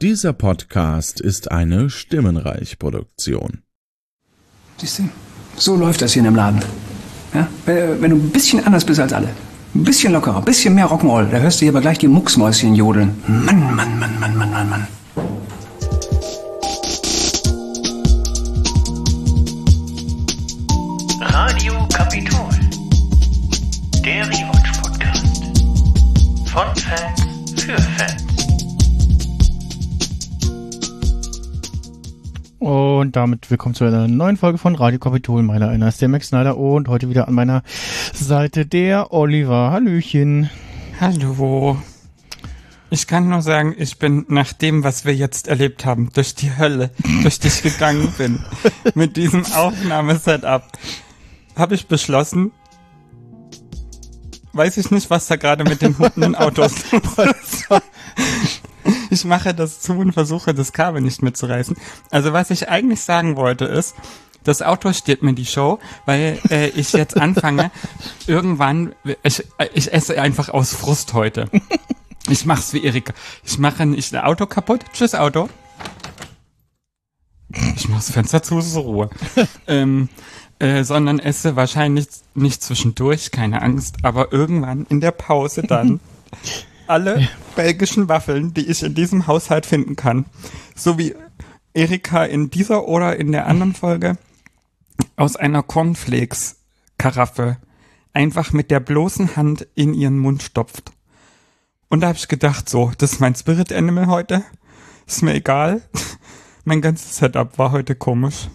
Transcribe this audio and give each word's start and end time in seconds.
Dieser 0.00 0.32
Podcast 0.32 1.20
ist 1.20 1.50
eine 1.50 1.90
Stimmenreich-Produktion. 1.90 3.62
Siehst 4.76 5.00
du, 5.00 5.08
so 5.56 5.74
läuft 5.74 6.02
das 6.02 6.12
hier 6.12 6.20
in 6.20 6.26
dem 6.26 6.36
Laden. 6.36 6.60
Ja? 7.34 7.48
Wenn, 7.66 8.10
du 8.10 8.16
ein 8.16 8.30
bisschen 8.30 8.64
anders 8.64 8.84
bist 8.84 9.00
als 9.00 9.12
alle, 9.12 9.30
ein 9.74 9.82
bisschen 9.82 10.12
lockerer, 10.12 10.36
ein 10.38 10.44
bisschen 10.44 10.76
mehr 10.76 10.86
Rock'n'Roll, 10.86 11.28
da 11.30 11.38
hörst 11.38 11.60
du 11.60 11.64
hier 11.64 11.72
aber 11.72 11.80
gleich 11.80 11.98
die 11.98 12.06
Mucksmäuschen 12.06 12.76
jodeln. 12.76 13.20
Mann, 13.26 13.74
Mann, 13.74 13.98
Mann, 13.98 14.20
Mann, 14.20 14.36
Mann, 14.36 14.52
Mann, 14.52 14.70
Mann. 14.70 14.86
Radio 21.22 21.88
Kapitol. 21.92 22.50
Der 24.04 24.28
Rewatch 24.28 24.80
Podcast. 24.80 25.42
Von 26.46 26.76
Fans 26.76 27.60
für 27.60 27.76
Fans. 27.76 28.17
Und 32.58 33.14
damit 33.14 33.48
willkommen 33.52 33.76
zu 33.76 33.84
einer 33.84 34.08
neuen 34.08 34.36
Folge 34.36 34.58
von 34.58 34.74
Radio 34.74 34.98
Kapitol. 34.98 35.44
Meiner 35.44 35.68
einer 35.68 35.86
ist 35.86 36.02
der 36.02 36.08
Max 36.08 36.28
Snyder 36.28 36.56
und 36.56 36.88
heute 36.88 37.08
wieder 37.08 37.28
an 37.28 37.34
meiner 37.34 37.62
Seite 38.12 38.66
der 38.66 39.12
Oliver. 39.12 39.70
Hallöchen. 39.70 40.50
Hallo. 41.00 41.80
Ich 42.90 43.06
kann 43.06 43.28
nur 43.28 43.42
sagen, 43.42 43.76
ich 43.78 43.98
bin 43.98 44.24
nach 44.28 44.52
dem, 44.52 44.82
was 44.82 45.04
wir 45.04 45.14
jetzt 45.14 45.46
erlebt 45.46 45.84
haben, 45.84 46.10
durch 46.14 46.34
die 46.34 46.56
Hölle, 46.56 46.90
durch 47.22 47.38
die 47.38 47.46
ich 47.46 47.62
gegangen 47.62 48.12
bin, 48.18 48.40
mit 48.94 49.16
diesem 49.16 49.44
Aufnahmesetup, 49.46 50.64
habe 51.54 51.74
ich 51.76 51.86
beschlossen, 51.86 52.50
weiß 54.52 54.78
ich 54.78 54.90
nicht, 54.90 55.10
was 55.10 55.28
da 55.28 55.36
gerade 55.36 55.62
mit 55.62 55.80
den 55.80 55.96
hunden 55.96 56.34
Autos 56.34 56.72
los 56.92 57.70
war. 57.70 57.82
Ich 59.10 59.24
mache 59.24 59.54
das 59.54 59.80
zu 59.80 59.94
und 59.94 60.12
versuche, 60.12 60.54
das 60.54 60.72
Kabel 60.72 61.00
nicht 61.00 61.22
mitzureißen. 61.22 61.76
Also 62.10 62.32
was 62.32 62.50
ich 62.50 62.68
eigentlich 62.68 63.00
sagen 63.00 63.36
wollte 63.36 63.64
ist, 63.64 63.94
das 64.44 64.62
Auto 64.62 64.92
steht 64.92 65.22
mir 65.22 65.34
die 65.34 65.46
Show, 65.46 65.78
weil 66.06 66.38
äh, 66.50 66.68
ich 66.68 66.92
jetzt 66.92 67.16
anfange, 67.16 67.70
irgendwann, 68.26 68.94
ich, 69.22 69.44
ich 69.74 69.92
esse 69.92 70.20
einfach 70.20 70.48
aus 70.48 70.72
Frust 70.74 71.12
heute. 71.14 71.50
Ich 72.28 72.44
mach's 72.44 72.72
wie 72.72 72.84
Erika. 72.84 73.12
Ich 73.44 73.58
mache 73.58 73.86
nicht 73.86 74.14
ein 74.14 74.24
Auto 74.24 74.46
kaputt. 74.46 74.84
Tschüss, 74.92 75.14
Auto. 75.14 75.48
Ich 77.76 77.88
mach's 77.88 78.10
Fenster 78.10 78.42
zu, 78.42 78.60
so 78.60 78.80
Ruhe. 78.80 79.10
ähm, 79.66 80.08
äh, 80.58 80.84
sondern 80.84 81.18
esse 81.18 81.56
wahrscheinlich 81.56 82.06
nicht 82.34 82.62
zwischendurch, 82.62 83.30
keine 83.30 83.62
Angst, 83.62 83.96
aber 84.02 84.32
irgendwann 84.32 84.86
in 84.88 85.00
der 85.00 85.12
Pause 85.12 85.62
dann 85.62 86.00
alle 86.88 87.28
belgischen 87.56 88.08
Waffeln, 88.08 88.54
die 88.54 88.66
ich 88.66 88.82
in 88.82 88.94
diesem 88.94 89.26
Haushalt 89.26 89.66
finden 89.66 89.96
kann. 89.96 90.26
So 90.74 90.98
wie 90.98 91.14
Erika 91.74 92.24
in 92.24 92.50
dieser 92.50 92.88
oder 92.88 93.16
in 93.16 93.32
der 93.32 93.46
anderen 93.46 93.74
Folge 93.74 94.18
aus 95.16 95.36
einer 95.36 95.62
Cornflakes-Karaffe 95.62 97.58
einfach 98.12 98.52
mit 98.52 98.70
der 98.70 98.80
bloßen 98.80 99.36
Hand 99.36 99.66
in 99.74 99.94
ihren 99.94 100.18
Mund 100.18 100.42
stopft. 100.42 100.92
Und 101.88 102.00
da 102.00 102.08
habe 102.08 102.18
ich 102.18 102.28
gedacht, 102.28 102.68
so, 102.68 102.92
das 102.98 103.14
ist 103.14 103.20
mein 103.20 103.34
Spirit 103.34 103.72
Animal 103.72 104.06
heute. 104.06 104.44
Ist 105.06 105.22
mir 105.22 105.34
egal. 105.34 105.82
Mein 106.64 106.82
ganzes 106.82 107.16
Setup 107.16 107.56
war 107.58 107.72
heute 107.72 107.94
komisch. 107.94 108.48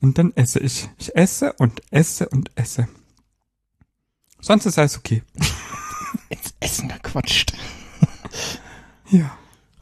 Und 0.00 0.18
dann 0.18 0.32
esse 0.34 0.58
ich. 0.58 0.88
Ich 0.98 1.14
esse 1.14 1.52
und 1.52 1.80
esse 1.92 2.28
und 2.28 2.50
esse. 2.56 2.88
Sonst 4.40 4.66
ist 4.66 4.78
alles 4.78 4.98
okay. 4.98 5.22
Ins 6.28 6.54
Essen 6.60 6.88
gequatscht. 6.88 7.52
Ja. 9.10 9.30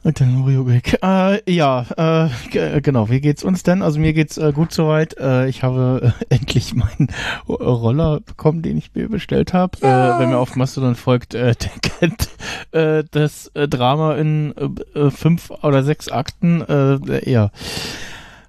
Und 0.05 0.19
dann 0.19 0.37
Mario 0.37 0.67
weg. 0.67 0.99
Äh, 1.01 1.49
ja, 1.49 1.85
äh, 1.95 2.29
g- 2.51 2.81
genau. 2.81 3.09
Wie 3.09 3.21
geht's 3.21 3.41
uns 3.41 3.63
denn? 3.63 3.81
Also 3.81 4.01
mir 4.01 4.11
geht's 4.11 4.37
äh, 4.37 4.51
gut 4.51 4.73
soweit. 4.73 5.17
Äh, 5.17 5.47
ich 5.47 5.63
habe 5.63 6.13
äh, 6.19 6.25
endlich 6.35 6.73
meinen 6.75 7.07
äh, 7.47 7.51
Roller 7.53 8.19
bekommen, 8.19 8.61
den 8.61 8.77
ich 8.77 8.93
mir 8.93 9.07
bestellt 9.07 9.53
habe. 9.53 9.77
Äh, 9.81 10.19
wenn 10.19 10.29
mir 10.31 10.39
auf 10.39 10.57
Mastodon 10.57 10.95
folgt, 10.95 11.35
äh, 11.35 11.55
der 11.61 11.69
kennt 11.81 12.27
äh, 12.73 13.05
das 13.11 13.47
äh, 13.53 13.69
Drama 13.69 14.15
in 14.15 14.53
äh, 14.57 14.99
äh, 14.99 15.09
fünf 15.09 15.51
oder 15.51 15.83
sechs 15.83 16.09
Akten. 16.09 16.59
Äh, 16.61 17.29
ja. 17.31 17.51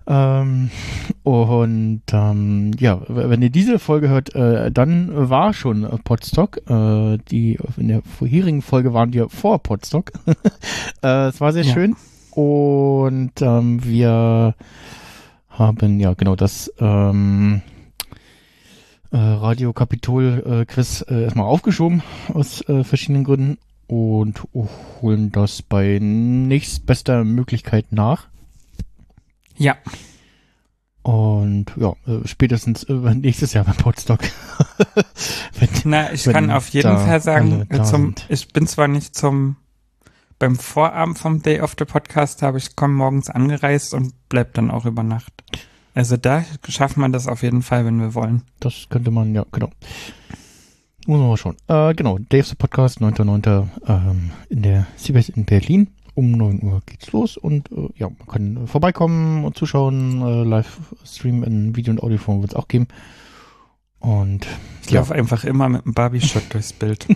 Ähm, 0.07 0.71
und 1.23 2.03
ähm, 2.13 2.73
ja, 2.79 3.01
wenn 3.09 3.41
ihr 3.43 3.51
diese 3.51 3.79
Folge 3.79 4.09
hört, 4.09 4.35
äh, 4.35 4.71
dann 4.71 5.11
war 5.31 5.55
schon 5.55 5.89
Podstock. 6.05 6.59
Äh, 6.69 7.19
die 7.31 7.59
in 7.77 7.89
der 7.89 8.03
vorherigen 8.03 8.61
Folge 8.63 8.93
waren 8.93 9.13
wir 9.13 9.29
vor 9.31 9.63
Podstock. 9.63 10.13
äh, 11.03 11.29
es 11.29 11.41
war 11.41 11.53
sehr 11.53 11.65
Ja. 11.65 11.73
schön. 11.73 11.97
Und 12.33 13.41
ähm, 13.41 13.85
wir 13.85 14.55
haben 15.49 16.01
ja 16.01 16.15
genau 16.15 16.35
das 16.37 16.73
ähm, 16.81 17.63
äh, 19.13 19.17
Radio 19.17 19.73
Kapitol 19.73 20.43
äh, 20.45 20.65
Quiz 20.67 21.05
äh, 21.09 21.23
erstmal 21.23 21.47
aufgeschoben 21.47 22.03
aus 22.33 22.61
äh, 22.69 22.83
verschiedenen 22.83 23.23
Gründen 23.25 23.59
und 23.87 24.43
holen 25.01 25.31
das 25.31 25.63
bei 25.63 25.99
nächstbester 26.01 27.23
Möglichkeit 27.25 27.87
nach. 27.93 28.27
Ja. 29.57 29.77
Und 31.03 31.67
ja, 31.77 31.93
äh, 32.07 32.27
spätestens 32.27 32.85
äh, 32.85 32.95
nächstes 33.15 33.53
Jahr 33.53 33.65
beim 33.65 33.77
Podstock. 33.77 34.21
Wenn- 35.59 35.69
Na, 35.85 36.13
ich 36.13 36.25
kann 36.25 36.51
auf 36.51 36.69
jeden 36.71 36.97
Fall 36.97 37.21
sagen, 37.21 37.69
zum, 37.85 38.15
ich 38.29 38.49
bin 38.53 38.67
zwar 38.67 38.89
nicht 38.89 39.15
zum 39.15 39.57
beim 40.39 40.57
Vorabend 40.57 41.19
vom 41.19 41.43
Day 41.43 41.61
of 41.61 41.75
the 41.79 41.85
Podcast, 41.85 42.43
aber 42.43 42.57
ich 42.59 42.75
komme 42.75 42.95
morgens 42.95 43.31
angereist 43.31 43.95
und 43.95 44.15
bleib 44.29 44.55
dann 44.55 44.71
auch 44.71 44.85
über 44.87 45.03
Nacht. 45.03 45.33
Also 45.95 46.17
da 46.17 46.45
schaffen 46.69 47.01
wir 47.01 47.09
das 47.11 47.29
auf 47.29 47.43
jeden 47.43 47.63
Fall, 47.63 47.85
wenn 47.85 48.01
wir 48.01 48.15
wollen. 48.15 48.43
das 48.61 48.87
könnte 48.91 49.11
man, 49.11 49.35
ja, 49.35 49.45
genau. 49.53 49.71
Muss 51.07 51.19
man 51.21 51.29
mal 51.29 51.37
schauen. 51.37 51.57
Äh, 51.69 51.95
genau, 51.95 52.19
Dave's 52.19 52.55
Podcast, 52.57 53.01
9.9. 53.01 53.69
Ähm, 53.87 54.31
in 54.49 54.63
der 54.63 54.87
CBS 54.97 55.29
in 55.29 55.45
Berlin. 55.45 55.89
Um 56.15 56.31
9 56.33 56.63
Uhr 56.63 56.81
geht's 56.87 57.11
los 57.13 57.37
und 57.37 57.71
äh, 57.73 57.89
ja, 57.97 58.09
man 58.09 58.27
kann 58.29 58.65
äh, 58.65 58.67
vorbeikommen 58.69 59.45
und 59.45 59.57
zuschauen. 59.57 60.23
Äh, 60.23 60.45
Livestream 60.45 61.43
in 61.43 61.75
Video- 61.77 61.91
und 61.93 62.03
Audioform 62.03 62.41
wird's 62.43 62.55
auch 62.55 62.69
geben. 62.69 62.87
Und 63.99 64.47
Ich 64.85 64.91
Ja. 64.91 65.01
laufe 65.01 65.15
einfach 65.15 65.45
immer 65.45 65.69
mit 65.69 65.85
einem 65.85 65.95
Barbie-Shot 65.95 66.53
durchs 66.53 66.73
Bild. 66.73 67.07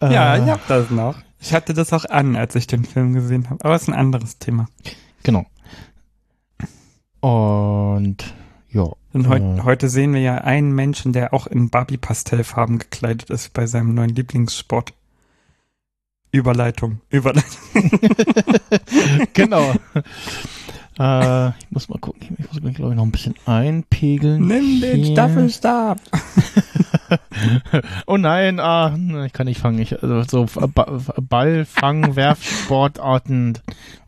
äh, 0.00 0.12
ja, 0.12 0.36
ich 0.36 0.48
hab 0.50 0.66
das 0.68 0.90
noch. 0.90 1.16
Ich 1.40 1.52
hatte 1.54 1.74
das 1.74 1.92
auch 1.92 2.04
an, 2.04 2.36
als 2.36 2.54
ich 2.54 2.66
den 2.68 2.84
Film 2.84 3.12
gesehen 3.14 3.50
habe. 3.50 3.64
Aber 3.64 3.74
es 3.74 3.82
ist 3.82 3.88
ein 3.88 3.94
anderes 3.94 4.38
Thema. 4.38 4.66
Genau. 5.24 5.44
Und 7.20 8.34
ja. 8.70 8.86
Und 9.12 9.28
heut, 9.28 9.42
äh, 9.42 9.62
heute 9.62 9.88
sehen 9.88 10.14
wir 10.14 10.20
ja 10.20 10.36
einen 10.38 10.72
Menschen, 10.72 11.12
der 11.12 11.34
auch 11.34 11.46
in 11.46 11.68
Barbie-Pastellfarben 11.68 12.78
gekleidet 12.78 13.28
ist 13.30 13.52
bei 13.52 13.66
seinem 13.66 13.94
neuen 13.94 14.10
Lieblingssport. 14.14 14.94
Überleitung. 16.32 17.00
Überleitung. 17.10 17.60
genau. 19.34 19.72
äh, 20.98 21.48
ich 21.48 21.70
muss 21.70 21.88
mal 21.88 21.98
gucken. 21.98 22.36
Ich 22.38 22.62
muss, 22.62 22.74
glaube 22.74 22.90
ich, 22.92 22.96
noch 22.96 23.02
ein 23.04 23.12
bisschen 23.12 23.34
einpegeln. 23.46 24.46
Nimm 24.46 24.80
den 24.80 25.02
hier. 25.04 25.12
Staffelstab. 25.12 25.98
Oh 28.06 28.16
nein, 28.16 28.58
ah, 28.60 28.96
ich 29.26 29.32
kann 29.34 29.46
nicht 29.46 29.60
fangen. 29.60 29.78
Ich, 29.80 30.02
also 30.02 30.46
so 30.46 30.68
ba 30.68 30.86
Ball, 31.20 31.64
Fang, 31.66 32.16
Werfsportarten, 32.16 33.58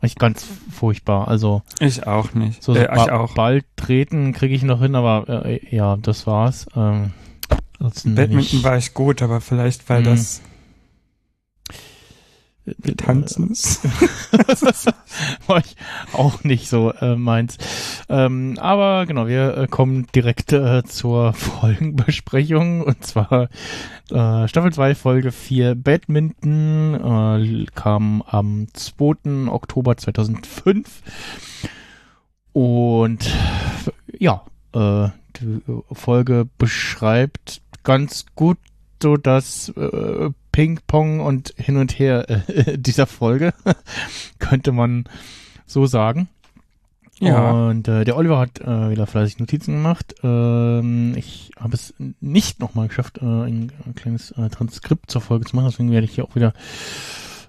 ich 0.01 0.15
ganz 0.15 0.45
furchtbar. 0.71 1.27
Also 1.27 1.61
Ich 1.79 2.07
auch 2.07 2.33
nicht. 2.33 2.63
so, 2.63 2.73
so 2.73 2.79
äh, 2.79 2.83
ich 2.83 3.05
ba 3.05 3.11
auch. 3.19 3.35
Ball 3.35 3.61
treten 3.75 4.33
kriege 4.33 4.55
ich 4.55 4.63
noch 4.63 4.81
hin, 4.81 4.95
aber 4.95 5.45
äh, 5.45 5.59
ja, 5.75 5.97
das 5.97 6.25
war's. 6.25 6.65
Ähm, 6.75 7.11
Badminton 7.79 8.37
nicht- 8.37 8.63
war 8.63 8.77
ich 8.77 8.93
gut, 8.95 9.21
aber 9.21 9.39
vielleicht, 9.41 9.87
weil 9.89 10.01
Mhm. 10.01 10.05
das 10.05 10.41
Tanzen 12.97 13.51
ist. 13.51 13.81
das 14.47 14.85
war 15.47 15.59
ich 15.59 15.75
auch 16.13 16.43
nicht 16.43 16.69
so 16.69 16.91
äh, 16.91 17.15
meins. 17.15 17.57
Ähm, 18.09 18.57
aber 18.59 19.05
genau, 19.05 19.27
wir 19.27 19.57
äh, 19.57 19.67
kommen 19.67 20.07
direkt 20.15 20.51
äh, 20.53 20.83
zur 20.83 21.33
Folgenbesprechung 21.35 22.81
und 22.81 23.05
zwar 23.05 23.49
äh, 24.11 24.47
Staffel 24.47 24.73
2, 24.73 24.95
Folge 24.95 25.31
4 25.31 25.75
Badminton 25.75 26.95
äh, 26.95 27.65
kam 27.75 28.21
am 28.23 28.67
2. 28.73 29.47
Oktober 29.51 29.97
2005 29.97 31.01
und 32.53 33.29
ja, 34.17 34.43
äh, 34.73 35.09
die 35.37 35.61
Folge 35.91 36.47
beschreibt 36.57 37.61
ganz 37.83 38.25
gut 38.35 38.57
so 39.01 39.17
das 39.17 39.69
äh, 39.69 40.29
Ping-Pong 40.51 41.19
und 41.19 41.53
hin 41.57 41.77
und 41.77 41.97
her 41.99 42.25
äh, 42.29 42.77
dieser 42.77 43.07
Folge, 43.07 43.53
könnte 44.39 44.71
man 44.71 45.05
so 45.65 45.85
sagen. 45.85 46.29
Ja. 47.19 47.51
Und 47.51 47.87
äh, 47.87 48.03
der 48.03 48.17
Oliver 48.17 48.39
hat 48.39 48.59
äh, 48.59 48.89
wieder 48.89 49.07
fleißig 49.07 49.39
Notizen 49.39 49.75
gemacht. 49.75 50.15
Ähm, 50.21 51.13
ich 51.15 51.51
habe 51.57 51.73
es 51.73 51.93
nicht 52.19 52.59
nochmal 52.59 52.89
geschafft, 52.89 53.19
äh, 53.19 53.25
ein, 53.25 53.71
ein 53.85 53.95
kleines 53.95 54.31
äh, 54.31 54.49
Transkript 54.49 55.09
zur 55.09 55.21
Folge 55.21 55.45
zu 55.45 55.55
machen. 55.55 55.69
Deswegen 55.69 55.91
werde 55.91 56.05
ich 56.05 56.15
hier 56.15 56.25
auch 56.25 56.35
wieder 56.35 56.53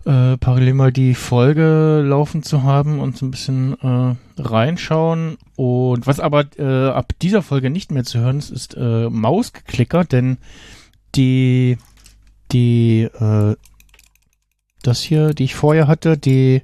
äh, 0.04 0.36
parallel 0.36 0.74
mal 0.74 0.92
die 0.92 1.14
Folge 1.14 2.00
laufen 2.06 2.44
zu 2.44 2.62
haben 2.62 3.00
und 3.00 3.16
so 3.16 3.26
ein 3.26 3.32
bisschen 3.32 3.76
äh, 3.82 4.14
reinschauen. 4.40 5.36
Und 5.56 6.06
was 6.06 6.20
aber 6.20 6.44
äh, 6.58 6.90
ab 6.90 7.12
dieser 7.20 7.42
Folge 7.42 7.68
nicht 7.68 7.90
mehr 7.90 8.04
zu 8.04 8.20
hören 8.20 8.38
ist, 8.38 8.50
ist 8.50 8.76
äh, 8.76 9.10
Mausgeklicker, 9.10 10.04
denn 10.04 10.38
die 11.16 11.78
die 12.52 13.02
äh, 13.02 13.56
das 14.82 15.00
hier, 15.02 15.34
die 15.34 15.44
ich 15.44 15.54
vorher 15.54 15.88
hatte, 15.88 16.16
die 16.16 16.62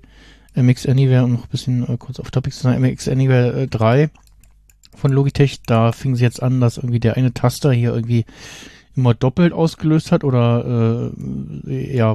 MX 0.54 0.86
Anywhere, 0.86 1.24
um 1.24 1.32
noch 1.32 1.44
ein 1.44 1.50
bisschen 1.50 1.88
äh, 1.88 1.96
kurz 1.96 2.20
auf 2.20 2.30
Topic 2.30 2.54
zu 2.54 2.62
sein, 2.62 2.80
MX 2.80 3.08
Anywhere 3.08 3.62
äh, 3.62 3.66
3 3.66 4.10
von 4.94 5.10
Logitech, 5.10 5.62
da 5.66 5.90
fing 5.92 6.12
es 6.12 6.20
jetzt 6.20 6.42
an, 6.42 6.60
dass 6.60 6.76
irgendwie 6.76 7.00
der 7.00 7.16
eine 7.16 7.32
Taster 7.32 7.72
hier 7.72 7.94
irgendwie 7.94 8.24
immer 8.94 9.14
doppelt 9.14 9.52
ausgelöst 9.54 10.12
hat 10.12 10.22
oder 10.22 11.10
äh, 11.66 11.96
ja 11.96 12.14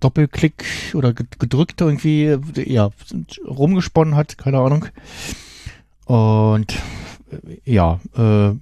Doppelklick 0.00 0.64
oder 0.94 1.12
ge- 1.12 1.26
gedrückt 1.38 1.80
irgendwie 1.82 2.36
ja 2.56 2.90
rumgesponnen 3.46 4.16
hat, 4.16 4.38
keine 4.38 4.58
Ahnung. 4.58 4.86
Und 6.06 6.72
äh, 7.30 7.58
ja, 7.70 8.00
äh, 8.16 8.54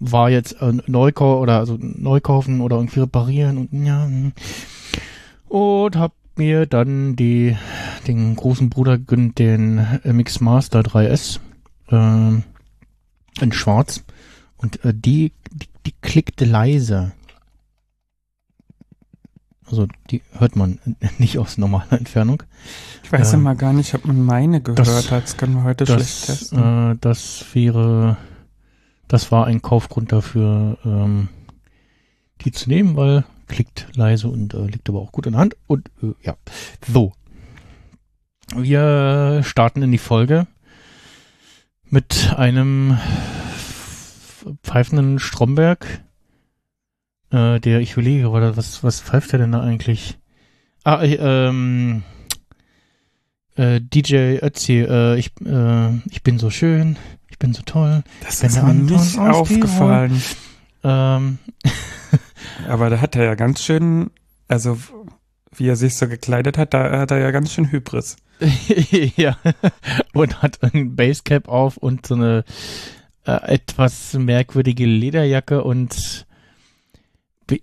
war 0.00 0.30
jetzt 0.30 0.60
äh, 0.62 0.72
Neukau 0.86 1.40
oder 1.40 1.58
also 1.58 1.76
neu 1.80 2.20
kaufen 2.20 2.60
oder 2.60 2.76
irgendwie 2.76 3.00
reparieren 3.00 3.58
und 3.58 3.84
ja 3.86 4.04
hm. 4.04 4.32
und 5.48 5.96
hab 5.96 6.12
mir 6.36 6.64
dann 6.66 7.16
die 7.16 7.56
den 8.06 8.34
großen 8.34 8.70
Bruder 8.70 8.96
gegönnt, 8.98 9.38
den 9.38 9.86
MX 10.04 10.40
Master 10.40 10.80
3S 10.80 11.38
äh, 11.90 12.40
in 13.42 13.52
Schwarz 13.52 14.02
und 14.56 14.82
äh, 14.84 14.94
die, 14.94 15.32
die 15.52 15.68
die 15.86 15.94
klickte 16.00 16.44
leise. 16.44 17.12
Also 19.66 19.86
die 20.10 20.22
hört 20.38 20.56
man 20.56 20.78
nicht 21.18 21.38
aus 21.38 21.56
normaler 21.58 21.92
Entfernung. 21.92 22.42
Ich 23.04 23.12
weiß 23.12 23.32
Ja. 23.32 23.38
immer 23.38 23.54
gar 23.54 23.72
nicht, 23.72 23.94
ob 23.94 24.04
man 24.04 24.22
meine 24.24 24.60
gehört 24.60 24.78
Das- 24.80 25.10
hat. 25.10 25.22
Das 25.24 25.36
können 25.36 25.54
wir 25.54 25.64
heute 25.64 25.86
schlecht 25.86 26.00
Das, 26.00 26.26
testen. 26.26 26.92
äh, 26.92 26.96
das 27.00 27.44
wäre, 27.52 28.16
das 29.10 29.32
war 29.32 29.46
ein 29.46 29.60
Kaufgrund 29.60 30.12
dafür, 30.12 30.78
ähm, 30.84 31.28
die 32.42 32.52
zu 32.52 32.68
nehmen, 32.68 32.94
weil 32.94 33.24
klickt 33.48 33.88
leise 33.96 34.28
und 34.28 34.54
äh, 34.54 34.66
liegt 34.66 34.88
aber 34.88 35.00
auch 35.00 35.10
gut 35.10 35.26
in 35.26 35.32
der 35.32 35.40
Hand. 35.40 35.56
Und 35.66 35.90
äh, 36.00 36.12
ja, 36.22 36.36
so. 36.86 37.12
Wir 38.54 39.42
starten 39.44 39.82
in 39.82 39.90
die 39.90 39.98
Folge 39.98 40.46
mit 41.86 42.32
einem 42.36 42.98
pfeifenden 44.62 45.18
Stromberg. 45.18 46.04
Äh, 47.30 47.58
der, 47.58 47.80
ich 47.80 47.94
überlege 47.94 48.32
was, 48.32 48.84
was 48.84 49.00
pfeift 49.00 49.32
er 49.32 49.40
denn 49.40 49.52
da 49.52 49.60
eigentlich? 49.60 50.18
Ah, 50.84 51.02
äh, 51.02 51.16
ähm, 51.16 52.04
äh, 53.56 53.80
DJ 53.80 54.38
Ötzi, 54.40 54.78
äh, 54.88 55.16
ich, 55.18 55.32
äh, 55.44 55.96
ich 56.10 56.22
bin 56.22 56.38
so 56.38 56.50
schön, 56.50 56.96
ich 57.14 57.19
bin 57.40 57.52
so 57.52 57.62
toll. 57.62 58.04
das 58.24 58.40
wenn 58.42 58.48
ist 58.48 58.56
der 58.56 58.62
mir 58.62 58.70
Anton 58.70 58.96
nicht 58.96 59.18
aufgefallen. 59.18 60.22
Ähm, 60.84 61.38
Aber 62.68 62.90
da 62.90 63.00
hat 63.00 63.16
er 63.16 63.24
ja 63.24 63.34
ganz 63.34 63.62
schön, 63.62 64.10
also 64.46 64.78
wie 65.56 65.66
er 65.66 65.76
sich 65.76 65.96
so 65.96 66.06
gekleidet 66.06 66.56
hat, 66.56 66.72
da 66.74 67.00
hat 67.00 67.10
er 67.10 67.18
ja 67.18 67.32
ganz 67.32 67.52
schön 67.52 67.72
Hybris. 67.72 68.16
ja, 69.16 69.36
und 70.14 70.42
hat 70.42 70.58
ein 70.62 70.94
Basecap 70.96 71.48
auf 71.48 71.76
und 71.76 72.06
so 72.06 72.14
eine 72.14 72.44
äh, 73.26 73.54
etwas 73.54 74.14
merkwürdige 74.14 74.86
Lederjacke 74.86 75.62
und 75.64 76.26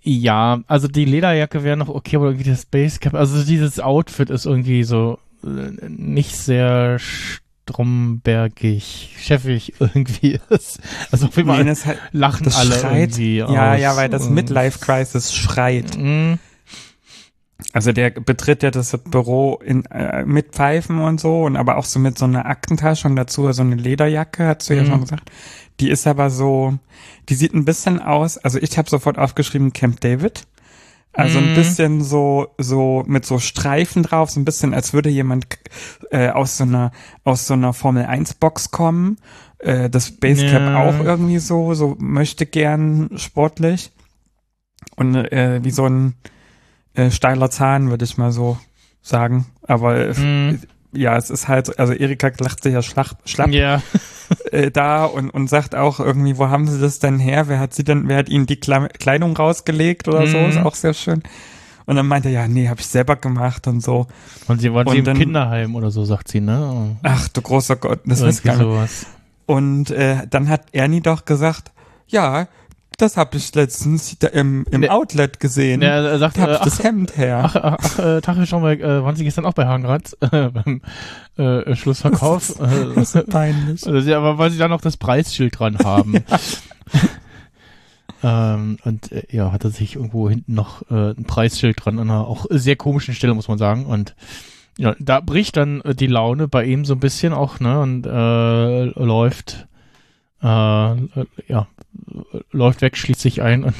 ja, 0.02 0.60
also 0.66 0.86
die 0.86 1.06
Lederjacke 1.06 1.64
wäre 1.64 1.78
noch 1.78 1.88
okay, 1.88 2.16
aber 2.16 2.26
irgendwie 2.26 2.50
das 2.50 2.66
Basecap, 2.66 3.14
also 3.14 3.42
dieses 3.42 3.80
Outfit 3.80 4.28
ist 4.28 4.44
irgendwie 4.44 4.84
so 4.84 5.18
äh, 5.42 5.88
nicht 5.88 6.36
sehr 6.36 6.98
strombergig, 7.68 9.16
chefig 9.18 9.74
irgendwie 9.80 10.40
ist. 10.50 10.80
Also 11.10 11.26
auf 11.26 11.36
jeden 11.36 11.48
Nee, 11.50 11.56
Fall 11.56 11.64
das, 11.64 11.86
halt, 11.86 11.98
lachen 12.12 12.44
das 12.44 12.56
alle 12.56 12.72
schreit. 12.74 12.92
irgendwie 13.18 13.38
Ja, 13.38 13.72
aus. 13.74 13.80
ja, 13.80 13.96
weil 13.96 14.08
das 14.08 14.26
Und- 14.26 14.34
Midlife 14.34 14.78
Crisis 14.78 15.34
schreit. 15.34 15.96
Mhm. 15.96 16.38
Also 17.72 17.92
der 17.92 18.10
betritt 18.10 18.62
ja 18.62 18.70
das 18.70 18.96
Büro 19.04 19.60
in, 19.64 19.84
äh, 19.86 20.24
mit 20.24 20.52
Pfeifen 20.52 21.00
und 21.00 21.20
so 21.20 21.42
und 21.42 21.56
aber 21.56 21.76
auch 21.76 21.84
so 21.84 21.98
mit 21.98 22.16
so 22.16 22.24
einer 22.24 22.46
Aktentasche 22.46 23.08
und 23.08 23.16
dazu 23.16 23.50
so 23.52 23.62
eine 23.62 23.74
Lederjacke, 23.74 24.46
hast 24.46 24.70
du 24.70 24.74
ja 24.74 24.82
Mhm. 24.82 24.86
schon 24.86 25.00
gesagt. 25.02 25.30
Die 25.80 25.90
ist 25.90 26.06
aber 26.06 26.30
so, 26.30 26.78
die 27.28 27.34
sieht 27.34 27.54
ein 27.54 27.64
bisschen 27.64 28.00
aus, 28.00 28.38
also 28.38 28.58
ich 28.58 28.78
habe 28.78 28.88
sofort 28.88 29.18
aufgeschrieben 29.18 29.72
Camp 29.72 30.00
David. 30.00 30.44
Also 31.12 31.38
ein 31.38 31.46
Mhm. 31.50 31.54
bisschen 31.54 32.02
so, 32.04 32.48
so 32.58 33.02
mit 33.06 33.24
so 33.26 33.38
Streifen 33.38 34.02
drauf, 34.04 34.30
so 34.30 34.38
ein 34.38 34.44
bisschen, 34.44 34.72
als 34.74 34.92
würde 34.92 35.08
jemand 35.08 35.46
äh, 36.10 36.28
aus 36.28 36.58
so 36.58 36.64
einer, 36.64 36.92
aus 37.24 37.46
so 37.46 37.54
einer 37.54 37.72
Formel 37.72 38.04
1 38.06 38.34
Box 38.34 38.70
kommen. 38.70 39.18
Äh, 39.58 39.90
das 39.90 40.12
Basecap 40.12 40.62
Ja. 40.62 40.76
auch 40.76 41.00
irgendwie 41.00 41.38
so, 41.38 41.74
so 41.74 41.96
möchte 41.98 42.46
gern 42.46 43.10
sportlich. 43.16 43.90
Und 44.96 45.16
äh, 45.16 45.60
wie 45.64 45.70
so 45.72 45.86
ein 45.86 46.14
äh, 46.94 47.10
steiler 47.10 47.50
Zahn, 47.50 47.90
würde 47.90 48.04
ich 48.04 48.16
mal 48.16 48.30
so 48.30 48.58
sagen. 49.02 49.46
Aber 49.62 49.96
äh, 49.96 50.14
Mhm. 50.18 50.60
Ja, 50.92 51.16
es 51.16 51.30
ist 51.30 51.48
halt, 51.48 51.78
also 51.78 51.92
Erika 51.92 52.30
lacht 52.40 52.62
sich 52.62 52.72
ja 52.72 52.82
schlapp, 52.82 53.16
schlapp 53.26 53.50
Ja. 53.50 53.82
äh, 54.52 54.70
da 54.70 55.04
und, 55.04 55.30
und 55.30 55.48
sagt 55.48 55.74
auch 55.74 56.00
irgendwie, 56.00 56.38
wo 56.38 56.48
haben 56.48 56.66
sie 56.68 56.80
das 56.80 56.98
denn 56.98 57.18
her? 57.18 57.48
Wer 57.48 57.58
hat 57.60 57.74
sie 57.74 57.84
denn, 57.84 58.08
wer 58.08 58.16
hat 58.18 58.28
ihnen 58.28 58.46
die 58.46 58.56
Kle 58.60 58.88
Kleidung 58.98 59.36
rausgelegt 59.36 60.08
oder 60.08 60.26
so? 60.26 60.38
Mhm. 60.38 60.48
Ist 60.50 60.58
auch 60.58 60.74
sehr 60.74 60.94
schön. 60.94 61.22
Und 61.86 61.96
dann 61.96 62.06
meinte 62.06 62.28
er, 62.28 62.42
ja, 62.42 62.48
nee, 62.48 62.68
habe 62.68 62.80
ich 62.80 62.86
selber 62.86 63.16
gemacht 63.16 63.66
und 63.66 63.82
so. 63.82 64.06
Und 64.46 64.60
sie 64.60 64.72
waren 64.74 64.86
Und 64.86 64.92
sie 64.92 64.98
im 64.98 65.04
dann- 65.06 65.16
Kinderheim 65.18 65.74
oder 65.74 65.90
so, 65.90 66.04
sagt 66.04 66.28
sie, 66.28 66.40
ne? 66.40 66.96
Ach 67.02 67.28
du 67.28 67.40
großer 67.40 67.76
Gott, 67.76 68.00
das 68.04 68.20
ist 68.20 68.42
gar 68.44 68.56
nicht. 68.56 68.62
sowas. 68.62 69.06
Und 69.46 69.90
äh, 69.90 70.26
dann 70.28 70.48
hat 70.50 70.66
Ernie 70.72 71.00
doch 71.00 71.24
gesagt, 71.24 71.72
ja, 72.06 72.46
das 72.98 73.16
habe 73.16 73.36
ich 73.36 73.54
letztens 73.54 74.18
da 74.18 74.26
im, 74.28 74.66
im 74.70 74.82
Ne- 74.82 74.90
Outlet 74.90 75.40
gesehen. 75.40 75.80
Ja, 75.82 76.00
er 76.02 76.18
sagt, 76.18 76.36
da 76.36 76.42
hab 76.42 76.48
äh, 76.50 76.52
ich 76.54 76.58
das 76.60 76.80
ach, 76.80 76.84
Hemd 76.84 77.16
her. 77.16 77.40
ach, 77.44 77.56
ach, 77.56 77.76
ach 77.80 77.98
äh, 77.98 78.20
Tag 78.20 78.46
schon 78.46 78.60
mal, 78.62 78.74
äh, 78.78 79.02
waren 79.02 79.16
Sie 79.16 79.24
gestern 79.24 79.46
auch 79.46 79.54
bei 79.54 79.66
Hagenratz 79.66 80.16
äh, 80.20 80.50
beim 80.50 80.82
äh, 81.36 81.74
Schlussverkauf? 81.74 82.60
äh, 82.60 82.94
Das 82.94 83.14
ist 83.14 83.26
peinlich. 83.30 83.86
oder 83.86 84.02
sie, 84.02 84.12
aber 84.14 84.38
weil 84.38 84.50
sie 84.50 84.58
da 84.58 84.68
noch 84.68 84.80
das 84.80 84.96
Preisschild 84.96 85.58
dran 85.58 85.78
haben. 85.78 86.16
ähm, 88.22 88.78
und 88.84 89.12
äh, 89.12 89.22
ja, 89.30 89.52
hat 89.52 89.64
er 89.64 89.70
sich 89.70 89.94
irgendwo 89.96 90.28
hinten 90.28 90.54
noch 90.54 90.82
äh, 90.90 91.10
ein 91.10 91.24
Preisschild 91.24 91.84
dran 91.84 91.98
an 91.98 92.10
einer 92.10 92.26
auch 92.26 92.46
sehr 92.50 92.76
komischen 92.76 93.14
Stelle, 93.14 93.34
muss 93.34 93.48
man 93.48 93.58
sagen. 93.58 93.86
Und 93.86 94.16
ja, 94.76 94.94
da 94.98 95.20
bricht 95.20 95.56
dann 95.56 95.80
äh, 95.82 95.94
die 95.94 96.06
Laune 96.08 96.48
bei 96.48 96.64
ihm 96.64 96.84
so 96.84 96.94
ein 96.94 97.00
bisschen 97.00 97.32
auch, 97.32 97.60
ne? 97.60 97.80
Und 97.80 98.06
äh, 98.06 98.84
läuft 99.04 99.67
äh, 100.40 101.26
ja, 101.48 101.66
läuft 102.50 102.82
weg, 102.82 102.96
schließt 102.96 103.20
sich 103.20 103.42
ein 103.42 103.64
und 103.64 103.74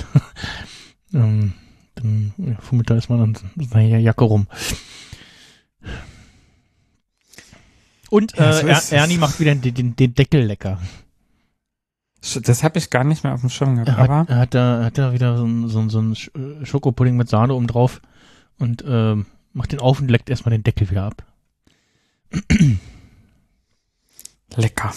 ähm, 1.14 1.54
dann 1.94 2.32
ja, 2.38 2.56
fummelt 2.60 2.90
da 2.90 2.94
erstmal 2.94 3.20
an 3.20 3.36
seiner 3.56 3.98
Jacke 3.98 4.24
rum. 4.24 4.46
Und 8.10 8.36
Ja, 8.36 8.50
äh, 8.50 8.60
so 8.60 8.66
er, 8.66 8.78
ist. 8.78 8.92
Ernie 8.92 9.18
macht 9.18 9.38
wieder 9.40 9.54
den, 9.54 9.74
den, 9.74 9.96
den 9.96 10.14
Deckel 10.14 10.42
lecker. 10.42 10.80
Das 12.42 12.64
habe 12.64 12.78
ich 12.78 12.90
gar 12.90 13.04
nicht 13.04 13.22
mehr 13.22 13.32
auf 13.32 13.40
dem 13.40 13.50
Schirm 13.50 13.76
gehabt. 13.76 13.88
Er 13.88 13.96
hat, 13.96 14.10
Aber 14.10 14.28
er 14.28 14.38
hat 14.38 14.54
da, 14.54 14.84
hat 14.84 14.98
da 14.98 15.12
wieder 15.12 15.36
so 15.36 15.44
ein, 15.44 15.68
so 15.68 15.88
so 15.88 16.00
ein 16.00 16.12
äh, 16.12 16.66
Schokopudding 16.66 17.16
mit 17.16 17.28
Sahne 17.28 17.54
oben 17.54 17.68
drauf 17.68 18.00
und 18.58 18.84
ähm, 18.86 19.26
macht 19.52 19.72
den 19.72 19.80
auf 19.80 20.00
und 20.00 20.10
leckt 20.10 20.28
erstmal 20.28 20.50
den 20.50 20.64
Deckel 20.64 20.90
wieder 20.90 21.04
ab. 21.04 21.24
lecker. 24.56 24.92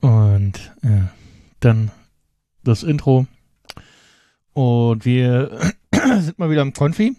Und 0.00 0.72
ja, 0.82 1.10
dann 1.60 1.90
das 2.64 2.82
Intro. 2.82 3.26
Und 4.52 5.04
wir 5.04 5.72
sind 6.20 6.38
mal 6.38 6.50
wieder 6.50 6.62
im 6.62 6.72
Konfi. 6.72 7.16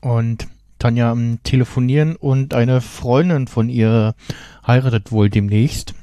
Und 0.00 0.46
Tanja 0.78 1.10
am 1.10 1.42
Telefonieren 1.42 2.14
und 2.14 2.54
eine 2.54 2.80
Freundin 2.80 3.48
von 3.48 3.68
ihr 3.68 4.14
heiratet 4.66 5.10
wohl 5.10 5.28
demnächst. 5.28 5.94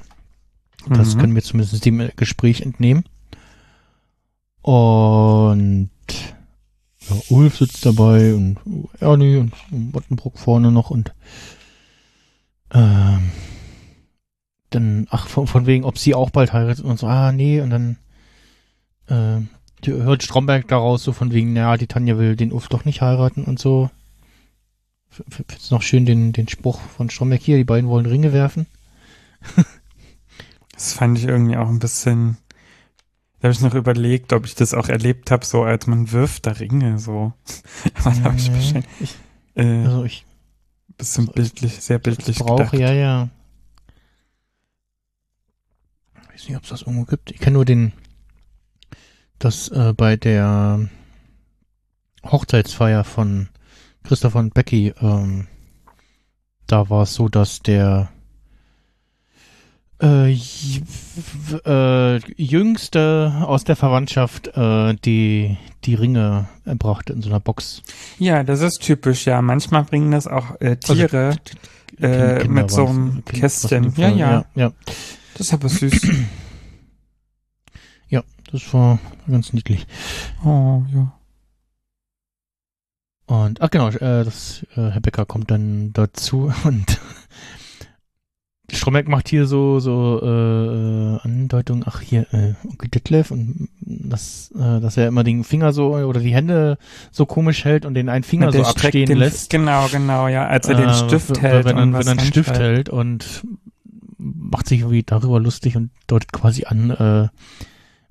Das 0.89 1.15
Mhm. 1.15 1.19
können 1.19 1.35
wir 1.35 1.41
zumindest 1.43 1.85
dem 1.85 2.09
Gespräch 2.17 2.61
entnehmen. 2.61 3.05
Und 4.61 5.89
ja, 7.07 7.15
Ulf 7.29 7.57
sitzt 7.59 7.85
dabei 7.85 8.33
und 8.33 8.57
Ernie 8.99 9.37
und 9.37 9.53
Wattenbrock 9.71 10.37
vorne 10.39 10.71
noch 10.71 10.89
und 10.89 11.13
ähm, 12.73 13.31
dann, 14.75 15.07
ach, 15.09 15.27
von, 15.27 15.47
von 15.47 15.65
wegen, 15.65 15.83
ob 15.85 15.97
sie 15.97 16.13
auch 16.15 16.29
bald 16.29 16.53
heiratet 16.53 16.85
und 16.85 16.99
so, 16.99 17.07
ah, 17.07 17.31
nee, 17.31 17.61
und 17.61 17.69
dann 17.71 17.97
äh, 19.07 19.41
die- 19.83 19.91
hört 19.93 20.23
Stromberg 20.23 20.67
daraus 20.67 21.03
so 21.03 21.13
von 21.13 21.31
wegen, 21.33 21.53
naja, 21.53 21.77
die 21.77 21.87
Tanja 21.87 22.17
will 22.17 22.35
den 22.35 22.51
Ulf 22.51 22.67
doch 22.67 22.85
nicht 22.85 23.01
heiraten 23.01 23.43
und 23.45 23.59
so. 23.59 23.89
finde 25.09 25.53
es 25.57 25.71
noch 25.71 25.81
schön, 25.81 26.05
den, 26.05 26.33
den 26.33 26.47
Spruch 26.47 26.79
von 26.79 27.09
Stromberg 27.09 27.41
hier, 27.41 27.57
die 27.57 27.63
beiden 27.63 27.89
wollen 27.89 28.05
Ringe 28.05 28.33
werfen. 28.33 28.67
Das 30.73 30.91
fand 30.91 31.17
ich 31.17 31.23
irgendwie 31.23 31.55
auch 31.55 31.69
ein 31.69 31.79
bisschen. 31.79 32.35
Da 33.39 33.47
habe 33.47 33.53
ich 33.53 33.61
noch 33.61 33.75
überlegt, 33.75 34.33
ob 34.33 34.45
ich 34.45 34.55
das 34.55 34.73
auch 34.73 34.89
erlebt 34.89 35.31
habe, 35.31 35.45
so 35.45 35.63
als 35.63 35.87
man 35.87 36.11
wirft 36.11 36.47
da 36.47 36.51
Ringe 36.51 36.99
so. 36.99 37.31
Aber 38.03 38.13
da 38.13 38.23
habe 38.25 38.35
ich 38.35 38.49
Nee, 38.49 38.55
wahrscheinlich 38.55 38.85
ich, 38.99 39.15
äh, 39.55 39.83
also 39.85 40.03
ich 40.03 40.25
bisschen 40.97 41.27
bildlich, 41.27 41.79
sehr 41.79 41.99
bildlich 41.99 42.39
brauche, 42.39 42.71
gedacht. 42.71 42.73
ja, 42.73 42.91
ja. 42.91 43.29
Ich 46.34 46.34
weiß 46.45 46.49
nicht, 46.49 46.57
ob 46.57 46.63
es 46.63 46.69
das 46.69 46.81
irgendwo 46.81 47.05
gibt. 47.05 47.31
Ich 47.31 47.39
kenne 47.39 47.55
nur 47.55 47.65
den, 47.65 47.91
dass 49.39 49.69
äh, 49.69 49.93
bei 49.95 50.15
der 50.15 50.87
Hochzeitsfeier 52.23 53.03
von 53.03 53.49
Christopher 54.03 54.39
und 54.39 54.53
Becky, 54.53 54.93
ähm, 55.01 55.47
da 56.67 56.89
war 56.89 57.03
es 57.03 57.15
so, 57.15 57.29
dass 57.29 57.61
der 57.61 58.09
äh, 60.01 60.33
äh, 61.65 62.19
Jüngste 62.37 63.43
aus 63.45 63.63
der 63.63 63.75
Verwandtschaft 63.75 64.49
äh, 64.55 64.93
die, 65.03 65.57
die 65.83 65.95
Ringe 65.95 66.47
erbrachte 66.65 67.13
in 67.13 67.21
so 67.21 67.29
einer 67.29 67.39
Box. 67.39 67.81
Ja, 68.19 68.43
das 68.43 68.61
ist 68.61 68.81
typisch, 68.81 69.25
ja. 69.25 69.41
Manchmal 69.41 69.83
bringen 69.83 70.11
das 70.11 70.27
auch 70.27 70.59
äh, 70.59 70.75
Tiere 70.75 71.37
äh, 71.97 72.39
Kinder 72.39 72.47
mit 72.49 72.71
so 72.71 72.85
einem 72.85 73.23
Kästchen. 73.25 73.93
ja, 73.95 74.09
ja, 74.09 74.45
ja. 74.53 74.71
Das 75.35 75.47
ist 75.47 75.53
aber 75.53 75.69
süß. 75.69 76.01
Das 78.51 78.73
war 78.75 78.99
ganz 79.29 79.51
niedlich. 79.53 79.87
oh, 80.45 80.83
ja. 80.93 81.11
Und, 83.25 83.59
ach 83.59 83.71
genau, 83.71 83.89
äh, 83.89 84.23
das, 84.23 84.63
äh, 84.77 84.91
Herr 84.91 85.01
Becker 85.01 85.25
kommt 85.25 85.49
dann 85.49 85.91
dazu 85.93 86.53
und 86.63 87.01
Stromberg 88.71 89.07
macht 89.07 89.27
hier 89.29 89.47
so, 89.47 89.79
so, 89.79 90.21
äh, 90.23 91.27
Andeutung, 91.27 91.83
ach 91.87 92.01
hier, 92.01 92.31
äh, 92.33 92.53
Onkel 92.65 92.89
Detlef 92.89 93.31
und 93.31 93.67
das, 93.81 94.51
äh, 94.55 94.79
dass 94.79 94.95
er 94.95 95.07
immer 95.07 95.23
den 95.23 95.43
Finger 95.43 95.73
so 95.73 95.95
oder 95.95 96.19
die 96.19 96.33
Hände 96.33 96.77
so 97.11 97.25
komisch 97.25 97.65
hält 97.65 97.85
und 97.85 97.95
den 97.95 98.07
einen 98.09 98.23
Finger 98.23 98.51
so 98.51 98.59
Der 98.59 98.65
streckt 98.65 98.85
abstehen 98.85 99.07
den, 99.07 99.17
lässt. 99.17 99.49
Genau, 99.49 99.87
genau, 99.91 100.27
ja. 100.27 100.47
Als 100.47 100.67
er 100.69 100.75
den 100.75 100.89
Äh, 100.89 100.93
Stift 100.93 101.41
hält 101.41 101.65
wenn, 101.65 101.77
und 101.77 101.93
er- 101.93 101.99
wenn 101.99 102.07
er 102.07 102.11
einen 102.11 102.19
Stift 102.27 102.57
hält 102.57 102.89
und 102.89 103.43
macht 104.49 104.67
sich 104.67 104.81
irgendwie 104.81 105.03
darüber 105.03 105.39
lustig 105.39 105.75
und 105.75 105.91
deutet 106.07 106.31
quasi 106.31 106.65
an, 106.65 106.89
äh, 106.91 107.27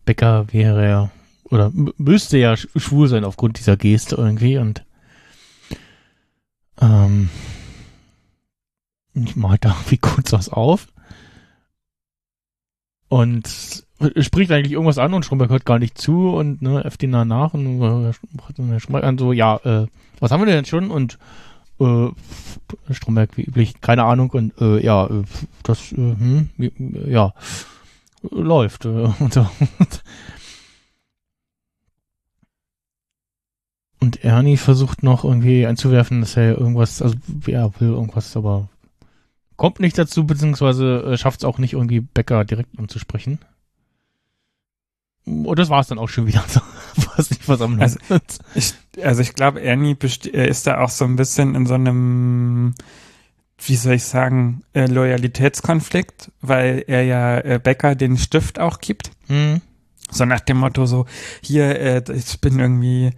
Becker 0.04 0.52
wäre 0.52 0.88
ja, 0.88 1.10
oder 1.44 1.70
müsste 1.72 2.38
ja 2.38 2.52
sch- 2.54 2.68
schwul 2.78 3.08
sein 3.08 3.24
aufgrund 3.24 3.58
dieser 3.58 3.76
Geste 3.76 4.16
irgendwie 4.16 4.58
und 4.58 4.84
ähm, 6.80 7.30
ich 9.14 9.36
mal 9.36 9.58
da 9.58 9.70
irgendwie 9.70 9.96
kurz 10.00 10.32
was 10.32 10.48
auf 10.48 10.88
und 13.08 13.84
spricht 14.18 14.50
eigentlich 14.50 14.72
irgendwas 14.72 14.98
an 14.98 15.14
und 15.14 15.24
Stromberg 15.24 15.50
hört 15.50 15.64
gar 15.64 15.78
nicht 15.78 15.96
zu 15.98 16.30
und 16.30 16.62
ne, 16.62 16.84
ihn 17.00 17.12
danach 17.12 17.54
und 17.54 17.78
dann 17.80 18.12
Stromberg 18.80 19.04
an 19.04 19.18
so, 19.18 19.32
ja, 19.32 19.56
äh, 19.64 19.86
was 20.18 20.30
haben 20.30 20.44
wir 20.44 20.52
denn 20.52 20.64
schon? 20.64 20.90
Und 20.90 21.18
äh, 21.80 22.08
Stromberg 22.90 23.36
wie 23.36 23.44
üblich, 23.44 23.80
keine 23.80 24.04
Ahnung 24.04 24.30
und 24.30 24.60
äh, 24.60 24.84
ja, 24.84 25.06
äh, 25.06 25.24
das, 25.62 25.92
äh, 25.92 25.96
hm, 25.96 26.50
ja, 27.06 27.34
läuft 28.30 28.84
äh, 28.84 28.88
und 29.18 29.34
so. 29.34 29.48
Und 34.00 34.22
Ernie 34.22 34.58
versucht 34.58 35.02
noch 35.02 35.24
irgendwie 35.24 35.66
einzuwerfen, 35.66 36.20
dass 36.20 36.36
er 36.36 36.58
irgendwas, 36.58 37.00
also 37.00 37.16
ja, 37.46 37.70
will 37.80 37.88
irgendwas, 37.88 38.36
aber 38.36 38.68
kommt 39.56 39.80
nicht 39.80 39.96
dazu, 39.96 40.26
beziehungsweise 40.26 41.12
äh, 41.12 41.16
schafft 41.16 41.40
es 41.40 41.44
auch 41.44 41.56
nicht 41.56 41.72
irgendwie 41.72 42.00
Becker 42.00 42.44
direkt 42.44 42.78
anzusprechen. 42.78 43.38
Und 45.24 45.58
das 45.58 45.70
war 45.70 45.80
es 45.80 45.86
dann 45.86 45.98
auch 45.98 46.10
schon 46.10 46.26
wieder. 46.26 46.44
Was 47.46 47.60
am 47.60 47.80
Also, 47.80 47.98
Ich, 48.54 48.74
also 49.02 49.22
ich 49.22 49.34
glaube, 49.34 49.60
Ernie 49.60 49.96
ist 50.32 50.66
da 50.66 50.80
auch 50.80 50.90
so 50.90 51.04
ein 51.04 51.16
bisschen 51.16 51.54
in 51.54 51.66
so 51.66 51.74
einem, 51.74 52.74
wie 53.58 53.76
soll 53.76 53.94
ich 53.94 54.04
sagen, 54.04 54.62
äh, 54.72 54.86
Loyalitätskonflikt, 54.86 56.30
weil 56.40 56.84
er 56.86 57.02
ja 57.02 57.38
äh, 57.38 57.60
Becker 57.62 57.94
den 57.94 58.16
Stift 58.16 58.58
auch 58.58 58.78
gibt. 58.80 59.10
hm, 59.26 59.60
So 60.10 60.24
nach 60.24 60.40
dem 60.40 60.58
Motto 60.58 60.86
so, 60.86 61.06
hier, 61.42 61.78
äh, 61.80 62.02
ich 62.14 62.40
bin 62.40 62.58
irgendwie, 62.58 63.10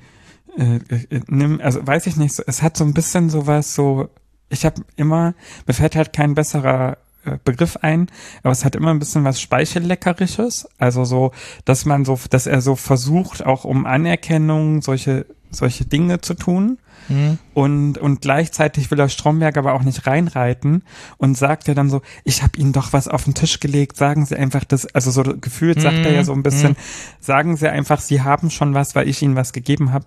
äh, 0.57 0.77
äh, 0.77 1.21
nimm, 1.29 1.61
also 1.61 1.87
weiß 1.87 2.07
ich 2.07 2.17
nicht, 2.17 2.35
so, 2.35 2.43
es 2.47 2.63
hat 2.63 2.77
so 2.77 2.85
ein 2.85 2.95
bisschen 2.95 3.31
sowas 3.31 3.75
so, 3.75 4.09
ich 4.49 4.65
habe 4.65 4.83
immer, 4.97 5.35
mir 5.67 5.75
fällt 5.75 5.97
halt 5.97 6.13
kein 6.13 6.35
besserer 6.35 6.99
Begriff 7.45 7.77
ein, 7.83 8.09
aber 8.43 8.53
es 8.53 8.65
hat 8.65 8.75
immer 8.77 8.91
ein 8.91 8.99
bisschen 8.99 9.25
was 9.25 9.41
Speichelleckerisches, 9.41 10.69
also 10.79 11.05
so, 11.05 11.33
dass 11.65 11.85
man 11.85 12.05
so, 12.05 12.19
dass 12.31 12.47
er 12.47 12.61
so 12.61 12.77
versucht, 12.77 13.45
auch 13.45 13.65
um 13.65 13.87
Anerkennung 13.87 14.83
solche, 14.83 15.27
solche 15.51 15.85
Dinge 15.85 16.21
zu 16.21 16.35
tun. 16.35 16.79
hm, 17.09 17.39
Und, 17.55 17.99
und 17.99 18.21
gleichzeitig 18.21 18.91
will 18.91 18.99
er 18.99 19.09
Stromberg 19.09 19.57
aber 19.57 19.75
auch 19.75 19.83
nicht 19.83 20.07
reinreiten 20.07 20.83
und 21.19 21.37
sagt 21.39 21.69
ja 21.69 21.75
dann 21.75 21.89
so, 21.91 22.03
ich 22.25 22.43
habe 22.43 22.59
Ihnen 22.59 22.73
doch 22.73 22.93
was 22.93 23.07
auf 23.09 23.25
den 23.25 23.35
Tisch 23.35 23.61
gelegt, 23.61 23.97
sagen 23.97 24.27
Sie 24.27 24.37
einfach 24.37 24.65
das, 24.65 24.87
also 24.95 25.11
so 25.11 25.23
gefühlt 25.23 25.81
sagt 25.81 25.99
er 26.05 26.13
ja 26.13 26.25
so 26.25 26.33
ein 26.33 26.43
bisschen, 26.43 26.73
Mhm. 26.73 26.77
sagen 27.21 27.57
Sie 27.57 27.69
einfach, 27.69 28.01
Sie 28.01 28.23
haben 28.23 28.51
schon 28.51 28.75
was, 28.75 28.95
weil 28.95 29.09
ich 29.09 29.23
Ihnen 29.23 29.37
was 29.37 29.53
gegeben 29.53 29.93
habe. 29.93 30.07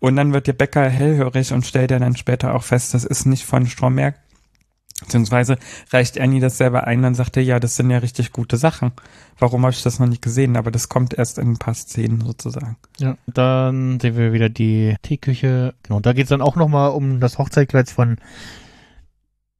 Und 0.00 0.16
dann 0.16 0.34
wird 0.34 0.46
der 0.46 0.52
Bäcker 0.52 0.86
hellhörig 0.86 1.52
und 1.54 1.64
stellt 1.64 1.90
ja 1.90 1.98
dann 1.98 2.14
später 2.14 2.54
auch 2.54 2.62
fest, 2.62 2.92
das 2.92 3.04
ist 3.04 3.24
nicht 3.24 3.44
von 3.46 3.66
Stromberg. 3.66 4.16
Beziehungsweise 5.00 5.58
reicht 5.90 6.16
Ernie 6.16 6.40
das 6.40 6.56
selber 6.56 6.86
ein, 6.86 7.02
dann 7.02 7.14
sagt 7.14 7.36
er, 7.36 7.42
ja, 7.42 7.58
das 7.58 7.76
sind 7.76 7.90
ja 7.90 7.98
richtig 7.98 8.32
gute 8.32 8.56
Sachen. 8.56 8.92
Warum 9.38 9.62
habe 9.62 9.72
ich 9.72 9.82
das 9.82 9.98
noch 9.98 10.06
nicht 10.06 10.22
gesehen? 10.22 10.56
Aber 10.56 10.70
das 10.70 10.88
kommt 10.88 11.14
erst 11.14 11.38
in 11.38 11.52
ein 11.52 11.58
paar 11.58 11.74
Szenen 11.74 12.20
sozusagen. 12.20 12.76
Ja, 12.98 13.16
dann 13.26 13.98
sehen 13.98 14.16
wir 14.16 14.32
wieder 14.32 14.48
die 14.48 14.94
Teeküche. 15.02 15.74
Genau, 15.82 15.98
da 15.98 16.12
geht's 16.12 16.30
dann 16.30 16.40
auch 16.40 16.54
nochmal 16.54 16.90
um 16.90 17.18
das 17.18 17.38
Hochzeitkleid 17.38 17.90
von 17.90 18.18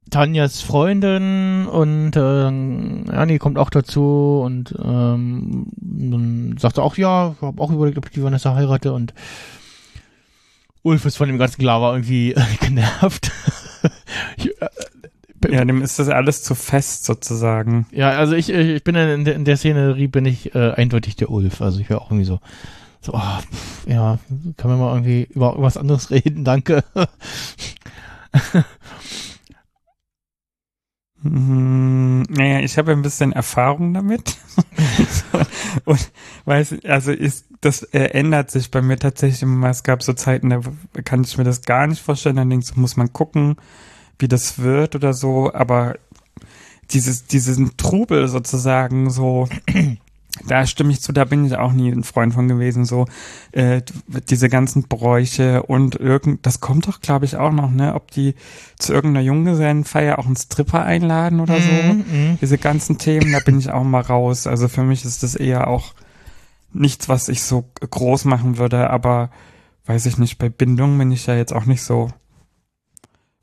Tanjas 0.09 0.61
Freundin 0.61 1.67
und 1.67 2.15
äh, 2.15 2.19
Annie 2.19 3.39
kommt 3.39 3.57
auch 3.57 3.69
dazu 3.69 4.41
und 4.45 4.73
ähm, 4.81 5.67
dann 5.75 6.55
sagt 6.57 6.77
er 6.77 6.83
auch, 6.83 6.95
ja, 6.95 7.33
ich 7.35 7.41
habe 7.41 7.61
auch 7.61 7.71
überlegt, 7.71 7.97
ob 7.97 8.05
ich 8.05 8.11
die 8.11 8.23
Vanessa 8.23 8.55
heirate 8.55 8.93
und 8.93 9.13
Ulf 10.83 11.05
ist 11.05 11.17
von 11.17 11.27
dem 11.27 11.39
ganzen 11.39 11.63
Lava 11.63 11.93
irgendwie 11.93 12.33
äh, 12.33 12.41
genervt. 12.61 13.31
ich, 14.37 14.61
äh, 14.61 14.67
Ja, 15.51 15.65
dem 15.65 15.81
ist 15.81 15.99
das 15.99 16.09
alles 16.09 16.43
zu 16.43 16.55
fest 16.55 17.05
sozusagen. 17.05 17.87
ja, 17.91 18.11
also 18.11 18.33
ich, 18.35 18.49
ich 18.49 18.83
bin 18.83 18.95
in 18.95 19.25
der, 19.25 19.35
in 19.35 19.45
der 19.45 19.57
Szenerie 19.57 20.07
bin 20.07 20.25
ich 20.25 20.55
äh, 20.55 20.71
eindeutig 20.71 21.15
der 21.15 21.29
Ulf. 21.29 21.61
Also 21.61 21.79
ich 21.79 21.89
wäre 21.89 22.01
auch 22.01 22.11
irgendwie 22.11 22.25
so, 22.25 22.39
so 23.01 23.13
ah, 23.13 23.41
pff, 23.41 23.87
ja, 23.87 24.19
können 24.57 24.73
wir 24.73 24.77
mal 24.77 24.93
irgendwie 24.93 25.27
über 25.29 25.51
irgendwas 25.51 25.77
anderes 25.77 26.09
reden, 26.11 26.43
danke. 26.43 26.83
Hm, 31.25 32.21
naja, 32.29 32.59
ich 32.59 32.77
habe 32.77 32.91
ein 32.91 33.01
bisschen 33.01 33.31
Erfahrung 33.31 33.95
damit. 33.95 34.37
und 35.85 36.11
weiß, 36.45 36.75
also 36.83 37.11
ist, 37.11 37.47
das 37.61 37.81
äh, 37.81 38.09
ändert 38.11 38.51
sich 38.51 38.69
bei 38.69 38.83
mir 38.83 38.99
tatsächlich 38.99 39.41
immer. 39.41 39.71
Es 39.71 39.81
gab 39.81 40.03
so 40.03 40.13
Zeiten, 40.13 40.51
da 40.51 40.61
kann 41.03 41.23
ich 41.23 41.35
mir 41.39 41.43
das 41.43 41.63
gar 41.63 41.87
nicht 41.87 42.03
vorstellen. 42.03 42.35
Dann 42.35 42.51
denkst 42.51 42.73
du, 42.73 42.79
muss 42.79 42.95
man 42.95 43.11
gucken, 43.11 43.55
wie 44.19 44.27
das 44.27 44.59
wird 44.59 44.95
oder 44.95 45.13
so. 45.13 45.53
Aber 45.53 45.95
dieses, 46.91 47.25
diesen 47.25 47.77
Trubel 47.77 48.27
sozusagen 48.27 49.09
so, 49.09 49.47
da 50.47 50.65
stimme 50.65 50.91
ich 50.91 51.01
zu, 51.01 51.13
da 51.13 51.25
bin 51.25 51.45
ich 51.45 51.55
auch 51.55 51.71
nie 51.71 51.91
ein 51.91 52.03
Freund 52.03 52.33
von 52.33 52.47
gewesen. 52.47 52.85
So, 52.85 53.05
äh, 53.51 53.81
diese 54.29 54.49
ganzen 54.49 54.83
Bräuche 54.83 55.63
und 55.63 55.95
irgend, 55.95 56.45
das 56.45 56.59
kommt 56.59 56.87
doch, 56.87 56.99
glaube 57.01 57.25
ich, 57.25 57.37
auch 57.37 57.51
noch, 57.51 57.71
ne, 57.71 57.95
ob 57.95 58.11
die 58.11 58.35
zu 58.77 58.93
irgendeiner 58.93 59.25
Junggesellenfeier 59.25 60.19
auch 60.19 60.25
einen 60.25 60.35
Stripper 60.35 60.83
einladen 60.83 61.39
oder 61.39 61.59
so. 61.59 61.71
Mhm, 61.71 62.37
Diese 62.41 62.57
ganzen 62.57 62.97
Themen, 62.97 63.31
da 63.31 63.39
bin 63.39 63.59
ich 63.59 63.71
auch 63.71 63.83
mal 63.83 64.01
raus. 64.01 64.45
Also 64.47 64.67
für 64.67 64.83
mich 64.83 65.05
ist 65.05 65.23
das 65.23 65.35
eher 65.35 65.67
auch 65.67 65.93
nichts, 66.73 67.07
was 67.07 67.29
ich 67.29 67.41
so 67.43 67.65
groß 67.89 68.25
machen 68.25 68.57
würde, 68.57 68.89
aber 68.89 69.29
weiß 69.85 70.05
ich 70.07 70.17
nicht, 70.17 70.37
bei 70.37 70.49
Bindung 70.49 70.97
bin 70.97 71.11
ich 71.11 71.25
ja 71.25 71.35
jetzt 71.35 71.53
auch 71.53 71.65
nicht 71.65 71.81
so. 71.81 72.09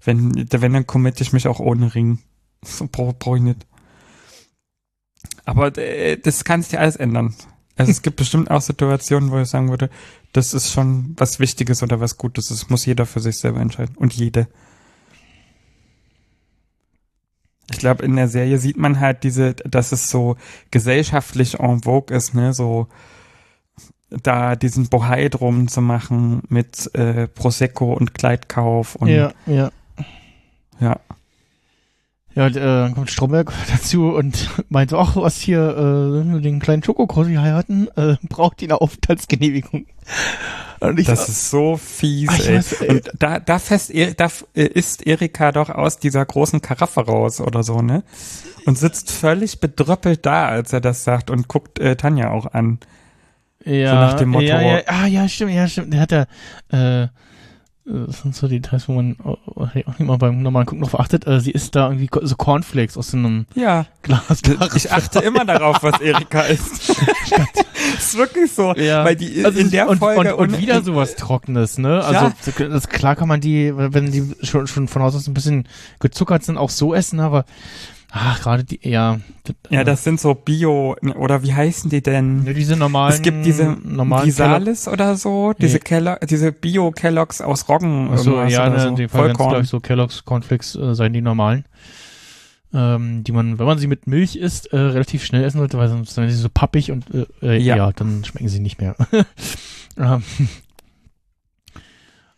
Wenn, 0.04 0.46
wenn 0.50 0.72
dann 0.72 0.86
committe 0.86 1.22
ich 1.22 1.32
mich 1.32 1.46
auch 1.48 1.60
ohne 1.60 1.94
Ring. 1.94 2.18
So 2.64 2.88
brauche 2.90 3.14
brauch 3.14 3.34
ich 3.34 3.42
nicht. 3.42 3.66
Aber 5.44 5.76
äh, 5.78 6.16
das 6.16 6.44
kann 6.44 6.62
sich 6.62 6.78
alles 6.78 6.94
ändern. 6.94 7.34
Also 7.76 7.90
es 7.90 8.02
gibt 8.02 8.16
bestimmt 8.16 8.52
auch 8.52 8.60
Situationen, 8.60 9.32
wo 9.32 9.40
ich 9.40 9.48
sagen 9.48 9.68
würde, 9.70 9.90
das 10.32 10.54
ist 10.54 10.70
schon 10.70 11.14
was 11.16 11.40
Wichtiges 11.40 11.82
oder 11.82 11.98
was 11.98 12.18
Gutes. 12.18 12.48
Das 12.48 12.70
muss 12.70 12.86
jeder 12.86 13.04
für 13.04 13.18
sich 13.18 13.38
selber 13.38 13.60
entscheiden. 13.60 13.96
Und 13.96 14.12
jede. 14.12 14.46
Ich 17.70 17.78
glaube, 17.78 18.04
in 18.04 18.14
der 18.14 18.28
Serie 18.28 18.58
sieht 18.58 18.76
man 18.76 19.00
halt 19.00 19.24
diese, 19.24 19.54
dass 19.54 19.92
es 19.92 20.08
so 20.08 20.36
gesellschaftlich 20.70 21.58
en 21.58 21.82
vogue 21.82 22.16
ist, 22.16 22.34
ne, 22.34 22.52
so 22.52 22.88
da 24.10 24.56
diesen 24.56 24.88
Bohai 24.88 25.28
drum 25.30 25.68
zu 25.68 25.80
machen 25.80 26.42
mit 26.48 26.94
äh, 26.94 27.28
Prosecco 27.28 27.94
und 27.94 28.14
Kleidkauf 28.14 28.94
und 28.94 29.08
Ja, 29.08 29.32
ja. 29.46 29.70
Ja. 30.82 30.96
Ja, 32.34 32.46
und, 32.46 32.56
äh, 32.56 32.60
dann 32.60 32.94
kommt 32.94 33.10
Stromberg 33.10 33.52
dazu 33.70 34.08
und 34.14 34.48
meint, 34.70 34.92
ach, 34.94 35.16
was 35.16 35.36
hier, 35.38 36.24
äh, 36.34 36.40
den 36.40 36.60
kleinen 36.60 36.82
Schokokrossi 36.82 37.34
heiraten, 37.34 37.88
äh, 37.96 38.16
braucht 38.28 38.60
die 38.60 38.66
eine 38.66 38.80
Aufenthaltsgenehmigung. 38.80 39.86
Ich 40.96 41.06
Das 41.06 41.26
so, 41.26 41.32
ist 41.32 41.50
so 41.50 41.76
fies, 41.76 42.28
Ah, 42.30 42.34
ich 42.38 42.48
ey. 42.48 42.56
weiß, 42.56 42.72
ey. 42.80 42.88
Und 42.88 43.10
da, 43.18 43.38
da 43.38 43.58
fest, 43.58 43.90
er- 43.90 44.14
da 44.14 44.28
äh, 44.54 44.64
ist 44.64 45.06
Erika 45.06 45.52
doch 45.52 45.68
aus 45.70 45.98
dieser 45.98 46.24
großen 46.24 46.60
Karaffe 46.62 47.02
raus 47.06 47.40
oder 47.40 47.62
so, 47.62 47.82
ne? 47.82 48.02
Und 48.66 48.78
sitzt 48.78 49.12
völlig 49.12 49.60
bedröppelt 49.60 50.24
da, 50.26 50.46
als 50.46 50.72
er 50.72 50.80
das 50.80 51.04
sagt 51.04 51.30
und 51.30 51.48
guckt 51.48 51.78
äh, 51.78 51.96
Tanja 51.96 52.30
auch 52.30 52.46
an. 52.52 52.78
ja, 53.64 53.94
nach 53.94 54.14
dem 54.14 54.30
Motto- 54.30 54.46
ja, 54.46 54.60
ja, 54.60 54.80
ah, 54.86 55.06
ja, 55.06 55.28
stimmt, 55.28 55.52
ja, 55.52 55.68
stimmt, 55.68 55.92
der 55.92 56.00
hat 56.00 56.12
ja, 56.12 56.22
äh, 57.02 57.08
das 57.84 58.22
sind 58.22 58.34
so 58.36 58.46
Details, 58.46 58.88
wo 58.88 58.92
man 58.92 59.16
auch 59.20 59.74
nicht 59.74 59.98
mal 60.00 60.16
beim 60.16 60.40
normalen 60.40 60.66
Gucken 60.66 60.82
drauf 60.82 60.98
achtet. 61.00 61.26
Äh, 61.26 61.40
sie 61.40 61.50
isst 61.50 61.74
da 61.74 61.90
irgendwie 61.90 62.08
so 62.22 62.36
Cornflakes 62.36 62.96
aus 62.96 63.10
so 63.10 63.16
einem 63.16 63.46
Ja. 63.54 63.86
Glas. 64.02 64.40
Ich 64.76 64.92
achte 64.92 65.18
immer 65.20 65.44
darauf, 65.44 65.82
was 65.82 66.00
Erika 66.00 66.42
ist. 66.42 66.90
ist 67.98 68.16
wirklich 68.16 68.52
so. 68.52 68.72
Ja. 68.74 69.04
Weil 69.04 69.16
die 69.16 69.44
Also 69.44 69.58
in 69.58 69.70
der 69.70 69.88
und, 69.88 69.98
Folge 69.98 70.36
und, 70.36 70.52
und 70.52 70.60
wieder 70.60 70.82
sowas 70.82 71.16
Trockenes, 71.16 71.78
ne? 71.78 72.02
Also 72.04 72.32
Ja. 72.60 72.68
das, 72.68 72.88
klar 72.88 73.16
kann 73.16 73.28
man 73.28 73.40
die, 73.40 73.72
wenn 73.76 74.12
die 74.12 74.32
schon, 74.42 74.66
schon 74.68 74.86
von 74.86 75.02
Haus 75.02 75.16
aus 75.16 75.26
ein 75.26 75.34
bisschen 75.34 75.66
gezuckert 75.98 76.44
sind, 76.44 76.58
auch 76.58 76.70
so 76.70 76.94
essen, 76.94 77.18
aber 77.18 77.44
ach, 78.12 78.40
gerade 78.40 78.64
die, 78.64 78.78
ja. 78.88 79.18
Ja, 79.70 79.82
das 79.82 80.04
sind 80.04 80.20
so 80.20 80.34
Bio, 80.34 80.96
oder 81.16 81.42
wie 81.42 81.52
heißen 81.52 81.90
die 81.90 82.02
denn? 82.02 82.44
ja, 82.44 82.52
diese 82.52 82.76
normalen. 82.76 83.12
es 83.12 83.22
gibt 83.22 83.44
diese 83.44 83.76
normalen 83.82 84.26
Visalis 84.26 84.86
oder 84.86 85.16
so, 85.16 85.52
diese 85.54 85.80
Kellogg, 85.80 86.24
diese 86.26 86.52
Bio-Kelloggs 86.52 87.40
aus 87.40 87.68
Roggen. 87.68 88.10
Irgendwas 88.10 88.52
ja, 88.52 88.68
oder 88.68 88.80
so. 88.80 88.88
in 88.88 88.96
dem 88.96 89.08
Fall 89.08 89.28
ganz 89.28 89.38
Vollkorn. 89.38 89.60
gleich 89.60 89.68
so 89.68 89.80
Kellogg's 89.80 90.24
Cornflakes 90.24 90.76
äh, 90.76 90.94
seien 90.94 91.12
die 91.12 91.22
normalen. 91.22 91.64
Ähm, 92.74 93.22
die 93.24 93.32
man, 93.32 93.58
wenn 93.58 93.66
man 93.66 93.78
sie 93.78 93.86
mit 93.86 94.06
Milch 94.06 94.36
isst, 94.36 94.72
äh, 94.72 94.78
relativ 94.78 95.24
schnell 95.24 95.44
essen 95.44 95.58
sollte, 95.58 95.76
weil 95.76 95.88
sonst 95.88 96.14
sind 96.14 96.30
sie 96.30 96.36
so 96.36 96.48
pappig 96.48 96.90
und 96.90 97.04
äh, 97.14 97.26
äh, 97.42 97.58
ja. 97.58 97.76
Ja. 97.76 97.92
dann 97.92 98.24
schmecken 98.24 98.48
sie 98.48 98.60
nicht 98.60 98.80
mehr. 98.80 98.94
ähm, 99.98 100.22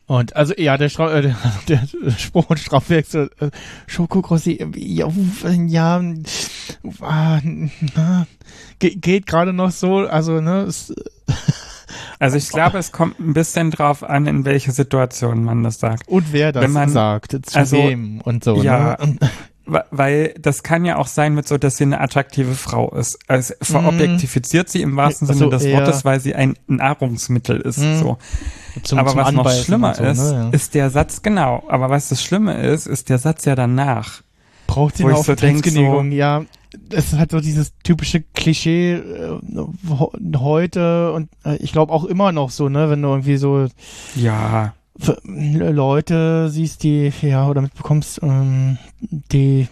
und 0.07 0.37
also 0.37 0.55
ja, 0.57 0.77
der, 0.77 0.89
Stra 0.89 1.13
äh, 1.15 1.23
der, 1.23 1.37
der 1.69 2.11
Spruch 2.19 2.51
und 2.51 2.59
Strafwerk 2.59 3.07
so, 3.07 3.21
äh, 3.23 3.51
Schokokrossi, 3.87 4.53
äh, 4.55 4.67
ja, 4.77 5.09
ja, 5.67 6.03
ah, 7.01 7.41
na, 7.95 8.27
ge 8.79 8.95
geht 8.97 9.27
gerade 9.27 9.53
noch 9.53 9.71
so, 9.71 9.99
also 9.99 10.41
ne, 10.41 10.63
es, 10.63 10.95
Also 12.19 12.37
ich 12.37 12.49
glaube, 12.49 12.79
es 12.79 12.93
kommt 12.93 13.21
ein 13.21 13.35
bisschen 13.35 13.71
drauf 13.71 14.03
an, 14.03 14.27
in 14.27 14.45
welche 14.45 14.73
Situation 14.73 15.45
man 15.45 15.63
das 15.63 15.79
sagt. 15.79 16.09
und 16.09 16.33
wer 16.33 16.53
das 16.53 16.71
man- 16.71 16.89
sagt, 16.89 17.33
zu 17.33 17.59
also, 17.59 17.77
wem 17.77 18.21
und 18.21 18.45
so. 18.45 18.63
ja, 18.63 18.97
ne? 19.01 19.17
Weil 19.67 20.35
das 20.39 20.63
kann 20.63 20.85
ja 20.85 20.97
auch 20.97 21.07
sein 21.07 21.35
mit 21.35 21.49
so, 21.49 21.57
dass 21.57 21.79
sie 21.79 21.85
eine 21.85 22.01
attraktive 22.01 22.55
Frau 22.55 22.91
ist. 22.91 23.19
Also 23.29 23.55
verobjektifiziert 23.63 24.69
sie 24.69 24.83
im 24.83 24.97
wahrsten 24.97 25.27
Ach 25.27 25.33
so, 25.33 25.39
Sinne 25.39 25.51
des. 25.51 25.73
Wortes, 25.73 26.05
weil 26.05 26.21
sie 26.21 26.35
ein 26.35 26.55
Nahrungsmittel 26.67 27.61
ist. 27.61 27.79
Mhm. 27.79 27.99
So. 27.99 28.19
zum, 28.83 28.99
aber 28.99 29.11
zum 29.11 29.19
was 29.19 29.33
noch 29.33 29.39
Anbeißen 29.41 29.65
schlimmer 29.65 29.89
und 29.89 29.97
so, 29.97 30.05
ist, 30.05 30.19
ne, 30.19 30.35
ja. 30.35 30.49
ist 30.51 30.75
der 30.75 30.91
Satz, 30.91 31.23
genau, 31.23 31.65
aber 31.69 31.91
was 31.91 32.09
das 32.09 32.23
Schlimme 32.23 32.61
ist, 32.61 32.87
ist 32.87 33.09
der 33.09 33.19
Satz 33.19 33.45
ja 33.45 33.55
danach. 33.55 34.23
braucht 34.67 34.97
sie 34.97 35.05
eine 35.05 35.13
ich 35.13 35.19
so 35.19 35.33
Aufenthaltsgenehmigung, 35.33 36.13
ja. 36.13 36.45
Das 36.89 37.13
ist 37.13 37.19
halt 37.19 37.31
so 37.31 37.39
dieses 37.41 37.73
typische 37.85 38.23
Klischee 38.35 38.95
äh, 38.95 39.39
heute 40.37 41.13
und 41.13 41.29
äh, 41.45 41.55
ich 41.57 41.71
glaube 41.71 41.93
auch 41.93 42.05
immer 42.05 42.33
noch 42.33 42.51
so, 42.51 42.69
ne, 42.69 42.91
wenn 42.91 43.01
du 43.01 43.09
irgendwie 43.09 43.37
so 43.37 43.69
Ja, 44.17 44.75
Leute 45.25 46.49
siehst, 46.51 46.85
die, 46.85 47.13
ja, 47.21 47.49
oder 47.49 47.61
mitbekommst, 47.61 48.21
ähm, 48.23 48.79
die, 49.01 49.67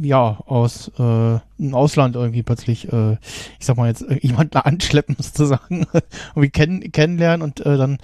ja, 0.00 0.38
aus 0.46 0.90
äh, 0.98 1.38
im 1.58 1.74
Ausland 1.74 2.14
irgendwie 2.14 2.44
plötzlich, 2.44 2.92
äh, 2.92 3.14
ich 3.58 3.66
sag 3.66 3.76
mal 3.76 3.88
jetzt, 3.88 4.02
äh, 4.02 4.18
jemanden 4.22 4.56
anschleppen 4.58 5.16
sozusagen, 5.18 5.86
irgendwie 6.34 6.50
kenn 6.50 6.92
kennenlernen 6.92 7.42
und 7.42 7.60
äh, 7.66 7.76
dann 7.76 7.98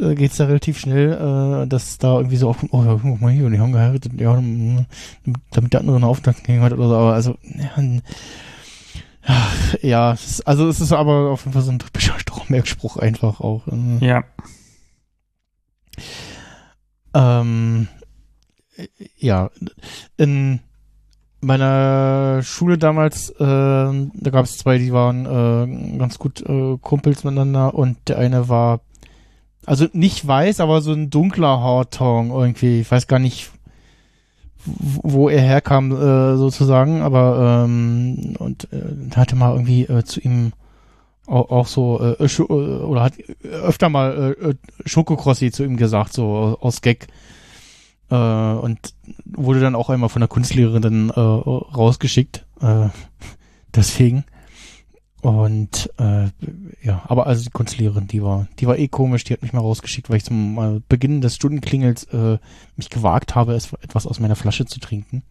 äh, 0.00 0.14
geht's 0.14 0.38
da 0.38 0.46
relativ 0.46 0.78
schnell, 0.78 1.12
äh, 1.12 1.66
dass 1.66 1.98
da 1.98 2.16
irgendwie 2.16 2.36
so 2.36 2.48
aufkommt, 2.48 2.72
oh 2.72 2.82
ja, 2.82 2.98
guck 3.00 3.20
mal 3.20 3.30
hier, 3.30 3.50
die 3.50 3.60
haben 3.60 3.72
geheiratet, 3.72 4.12
ja, 4.18 4.42
damit 5.50 5.72
der 5.74 5.80
andere 5.80 5.96
eine 5.96 6.06
Aufenthaltsgenehmigung 6.06 6.64
hat 6.64 6.78
oder 6.78 6.88
so, 6.88 6.96
aber 6.96 7.12
also, 7.12 7.36
ja, 7.42 7.82
ja, 9.82 10.16
also 10.46 10.68
es 10.68 10.80
ist 10.80 10.92
aber 10.92 11.30
auf 11.30 11.42
jeden 11.44 11.52
Fall 11.52 11.62
so 11.62 11.70
ein 11.70 11.78
typischer 11.78 12.18
Stromberg-Spruch 12.18 12.96
einfach 12.96 13.40
auch. 13.40 13.66
Äh. 13.68 14.06
ja. 14.06 14.24
Ähm, 17.14 17.88
äh, 18.76 18.86
ja, 19.16 19.50
in 20.16 20.60
meiner 21.40 22.42
Schule 22.42 22.78
damals, 22.78 23.30
äh, 23.30 23.34
da 23.38 24.30
gab 24.30 24.44
es 24.44 24.58
zwei, 24.58 24.78
die 24.78 24.92
waren 24.92 25.26
äh, 25.26 25.98
ganz 25.98 26.18
gut 26.18 26.42
äh, 26.42 26.76
Kumpels 26.80 27.24
miteinander 27.24 27.74
und 27.74 27.96
der 28.08 28.18
eine 28.18 28.48
war, 28.48 28.80
also 29.66 29.86
nicht 29.92 30.26
weiß, 30.26 30.60
aber 30.60 30.82
so 30.82 30.92
ein 30.92 31.10
dunkler 31.10 31.60
Haarton 31.60 32.30
irgendwie. 32.30 32.80
Ich 32.80 32.90
weiß 32.90 33.06
gar 33.06 33.18
nicht, 33.18 33.50
wo 34.64 35.28
er 35.28 35.40
herkam 35.40 35.92
äh, 35.92 36.36
sozusagen, 36.36 37.00
aber 37.02 37.64
ähm, 37.64 38.36
und 38.38 38.68
äh, 38.72 39.14
hatte 39.16 39.36
mal 39.36 39.52
irgendwie 39.52 39.84
äh, 39.84 40.04
zu 40.04 40.20
ihm 40.20 40.52
auch, 41.26 41.50
auch 41.50 41.66
so 41.66 42.00
äh, 42.00 42.24
äh, 42.24 42.42
oder 42.42 43.02
hat 43.02 43.14
öfter 43.44 43.88
mal 43.88 44.36
äh, 44.40 44.50
äh, 44.50 44.54
Schokokrossi 44.84 45.50
zu 45.50 45.64
ihm 45.64 45.76
gesagt, 45.76 46.12
so 46.12 46.58
aus 46.60 46.80
Gag. 46.80 47.08
Äh, 48.10 48.14
und 48.14 48.78
wurde 49.24 49.60
dann 49.60 49.74
auch 49.74 49.90
einmal 49.90 50.08
von 50.08 50.20
der 50.20 50.28
Kunstlehrerin 50.28 51.10
äh, 51.10 51.20
rausgeschickt. 51.20 52.46
Äh, 52.60 52.88
deswegen. 53.74 54.24
Und 55.22 55.90
äh, 55.98 56.28
ja, 56.82 57.02
aber 57.04 57.26
also 57.26 57.44
die 57.44 57.50
Kunstlehrerin, 57.50 58.06
die 58.06 58.22
war, 58.22 58.48
die 58.58 58.66
war 58.66 58.78
eh 58.78 58.88
komisch, 58.88 59.24
die 59.24 59.34
hat 59.34 59.42
mich 59.42 59.52
mal 59.52 59.60
rausgeschickt, 59.60 60.08
weil 60.08 60.16
ich 60.16 60.24
zum 60.24 60.58
äh, 60.58 60.80
Beginn 60.88 61.20
des 61.20 61.36
Stundenklingels 61.36 62.04
äh, 62.04 62.38
mich 62.76 62.88
gewagt 62.88 63.34
habe, 63.34 63.52
es, 63.52 63.72
etwas 63.82 64.06
aus 64.06 64.18
meiner 64.18 64.36
Flasche 64.36 64.64
zu 64.64 64.80
trinken. 64.80 65.22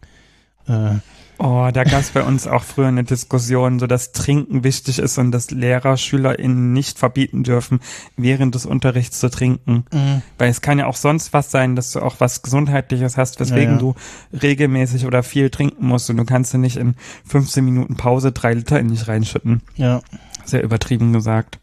Äh, 0.70 0.98
Oh, 1.42 1.70
da 1.72 1.84
gab 1.84 2.00
es 2.02 2.10
bei 2.10 2.22
uns 2.22 2.46
auch 2.46 2.62
früher 2.64 2.88
eine 2.88 3.02
Diskussion, 3.02 3.78
so 3.78 3.86
dass 3.86 4.12
Trinken 4.12 4.62
wichtig 4.62 4.98
ist 4.98 5.16
und 5.16 5.32
dass 5.32 5.50
Lehrer 5.50 5.96
SchülerInnen 5.96 6.74
nicht 6.74 6.98
verbieten 6.98 7.44
dürfen, 7.44 7.80
während 8.14 8.54
des 8.54 8.66
Unterrichts 8.66 9.20
zu 9.20 9.30
trinken. 9.30 9.86
mh, 9.90 10.20
Weil 10.36 10.50
es 10.50 10.60
kann 10.60 10.78
ja 10.78 10.84
auch 10.84 10.96
sonst 10.96 11.32
was 11.32 11.50
sein, 11.50 11.76
dass 11.76 11.92
du 11.92 12.00
auch 12.00 12.16
was 12.18 12.42
Gesundheitliches 12.42 13.16
hast, 13.16 13.40
weswegen 13.40 13.62
Ja, 13.64 13.72
ja. 13.72 13.78
du 13.78 13.94
regelmäßig 14.38 15.06
oder 15.06 15.22
viel 15.22 15.48
trinken 15.48 15.86
musst 15.86 16.10
und 16.10 16.18
du 16.18 16.26
kannst 16.26 16.52
ja 16.52 16.58
nicht 16.58 16.76
in 16.76 16.94
15 17.24 17.64
Minuten 17.64 17.96
Pause 17.96 18.32
drei 18.32 18.52
Liter 18.52 18.78
in 18.78 18.88
dich 18.88 19.08
reinschütten. 19.08 19.62
ja. 19.76 20.02
Sehr 20.44 20.62
übertrieben 20.62 21.14
gesagt. 21.14 21.58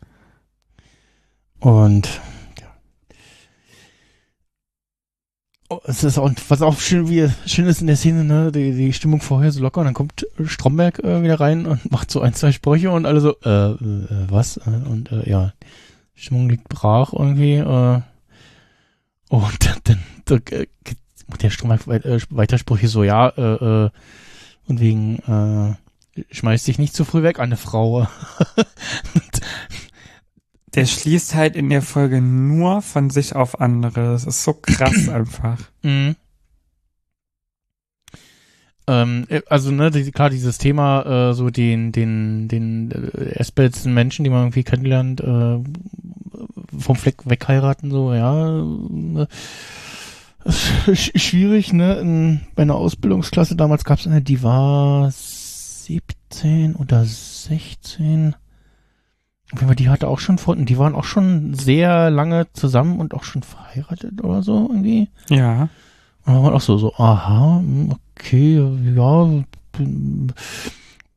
Und 1.60 2.20
ja. 2.60 2.66
Oh, 5.70 5.82
es 5.84 6.06
ist 6.06 6.18
auch, 6.18 6.32
was 6.48 6.62
auch 6.62 6.80
schön, 6.80 7.10
wie 7.10 7.30
schön 7.46 7.66
ist 7.66 7.82
in 7.82 7.88
der 7.88 7.98
Szene, 7.98 8.24
ne, 8.24 8.54
die, 8.54 8.72
die 8.72 8.94
Stimmung 8.94 9.20
vorher 9.20 9.52
so 9.52 9.62
locker 9.62 9.82
und 9.82 9.86
dann 9.86 9.94
kommt 9.94 10.26
Stromberg 10.46 11.00
äh, 11.00 11.22
wieder 11.24 11.42
rein 11.42 11.66
und 11.66 11.92
macht 11.92 12.10
so 12.10 12.22
ein, 12.22 12.34
zwei 12.34 12.54
Sprüche 12.54 12.90
und 12.90 13.06
alle 13.06 13.20
so, 13.20 13.36
äh, 13.44 13.72
äh 13.72 14.26
was? 14.30 14.58
Äh, 14.58 14.88
Und 14.90 15.12
äh, 15.12 15.30
ja, 15.30 15.52
Stimmung 16.16 16.50
liegt 16.50 16.70
brach 16.70 17.12
irgendwie, 17.12 17.56
äh, 17.56 18.02
und 19.30 19.66
dann, 19.66 19.78
dann, 19.84 20.00
dann 20.26 20.42
äh, 20.52 20.68
der 21.42 21.50
Stromberg 21.50 21.86
weit, 21.88 22.06
äh, 22.06 22.20
weiter 22.30 22.58
Sprüche 22.58 22.88
so, 22.88 23.04
ja, 23.04 23.28
äh, 23.30 23.86
äh, 23.86 23.90
und 24.68 24.80
wegen, 24.80 25.20
äh, 25.20 25.76
schmeiß 26.32 26.64
dich 26.64 26.80
nicht 26.80 26.96
zu 26.96 27.04
früh 27.04 27.24
weg, 27.24 27.40
eine 27.40 27.58
Frau. 27.58 28.08
Der 30.78 30.86
schließt 30.86 31.34
halt 31.34 31.56
in 31.56 31.70
der 31.70 31.82
Folge 31.82 32.22
nur 32.22 32.84
von 32.84 33.10
sich 33.10 33.36
auf 33.36 33.60
andere. 33.60 34.12
Das 34.12 34.26
ist 34.26 34.44
so 34.44 34.54
krass 34.54 35.10
einfach. 35.14 35.58
Mhm. 35.82 36.16
Ähm, 38.88 39.26
äh, 39.30 39.42
also 39.50 39.72
ne, 39.72 39.90
die, 39.90 40.12
klar, 40.12 40.30
dieses 40.30 40.60
Thema, 40.60 41.30
äh, 41.32 41.34
so 41.34 41.50
den, 41.50 41.92
den, 41.92 42.48
den 42.48 42.92
äh, 42.92 43.90
Menschen, 43.90 44.24
die 44.24 44.30
man 44.30 44.44
irgendwie 44.44 44.64
kennenlernt, 44.64 45.20
äh, 45.20 45.60
vom 46.78 46.96
Fleck 46.96 47.28
weg 47.28 47.48
heiraten, 47.48 47.90
so, 47.90 48.14
ja, 48.14 48.60
äh, 48.60 49.26
sch- 50.50 51.18
schwierig, 51.18 51.74
ne? 51.74 51.96
In, 52.00 52.42
bei 52.56 52.62
einer 52.62 52.76
Ausbildungsklasse 52.76 53.56
damals 53.56 53.84
gab 53.84 53.98
es 53.98 54.06
eine, 54.06 54.22
die 54.22 54.44
war 54.44 55.12
17 55.12 56.76
oder 56.76 57.04
16. 57.04 58.36
Jeden 59.54 59.68
Fall, 59.68 59.76
die 59.76 59.90
hatte 59.90 60.08
auch 60.08 60.20
schon 60.20 60.38
Freunde, 60.38 60.66
die 60.66 60.78
waren 60.78 60.96
auch 60.96 61.06
schon 61.06 61.54
sehr 61.54 62.10
lange 62.10 62.48
zusammen 62.54 63.00
und 63.00 63.14
auch 63.14 63.24
schon 63.24 63.44
verheiratet 63.44 64.22
oder 64.24 64.44
so 64.44 64.68
irgendwie. 64.70 65.10
Ja. 65.30 65.70
Und 66.26 66.34
dann 66.34 66.44
war 66.44 66.54
auch 66.54 66.62
so, 66.62 66.78
so, 66.78 66.94
aha, 66.96 67.60
hm, 67.60 67.96
okay, 68.16 68.62
ja, 68.96 69.44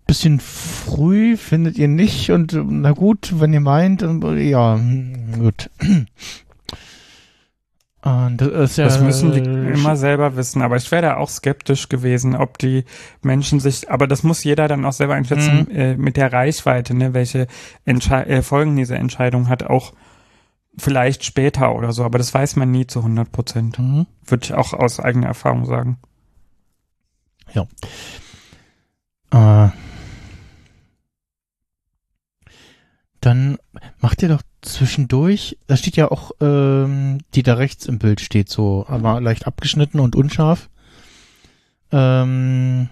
bisschen 0.07 0.41
früh 0.41 1.37
findet 1.37 1.79
ihr 1.79 1.89
nicht 1.89 2.31
und 2.31 2.57
na 2.69 2.93
gut, 2.93 3.35
wenn 3.39 3.53
ihr 3.53 3.61
meint, 3.61 4.03
dann, 4.03 4.21
ja, 4.39 4.75
hm, 4.77 5.41
gut. 5.41 5.71
Und 8.03 8.39
das 8.39 8.71
ist 8.71 8.77
ja. 8.79 8.85
Das 8.85 9.01
müssen 9.01 9.33
die 9.33 9.41
immer 9.41 9.95
selber 9.95 10.35
wissen. 10.37 10.63
Aber 10.63 10.77
ich 10.77 10.91
wäre 10.91 11.03
da 11.03 11.17
auch 11.19 11.29
skeptisch 11.29 11.89
gewesen, 11.91 12.35
ob 12.35 12.57
die 12.57 12.85
Menschen 13.21 13.61
sich, 13.61 13.91
aber 13.91 14.07
das 14.07 14.23
muss 14.23 14.43
jeder 14.43 14.69
dann 14.69 14.85
auch 14.87 14.93
selber 14.93 15.15
einschätzen, 15.15 15.67
Mhm. 15.71 15.77
äh, 15.77 15.97
mit 15.97 16.17
der 16.17 16.33
Reichweite, 16.33 16.95
ne, 16.95 17.13
welche 17.13 17.47
Entschei 17.85 18.23
äh, 18.23 18.43
Folgen 18.43 18.75
diese 18.77 18.97
Entscheidung 18.97 19.49
hat, 19.51 19.65
auch 19.65 19.93
vielleicht 20.79 21.25
später 21.25 21.75
oder 21.75 21.93
so. 21.93 22.05
Aber 22.05 22.17
das 22.17 22.33
weiß 22.33 22.57
man 22.57 22.71
nie 22.71 22.87
zu 22.87 23.01
100 23.01 23.31
Prozent. 23.33 23.79
Mhm. 23.79 24.07
Würde 24.25 24.45
ich 24.45 24.55
auch 24.55 24.73
aus 24.73 24.99
eigener 24.99 25.27
Erfahrung 25.27 25.67
sagen. 25.67 25.99
Äh, 29.33 29.69
dann 33.21 33.59
macht 34.01 34.23
ihr 34.23 34.29
doch 34.29 34.43
zwischendurch, 34.63 35.59
da 35.67 35.77
steht 35.77 35.97
ja 35.97 36.11
auch, 36.11 36.33
ähm, 36.41 37.19
die 37.35 37.43
da 37.43 37.55
rechts 37.55 37.87
im 37.87 37.99
Bild 37.99 38.21
steht, 38.21 38.49
so, 38.49 38.85
aber 38.89 39.21
leicht 39.21 39.47
abgeschnitten 39.47 40.01
und 40.01 40.17
unscharf. 40.17 40.69
Ähm, 41.93 42.89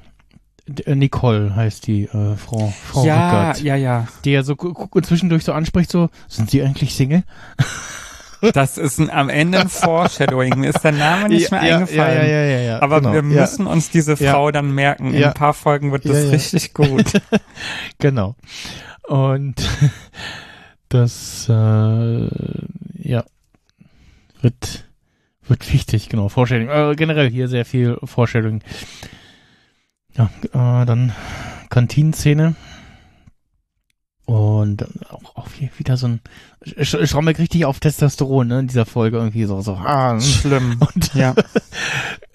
äh, 0.84 0.94
Nicole 0.94 1.54
heißt 1.54 1.86
die 1.86 2.04
äh, 2.04 2.36
Frau, 2.36 2.72
Frau 2.84 3.04
ja, 3.04 3.50
Rückert, 3.50 3.62
ja, 3.62 3.76
ja. 3.76 4.08
die 4.24 4.32
ja 4.32 4.42
so 4.42 4.56
gu- 4.56 5.00
zwischendurch 5.00 5.44
so 5.44 5.52
anspricht, 5.52 5.90
so, 5.90 6.10
sind 6.28 6.50
Sie 6.50 6.62
eigentlich 6.62 6.94
Single? 6.94 7.22
Das 8.52 8.78
ist 8.78 9.00
ein, 9.00 9.10
am 9.10 9.30
Ende 9.30 9.58
ein 9.58 9.68
Foreshadowing. 9.68 10.60
Mir 10.60 10.68
ist 10.70 10.84
der 10.84 10.92
Name 10.92 11.28
nicht 11.28 11.50
mehr 11.50 11.64
ja, 11.64 11.76
eingefallen. 11.78 12.18
Ja, 12.18 12.24
ja, 12.24 12.44
ja, 12.44 12.58
ja, 12.60 12.82
Aber 12.82 13.00
genau, 13.00 13.12
wir 13.14 13.22
müssen 13.22 13.66
uns 13.66 13.90
diese. 13.90 14.16
Frau 14.16 14.52
dann 14.52 14.72
merken. 14.72 15.12
In 15.12 15.24
ein 15.24 15.34
paar 15.34 15.54
Folgen 15.54 15.90
wird 15.90 16.04
das 16.08 16.30
richtig 16.30 16.72
gut. 16.72 17.20
Genau. 17.98 18.36
Und 19.08 19.54
das, 20.90 21.48
äh, 21.48 22.28
ja, 23.02 23.24
wird, 24.42 24.84
wird 25.46 25.72
wichtig, 25.72 26.08
genau. 26.08 26.28
Vorstellung. 26.28 26.68
Äh, 26.68 26.94
generell 26.94 27.30
hier 27.30 27.48
sehr 27.48 27.64
viel 27.64 27.98
Vorstellung. 28.04 28.60
Ja, 30.16 30.30
äh, 30.52 30.84
dann 30.86 31.12
Kantinenszene. 31.70 32.54
Und 34.26 34.84
auch, 35.10 35.36
auch 35.36 35.48
hier 35.52 35.70
wieder 35.78 35.96
so 35.96 36.06
ein, 36.06 36.20
schau 36.82 37.22
mir 37.22 37.38
richtig 37.38 37.64
auf 37.64 37.80
Testosteron, 37.80 38.48
ne, 38.48 38.60
in 38.60 38.66
dieser 38.66 38.84
Folge 38.84 39.16
irgendwie 39.16 39.44
so, 39.46 39.62
so, 39.62 39.72
ah, 39.72 40.20
Schlimm. 40.20 40.78
und 40.94 41.14
Ja. 41.14 41.34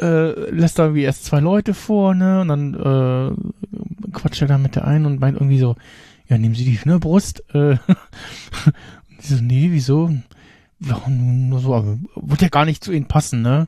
äh, 0.02 0.50
lässt 0.50 0.80
da 0.80 0.86
irgendwie 0.86 1.04
erst 1.04 1.26
zwei 1.26 1.40
Leute 1.40 1.76
vor, 1.76 2.16
ne? 2.16 2.42
Und 2.42 2.48
dann 2.48 2.74
äh, 2.74 4.10
quatscht 4.12 4.42
er 4.42 4.48
da 4.48 4.58
mit 4.58 4.76
der 4.76 4.86
einen 4.88 5.06
und 5.06 5.20
meint 5.20 5.38
irgendwie 5.38 5.60
so, 5.60 5.76
ja, 6.28 6.38
nehmen 6.38 6.56
Sie 6.56 6.66
die 6.66 6.80
Hühnerbrust. 6.80 7.44
Äh, 7.54 7.78
und 7.88 9.24
die 9.24 9.28
so, 9.28 9.42
nee, 9.42 9.68
wieso? 9.72 10.12
Ja, 10.80 11.02
nur 11.08 11.60
so, 11.60 11.76
aber 11.76 11.98
wird 12.16 12.42
ja 12.42 12.50
gar 12.50 12.66
nicht 12.66 12.84
zu 12.84 12.92
ihnen 12.92 13.08
passen, 13.08 13.42
ne? 13.42 13.68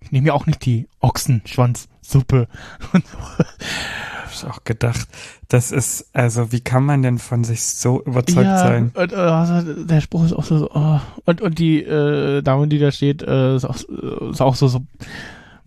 Ich 0.00 0.12
nehme 0.12 0.28
ja 0.28 0.32
auch 0.32 0.46
nicht 0.46 0.64
die 0.64 0.88
Ochsenschwanzsuppe. 1.00 2.48
Und 2.92 3.06
so. 3.06 3.18
Hab 3.18 4.32
ich 4.32 4.44
auch 4.44 4.64
gedacht. 4.64 5.08
Das 5.48 5.72
ist, 5.72 6.06
also, 6.14 6.52
wie 6.52 6.60
kann 6.60 6.84
man 6.84 7.02
denn 7.02 7.18
von 7.18 7.44
sich 7.44 7.62
so 7.64 8.02
überzeugt 8.02 8.46
ja, 8.46 8.58
sein? 8.58 8.92
Und, 8.94 9.12
äh, 9.12 9.16
also, 9.16 9.84
der 9.84 10.00
Spruch 10.00 10.24
ist 10.24 10.32
auch 10.32 10.44
so, 10.44 10.58
so 10.58 10.70
oh. 10.72 11.00
und, 11.26 11.42
und 11.42 11.58
die 11.58 11.82
äh, 11.82 12.40
Dame, 12.42 12.68
die 12.68 12.78
da 12.78 12.90
steht, 12.92 13.22
äh, 13.22 13.56
ist, 13.56 13.64
auch, 13.64 13.76
ist 13.76 14.40
auch 14.40 14.54
so, 14.54 14.68
so 14.68 14.80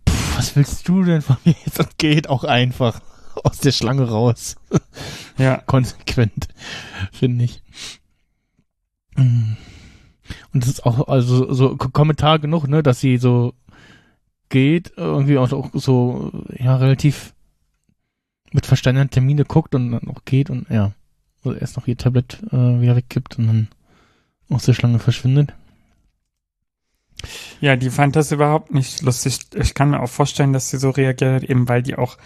pff, 0.10 0.38
was 0.38 0.56
willst 0.56 0.88
du 0.88 1.04
denn 1.04 1.22
von 1.22 1.38
mir 1.46 1.56
jetzt? 1.66 1.80
Und 1.80 1.98
geht 1.98 2.30
auch 2.30 2.44
einfach 2.44 3.02
aus 3.44 3.60
der 3.60 3.72
Schlange 3.72 4.08
raus. 4.08 4.56
Ja. 5.38 5.58
Konsequent, 5.66 6.48
finde 7.12 7.46
ich. 7.46 7.62
Und 9.16 9.58
das 10.54 10.68
ist 10.68 10.86
auch, 10.86 11.08
also 11.08 11.54
so 11.54 11.76
Kommentar 11.76 12.40
genug, 12.40 12.68
ne, 12.68 12.84
dass 12.84 13.00
sie 13.00 13.18
so 13.18 13.54
geht, 14.50 14.94
irgendwie 14.98 15.38
auch, 15.38 15.52
auch 15.52 15.70
so, 15.74 16.32
ja, 16.58 16.76
relativ 16.76 17.34
mit 18.52 18.66
verstandenen 18.66 19.10
Termine 19.10 19.46
guckt 19.46 19.74
und 19.76 19.92
dann 19.92 20.08
auch 20.08 20.26
geht 20.26 20.50
und 20.50 20.70
ja, 20.70 20.92
so 21.44 21.54
erst 21.54 21.76
noch 21.76 21.88
ihr 21.88 21.98
Tablet 21.98 22.40
äh, 22.52 22.82
wieder 22.82 22.96
weggibt 22.96 23.38
und 23.38 23.48
dann 23.48 23.68
aus 24.50 24.66
der 24.66 24.74
Schlange 24.74 25.00
verschwindet. 25.00 25.54
Ja, 27.62 27.76
die 27.76 27.90
fand 27.90 28.16
das 28.16 28.32
überhaupt 28.32 28.74
nicht 28.74 29.02
lustig. 29.02 29.40
Ich 29.56 29.74
kann 29.74 29.90
mir 29.90 30.02
auch 30.02 30.10
vorstellen, 30.10 30.54
dass 30.54 30.70
sie 30.70 30.78
so 30.78 30.90
reagiert 30.90 31.44
hat, 31.44 31.50
eben 31.50 31.68
weil 31.68 31.82
die 31.82 31.96
auch 31.96 32.18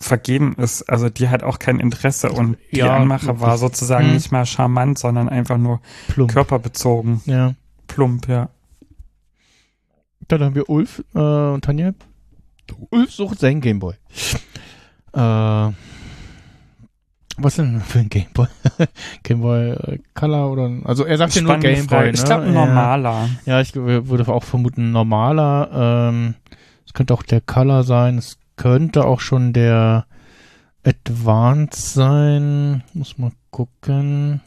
vergeben 0.00 0.54
ist. 0.56 0.82
Also 0.88 1.08
die 1.10 1.28
hat 1.28 1.42
auch 1.42 1.58
kein 1.58 1.78
Interesse 1.78 2.30
und 2.32 2.56
die 2.72 2.78
Ja, 2.78 2.96
Anmache 2.96 3.40
war 3.40 3.58
sozusagen 3.58 4.06
Hm. 4.06 4.14
nicht 4.14 4.32
mal 4.32 4.46
charmant, 4.46 4.98
sondern 4.98 5.28
einfach 5.28 5.58
nur 5.58 5.80
Plump. 6.08 6.32
körperbezogen. 6.32 7.20
Ja. 7.26 7.54
Plump, 7.86 8.26
ja. 8.28 8.48
Dann 10.28 10.42
haben 10.42 10.54
wir 10.54 10.68
Ulf 10.70 11.02
äh, 11.14 11.18
und 11.18 11.64
Tanja. 11.64 11.92
Ulf 12.90 13.10
sucht 13.12 13.40
seinen 13.40 13.60
Gameboy. 13.60 13.94
Äh, 15.12 15.72
was 17.42 17.56
denn 17.56 17.80
für 17.80 17.98
ein 18.00 18.08
Gameboy? 18.08 18.46
Gameboy 19.22 19.70
äh, 19.70 19.98
Color 20.14 20.50
oder 20.52 20.70
also 20.84 21.04
er 21.04 21.16
sagt 21.18 21.34
ja 21.34 21.42
nur 21.42 21.56
Gameboy, 21.56 22.04
ne? 22.04 22.10
Ich 22.10 22.24
glaube, 22.24 22.44
ein 22.44 22.54
Ja. 22.54 22.66
normaler. 22.66 23.28
Ja, 23.46 23.60
ich 23.60 23.74
w- 23.74 24.06
würde 24.08 24.28
auch 24.28 24.44
vermuten 24.44 24.92
normaler. 24.92 26.08
Ähm, 26.12 26.34
es 26.86 26.92
könnte 26.92 27.14
auch 27.14 27.22
der 27.22 27.40
Color 27.40 27.82
sein. 27.84 28.18
Es 28.18 28.36
könnte 28.60 29.06
auch 29.06 29.20
schon 29.20 29.54
der 29.54 30.04
Advanced 30.84 31.94
sein. 31.94 32.84
Muss 32.92 33.16
mal 33.16 33.32
gucken. 33.50 34.42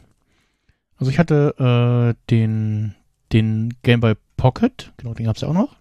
Also 0.98 1.10
ich 1.10 1.18
hatte 1.18 2.14
äh, 2.14 2.30
den 2.30 2.94
den 3.32 3.74
Game 3.82 3.98
Boy 3.98 4.14
Pocket. 4.36 4.92
Genau, 4.98 5.14
den 5.14 5.26
gab's 5.26 5.40
ja 5.40 5.48
auch 5.48 5.54
noch. 5.54 5.74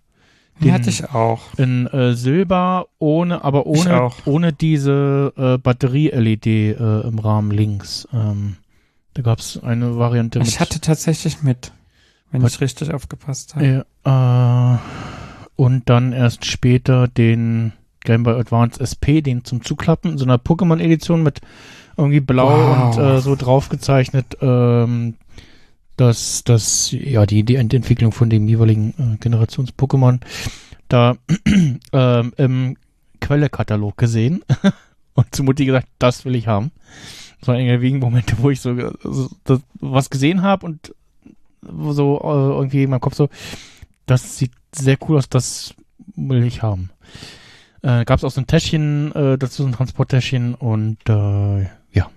Den 0.60 0.74
hatte 0.74 0.90
ich 0.90 1.08
auch. 1.12 1.54
In 1.58 1.86
äh, 1.88 2.16
Silber, 2.16 2.88
ohne, 2.98 3.44
aber 3.44 3.68
Ich 3.68 3.86
ohne, 3.86 4.10
ohne 4.26 4.52
diese 4.52 5.34
äh, 5.38 5.58
Batterie-LED 5.60 6.48
äh, 6.48 7.02
im 7.02 7.20
Rahmen 7.20 7.52
links. 7.52 8.08
Ähm, 8.14 8.58
da 9.14 9.22
gab's 9.22 9.62
eine 9.62 9.98
Variante 9.98 10.40
mit 10.40 10.48
Ich 10.48 10.60
hatte 10.60 10.80
tatsächlich 10.82 11.44
mit, 11.44 11.72
wenn 12.32 12.44
ich 12.44 12.62
richtig 12.62 12.94
aufgepasst 12.94 13.56
habe. 13.56 13.86
Äh, 14.06 15.62
und 15.62 15.88
dann 15.88 16.14
erst 16.14 16.46
später 16.46 17.08
den 17.08 17.74
Game 18.04 18.24
Boy 18.24 18.40
Advance 18.40 18.80
SP, 18.80 19.22
den 19.22 19.44
zum 19.44 19.64
Zuklappen, 19.64 20.12
in 20.12 20.18
so 20.18 20.26
einer 20.26 20.38
Pokémon-Edition 20.38 21.24
mit 21.24 21.42
irgendwie 21.98 22.20
blau 22.20 22.50
Wow. 22.50 22.98
und 22.98 23.04
äh, 23.04 23.22
so 23.22 23.36
drauf 23.36 23.70
gezeichnet, 23.70 24.38
ähm, 24.42 25.16
dass 25.98 26.44
das, 26.44 26.92
ja, 26.92 27.26
die, 27.26 27.44
die 27.44 27.56
Entwicklung 27.56 28.12
von 28.12 28.30
dem 28.30 28.48
jeweiligen 28.48 28.94
äh, 28.98 29.18
Generations-Pokémon 29.18 30.20
da 30.90 31.16
ähm, 31.94 32.34
im 32.38 32.78
Quellekatalog 33.22 33.98
gesehen 33.98 34.44
und 35.14 35.34
zu 35.36 35.44
Mutti 35.44 35.66
gesagt, 35.66 35.88
das 36.00 36.26
will 36.26 36.36
ich 36.36 36.48
haben. 36.48 36.72
Das 37.40 37.48
waren 37.50 37.60
irgendwie 37.60 37.94
Momente, 37.94 38.36
wo 38.40 38.50
ich 38.50 38.62
so, 38.62 38.76
so 39.04 39.30
das, 39.44 39.60
was 39.80 40.10
gesehen 40.10 40.42
habe 40.42 40.66
und 40.66 40.94
so 41.62 42.20
äh, 42.24 42.56
irgendwie 42.58 42.84
in 42.84 42.90
meinem 42.90 43.02
Kopf 43.02 43.16
so, 43.16 43.30
das 44.06 44.38
sieht 44.38 44.52
sehr 44.74 44.98
cool 45.08 45.18
aus, 45.18 45.30
das 45.30 45.74
will 46.16 46.44
ich 46.44 46.62
haben. 46.62 46.90
Äh, 47.84 48.06
Gab 48.06 48.18
es 48.18 48.24
auch 48.24 48.32
so 48.32 48.42
ein 48.42 48.48
Täschchen, 48.48 49.12
äh, 49.14 49.38
dazu 49.38 49.64
so 49.64 49.68
ein 49.68 49.74
Transporttäschchen 49.74 50.56
und 50.56 50.98
äh, 51.10 51.64
ja. 51.92 52.10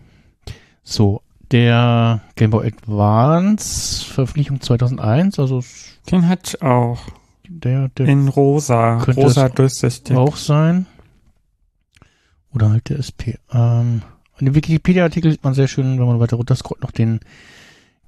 So, 0.85 1.23
der 1.51 2.21
Game 2.37 2.51
Boy 2.51 2.69
Advance, 2.69 4.05
Veröffentlichung 4.05 4.61
2001, 4.61 5.39
also 5.39 5.63
Den 6.11 6.29
hatte 6.29 6.43
ich 6.57 6.63
auch. 6.63 7.01
der, 7.49 7.89
der 7.91 8.07
In 8.07 8.29
rosa. 8.29 9.01
Könnte 9.05 9.21
rosa 9.23 9.49
durchsichtig. 9.49 10.17
auch 10.17 10.37
sein. 10.37 10.87
Oder 12.55 12.71
halt 12.71 12.89
der 12.89 12.99
SP. 13.03 13.37
Ähm, 13.53 14.03
in 14.39 14.47
dem 14.47 14.55
Wikipedia-Artikel 14.55 15.31
sieht 15.33 15.45
man 15.45 15.55
sehr 15.55 15.69
schön, 15.69 15.99
wenn 15.99 16.07
man 16.07 16.21
weiter 16.21 16.37
runter 16.37 16.55
scrollt, 16.57 16.83
noch 16.83 16.91
den 16.93 17.21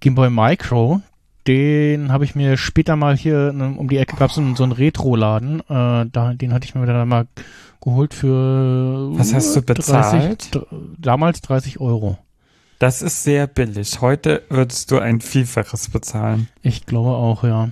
Game 0.00 0.14
Boy 0.14 0.30
Micro. 0.30 1.02
Den 1.48 2.12
habe 2.12 2.24
ich 2.24 2.34
mir 2.34 2.56
später 2.56 2.94
mal 2.94 3.16
hier 3.16 3.52
ne, 3.52 3.74
um 3.76 3.88
die 3.88 3.96
Ecke 3.96 4.16
gab 4.16 4.28
es 4.30 4.36
so, 4.36 4.40
einen- 4.42 4.54
so 4.54 4.62
einen 4.64 4.72
Retro-Laden. 4.72 5.60
Äh, 5.60 6.06
da, 6.12 6.34
den 6.34 6.52
hatte 6.52 6.66
ich 6.66 6.74
mir 6.74 6.84
dann 6.86 7.08
mal 7.08 7.26
geholt 7.80 8.12
für 8.14 9.08
Was 9.18 9.32
hast 9.34 9.56
du 9.56 9.62
30, 9.62 9.64
bezahlt? 9.66 10.54
dr- 10.54 10.66
damals 10.98 11.40
30 11.40 11.80
Euro. 11.80 12.18
Das 12.78 13.02
ist 13.02 13.24
sehr 13.24 13.46
billig. 13.48 14.00
Heute 14.02 14.42
würdest 14.50 14.90
du 14.90 14.98
ein 15.00 15.20
Vielfaches 15.20 15.88
bezahlen. 15.90 16.48
Ich 16.62 16.86
glaube 16.86 17.10
auch, 17.10 17.42
ja. 17.42 17.70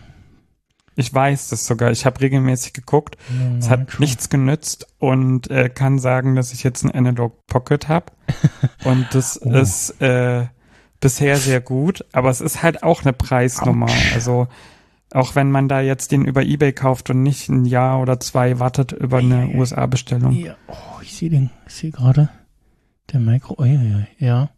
Ich 0.98 1.12
weiß 1.12 1.50
das 1.50 1.66
sogar. 1.66 1.90
Ich 1.90 2.06
habe 2.06 2.20
regelmäßig 2.22 2.72
geguckt. 2.72 3.18
Es 3.58 3.68
hat 3.68 3.80
Micro. 3.80 4.00
nichts 4.00 4.30
genützt 4.30 4.86
und 4.98 5.50
äh, 5.50 5.68
kann 5.68 5.98
sagen, 5.98 6.34
dass 6.34 6.52
ich 6.54 6.64
jetzt 6.64 6.82
ein 6.84 6.90
Analog 6.90 7.46
Pocket 7.46 7.86
habe. 7.88 8.06
und 8.84 9.06
das 9.12 9.38
Oh. 9.44 9.50
ist 9.52 10.00
äh, 10.00 10.46
bisher 11.00 11.36
sehr 11.36 11.60
gut, 11.60 12.04
aber 12.12 12.30
es 12.30 12.40
ist 12.40 12.62
halt 12.62 12.82
auch 12.82 13.02
eine 13.02 13.12
Preisnummer. 13.12 13.86
Autsch. 13.86 14.14
Also 14.14 14.48
auch 15.12 15.34
wenn 15.34 15.50
man 15.50 15.68
da 15.68 15.80
jetzt 15.80 16.12
den 16.12 16.24
über 16.24 16.42
Ebay 16.42 16.72
kauft 16.72 17.10
und 17.10 17.22
nicht 17.22 17.48
ein 17.48 17.64
Jahr 17.64 18.00
oder 18.00 18.18
zwei 18.20 18.58
wartet 18.58 18.92
über 18.92 19.18
eine 19.18 19.42
Eieiei. 19.42 19.58
USA-Bestellung. 19.58 20.32
Ja, 20.32 20.56
oh, 20.68 21.00
ich 21.02 21.14
sehe 21.14 21.30
den, 21.30 21.50
ich 21.66 21.74
sehe 21.74 21.90
gerade. 21.90 22.28
Der 23.12 23.20
Micro, 23.20 23.54
oh, 23.58 23.64
ja, 23.64 23.80
ja, 23.82 24.06
ja. 24.18 24.48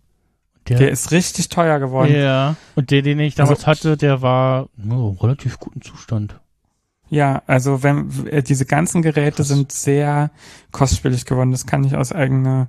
Der 0.69 0.91
ist 0.91 1.13
richtig 1.13 1.49
teuer 1.49 1.79
geworden. 1.79 2.15
Ja. 2.15 2.57
Und 2.75 2.91
der, 2.91 3.01
den 3.03 3.21
ich 3.21 3.35
damals 3.35 3.61
Also- 3.61 3.67
hatte, 3.67 3.97
der 3.97 4.21
war 4.21 4.69
oh, 4.91 5.17
relativ 5.21 5.59
guten 5.59 5.81
Zustand. 5.81 6.41
Ja, 7.11 7.43
also 7.47 7.83
wenn 7.83 8.27
äh, 8.27 8.43
diese 8.43 8.67
ganzen 8.67 9.01
Geräte 9.01 9.43
sind 9.43 9.73
sehr 9.73 10.31
kostspielig 10.73 11.25
geworden. 11.25 11.53
Das 11.53 11.65
kann 11.65 11.85
ich 11.85 11.97
aus 11.97 12.13
eigener 12.13 12.69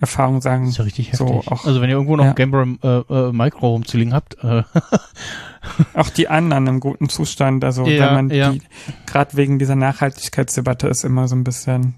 Erfahrung 0.00 0.40
sagen. 0.40 0.64
Das 0.64 0.72
ist 0.72 0.78
ja 0.78 0.84
richtig 0.84 1.12
So, 1.14 1.26
heftig. 1.28 1.50
auch- 1.52 1.64
also 1.66 1.80
wenn 1.80 1.88
ihr 1.88 1.94
irgendwo 1.96 2.16
noch 2.16 2.24
ja. 2.24 2.30
ein 2.30 2.36
Game 2.36 2.50
Boy 2.50 2.76
äh, 2.82 2.88
äh, 3.28 3.32
Micro 3.32 3.68
rumzuliegen 3.70 4.12
habt, 4.14 4.36
äh, 4.42 4.62
Auch 5.94 6.10
die 6.10 6.28
anderen 6.28 6.66
im 6.66 6.80
guten 6.80 7.08
Zustand. 7.08 7.64
Also 7.64 7.86
Ja, 7.86 8.06
wenn 8.08 8.14
man 8.14 8.30
ja. 8.30 8.52
die, 8.52 8.60
gerade 9.06 9.34
wegen 9.36 9.58
dieser 9.58 9.76
Nachhaltigkeitsdebatte 9.76 10.88
ist 10.88 11.04
immer 11.04 11.26
so 11.28 11.36
ein 11.36 11.44
bisschen. 11.44 11.94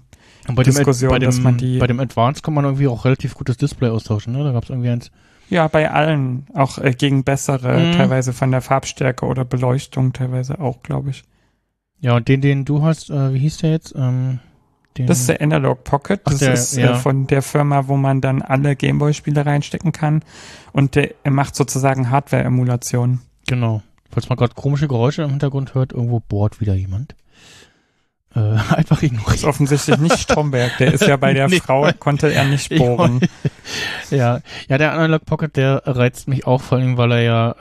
und 0.47 0.55
bei 0.55 0.63
dem, 0.63 0.73
Diskussion, 0.73 1.09
bei 1.09 1.19
dem, 1.19 1.25
dass 1.25 1.39
man 1.41 1.57
die- 1.57 1.77
bei 1.77 1.87
dem 1.87 1.99
Advance 1.99 2.41
kann 2.41 2.53
man 2.53 2.63
irgendwie 2.63 2.87
auch 2.87 3.03
relativ 3.03 3.33
gutes 3.35 3.57
Display 3.57 3.89
austauschen, 3.89 4.33
ne? 4.33 4.43
Da 4.43 4.53
gab 4.53 4.63
es 4.63 4.69
irgendwie 4.69 4.89
eins. 4.89 5.11
Ja, 5.49 5.67
bei 5.67 5.91
allen, 5.91 6.45
auch 6.53 6.77
äh, 6.77 6.91
gegen 6.93 7.23
bessere, 7.23 7.77
Mhm. 7.79 7.91
teilweise 7.93 8.31
von 8.33 8.51
der 8.51 8.61
Farbstärke 8.61 9.25
oder 9.25 9.43
Beleuchtung, 9.45 10.13
teilweise 10.13 10.59
auch, 10.59 10.81
glaube 10.83 11.09
ich. 11.09 11.23
Ja, 11.99 12.15
und 12.15 12.27
den, 12.27 12.41
den 12.41 12.63
du 12.63 12.83
hast, 12.83 13.09
äh, 13.09 13.33
wie 13.33 13.39
hieß 13.39 13.57
der 13.57 13.71
jetzt? 13.71 13.93
Ähm, 13.97 14.39
den, 14.97 15.07
Das 15.07 15.19
ist 15.19 15.29
der 15.29 15.41
Analog 15.41 15.83
Pocket. 15.83 16.19
Das 16.25 16.39
der- 16.39 16.53
ist 16.53 16.75
ja. 16.77 16.91
äh, 16.91 16.95
von 16.95 17.27
der 17.27 17.41
Firma, 17.41 17.87
wo 17.87 17.95
man 17.97 18.21
dann 18.21 18.41
alle 18.41 18.75
Gameboy-Spiele 18.75 19.45
reinstecken 19.45 19.91
kann. 19.91 20.23
Und 20.73 20.95
der 20.95 21.11
er 21.23 21.31
macht 21.31 21.55
sozusagen 21.55 22.09
Hardware-Emulation. 22.09 23.19
Genau. 23.47 23.81
Falls 24.11 24.29
man 24.29 24.37
gerade 24.37 24.53
komische 24.55 24.87
Geräusche 24.87 25.23
im 25.23 25.29
Hintergrund 25.31 25.75
hört, 25.75 25.91
irgendwo 25.93 26.19
bohrt 26.19 26.59
wieder 26.61 26.73
jemand. 26.73 27.15
Äh, 28.35 28.39
einfach 28.75 28.97
Ist 29.01 29.11
ignorieren. 29.11 29.45
offensichtlich 29.49 29.97
nicht 29.99 30.19
Stromberg. 30.19 30.77
Der 30.79 30.93
ist 30.93 31.05
ja 31.07 31.17
bei 31.17 31.33
der 31.33 31.47
Nee. 31.49 31.59
Frau, 31.59 31.89
konnte 31.99 32.31
er 32.33 32.45
nicht 32.45 32.71
Ich 32.71 32.79
bohren. 32.79 33.19
Ja, 34.09 34.39
ja, 34.69 34.77
der 34.77 34.93
Analog 34.93 35.25
Pocket, 35.25 35.57
der 35.57 35.81
reizt 35.85 36.29
mich 36.29 36.47
auch, 36.47 36.61
vor 36.61 36.77
allem, 36.77 36.95
weil 36.95 37.11
er 37.11 37.21
ja 37.21 37.51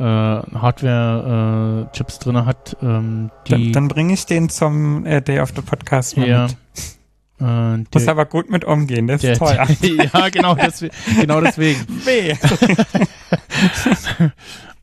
äh, 0.45 0.57
Hardware-Chips 0.57 2.21
drinne 2.21 2.47
hat, 2.47 2.77
ähm, 2.83 3.31
Dann, 3.49 3.61
die 3.61 3.73
dann 3.73 3.89
bringe 3.89 4.13
ich 4.15 4.27
den 4.27 4.49
zum 4.49 5.05
äh, 5.07 5.21
Day 5.23 5.41
of 5.41 5.53
the 5.57 5.63
Podcast 5.63 6.17
mal 6.17 6.29
ja, 6.29 6.43
mit. 6.45 6.57
Äh, 7.41 7.79
Muss 7.93 8.09
aber 8.09 8.25
gut 8.27 8.51
mit 8.51 8.65
umgehen, 8.65 9.07
das 9.07 9.21
der, 9.21 9.33
ist 9.33 9.39
teuer. 9.39 9.67
ja, 10.15 10.29
genau, 10.31 10.55
deswegen, 10.55 10.95
genau 11.21 11.41
deswegen. 11.41 11.81
Weh. 12.05 12.35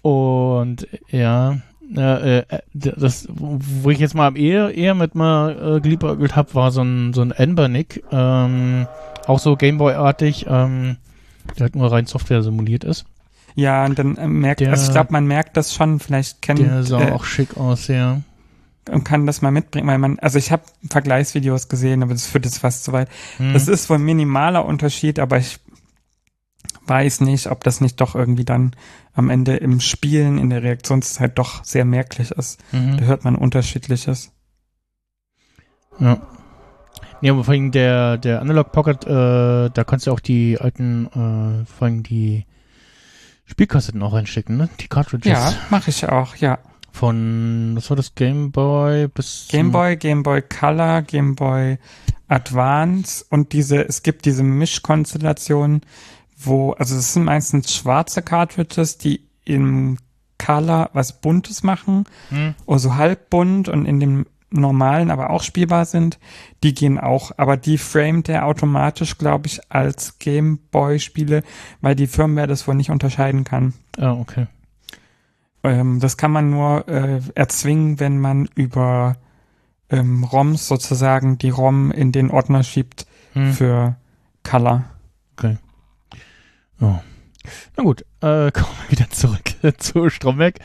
Und 0.01 0.87
ja, 1.09 1.57
äh, 1.95 2.39
äh, 2.39 2.43
das, 2.73 3.27
wo 3.29 3.89
ich 3.89 3.99
jetzt 3.99 4.15
mal 4.15 4.37
eher, 4.37 4.73
eher 4.75 4.95
mit 4.95 5.15
mal 5.15 5.77
äh, 5.77 5.81
geliebäugelt 5.81 6.35
habe, 6.35 6.53
war 6.55 6.71
so 6.71 6.81
ein, 6.81 7.13
so 7.13 7.21
ein 7.21 7.31
Embernick, 7.31 8.03
ähm, 8.11 8.87
auch 9.27 9.39
so 9.39 9.55
Gameboy-artig, 9.55 10.45
ähm, 10.49 10.97
der 11.57 11.65
halt 11.65 11.75
nur 11.75 11.91
rein 11.91 12.05
Software 12.05 12.43
simuliert 12.43 12.83
ist. 12.83 13.05
Ja, 13.55 13.85
und 13.85 13.99
dann 13.99 14.17
äh, 14.17 14.27
merkt, 14.27 14.61
Der- 14.61 14.71
also 14.71 14.87
ich 14.87 14.91
glaube, 14.91 15.11
man 15.11 15.27
merkt 15.27 15.55
das 15.55 15.73
schon, 15.73 15.99
vielleicht 15.99 16.41
kennt 16.41 16.59
Der 16.59 16.83
sah 16.83 17.01
äh, 17.01 17.11
auch 17.11 17.23
schick 17.23 17.55
aus, 17.57 17.87
ja. 17.87 18.21
Und 18.89 19.03
kann 19.03 19.25
das 19.25 19.41
mal 19.41 19.51
mitbringen, 19.51 19.87
weil 19.87 19.97
man, 19.97 20.19
also 20.19 20.37
ich 20.37 20.51
habe 20.51 20.63
Vergleichsvideos 20.89 21.69
gesehen, 21.69 22.03
aber 22.03 22.13
das 22.13 22.27
führt 22.27 22.45
jetzt 22.45 22.59
fast 22.59 22.83
zu 22.83 22.91
weit. 22.91 23.09
Hm. 23.37 23.53
Das 23.53 23.67
ist 23.67 23.89
wohl 23.89 23.97
ein 23.97 24.03
minimaler 24.03 24.65
Unterschied, 24.65 25.19
aber 25.19 25.37
ich 25.37 25.59
weiß 26.85 27.21
nicht, 27.21 27.47
ob 27.47 27.63
das 27.63 27.81
nicht 27.81 28.01
doch 28.01 28.15
irgendwie 28.15 28.45
dann 28.45 28.75
am 29.13 29.29
Ende 29.29 29.55
im 29.55 29.79
Spielen 29.79 30.37
in 30.37 30.49
der 30.49 30.63
Reaktionszeit 30.63 31.37
doch 31.37 31.63
sehr 31.63 31.85
merklich 31.85 32.31
ist. 32.31 32.59
Mhm. 32.71 32.97
Da 32.97 33.05
hört 33.05 33.23
man 33.23 33.35
unterschiedliches. 33.35 34.31
Ja. 35.99 36.21
Nee, 37.21 37.29
aber 37.29 37.43
vor 37.43 37.53
allem 37.53 37.71
der, 37.71 38.17
der 38.17 38.41
Analog 38.41 38.71
Pocket, 38.71 39.05
äh, 39.05 39.69
da 39.69 39.83
kannst 39.85 40.07
du 40.07 40.11
auch 40.11 40.19
die 40.19 40.59
alten, 40.59 41.05
äh, 41.07 41.65
vor 41.65 41.85
allem 41.85 42.03
die 42.03 42.45
Spielkassetten 43.45 44.01
auch 44.01 44.13
reinstecken, 44.13 44.57
ne? 44.57 44.69
Die 44.79 44.87
Cartridges. 44.87 45.31
Ja, 45.31 45.53
mache 45.69 45.89
ich 45.89 46.07
auch, 46.09 46.35
ja. 46.35 46.59
Von, 46.93 47.73
was 47.75 47.89
war 47.89 47.97
das, 47.97 48.13
Game 48.13 48.51
Boy 48.51 49.07
bis 49.07 49.47
Game 49.49 49.71
Boy, 49.71 49.97
Game 49.97 50.21
Boy 50.21 50.43
Color, 50.43 51.01
Game 51.01 51.33
Boy 51.35 51.79
Advance 52.27 53.25
und 53.29 53.51
diese, 53.51 53.83
es 53.87 54.03
gibt 54.03 54.25
diese 54.25 54.43
Mischkonstellation, 54.43 55.81
wo, 56.37 56.73
also 56.73 56.95
es 56.95 57.13
sind 57.13 57.23
meistens 57.23 57.75
schwarze 57.75 58.21
Cartridges, 58.21 58.99
die 58.99 59.21
im 59.43 59.97
Color 60.37 60.91
was 60.93 61.19
Buntes 61.19 61.63
machen, 61.63 62.05
Hm. 62.29 62.53
oder 62.67 62.79
so 62.79 62.95
halbbunt 62.95 63.69
und 63.69 63.85
in 63.85 63.99
dem 63.99 64.25
normalen 64.51 65.09
aber 65.09 65.31
auch 65.31 65.41
spielbar 65.41 65.85
sind, 65.85 66.19
die 66.61 66.75
gehen 66.75 66.99
auch, 66.99 67.31
aber 67.37 67.57
die 67.57 67.79
framet 67.79 68.29
er 68.29 68.45
automatisch, 68.45 69.17
glaube 69.17 69.47
ich, 69.47 69.59
als 69.71 70.19
Game 70.19 70.59
Boy 70.69 70.99
Spiele, 70.99 71.41
weil 71.81 71.95
die 71.95 72.05
Firmware 72.05 72.45
das 72.45 72.67
wohl 72.67 72.75
nicht 72.75 72.91
unterscheiden 72.91 73.45
kann. 73.45 73.73
Ah, 73.97 74.11
okay. 74.11 74.45
Ähm, 75.63 75.99
das 75.99 76.17
kann 76.17 76.31
man 76.31 76.49
nur 76.49 76.87
äh, 76.87 77.21
erzwingen, 77.35 77.99
wenn 77.99 78.19
man 78.19 78.49
über 78.55 79.15
ähm, 79.89 80.23
ROMs 80.23 80.67
sozusagen 80.67 81.37
die 81.37 81.49
ROM 81.49 81.91
in 81.91 82.11
den 82.11 82.31
Ordner 82.31 82.63
schiebt 82.63 83.05
Hm. 83.33 83.53
für 83.53 83.95
Color. 84.43 84.85
Oh. 86.79 86.99
Na 87.77 87.83
gut, 87.83 88.01
äh, 88.21 88.51
kommen 88.51 88.67
wir 88.87 88.91
wieder 88.97 89.09
zurück 89.09 89.55
zu 89.77 90.09
Stromberg. 90.09 90.59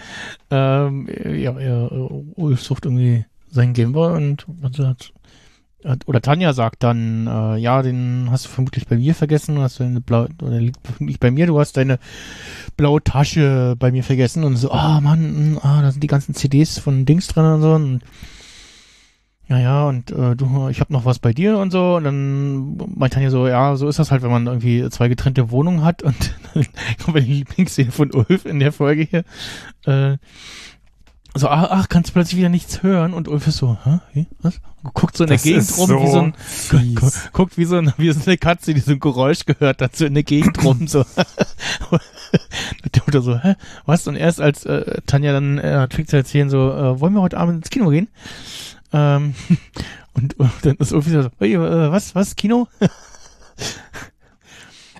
Ähm, 0.50 1.08
ja, 1.24 1.58
er, 1.58 1.90
Ulf 2.36 2.62
sucht 2.62 2.84
irgendwie 2.84 3.24
seinen 3.50 3.72
Gameboy 3.72 4.16
und 4.16 4.44
was 4.48 4.78
hat, 4.78 4.86
hat, 4.86 5.12
oder 6.06 6.20
Tanja 6.20 6.52
sagt 6.52 6.82
dann, 6.82 7.26
äh, 7.26 7.56
ja, 7.56 7.82
den 7.82 8.28
hast 8.30 8.46
du 8.46 8.48
vermutlich 8.48 8.86
bei 8.88 8.96
mir 8.96 9.14
vergessen, 9.14 9.54
du 9.54 9.62
hast 9.62 9.78
deine 9.78 10.00
blaue, 10.00 10.28
oder 10.42 10.58
liegt 10.58 10.84
vermutlich 10.84 11.20
bei 11.20 11.30
mir, 11.30 11.46
du 11.46 11.58
hast 11.58 11.76
deine 11.76 11.98
blaue 12.76 13.02
Tasche 13.02 13.76
bei 13.78 13.92
mir 13.92 14.02
vergessen 14.02 14.42
und 14.42 14.56
so, 14.56 14.72
ah, 14.72 15.00
Mann, 15.00 15.52
mh, 15.54 15.60
ah, 15.62 15.82
da 15.82 15.92
sind 15.92 16.02
die 16.02 16.08
ganzen 16.08 16.34
CDs 16.34 16.78
von 16.78 17.04
Dings 17.04 17.28
drin 17.28 17.44
und 17.44 17.60
so 17.62 17.72
und 17.74 18.00
ja, 19.48 19.58
ja, 19.58 19.88
und 19.88 20.10
äh, 20.10 20.36
du, 20.36 20.68
ich 20.68 20.80
habe 20.80 20.92
noch 20.92 21.06
was 21.06 21.20
bei 21.20 21.32
dir 21.32 21.56
und 21.56 21.70
so. 21.70 21.96
Und 21.96 22.04
dann 22.04 22.76
meint 22.76 23.14
Tanja 23.14 23.30
so, 23.30 23.48
ja, 23.48 23.76
so 23.76 23.88
ist 23.88 23.98
das 23.98 24.10
halt, 24.10 24.22
wenn 24.22 24.30
man 24.30 24.46
irgendwie 24.46 24.86
zwei 24.90 25.08
getrennte 25.08 25.50
Wohnungen 25.50 25.82
hat. 25.84 26.02
Und 26.02 26.34
dann 26.52 26.66
kommt 27.02 27.16
die 27.16 27.32
Lieblingsszene 27.32 27.90
von 27.90 28.12
Ulf 28.12 28.44
in 28.44 28.58
der 28.58 28.72
Folge 28.72 29.04
hier. 29.04 29.24
Äh, 29.86 30.18
so, 31.38 31.48
ach, 31.48 31.68
ach, 31.70 31.88
kannst 31.88 32.10
du 32.10 32.12
plötzlich 32.14 32.36
wieder 32.36 32.48
nichts 32.48 32.82
hören? 32.82 33.14
Und 33.14 33.28
Ulf 33.28 33.46
ist 33.46 33.58
so, 33.58 33.78
hä, 33.84 34.00
wie, 34.12 34.26
was? 34.40 34.60
Guckt 34.94 35.16
so 35.16 35.24
in 35.24 35.30
Das 35.30 35.42
der 35.42 35.52
Gegend 35.52 35.76
rum, 35.76 35.86
so 35.88 36.00
wie 36.00 36.10
so 36.10 36.20
ein, 36.20 36.34
gu 36.94 37.10
guckt 37.32 37.58
wie 37.58 37.64
so, 37.64 37.76
ein, 37.76 37.92
wie 37.96 38.10
so 38.12 38.20
eine 38.24 38.38
Katze, 38.38 38.74
die 38.74 38.80
so 38.80 38.92
ein 38.92 39.00
Geräusch 39.00 39.44
gehört 39.44 39.82
hat, 39.82 39.96
so 39.96 40.06
in 40.06 40.14
der 40.14 40.22
Gegend 40.22 40.62
rum, 40.64 40.86
so. 40.86 41.04
Oder 43.06 43.22
so, 43.22 43.38
hä, 43.38 43.54
was? 43.86 44.06
Und 44.06 44.16
erst 44.16 44.40
als 44.40 44.64
äh, 44.66 45.00
Tanja 45.06 45.32
dann 45.32 45.58
äh, 45.58 45.88
fängt 45.90 46.10
zu 46.10 46.16
erzählen, 46.16 46.50
so, 46.50 46.70
äh, 46.72 47.00
wollen 47.00 47.14
wir 47.14 47.22
heute 47.22 47.38
Abend 47.38 47.56
ins 47.58 47.70
Kino 47.70 47.90
gehen? 47.90 48.08
Ähm, 48.92 49.34
und, 50.14 50.38
und 50.38 50.50
dann 50.62 50.76
ist 50.76 50.92
Ulf 50.92 51.06
wieder 51.06 51.24
so, 51.24 51.30
"Ui, 51.40 51.54
äh, 51.54 51.90
was, 51.90 52.14
was, 52.14 52.36
Kino? 52.36 52.68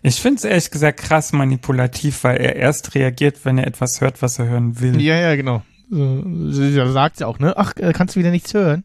Ich 0.02 0.20
finde 0.20 0.38
es 0.38 0.44
ehrlich 0.44 0.70
gesagt 0.70 1.00
krass 1.00 1.32
manipulativ, 1.32 2.24
weil 2.24 2.36
er 2.38 2.56
erst 2.56 2.94
reagiert, 2.94 3.44
wenn 3.44 3.58
er 3.58 3.66
etwas 3.66 4.00
hört, 4.00 4.22
was 4.22 4.38
er 4.38 4.48
hören 4.48 4.80
will. 4.80 5.00
Ja, 5.00 5.16
ja, 5.16 5.34
genau. 5.34 5.62
Sie 5.90 6.72
sagt 6.92 7.16
sie 7.16 7.26
auch, 7.26 7.38
ne? 7.38 7.54
Ach, 7.56 7.72
äh, 7.76 7.92
kannst 7.92 8.14
du 8.14 8.20
wieder 8.20 8.30
nichts 8.30 8.52
hören? 8.52 8.84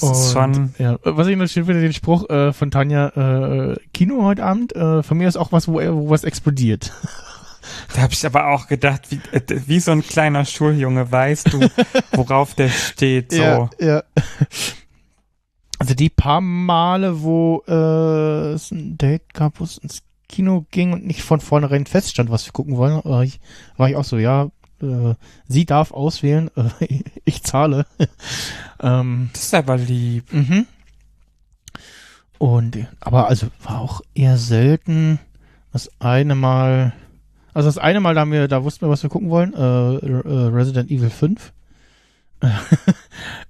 Das 0.00 0.26
ist 0.26 0.32
schon, 0.32 0.74
Ja, 0.78 0.98
was 1.02 1.26
ich 1.26 1.36
noch 1.36 1.48
schön 1.48 1.64
finde, 1.64 1.82
den 1.82 1.92
Spruch 1.92 2.28
äh, 2.30 2.52
von 2.52 2.70
Tanja, 2.70 3.08
äh, 3.08 3.76
Kino 3.92 4.22
heute 4.22 4.44
Abend, 4.44 4.74
äh, 4.76 5.02
von 5.02 5.18
mir 5.18 5.28
ist 5.28 5.36
auch 5.36 5.50
was, 5.50 5.66
wo, 5.66 5.74
wo 5.74 6.10
was 6.10 6.24
explodiert. 6.24 6.92
da 7.94 8.02
habe 8.02 8.12
ich 8.12 8.24
aber 8.24 8.46
auch 8.48 8.68
gedacht, 8.68 9.10
wie, 9.10 9.20
äh, 9.32 9.42
wie 9.66 9.80
so 9.80 9.90
ein 9.90 10.02
kleiner 10.02 10.44
Schuljunge 10.44 11.10
weißt 11.10 11.52
du, 11.52 11.68
worauf 12.12 12.54
der 12.54 12.68
steht. 12.68 13.32
So. 13.32 13.42
Ja, 13.42 13.70
ja. 13.80 14.02
Also 15.80 15.94
die 15.94 16.10
paar 16.10 16.40
Male, 16.40 17.22
wo 17.22 17.62
äh, 17.66 18.52
es 18.52 18.70
ein 18.70 18.98
Date 18.98 19.34
gab, 19.34 19.60
wo 19.60 19.64
es 19.64 19.78
ins 19.78 20.02
Kino 20.28 20.66
ging 20.70 20.92
und 20.92 21.06
nicht 21.06 21.22
von 21.22 21.40
vornherein 21.40 21.86
feststand, 21.86 22.30
was 22.30 22.46
wir 22.46 22.52
gucken 22.52 22.76
wollen, 22.76 23.00
war 23.04 23.22
ich, 23.22 23.40
war 23.76 23.88
ich 23.88 23.96
auch 23.96 24.04
so, 24.04 24.18
ja, 24.18 24.48
äh, 24.82 25.14
sie 25.48 25.64
darf 25.66 25.92
auswählen, 25.92 26.50
äh, 26.56 27.00
ich 27.24 27.42
zahle. 27.42 27.86
ähm, 28.82 29.30
Das 29.32 29.42
ist 29.44 29.54
aber 29.54 29.76
lieb. 29.76 30.32
Mhm. 30.32 30.66
Und, 32.38 32.78
aber 33.00 33.28
also 33.28 33.48
war 33.64 33.80
auch 33.80 34.00
eher 34.14 34.36
selten. 34.36 35.18
Das 35.72 35.90
eine 35.98 36.34
Mal, 36.34 36.92
also 37.52 37.68
das 37.68 37.78
eine 37.78 38.00
Mal, 38.00 38.14
da 38.14 38.20
haben 38.22 38.32
wir, 38.32 38.46
da 38.48 38.62
wussten 38.64 38.86
wir, 38.86 38.90
was 38.90 39.02
wir 39.02 39.10
gucken 39.10 39.28
wollen, 39.30 39.54
äh, 39.54 39.58
äh, 39.58 40.46
Resident 40.48 40.90
Evil 40.90 41.10
5. 41.10 41.52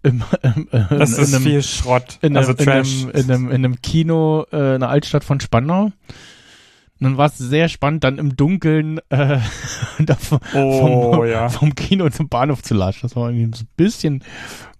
Im, 0.02 0.22
ähm, 0.42 0.68
äh, 0.72 0.84
Das 0.98 1.16
in 1.18 1.24
ist 1.24 1.34
einem- 1.34 1.44
viel 1.44 1.62
Schrott. 1.62 2.18
in 2.22 2.28
einem, 2.28 2.36
also 2.38 2.52
in, 2.52 2.58
Trash. 2.58 3.02
einem, 3.02 3.10
in, 3.10 3.30
einem, 3.30 3.46
in 3.48 3.54
einem 3.56 3.82
Kino 3.82 4.46
äh, 4.52 4.74
in 4.76 4.80
der 4.80 4.88
Altstadt 4.88 5.24
von 5.24 5.40
Spandau. 5.40 5.92
Und 7.00 7.04
dann 7.04 7.16
war 7.16 7.26
es 7.26 7.38
sehr 7.38 7.68
spannend, 7.68 8.02
dann 8.02 8.18
im 8.18 8.34
Dunkeln 8.34 8.98
äh, 9.08 9.38
vom, 10.18 10.40
oh, 10.54 11.12
vom, 11.14 11.26
ja. 11.26 11.48
vom 11.48 11.74
Kino 11.74 12.10
zum 12.10 12.28
Bahnhof 12.28 12.62
zu 12.62 12.74
latschen. 12.74 13.08
Das 13.08 13.14
war 13.14 13.30
irgendwie 13.30 13.56
so 13.56 13.64
ein 13.64 13.68
bisschen 13.76 14.24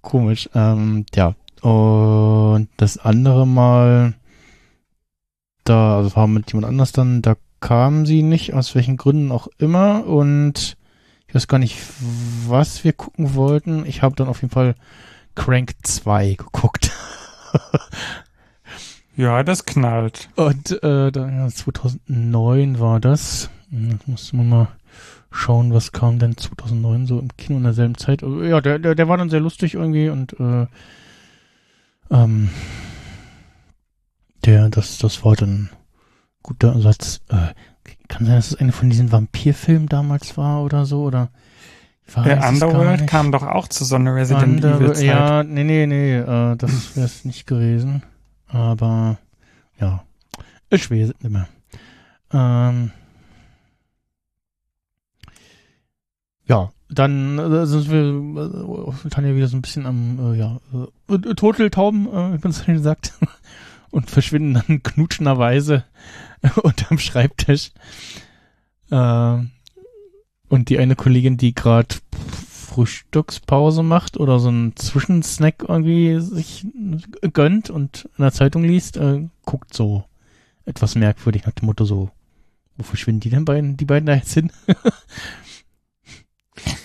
komisch. 0.01 0.49
Ähm, 0.55 1.07
ja. 1.15 1.35
Und 1.61 2.69
das 2.77 2.99
andere 2.99 3.47
Mal, 3.47 4.15
da, 5.65 5.99
also 5.99 6.17
war 6.17 6.27
mit 6.27 6.53
jemand 6.53 6.67
anders 6.67 6.93
dann, 6.93 7.23
da 7.23 7.37
kam 7.61 8.07
sie 8.07 8.23
nicht, 8.23 8.55
aus 8.55 8.75
welchen 8.75 8.97
Gründen 8.97 9.33
auch 9.33 9.49
immer. 9.59 10.07
Und 10.07 10.77
Ich 11.29 11.35
weiß 11.35 11.47
gar 11.47 11.59
nicht, 11.59 11.79
was 12.49 12.85
wir 12.85 12.93
gucken 12.95 13.35
wollten. 13.35 13.85
Ich 13.87 14.03
habe 14.03 14.17
dann 14.17 14.29
auf 14.29 14.43
jeden 14.43 14.53
Fall 14.53 14.75
Crank 15.35 15.75
2 15.83 16.35
geguckt. 16.35 16.91
Ja, 19.19 19.43
das 19.43 19.65
knallt. 19.67 20.31
Und 20.37 20.83
äh, 20.83 21.11
dann, 21.11 21.35
ja, 21.37 21.49
2009 21.49 22.79
war 22.79 23.01
das. 23.01 23.51
Hm, 23.71 23.91
Jetzt 23.91 24.07
musste 24.09 24.37
man 24.37 24.49
mal 24.49 24.69
schauen, 25.31 25.75
was 25.75 25.91
kam 25.93 26.19
denn 26.19 26.37
2009 26.37 27.07
so 27.07 27.19
im 27.19 27.37
Kino 27.37 27.59
in 27.59 27.65
derselben 27.65 27.97
Zeit. 27.99 28.23
Äh, 28.23 28.49
Ja, 28.49 28.61
der, 28.61 28.79
der, 28.79 28.95
der 28.95 29.09
war 29.09 29.17
dann 29.17 29.29
sehr 29.29 29.41
lustig 29.41 29.75
irgendwie 29.75 30.09
und 30.09 30.39
äh, 30.39 30.67
ähm, 32.11 32.49
der, 34.45 34.69
das, 34.69 34.99
das 34.99 35.25
war 35.25 35.35
dann 35.37 35.71
guter 36.43 36.73
Ersatz. 36.75 37.21
Äh, 37.29 37.55
kann 38.09 38.25
sein, 38.27 38.37
dass 38.37 38.53
es 38.53 38.57
eine 38.57 38.73
von 38.73 38.89
diesen 38.89 39.13
Vampirfilmen 39.13 39.89
damals 39.89 40.37
war 40.37 40.63
oder 40.63 40.87
so 40.87 41.03
oder 41.03 41.31
Der 42.15 42.49
Underworld 42.49 43.07
kam 43.07 43.33
doch 43.33 43.43
auch 43.43 43.69
zu 43.69 43.85
so 43.85 43.97
einer 43.97 44.15
Resident 44.15 44.65
Under- 44.65 44.77
Evil 44.77 44.93
Zeit. 44.95 45.05
Ja, 45.05 45.43
nee, 45.43 45.65
nee, 45.65 45.87
nee, 45.87 46.17
äh, 46.19 46.57
das 46.57 46.97
wäre 46.97 47.07
es 47.07 47.25
nicht 47.25 47.47
gewesen. 47.47 48.03
Aber 48.49 49.19
ja, 49.79 50.05
ich 50.71 50.91
weiß 50.91 51.11
es 51.11 51.23
nicht 51.23 51.33
mehr. 51.33 51.49
Ähm, 52.33 52.91
ja, 56.47 56.73
dann 56.89 57.39
äh, 57.39 57.67
sind 57.67 57.91
wir 57.91 59.05
äh, 59.05 59.09
Tanja 59.11 59.35
wieder 59.35 59.49
so 59.49 59.57
ein 59.57 59.63
bisschen 59.63 59.87
am, 59.87 60.33
äh, 60.33 60.39
ja, 60.39 60.59
äh, 61.09 61.35
Turteltauben, 61.35 62.07
äh, 62.07 62.33
wie 62.35 62.39
man 62.43 62.51
es 62.51 62.65
schon 62.65 62.83
sagt, 62.83 63.13
und 63.91 64.11
verschwinden 64.11 64.55
dann 64.55 64.83
knutschenderweise 64.83 65.85
unterm 66.63 66.99
Schreibtisch. 66.99 67.73
Äh, 68.91 69.39
und 70.49 70.71
die 70.71 70.79
eine 70.79 70.97
Kollegin, 70.97 71.37
die 71.37 71.55
gerade 71.55 71.97
Frühstückspause 72.79 73.83
macht 73.83 74.19
oder 74.19 74.39
so 74.39 74.51
einen 74.51 74.77
Zwischensnack 74.77 75.65
irgendwie 75.67 76.21
sich 76.21 76.65
gönnt 77.33 77.71
und 77.71 78.09
in 78.17 78.23
der 78.23 78.31
Zeitung 78.31 78.63
liest, 78.63 78.97
äh, 78.97 79.27
guckt 79.45 79.75
so 79.75 80.05
etwas 80.65 80.95
merkwürdig 80.95 81.45
nach 81.45 81.55
dem 81.55 81.67
Motto 81.67 81.85
so, 81.85 82.11
wo 82.77 82.85
verschwinden 82.85 83.19
die 83.21 83.31
denn 83.31 83.45
beiden, 83.45 83.77
die 83.77 83.85
beiden 83.85 84.07
da 84.07 84.15
jetzt 84.15 84.33
hin? 84.33 84.53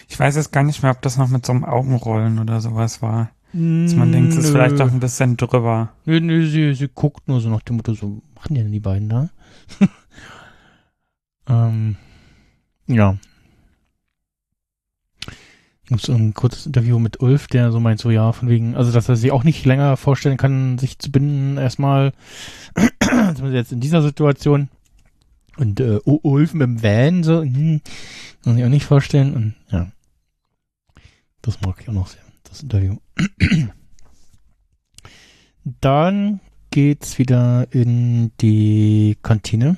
Ich 0.07 0.19
weiß 0.19 0.35
jetzt 0.35 0.51
gar 0.51 0.61
nicht 0.61 0.83
mehr, 0.83 0.91
ob 0.91 1.01
das 1.01 1.17
noch 1.17 1.27
mit 1.29 1.43
so 1.43 1.51
einem 1.51 1.65
Augenrollen 1.65 2.37
oder 2.37 2.61
sowas 2.61 3.01
war. 3.01 3.31
Dass 3.51 3.95
man 3.95 4.11
denkt, 4.11 4.33
es 4.33 4.45
ist 4.45 4.51
vielleicht 4.51 4.79
doch 4.79 4.91
ein 4.91 4.99
bisschen 4.99 5.37
drüber. 5.37 5.89
Nö, 6.05 6.19
nö, 6.19 6.45
sie, 6.45 6.75
sie 6.75 6.87
guckt 6.87 7.27
nur 7.27 7.41
so 7.41 7.49
nach 7.49 7.63
dem 7.63 7.77
Motto, 7.77 7.95
so, 7.95 8.21
machen 8.35 8.53
die 8.53 8.61
denn 8.61 8.71
die 8.71 8.79
beiden 8.79 9.09
da? 9.09 9.29
ähm, 11.49 11.95
ja. 12.85 13.17
Gibt 15.87 16.01
so 16.01 16.13
ein 16.13 16.33
kurzes 16.33 16.65
Interview 16.65 16.97
mit 16.97 17.19
Ulf, 17.21 17.47
der 17.47 17.71
so 17.71 17.79
meint, 17.79 17.99
so 17.99 18.09
ja, 18.09 18.31
von 18.31 18.47
wegen, 18.47 18.75
also 18.75 18.91
dass 18.91 19.09
er 19.09 19.17
sich 19.17 19.31
auch 19.31 19.43
nicht 19.43 19.65
länger 19.65 19.97
vorstellen 19.97 20.37
kann, 20.37 20.77
sich 20.77 20.97
zu 20.97 21.11
binden, 21.11 21.57
erstmal, 21.57 22.13
jetzt 23.51 23.73
in 23.73 23.81
dieser 23.81 24.01
Situation. 24.01 24.69
Und 25.57 25.79
äh, 25.79 25.99
Ulf 26.05 26.53
mit 26.53 26.63
dem 26.63 26.81
Van, 26.81 27.23
so, 27.23 27.41
hm, 27.41 27.81
kann 28.43 28.55
sich 28.55 28.63
auch 28.63 28.69
nicht 28.69 28.85
vorstellen. 28.85 29.33
Und 29.33 29.55
ja, 29.69 29.91
das 31.41 31.61
mag 31.61 31.75
ich 31.81 31.89
auch 31.89 31.93
noch 31.93 32.07
sehr, 32.07 32.23
das 32.43 32.63
Interview. 32.63 32.97
Dann 35.81 36.39
geht's 36.71 37.19
wieder 37.19 37.67
in 37.71 38.31
die 38.41 39.17
Kantine 39.21 39.77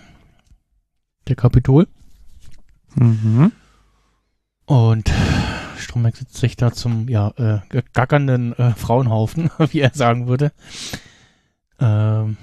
der 1.27 1.35
Kapitol. 1.35 1.87
Mhm. 2.95 3.51
Und 4.65 5.11
Stromberg 5.95 6.17
sitzt 6.17 6.35
sich 6.35 6.57
da 6.57 6.73
zum, 6.73 7.07
ja, 7.07 7.31
äh, 7.37 7.81
gackernden 7.93 8.51
äh, 8.59 8.71
Frauenhaufen, 8.73 9.49
wie 9.71 9.79
er 9.79 9.91
sagen 9.93 10.27
würde. 10.27 10.51
Ähm, 11.79 12.35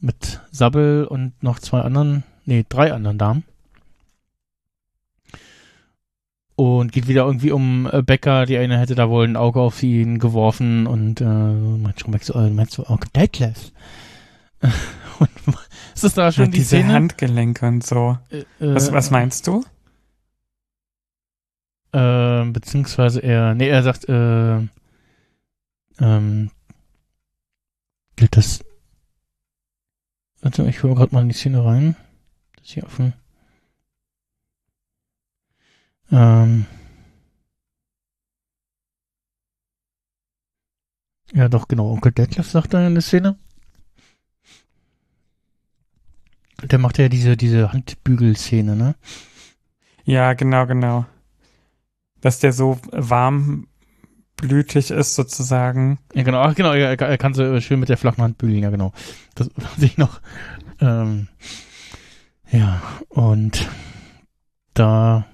mit 0.00 0.40
Sabbel 0.50 1.06
und 1.06 1.32
noch 1.42 1.58
zwei 1.58 1.80
anderen, 1.80 2.22
nee, 2.44 2.66
drei 2.68 2.92
anderen 2.92 3.16
Damen. 3.16 3.44
Und 6.54 6.92
geht 6.92 7.08
wieder 7.08 7.24
irgendwie 7.24 7.50
um 7.50 7.88
äh, 7.90 8.02
Becker, 8.02 8.44
die 8.44 8.58
eine 8.58 8.78
hätte 8.78 8.94
da 8.94 9.08
wohl 9.08 9.26
ein 9.26 9.36
Auge 9.36 9.60
auf 9.60 9.82
ihn 9.82 10.18
geworfen 10.18 10.86
und 10.86 11.22
äh, 11.22 11.24
meint 11.24 11.98
Stromberg 11.98 12.24
so, 12.24 12.34
äh, 12.34 12.50
meinst 12.50 12.76
du 12.76 12.90
Onkel 12.90 13.08
Detlef? 13.16 13.72
und 15.18 15.30
ist 15.94 16.04
das 16.04 16.12
da 16.12 16.30
schon 16.30 16.44
Ja, 16.46 16.50
die 16.50 16.58
diese 16.58 16.76
Szene? 16.76 16.92
Handgelenke 16.92 17.66
und 17.66 17.86
so. 17.86 18.18
Äh, 18.30 18.44
Was, 18.58 18.92
was 18.92 19.10
meinst 19.10 19.46
du? 19.46 19.64
Äh, 21.92 22.44
beziehungsweise 22.50 23.20
er, 23.20 23.54
nee, 23.54 23.68
er 23.68 23.82
sagt, 23.82 24.08
äh, 24.08 24.58
ähm, 26.00 26.50
gilt 28.16 28.36
das, 28.36 28.64
warte, 30.42 30.64
ich 30.68 30.82
höre 30.82 30.94
gerade 30.94 31.14
mal 31.14 31.22
in 31.22 31.28
die 31.28 31.34
Szene 31.34 31.64
rein. 31.64 31.96
Das 32.56 32.66
ist 32.66 32.72
hier 32.72 32.84
offen. 32.84 33.14
Ähm, 36.10 36.66
ja, 41.32 41.48
doch, 41.48 41.68
genau, 41.68 41.90
Onkel 41.90 42.12
Detlef 42.12 42.50
sagt 42.50 42.74
da 42.74 42.86
in 42.86 42.94
der 42.94 43.02
Szene. 43.02 43.38
Der 46.62 46.78
macht 46.78 46.98
ja 46.98 47.08
diese, 47.08 47.36
diese 47.36 47.72
Handbügelszene, 47.72 48.74
ne? 48.74 48.96
Ja, 50.04 50.32
genau, 50.32 50.66
genau. 50.66 51.06
Dass 52.20 52.40
der 52.40 52.52
so 52.52 52.78
warmblütig 52.90 54.90
ist 54.90 55.14
sozusagen. 55.14 55.98
Ja, 56.14 56.22
genau, 56.22 56.40
ach, 56.40 56.54
genau, 56.54 56.72
er, 56.72 57.18
kann 57.18 57.34
so 57.34 57.60
schön 57.60 57.80
mit 57.80 57.88
der 57.88 57.96
flachen 57.96 58.22
Hand 58.22 58.38
bügeln, 58.38 58.62
ja, 58.62 58.70
genau. 58.70 58.92
Das 59.34 59.50
weiß 59.56 59.82
ich 59.82 59.98
noch. 59.98 60.20
Ähm, 60.80 61.28
ja, 62.50 62.82
und 63.08 63.68
da 64.74 65.26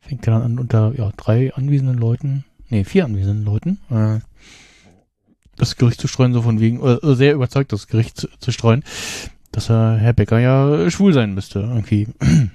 fängt 0.00 0.26
er 0.26 0.34
dann 0.34 0.42
an, 0.42 0.58
unter 0.58 0.92
ja, 0.96 1.10
drei 1.16 1.54
anwesenden 1.54 1.96
Leuten, 1.96 2.44
nee, 2.68 2.84
vier 2.84 3.04
anwesenden 3.04 3.44
Leuten, 3.44 3.78
äh, 3.90 4.20
das 5.56 5.76
Gericht 5.76 6.00
zu 6.00 6.08
streuen, 6.08 6.34
so 6.34 6.42
von 6.42 6.60
wegen, 6.60 6.82
äh, 6.82 7.14
sehr 7.14 7.34
überzeugt, 7.34 7.72
das 7.72 7.86
Gericht 7.86 8.18
zu, 8.18 8.28
zu 8.38 8.52
streuen, 8.52 8.84
dass 9.52 9.70
er 9.70 9.96
Herr 9.96 10.12
Becker 10.12 10.38
ja 10.38 10.90
schwul 10.90 11.12
sein 11.12 11.34
müsste, 11.34 11.60
irgendwie. 11.60 12.08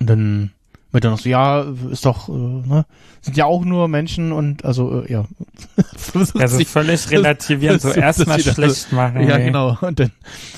Und 0.00 0.06
dann 0.08 0.50
wird 0.92 1.04
er 1.04 1.10
noch 1.10 1.18
so, 1.20 1.28
ja, 1.28 1.60
ist 1.90 2.04
doch, 2.04 2.28
äh, 2.28 2.32
ne, 2.32 2.84
sind 3.20 3.36
ja 3.36 3.44
auch 3.44 3.64
nur 3.64 3.86
Menschen 3.86 4.32
und 4.32 4.64
also, 4.64 5.02
äh, 5.02 5.12
ja. 5.12 5.24
Also 6.34 6.56
sich- 6.56 6.66
völlig 6.68 7.08
relativieren, 7.10 7.78
so 7.78 7.90
erstmal 7.90 8.40
schlecht 8.40 8.92
machen. 8.92 9.20
ja, 9.28 9.36
ey. 9.36 9.44
genau. 9.46 9.76
Und 9.80 10.00
dann 10.00 10.10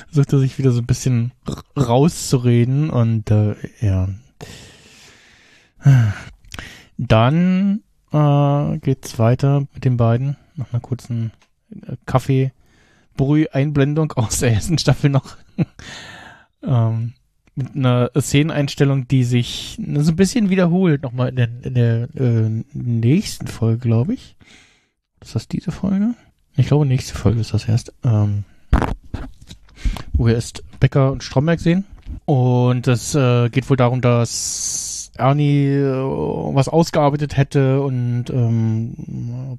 versucht 0.06 0.32
er 0.32 0.38
sich 0.38 0.56
wieder 0.58 0.70
so 0.72 0.80
ein 0.80 0.86
bisschen 0.86 1.32
rauszureden 1.76 2.88
und 2.88 3.30
äh, 3.30 3.54
ja. 3.80 4.08
Dann 6.96 7.82
äh, 8.12 8.78
geht's 8.78 9.18
weiter 9.18 9.66
mit 9.74 9.84
den 9.84 9.96
beiden 9.96 10.36
nach 10.54 10.72
einer 10.72 10.80
kurzen 10.80 11.32
äh, 11.70 11.96
Kaffee-Brüh-Einblendung 12.06 14.12
aus 14.12 14.38
der 14.40 14.52
ersten 14.52 14.78
Staffel 14.78 15.10
noch. 15.10 15.36
ähm, 16.62 17.14
mit 17.54 17.76
einer 17.76 18.10
Szeneneinstellung, 18.18 19.08
die 19.08 19.24
sich 19.24 19.78
so 19.78 20.12
ein 20.12 20.16
bisschen 20.16 20.50
wiederholt, 20.50 21.02
nochmal 21.02 21.28
in 21.28 21.36
der, 21.36 21.48
in 21.62 21.74
der 21.74 22.08
äh, 22.14 22.64
nächsten 22.72 23.46
Folge, 23.46 23.78
glaube 23.78 24.14
ich. 24.14 24.36
Ist 25.20 25.34
das 25.34 25.48
diese 25.48 25.70
Folge? 25.70 26.14
Ich 26.56 26.66
glaube, 26.66 26.86
nächste 26.86 27.14
Folge 27.14 27.40
ist 27.40 27.54
das 27.54 27.68
erst. 27.68 27.92
Ähm, 28.04 28.44
wo 30.12 30.26
wir 30.26 30.34
erst 30.34 30.62
Becker 30.80 31.12
und 31.12 31.22
Stromberg 31.22 31.60
sehen. 31.60 31.84
Und 32.24 32.86
es 32.88 33.14
äh, 33.14 33.48
geht 33.48 33.68
wohl 33.68 33.76
darum, 33.76 34.00
dass 34.00 35.10
Ernie 35.16 35.68
äh, 35.68 35.92
was 36.54 36.68
ausgearbeitet 36.68 37.36
hätte 37.36 37.80
und 37.80 38.30
ähm, 38.30 39.58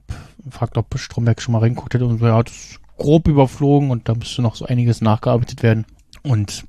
fragt, 0.50 0.78
ob 0.78 0.98
Stromberg 0.98 1.42
schon 1.42 1.54
mal 1.54 1.60
reingeguckt 1.60 1.94
hätte 1.94 2.06
und 2.06 2.20
so, 2.20 2.26
ja, 2.26 2.42
es 2.42 2.80
grob 2.98 3.28
überflogen 3.28 3.92
und 3.92 4.08
da 4.08 4.16
müsste 4.16 4.42
noch 4.42 4.56
so 4.56 4.66
einiges 4.66 5.02
nachgearbeitet 5.02 5.64
werden. 5.64 5.86
Und 6.22 6.66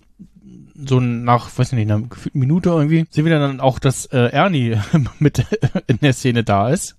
so 0.75 1.01
nach, 1.01 1.51
weiß 1.57 1.73
nicht, 1.73 1.91
einer 1.91 2.01
gefühlten 2.07 2.39
Minute 2.41 2.71
irgendwie, 2.71 3.07
sehen 3.11 3.25
wir 3.25 3.39
dann 3.39 3.61
auch, 3.61 3.79
dass 3.79 4.07
äh, 4.07 4.19
Ernie 4.31 4.79
mit 5.19 5.45
in 5.87 5.99
der 6.01 6.13
Szene 6.13 6.45
da 6.45 6.69
ist. 6.71 6.97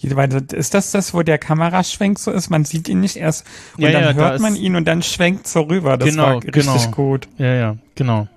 Ist 0.00 0.74
das 0.74 0.92
das, 0.92 1.12
wo 1.12 1.22
der 1.22 1.38
Kameraschwenk 1.38 2.18
so 2.18 2.30
ist? 2.30 2.50
Man 2.50 2.64
sieht 2.64 2.88
ihn 2.88 3.00
nicht 3.00 3.16
erst 3.16 3.44
und 3.76 3.82
Ja, 3.82 3.90
dann 3.90 4.02
ja, 4.02 4.12
da 4.12 4.18
hört 4.30 4.40
man 4.40 4.54
ist- 4.54 4.60
ihn 4.60 4.76
und 4.76 4.84
dann 4.86 5.02
schwenkt 5.02 5.48
so 5.48 5.62
rüber. 5.62 5.96
Das 5.96 6.08
Genau, 6.10 6.22
war 6.22 6.34
richtig 6.36 6.52
genau. 6.52 6.90
gut. 6.92 7.28
Ja, 7.38 7.54
ja, 7.54 7.76
genau. 7.94 8.28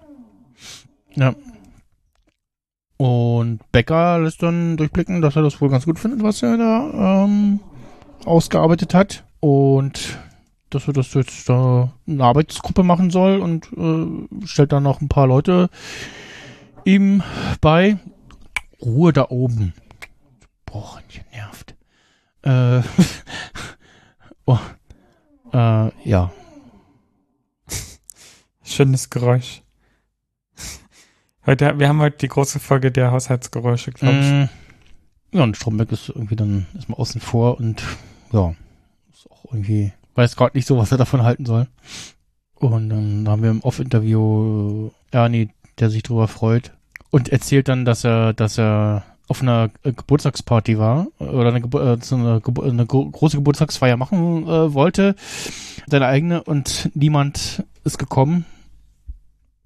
Ja. 1.16 1.36
Und 2.98 3.60
Becker 3.72 4.20
lässt 4.20 4.44
dann 4.44 4.76
durchblicken, 4.76 5.22
dass 5.22 5.36
er 5.36 5.44
das 5.44 5.62
wohl 5.62 5.70
ganz 5.70 5.86
gut 5.86 6.00
findet, 6.00 6.22
was 6.24 6.42
er 6.44 6.58
da 6.58 7.24
ähm, 7.26 7.60
ausgearbeitet 8.26 8.94
hat. 8.94 9.24
Und 9.40 10.18
dass 10.70 10.88
er 10.88 10.94
das 10.94 11.14
jetzt 11.14 11.50
da 11.50 11.92
eine 12.08 12.24
Arbeitsgruppe 12.24 12.84
machen 12.84 13.10
soll 13.10 13.40
und 13.40 13.70
äh, 13.74 14.46
stellt 14.46 14.72
dann 14.72 14.84
noch 14.84 15.02
ein 15.02 15.10
paar 15.10 15.28
Leute 15.28 15.70
ihm 16.86 17.24
bei 17.62 17.98
Ruhe 18.82 19.14
da 19.14 19.28
oben. 19.30 19.74
Brochenchen 20.66 21.26
nervt. 21.32 21.76
Äh, 22.44 22.82
oh, 24.46 24.60
äh, 25.52 26.10
ja. 26.10 26.32
Schönes 28.64 29.10
Geräusch. 29.10 29.64
Heute, 31.46 31.80
wir 31.80 31.90
haben 31.90 32.00
heute 32.00 32.18
die 32.18 32.28
große 32.28 32.60
Folge 32.60 32.92
der 32.92 33.12
Haushaltsgeräusche, 33.12 33.92
glaube 33.92 34.20
ich. 34.20 34.32
Mm, 34.32 35.38
ja, 35.38 35.44
und 35.44 35.58
Stromberg 35.58 35.92
ist 35.92 36.10
irgendwie 36.10 36.36
dann 36.36 36.68
erstmal 36.76 37.00
außen 37.00 37.22
vor 37.22 37.58
und 37.58 37.84
ja, 38.32 38.54
ist 39.12 39.30
auch 39.32 39.46
irgendwie, 39.46 39.92
weiß 40.20 40.36
gerade 40.36 40.58
nicht 40.58 40.68
so, 40.68 40.78
was 40.78 40.92
er 40.92 40.98
davon 40.98 41.24
halten 41.24 41.46
soll. 41.46 41.68
Und 42.56 42.90
dann 42.90 43.26
haben 43.28 43.42
wir 43.42 43.50
im 43.50 43.62
Off-Interview 43.62 44.90
äh, 45.12 45.18
Ernie, 45.18 45.50
der 45.80 45.90
sich 45.90 46.04
drüber 46.04 46.28
freut 46.28 46.74
und 47.10 47.30
erzählt 47.30 47.70
dann, 47.70 47.86
dass 47.86 48.04
er, 48.04 48.34
dass 48.34 48.60
er 48.60 49.04
auf 49.30 49.42
einer 49.42 49.70
äh, 49.84 49.94
Geburtstagsparty 49.94 50.78
war 50.78 51.08
oder 51.20 51.50
eine, 51.50 51.62
Gebur 51.62 51.82
äh, 51.82 51.98
eine, 52.14 52.42
Gebur 52.42 52.66
eine 52.66 52.86
gro 52.86 53.10
große 53.10 53.38
Geburtstagsfeier 53.38 53.96
machen 53.96 54.44
äh, 54.44 54.74
wollte, 54.74 55.16
seine 55.88 56.08
eigene 56.08 56.44
und 56.44 56.92
niemand 56.94 57.64
ist 57.86 57.98
gekommen. 57.98 58.46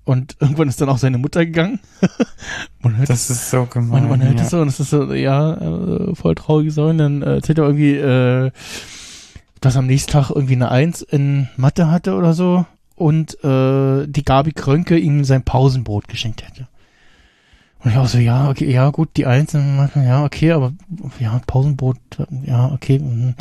Und 0.05 0.35
irgendwann 0.39 0.67
ist 0.67 0.81
dann 0.81 0.89
auch 0.89 0.97
seine 0.99 1.17
Mutter 1.17 1.45
gegangen. 1.45 1.79
man 2.81 2.97
hört 2.97 3.09
Das 3.09 3.29
ist 3.29 3.49
so 3.49 3.65
gemein. 3.65 4.03
man, 4.03 4.09
man 4.09 4.23
hört 4.23 4.35
ja. 4.35 4.41
das 4.41 4.51
so 4.51 4.61
und 4.61 4.67
es 4.67 4.79
ist 4.79 4.91
so, 4.91 5.13
ja, 5.13 5.53
äh, 5.53 6.13
voll 6.13 6.35
traurig 6.35 6.71
so. 6.73 6.85
Und 6.85 6.99
dann 6.99 7.21
äh, 7.23 7.35
erzählt 7.35 7.57
er 7.57 7.65
irgendwie, 7.65 7.95
äh, 7.95 8.51
dass 9.63 9.75
er 9.75 9.79
am 9.79 9.87
nächsten 9.87 10.11
Tag 10.11 10.29
irgendwie 10.29 10.55
eine 10.55 10.69
Eins 10.69 11.01
in 11.01 11.47
Mathe 11.55 11.89
hatte 11.89 12.15
oder 12.15 12.33
so 12.33 12.65
und 12.95 13.41
äh, 13.43 14.05
die 14.07 14.23
Gabi 14.25 14.51
Krönke 14.51 14.97
ihm 14.97 15.23
sein 15.23 15.43
Pausenbrot 15.43 16.07
geschenkt 16.07 16.45
hätte. 16.45 16.67
Und 17.79 17.91
ich 17.91 17.97
auch 17.97 18.07
so, 18.07 18.17
ja, 18.17 18.49
okay, 18.49 18.69
ja, 18.71 18.89
gut, 18.89 19.09
die 19.15 19.25
Eins 19.25 19.53
in 19.53 19.77
Mathe, 19.77 20.03
ja, 20.03 20.25
okay, 20.25 20.51
aber 20.51 20.73
ja, 21.19 21.39
Pausenbrot, 21.47 21.97
ja, 22.45 22.71
okay. 22.71 22.99
mhm. 22.99 23.35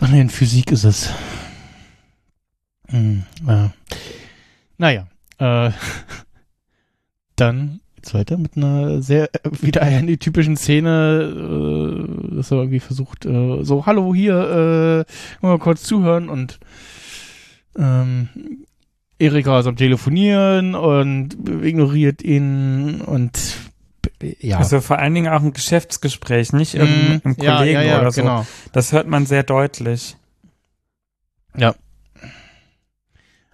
Ach 0.00 0.08
nee, 0.08 0.20
in 0.20 0.30
Physik 0.30 0.70
ist 0.70 0.84
es. 0.84 1.10
Hm, 2.88 3.24
ja. 3.46 3.72
Naja, 4.76 5.06
äh, 5.38 5.70
dann 7.36 7.80
geht's 7.98 8.14
weiter 8.14 8.38
mit 8.38 8.56
einer 8.56 9.02
sehr, 9.02 9.28
äh, 9.34 9.50
wieder 9.60 9.82
einer 9.82 10.18
typischen 10.18 10.56
Szene, 10.56 11.32
äh, 12.32 12.36
dass 12.36 12.50
er 12.52 12.58
irgendwie 12.58 12.80
versucht, 12.80 13.26
äh, 13.26 13.64
so, 13.64 13.86
hallo, 13.86 14.14
hier, 14.14 15.04
äh, 15.42 15.46
mal 15.46 15.58
kurz 15.58 15.82
zuhören 15.82 16.28
und 16.28 16.60
ähm, 17.76 18.28
Erika 19.18 19.58
ist 19.58 19.66
am 19.66 19.76
Telefonieren 19.76 20.76
und 20.76 21.36
ignoriert 21.62 22.22
ihn 22.22 23.00
und 23.00 23.38
ja. 24.40 24.58
Also 24.58 24.80
vor 24.80 24.98
allen 24.98 25.14
Dingen 25.14 25.32
auch 25.32 25.42
ein 25.42 25.52
Geschäftsgespräch, 25.52 26.52
nicht 26.52 26.74
im, 26.74 26.86
Mm, 26.86 27.20
im 27.22 27.36
ja, 27.40 27.58
Kollegen 27.58 27.80
ja, 27.80 27.82
ja, 27.82 28.00
oder 28.00 28.10
so. 28.10 28.22
genau. 28.22 28.46
Das 28.72 28.92
hört 28.92 29.06
man 29.06 29.26
sehr 29.26 29.44
deutlich. 29.44 30.16
Ja. 31.56 31.74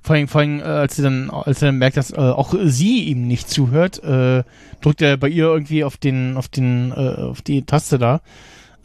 Vor 0.07 0.17
allem, 0.17 0.29
vor 0.29 0.43
allem 0.43 0.61
äh, 0.61 0.65
als 0.65 0.97
sie 0.97 1.03
dann, 1.03 1.31
als 1.31 1.63
er 1.63 1.69
dann 1.69 1.79
merkt, 1.79 1.97
dass 1.97 2.11
äh, 2.11 2.17
auch 2.17 2.55
sie 2.63 3.05
ihm 3.05 3.27
nicht 3.27 3.49
zuhört, 3.49 4.05
äh, 4.05 4.45
drückt 4.83 5.01
er 5.01 5.17
bei 5.17 5.29
ihr 5.29 5.47
irgendwie 5.47 5.83
auf 5.83 5.97
den, 5.97 6.37
auf 6.37 6.47
den, 6.49 6.93
äh, 6.93 7.23
auf 7.23 7.41
die 7.41 7.63
Taste 7.63 7.99
da, 7.99 8.21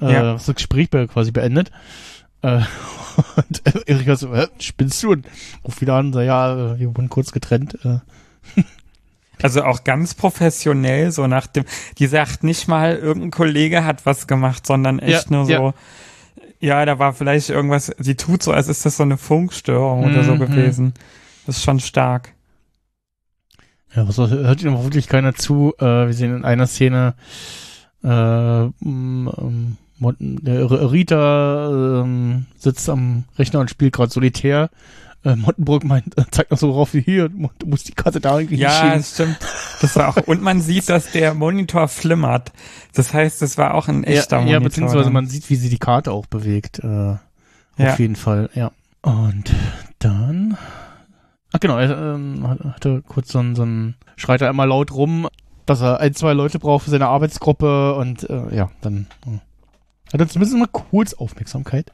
äh, 0.02 0.14
Ja. 0.14 0.36
was 0.36 0.46
das 0.46 0.56
Gespräch 0.56 0.90
quasi 0.90 1.32
beendet. 1.32 1.72
Äh, 2.42 2.62
und 3.36 3.62
Erika 3.86 4.16
so, 4.16 4.34
Hä, 4.34 4.48
spinnst 4.60 5.04
du? 5.04 5.12
Und 5.12 5.28
ruft 5.66 5.82
wieder 5.82 5.96
an 5.96 6.08
und 6.08 6.14
sagt, 6.14 6.26
ja, 6.26 6.54
äh, 6.74 6.80
wir 6.80 6.88
wurden 6.88 7.10
kurz 7.10 7.34
getrennt. 7.34 7.78
Äh, 7.84 8.00
Also 9.42 9.64
auch 9.64 9.86
ganz 9.86 10.16
professionell, 10.16 11.12
so 11.12 11.26
nach 11.26 11.48
dem, 11.48 11.64
die 11.98 12.08
sagt 12.08 12.44
nicht 12.44 12.68
mal, 12.68 12.98
irgendein 12.98 13.32
Kollege 13.32 13.86
hat 13.86 14.06
was 14.06 14.28
gemacht, 14.28 14.68
sondern 14.68 15.00
echt 15.00 15.30
Ja, 15.30 15.32
nur 15.34 15.46
so, 15.46 15.52
ja. 15.52 15.74
Da 16.86 17.00
war 17.00 17.14
vielleicht 17.14 17.50
irgendwas, 17.50 17.92
sie 17.98 18.16
tut 18.16 18.44
so, 18.44 18.52
als 18.52 18.68
ist 18.68 18.86
das 18.86 18.98
so 18.98 19.04
eine 19.04 19.18
Funkstörung 19.18 20.04
oder 20.06 20.24
so 20.24 20.36
Mhm. 20.36 20.40
gewesen. 20.40 20.94
Das 21.46 21.58
ist 21.58 21.64
schon 21.64 21.80
stark. 21.80 22.34
Ja, 23.96 24.08
was 24.08 24.16
soll- 24.18 24.30
hört 24.30 24.62
ihm 24.62 24.84
wirklich 24.84 25.08
keiner 25.08 25.34
zu. 25.34 25.74
Äh, 25.80 25.84
wir 26.08 26.14
sehen 26.14 26.36
in 26.36 26.46
einer 26.46 26.68
Szene, 26.68 27.16
äh, 28.04 28.08
ähm, 28.08 29.78
R- 30.46 30.92
Rita 30.92 32.02
ähm, 32.04 32.46
sitzt 32.58 32.88
am 32.90 33.24
Rechner 33.38 33.60
und 33.62 33.70
spielt 33.70 33.94
gerade 33.94 34.12
Solitär. 34.12 34.70
Äh, 35.26 35.36
Mottenburg 35.36 35.84
meint, 35.84 36.18
äh, 36.18 36.24
zeigt 36.32 36.52
noch 36.52 36.58
so 36.58 36.72
drauf 36.72 36.94
wie 36.94 37.02
hier, 37.02 37.28
du 37.30 37.50
musst 37.66 37.88
die 37.90 37.94
Karte 37.94 38.22
da 38.22 38.40
irgendwie 38.40 38.56
Ja, 38.58 38.70
hinschieben. 38.94 38.98
das 39.00 39.14
stimmt. 39.14 39.38
Das 39.82 39.96
war 39.98 40.10
auch, 40.10 40.28
und 40.28 40.42
man 40.42 40.62
sieht, 40.62 40.88
dass 40.90 41.12
der 41.12 41.34
Monitor 41.34 41.88
flimmert. 41.90 42.54
Das 42.94 43.14
heißt, 43.14 43.42
das 43.42 43.58
war 43.58 43.74
auch 43.74 43.88
ein 43.90 44.04
echter 44.06 44.38
ja, 44.38 44.42
Monitor. 44.44 44.54
ja, 44.54 44.60
beziehungsweise 44.60 45.04
dann. 45.06 45.14
man 45.14 45.28
sieht, 45.28 45.50
wie 45.50 45.56
sie 45.56 45.70
die 45.70 45.78
Karte 45.78 46.12
auch 46.14 46.26
bewegt. 46.26 46.80
Äh, 46.80 46.88
Ja. 46.88 47.20
Auf 47.94 48.00
jeden 48.00 48.16
Fall, 48.16 48.50
ja. 48.56 48.72
Und 49.02 49.54
dann. 50.00 50.58
Ach 51.54 51.60
genau, 51.60 51.78
er 51.78 52.16
ähm, 52.16 52.48
hat- 52.48 52.64
hatte 52.76 53.02
kurz 53.08 53.32
so 53.32 53.40
ein, 53.40 53.56
so 53.56 53.64
ein, 53.64 53.96
schreit 54.18 54.42
er 54.42 54.50
einmal 54.50 54.68
laut 54.68 54.92
rum, 54.94 55.28
dass 55.66 55.82
er 55.82 56.00
ein, 56.00 56.14
zwei 56.14 56.34
Leute 56.34 56.60
braucht 56.60 56.84
für 56.86 56.90
seine 56.92 57.08
Arbeitsgruppe 57.08 57.96
und 57.96 58.30
äh, 58.30 58.56
ja, 58.56 58.70
dann 58.82 59.08
äh, 59.26 59.40
hat 60.14 60.20
er 60.20 60.28
zumindest 60.28 60.58
mal 60.58 60.68
kurz 60.68 61.14
Aufmerksamkeit. 61.14 61.92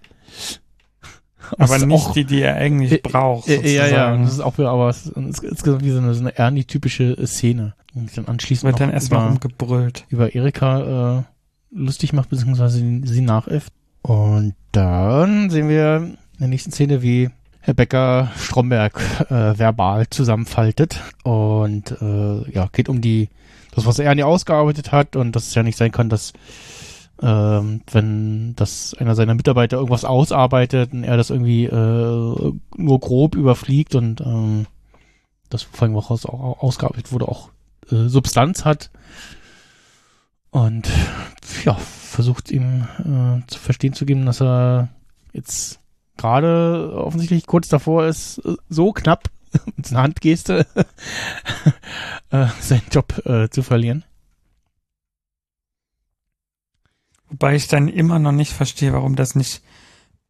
aber 1.57 1.67
Das 1.79 1.85
nicht 1.85 2.05
auch- 2.07 2.13
die, 2.13 2.25
die 2.25 2.41
er 2.41 2.55
eigentlich 2.55 2.91
Äh, 2.91 2.97
braucht. 3.03 3.47
äh, 3.47 3.55
Ja, 3.55 3.61
ja, 3.61 3.83
sozusagen. 3.87 4.23
das 4.23 4.33
ist 4.33 4.39
auch 4.41 4.57
wieder, 4.57 4.69
aber 4.69 4.89
es 4.89 5.05
ist 5.05 5.15
insgesamt 5.17 5.83
wie 5.83 5.91
so 5.91 5.97
eine, 5.99 6.13
so 6.13 6.21
eine 6.21 6.37
Ernie-typische 6.37 7.15
Szene. 7.27 7.73
Und 7.93 8.15
dann 8.17 8.25
anschließend 8.27 8.71
Wird 8.71 8.79
dann 8.81 8.91
erstmal 8.91 9.27
rumgebrüllt. 9.27 10.05
über 10.09 10.35
Erika 10.35 11.19
äh, 11.19 11.23
lustig 11.71 12.11
macht, 12.13 12.29
beziehungsweise 12.29 12.77
sie, 13.03 13.21
nachäfft. 13.21 13.71
Und 14.01 14.53
dann 14.71 15.49
sehen 15.49 15.69
wir 15.69 15.97
in 15.97 16.17
der 16.39 16.47
nächsten 16.49 16.71
Szene, 16.71 17.01
wie 17.01 17.29
Herr 17.61 17.73
Becker 17.73 18.31
Stromberg 18.37 18.99
äh, 19.29 19.57
verbal 19.57 20.07
zusammenfaltet. 20.09 20.99
Und 21.23 21.91
äh, 22.01 22.51
ja, 22.51 22.67
geht 22.71 22.89
um 22.89 23.01
die, 23.01 23.29
das, 23.73 23.85
was 23.85 23.97
er 23.99 24.13
nie 24.13 24.23
ausgearbeitet 24.23 24.91
hat 24.91 25.15
und 25.15 25.35
dass 25.35 25.47
es 25.47 25.55
ja 25.55 25.63
nicht 25.63 25.77
sein 25.77 25.91
kann, 25.91 26.09
dass 26.09 26.33
ähm, 27.21 27.81
wenn 27.91 28.55
das 28.55 28.93
einer 28.93 29.15
seiner 29.15 29.35
Mitarbeiter 29.35 29.77
irgendwas 29.77 30.05
ausarbeitet 30.05 30.93
und 30.93 31.03
er 31.03 31.17
das 31.17 31.29
irgendwie 31.29 31.65
äh, 31.65 32.53
nur 32.77 32.99
grob 32.99 33.35
überfliegt 33.35 33.95
und 33.95 34.21
ähm, 34.21 34.65
das 35.49 35.63
vor 35.63 35.83
allem 35.83 35.97
auch 35.97 36.11
aus, 36.11 36.25
auch 36.25 36.59
ausgearbeitet 36.61 37.11
wurde, 37.11 37.27
auch 37.27 37.49
äh, 37.91 38.07
Substanz 38.07 38.65
hat. 38.65 38.91
Und 40.51 40.89
ja, 41.65 41.75
versucht 41.75 42.51
ihm 42.51 42.87
äh, 42.99 43.45
zu 43.47 43.59
verstehen 43.59 43.93
zu 43.93 44.05
geben, 44.05 44.25
dass 44.25 44.41
er 44.41 44.89
jetzt 45.33 45.79
gerade 46.17 46.93
offensichtlich 46.95 47.45
kurz 47.45 47.67
davor 47.67 48.05
ist, 48.05 48.41
so 48.69 48.93
knapp 48.93 49.29
mit 49.75 49.89
einer 49.91 50.03
Handgeste 50.03 50.65
äh, 52.29 52.47
seinen 52.59 52.87
Job 52.91 53.25
äh, 53.25 53.49
zu 53.49 53.63
verlieren. 53.63 54.03
Wobei 57.29 57.55
ich 57.55 57.67
dann 57.67 57.87
immer 57.87 58.19
noch 58.19 58.31
nicht 58.31 58.53
verstehe, 58.53 58.93
warum 58.93 59.15
das 59.15 59.35
nicht 59.35 59.61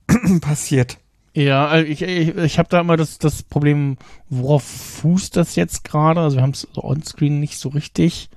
passiert. 0.42 0.98
Ja, 1.34 1.68
also 1.68 1.86
ich, 1.86 2.02
ich, 2.02 2.36
ich 2.38 2.58
habe 2.58 2.70
da 2.70 2.80
immer 2.80 2.96
das, 2.96 3.18
das 3.18 3.44
Problem, 3.44 3.98
worauf 4.30 4.64
fußt 4.64 5.36
das 5.36 5.56
jetzt 5.56 5.84
gerade? 5.84 6.22
Also 6.22 6.38
wir 6.38 6.44
haben 6.44 6.52
es 6.52 6.68
so 6.72 6.82
onscreen 6.82 7.42
nicht 7.42 7.58
so 7.58 7.70
richtig 7.70 8.30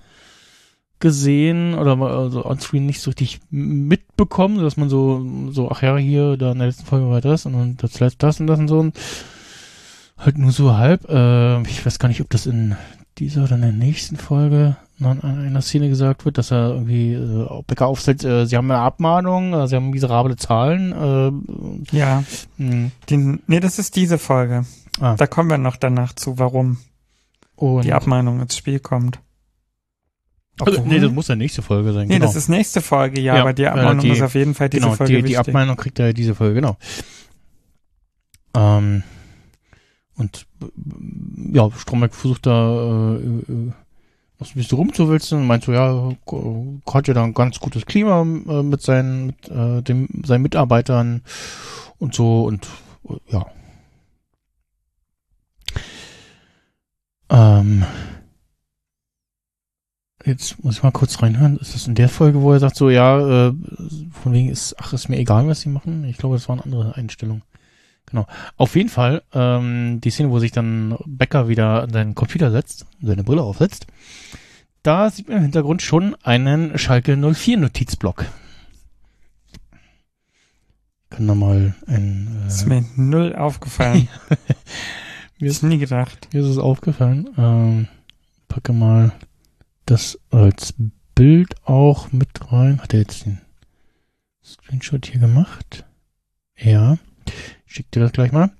gesehen 0.98 1.74
oder 1.74 1.96
also 1.96 2.44
onscreen 2.44 2.86
nicht 2.86 3.00
so 3.00 3.10
richtig 3.10 3.38
mitbekommen, 3.50 4.60
dass 4.60 4.76
man 4.76 4.88
so, 4.88 5.24
so, 5.50 5.70
ach 5.70 5.82
ja, 5.82 5.96
hier, 5.96 6.36
da 6.36 6.50
in 6.50 6.58
der 6.58 6.66
letzten 6.66 6.86
Folge 6.86 7.08
war 7.08 7.20
das 7.20 7.46
und 7.46 7.52
dann 7.52 7.76
das 7.76 8.00
letzte 8.00 8.18
das 8.18 8.40
und 8.40 8.48
das 8.48 8.58
und 8.58 8.66
so 8.66 8.80
und 8.80 8.98
halt 10.16 10.38
nur 10.38 10.50
so 10.50 10.76
halb. 10.76 11.08
Äh, 11.08 11.62
ich 11.62 11.86
weiß 11.86 12.00
gar 12.00 12.08
nicht, 12.08 12.20
ob 12.20 12.30
das 12.30 12.46
in 12.46 12.76
dieser 13.18 13.44
oder 13.44 13.56
in 13.56 13.62
der 13.62 13.72
nächsten 13.72 14.16
Folge 14.16 14.76
noch 14.98 15.12
in 15.12 15.20
einer 15.22 15.62
Szene 15.62 15.88
gesagt 15.88 16.24
wird, 16.24 16.38
dass 16.38 16.50
er 16.50 16.70
irgendwie 16.70 17.12
äh, 17.14 17.62
Becker 17.66 17.86
aufsetzt, 17.86 18.24
äh, 18.24 18.46
sie 18.46 18.56
haben 18.56 18.70
eine 18.70 18.80
Abmahnung, 18.80 19.52
äh, 19.54 19.68
sie 19.68 19.76
haben 19.76 19.90
miserable 19.90 20.36
Zahlen. 20.36 20.92
Äh, 21.92 21.96
Ja, 21.96 22.24
mh. 22.56 22.90
die, 23.08 23.38
nee, 23.46 23.60
das 23.60 23.78
ist 23.78 23.94
diese 23.96 24.18
Folge. 24.18 24.64
Ah. 25.00 25.14
Da 25.16 25.26
kommen 25.28 25.50
wir 25.50 25.58
noch 25.58 25.76
danach 25.76 26.12
zu, 26.14 26.38
warum 26.38 26.78
Und 27.54 27.84
die 27.84 27.92
Abmahnung 27.92 28.40
ins 28.40 28.56
Spiel 28.56 28.80
kommt. 28.80 29.20
also, 30.60 30.82
nee, 30.84 30.98
das 30.98 31.12
muss 31.12 31.28
ja 31.28 31.36
nächste 31.36 31.62
Folge 31.62 31.92
sein. 31.92 32.08
Nee, 32.08 32.14
genau. 32.14 32.26
das 32.26 32.34
ist 32.34 32.48
nächste 32.48 32.80
Folge, 32.80 33.20
ja, 33.20 33.36
Ja, 33.36 33.42
aber 33.42 33.52
die 33.52 33.66
Abmahnung 33.68 34.00
die- 34.00 34.10
ist 34.10 34.22
auf 34.22 34.34
jeden 34.34 34.54
Fall 34.54 34.68
diese 34.68 34.82
genau, 34.82 34.96
Folge 34.96 35.12
die, 35.12 35.18
die 35.22 35.24
wichtig. 35.28 35.38
Abmahnung 35.38 35.76
kriegt 35.76 36.00
er 36.00 36.12
diese 36.12 36.34
Folge, 36.34 36.54
genau. 36.56 36.76
Ähm, 38.56 39.04
und 40.18 40.46
äh, 40.62 41.56
ja, 41.56 41.70
Stromberg 41.70 42.14
versucht 42.14 42.46
da 42.46 43.16
äh, 43.16 43.16
äh, 43.16 43.72
noch 44.40 44.48
ein 44.48 44.54
bisschen 44.54 44.78
rumzuwälzen 44.78 45.40
und 45.40 45.46
meint 45.46 45.64
so, 45.64 45.72
ja, 45.72 46.12
hat 46.92 47.08
ja 47.08 47.14
da 47.14 47.24
ein 47.24 47.34
ganz 47.34 47.58
gutes 47.58 47.86
Klima 47.86 48.22
äh, 48.22 48.62
mit 48.62 48.82
seinen, 48.82 49.26
mit, 49.26 49.48
äh, 49.48 49.82
dem, 49.82 50.08
seinen 50.24 50.42
Mitarbeitern 50.42 51.22
und 51.98 52.14
so 52.14 52.44
und 52.44 52.66
äh, 53.08 53.32
ja. 53.32 53.46
Ähm, 57.30 57.84
jetzt 60.24 60.62
muss 60.64 60.76
ich 60.76 60.82
mal 60.82 60.92
kurz 60.92 61.22
reinhören. 61.22 61.58
Ist 61.58 61.74
das 61.74 61.86
in 61.86 61.94
der 61.94 62.08
Folge, 62.08 62.40
wo 62.40 62.52
er 62.52 62.60
sagt 62.60 62.76
so, 62.76 62.90
ja, 62.90 63.48
äh, 63.48 63.52
von 64.12 64.32
wegen 64.32 64.48
ist, 64.50 64.76
ach, 64.78 64.92
ist 64.92 65.08
mir 65.08 65.18
egal, 65.18 65.46
was 65.46 65.60
sie 65.60 65.68
machen? 65.68 66.04
Ich 66.04 66.16
glaube, 66.16 66.36
das 66.36 66.48
waren 66.48 66.60
andere 66.60 66.94
Einstellungen. 66.96 67.42
Genau. 68.10 68.26
Auf 68.56 68.76
jeden 68.76 68.88
Fall, 68.88 69.22
ähm, 69.32 70.00
die 70.00 70.10
Szene, 70.10 70.30
wo 70.30 70.38
sich 70.38 70.52
dann 70.52 70.96
Becker 71.06 71.48
wieder 71.48 71.82
an 71.82 71.90
seinen 71.90 72.14
Computer 72.14 72.50
setzt, 72.50 72.86
seine 73.02 73.24
Brille 73.24 73.42
aufsetzt, 73.42 73.86
da 74.82 75.10
sieht 75.10 75.28
man 75.28 75.38
im 75.38 75.42
Hintergrund 75.42 75.82
schon 75.82 76.16
einen 76.22 76.78
Schalke 76.78 77.16
04 77.16 77.58
Notizblock. 77.58 78.24
Kann 81.10 81.26
da 81.26 81.34
mal 81.34 81.74
ein, 81.86 82.44
Ist 82.46 82.64
äh, 82.64 82.68
mir 82.68 82.84
null 82.96 83.34
aufgefallen. 83.34 84.08
mir 85.38 85.50
ist, 85.50 85.62
nie 85.62 85.78
gedacht. 85.78 86.28
mir 86.32 86.42
ist 86.42 86.48
es 86.48 86.58
aufgefallen. 86.58 87.28
Ähm, 87.36 87.88
packe 88.48 88.72
mal 88.72 89.12
das 89.86 90.18
als 90.30 90.74
Bild 91.14 91.54
auch 91.64 92.12
mit 92.12 92.52
rein. 92.52 92.80
Hat 92.80 92.92
er 92.92 93.00
jetzt 93.00 93.26
den 93.26 93.40
Screenshot 94.44 95.06
hier 95.06 95.20
gemacht? 95.20 95.84
Ja. 96.56 96.98
Schick 97.68 97.90
dir 97.92 98.00
das 98.00 98.12
gleich 98.12 98.32
mal. 98.32 98.50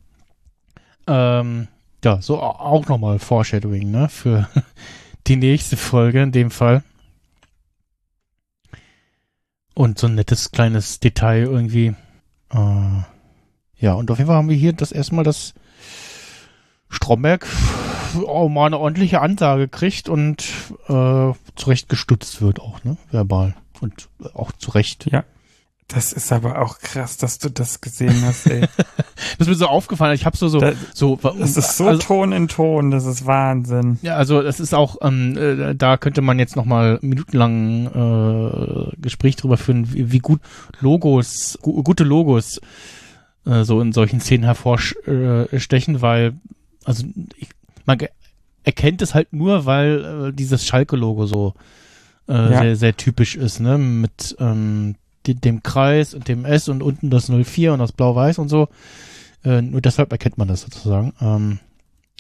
Ähm, 1.06 1.66
ja, 2.04 2.20
so 2.22 2.38
au- 2.40 2.58
auch 2.60 2.86
nochmal 2.86 3.18
Foreshadowing, 3.18 3.90
ne? 3.90 4.08
Für 4.08 4.48
die 5.26 5.36
nächste 5.36 5.76
Folge 5.76 6.22
in 6.22 6.30
dem 6.32 6.50
Fall. 6.50 6.82
Und 9.74 9.98
so 9.98 10.06
ein 10.08 10.14
nettes 10.14 10.50
kleines 10.50 11.00
Detail 11.00 11.42
irgendwie. 11.44 11.94
Äh, 12.52 13.02
ja, 13.76 13.94
und 13.94 14.10
auf 14.10 14.18
jeden 14.18 14.26
Fall 14.28 14.36
haben 14.36 14.48
wir 14.48 14.56
hier 14.56 14.72
das 14.72 14.92
erste 14.92 15.14
Mal 15.14 15.22
das 15.22 15.54
Stromberg 16.90 17.46
auch 18.26 18.48
mal 18.48 18.66
eine 18.66 18.78
ordentliche 18.78 19.20
Ansage 19.20 19.68
kriegt 19.68 20.08
und 20.08 20.42
äh, 20.88 21.32
zurecht 21.56 21.88
gestutzt 21.88 22.40
wird 22.40 22.60
auch, 22.60 22.82
ne? 22.84 22.96
Verbal. 23.10 23.54
Und 23.80 24.08
auch 24.34 24.50
zurecht. 24.52 25.06
Ja. 25.12 25.24
Das 25.88 26.12
ist 26.12 26.32
aber 26.32 26.60
auch 26.60 26.78
krass, 26.80 27.16
dass 27.16 27.38
du 27.38 27.48
das 27.50 27.80
gesehen 27.80 28.22
hast, 28.24 28.46
ey. 28.46 28.60
Das 29.38 29.46
ist 29.46 29.48
mir 29.48 29.54
so 29.54 29.66
aufgefallen. 29.66 30.14
Ich 30.14 30.26
habe 30.26 30.36
so 30.36 30.48
so 30.48 30.60
Da- 30.60 30.72
so. 30.94 31.16
Das 31.16 31.56
ist 31.56 31.76
so 31.76 31.86
also, 31.88 32.00
Ton 32.02 32.32
in 32.32 32.46
Ton, 32.48 32.90
das 32.90 33.04
ist 33.06 33.24
Wahnsinn. 33.26 33.98
Ja, 34.02 34.16
also 34.16 34.42
das 34.42 34.60
ist 34.60 34.74
auch, 34.74 34.96
ähm, 35.02 35.36
äh, 35.36 35.74
da 35.74 35.96
könnte 35.96 36.20
man 36.20 36.38
jetzt 36.38 36.56
noch-mal 36.56 36.98
minutenlang 37.00 37.86
äh, 38.92 38.96
Gespräch 39.00 39.36
drüber 39.36 39.56
führen, 39.56 39.92
wie, 39.92 40.12
wie 40.12 40.18
gut 40.18 40.40
Logos, 40.80 41.58
gu 41.62 41.82
gute 41.82 42.04
Logos 42.04 42.60
äh, 43.46 43.64
so 43.64 43.80
in 43.80 43.92
solchen 43.92 44.20
Szenen 44.20 44.44
hervorstechen, 44.44 46.02
weil, 46.02 46.34
also 46.84 47.04
ich, 47.38 47.48
man 47.86 47.98
erkennt 48.64 49.00
es 49.02 49.14
halt 49.14 49.32
nur, 49.32 49.64
weil 49.66 50.28
äh, 50.28 50.32
dieses 50.32 50.66
Schalke-Logo 50.66 51.26
so 51.26 51.54
äh, 52.28 52.32
Ja. 52.34 52.58
sehr, 52.60 52.76
sehr 52.76 52.96
typisch 52.96 53.36
ist, 53.36 53.60
ne? 53.60 53.78
Mit 53.78 54.36
ähm, 54.38 54.96
de 55.28 55.34
dem 55.34 55.62
Kreis 55.62 56.14
und 56.14 56.28
dem 56.28 56.44
S 56.44 56.68
und 56.68 56.82
unten 56.82 57.10
das 57.10 57.30
04 57.30 57.72
und 57.72 57.78
das 57.78 57.92
Blau-Weiß 57.92 58.38
und 58.38 58.48
so. 58.48 58.68
Äh, 59.44 59.62
nur 59.62 59.80
deshalb 59.80 60.10
erkennt 60.12 60.38
man 60.38 60.48
das 60.48 60.62
sozusagen. 60.62 61.12
Ähm, 61.20 61.58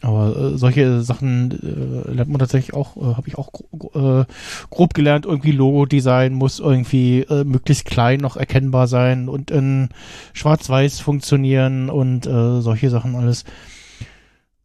aber 0.00 0.36
äh, 0.36 0.58
solche 0.58 1.02
Sachen 1.02 1.50
äh, 1.50 2.12
lernt 2.12 2.30
man 2.30 2.38
tatsächlich 2.38 2.72
auch, 2.72 2.96
äh, 2.96 3.16
habe 3.16 3.26
ich 3.26 3.36
auch 3.36 3.50
gro 3.52 4.20
äh, 4.20 4.24
grob 4.70 4.94
gelernt, 4.94 5.26
irgendwie 5.26 5.50
Logo-Design 5.50 6.34
muss 6.34 6.60
irgendwie 6.60 7.22
äh, 7.22 7.42
möglichst 7.42 7.84
klein 7.84 8.20
noch 8.20 8.36
erkennbar 8.36 8.86
sein 8.86 9.28
und 9.28 9.50
in 9.50 9.88
Schwarz-Weiß 10.34 11.00
funktionieren 11.00 11.90
und 11.90 12.26
äh, 12.26 12.60
solche 12.60 12.90
Sachen 12.90 13.16
alles. 13.16 13.44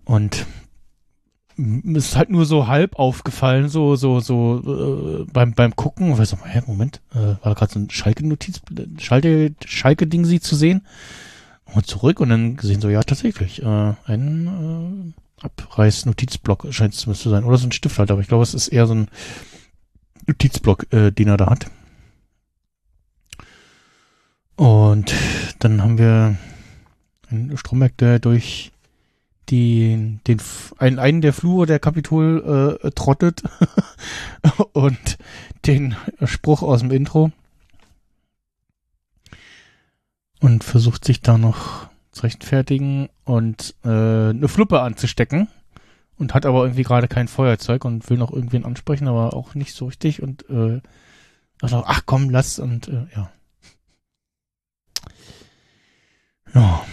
Und 0.05 0.45
ist 1.57 2.15
halt 2.15 2.29
nur 2.29 2.45
so 2.45 2.67
halb 2.67 2.97
aufgefallen, 2.97 3.69
so, 3.69 3.95
so, 3.95 4.19
so 4.19 5.23
äh, 5.23 5.31
beim, 5.31 5.53
beim 5.53 5.75
Gucken, 5.75 6.11
ich 6.11 6.39
mal, 6.39 6.49
hä, 6.49 6.61
Moment, 6.67 7.01
äh, 7.13 7.19
war 7.19 7.37
da 7.43 7.53
gerade 7.53 7.71
so 7.71 7.79
ein 7.79 7.89
Schalke-Notiz, 7.89 8.61
Schalke, 8.99 9.53
Schalke-Ding 9.65 10.25
sie 10.25 10.39
zu 10.39 10.55
sehen 10.55 10.81
und 11.73 11.85
zurück 11.85 12.19
und 12.19 12.29
dann 12.29 12.57
gesehen 12.57 12.81
so, 12.81 12.89
ja, 12.89 13.03
tatsächlich, 13.03 13.61
äh, 13.61 13.93
ein 14.05 15.13
äh, 15.41 15.45
Abreiß-Notizblock 15.45 16.67
scheint 16.71 16.93
es 16.93 17.01
zumindest 17.01 17.23
zu 17.23 17.29
sein. 17.29 17.43
Oder 17.43 17.57
so 17.57 17.67
ein 17.67 17.71
Stift 17.71 17.99
halt, 17.99 18.11
aber 18.11 18.21
ich 18.21 18.27
glaube, 18.27 18.43
es 18.43 18.53
ist 18.53 18.69
eher 18.69 18.87
so 18.87 18.95
ein 18.95 19.07
Notizblock, 20.27 20.91
äh, 20.93 21.11
den 21.11 21.27
er 21.27 21.37
da 21.37 21.49
hat. 21.49 21.67
Und 24.55 25.13
dann 25.59 25.81
haben 25.81 25.97
wir 25.97 26.37
einen 27.29 27.57
Stromberg, 27.57 27.97
der 27.97 28.19
durch 28.19 28.71
den, 29.49 30.21
F- 30.27 30.73
einen, 30.77 30.99
einen 30.99 31.21
der 31.21 31.33
Flure 31.33 31.65
der 31.65 31.79
Kapitol 31.79 32.79
äh, 32.81 32.91
trottet. 32.91 33.43
Und 34.73 35.17
den 35.65 35.95
Spruch 36.23 36.61
aus 36.61 36.79
dem 36.81 36.91
Intro. 36.91 37.31
Und 40.39 40.63
versucht 40.63 41.05
sich 41.05 41.21
da 41.21 41.37
noch 41.37 41.87
zu 42.11 42.23
rechtfertigen 42.23 43.09
und 43.23 43.75
äh, 43.83 43.87
eine 43.87 44.47
Fluppe 44.47 44.81
anzustecken. 44.81 45.47
Und 46.17 46.33
hat 46.33 46.45
aber 46.45 46.63
irgendwie 46.63 46.83
gerade 46.83 47.07
kein 47.07 47.27
Feuerzeug 47.27 47.85
und 47.85 48.09
will 48.09 48.17
noch 48.17 48.31
irgendwen 48.31 48.65
ansprechen, 48.65 49.07
aber 49.07 49.33
auch 49.33 49.55
nicht 49.55 49.73
so 49.73 49.85
richtig. 49.87 50.21
Und 50.21 50.47
äh, 50.49 50.79
auch, 51.61 51.85
ach 51.87 52.01
komm, 52.05 52.29
lass. 52.29 52.59
Und 52.59 52.87
äh, 52.87 53.07
ja. 53.15 53.31
Ja. 56.53 56.85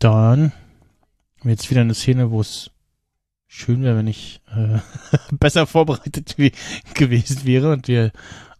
Dann 0.00 0.52
jetzt 1.44 1.70
wieder 1.70 1.82
eine 1.82 1.94
Szene, 1.94 2.30
wo 2.30 2.40
es 2.40 2.70
schön 3.46 3.82
wäre, 3.82 3.96
wenn 3.96 4.06
ich 4.06 4.40
äh, 4.54 4.78
besser 5.36 5.66
vorbereitet 5.66 6.36
gewesen 6.94 7.44
wäre 7.44 7.72
und 7.72 7.86
wir 7.86 8.10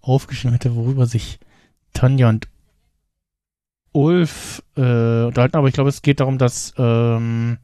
aufgeschrieben 0.01 0.53
hätte, 0.53 0.74
worüber 0.76 1.07
sich 1.07 1.38
Tanja 1.93 2.28
und 2.28 2.49
Ulf 3.93 4.62
äh, 4.76 5.24
unterhalten. 5.26 5.57
Aber 5.57 5.68
ich 5.68 5.74
glaube, 5.74 5.91
es 5.91 6.03
geht 6.03 6.20
darum, 6.20 6.38
dass 6.38 6.74
ähm, 6.78 7.59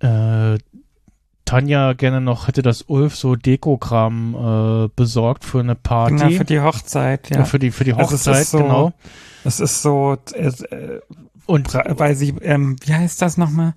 äh, 0.00 0.58
Tanja 1.44 1.94
gerne 1.94 2.20
noch 2.20 2.46
hätte, 2.46 2.62
dass 2.62 2.82
Ulf 2.82 3.16
so 3.16 3.34
Dekokram 3.34 4.34
äh, 4.86 4.88
besorgt 4.94 5.44
für 5.44 5.60
eine 5.60 5.74
Party. 5.74 6.16
Genau, 6.16 6.30
für 6.30 6.44
die 6.44 6.60
Hochzeit, 6.60 7.30
ja. 7.30 7.44
für 7.44 7.58
die 7.58 7.72
für 7.72 7.84
die 7.84 7.92
Also 7.94 8.14
es 8.14 8.26
Hochzeit, 8.26 8.46
so- 8.46 8.58
genau. 8.58 8.92
Es 9.42 9.58
ist 9.58 9.82
so, 9.82 10.16
äh, 10.34 10.46
äh, 10.46 11.00
Und 11.50 11.74
weil 11.74 12.14
sie, 12.14 12.34
ähm, 12.42 12.76
wie 12.84 12.94
heißt 12.94 13.20
das 13.20 13.36
nochmal? 13.36 13.74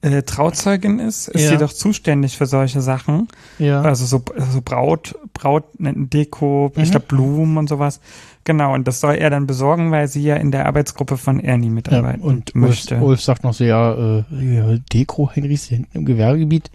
Äh, 0.00 0.22
Trauzeugin 0.22 1.00
ist, 1.00 1.26
ist 1.26 1.42
Ja. 1.42 1.50
sie 1.50 1.56
doch 1.56 1.72
zuständig 1.72 2.36
für 2.38 2.46
solche 2.46 2.80
Sachen. 2.80 3.26
ja, 3.58 3.82
Also 3.82 4.06
so, 4.06 4.22
so 4.52 4.60
Braut, 4.62 5.16
Braut, 5.34 5.64
Deko, 5.78 6.70
ich 6.76 6.88
Mhm. 6.88 6.90
glaube 6.92 7.06
Blumen 7.08 7.56
und 7.58 7.68
sowas. 7.68 8.00
Genau, 8.44 8.72
und 8.74 8.86
das 8.86 9.00
soll 9.00 9.16
er 9.16 9.28
dann 9.30 9.46
besorgen, 9.48 9.90
weil 9.90 10.06
sie 10.06 10.22
ja 10.22 10.36
in 10.36 10.52
der 10.52 10.66
Arbeitsgruppe 10.66 11.16
von 11.16 11.40
Ernie 11.40 11.66
ja 11.66 11.72
mitarbeiten 11.72 12.22
und 12.22 12.54
Ulf, 12.54 12.68
möchte. 12.68 12.98
Ulf 13.00 13.20
sagt 13.20 13.42
noch 13.42 13.52
so, 13.52 13.64
ja, 13.64 14.20
äh, 14.20 14.24
ja, 14.56 14.76
Deko, 14.92 15.30
Henry 15.32 15.54
ist 15.54 15.64
hier 15.64 15.78
hinten 15.78 15.98
im 15.98 16.04
Gewerbegebiet. 16.04 16.70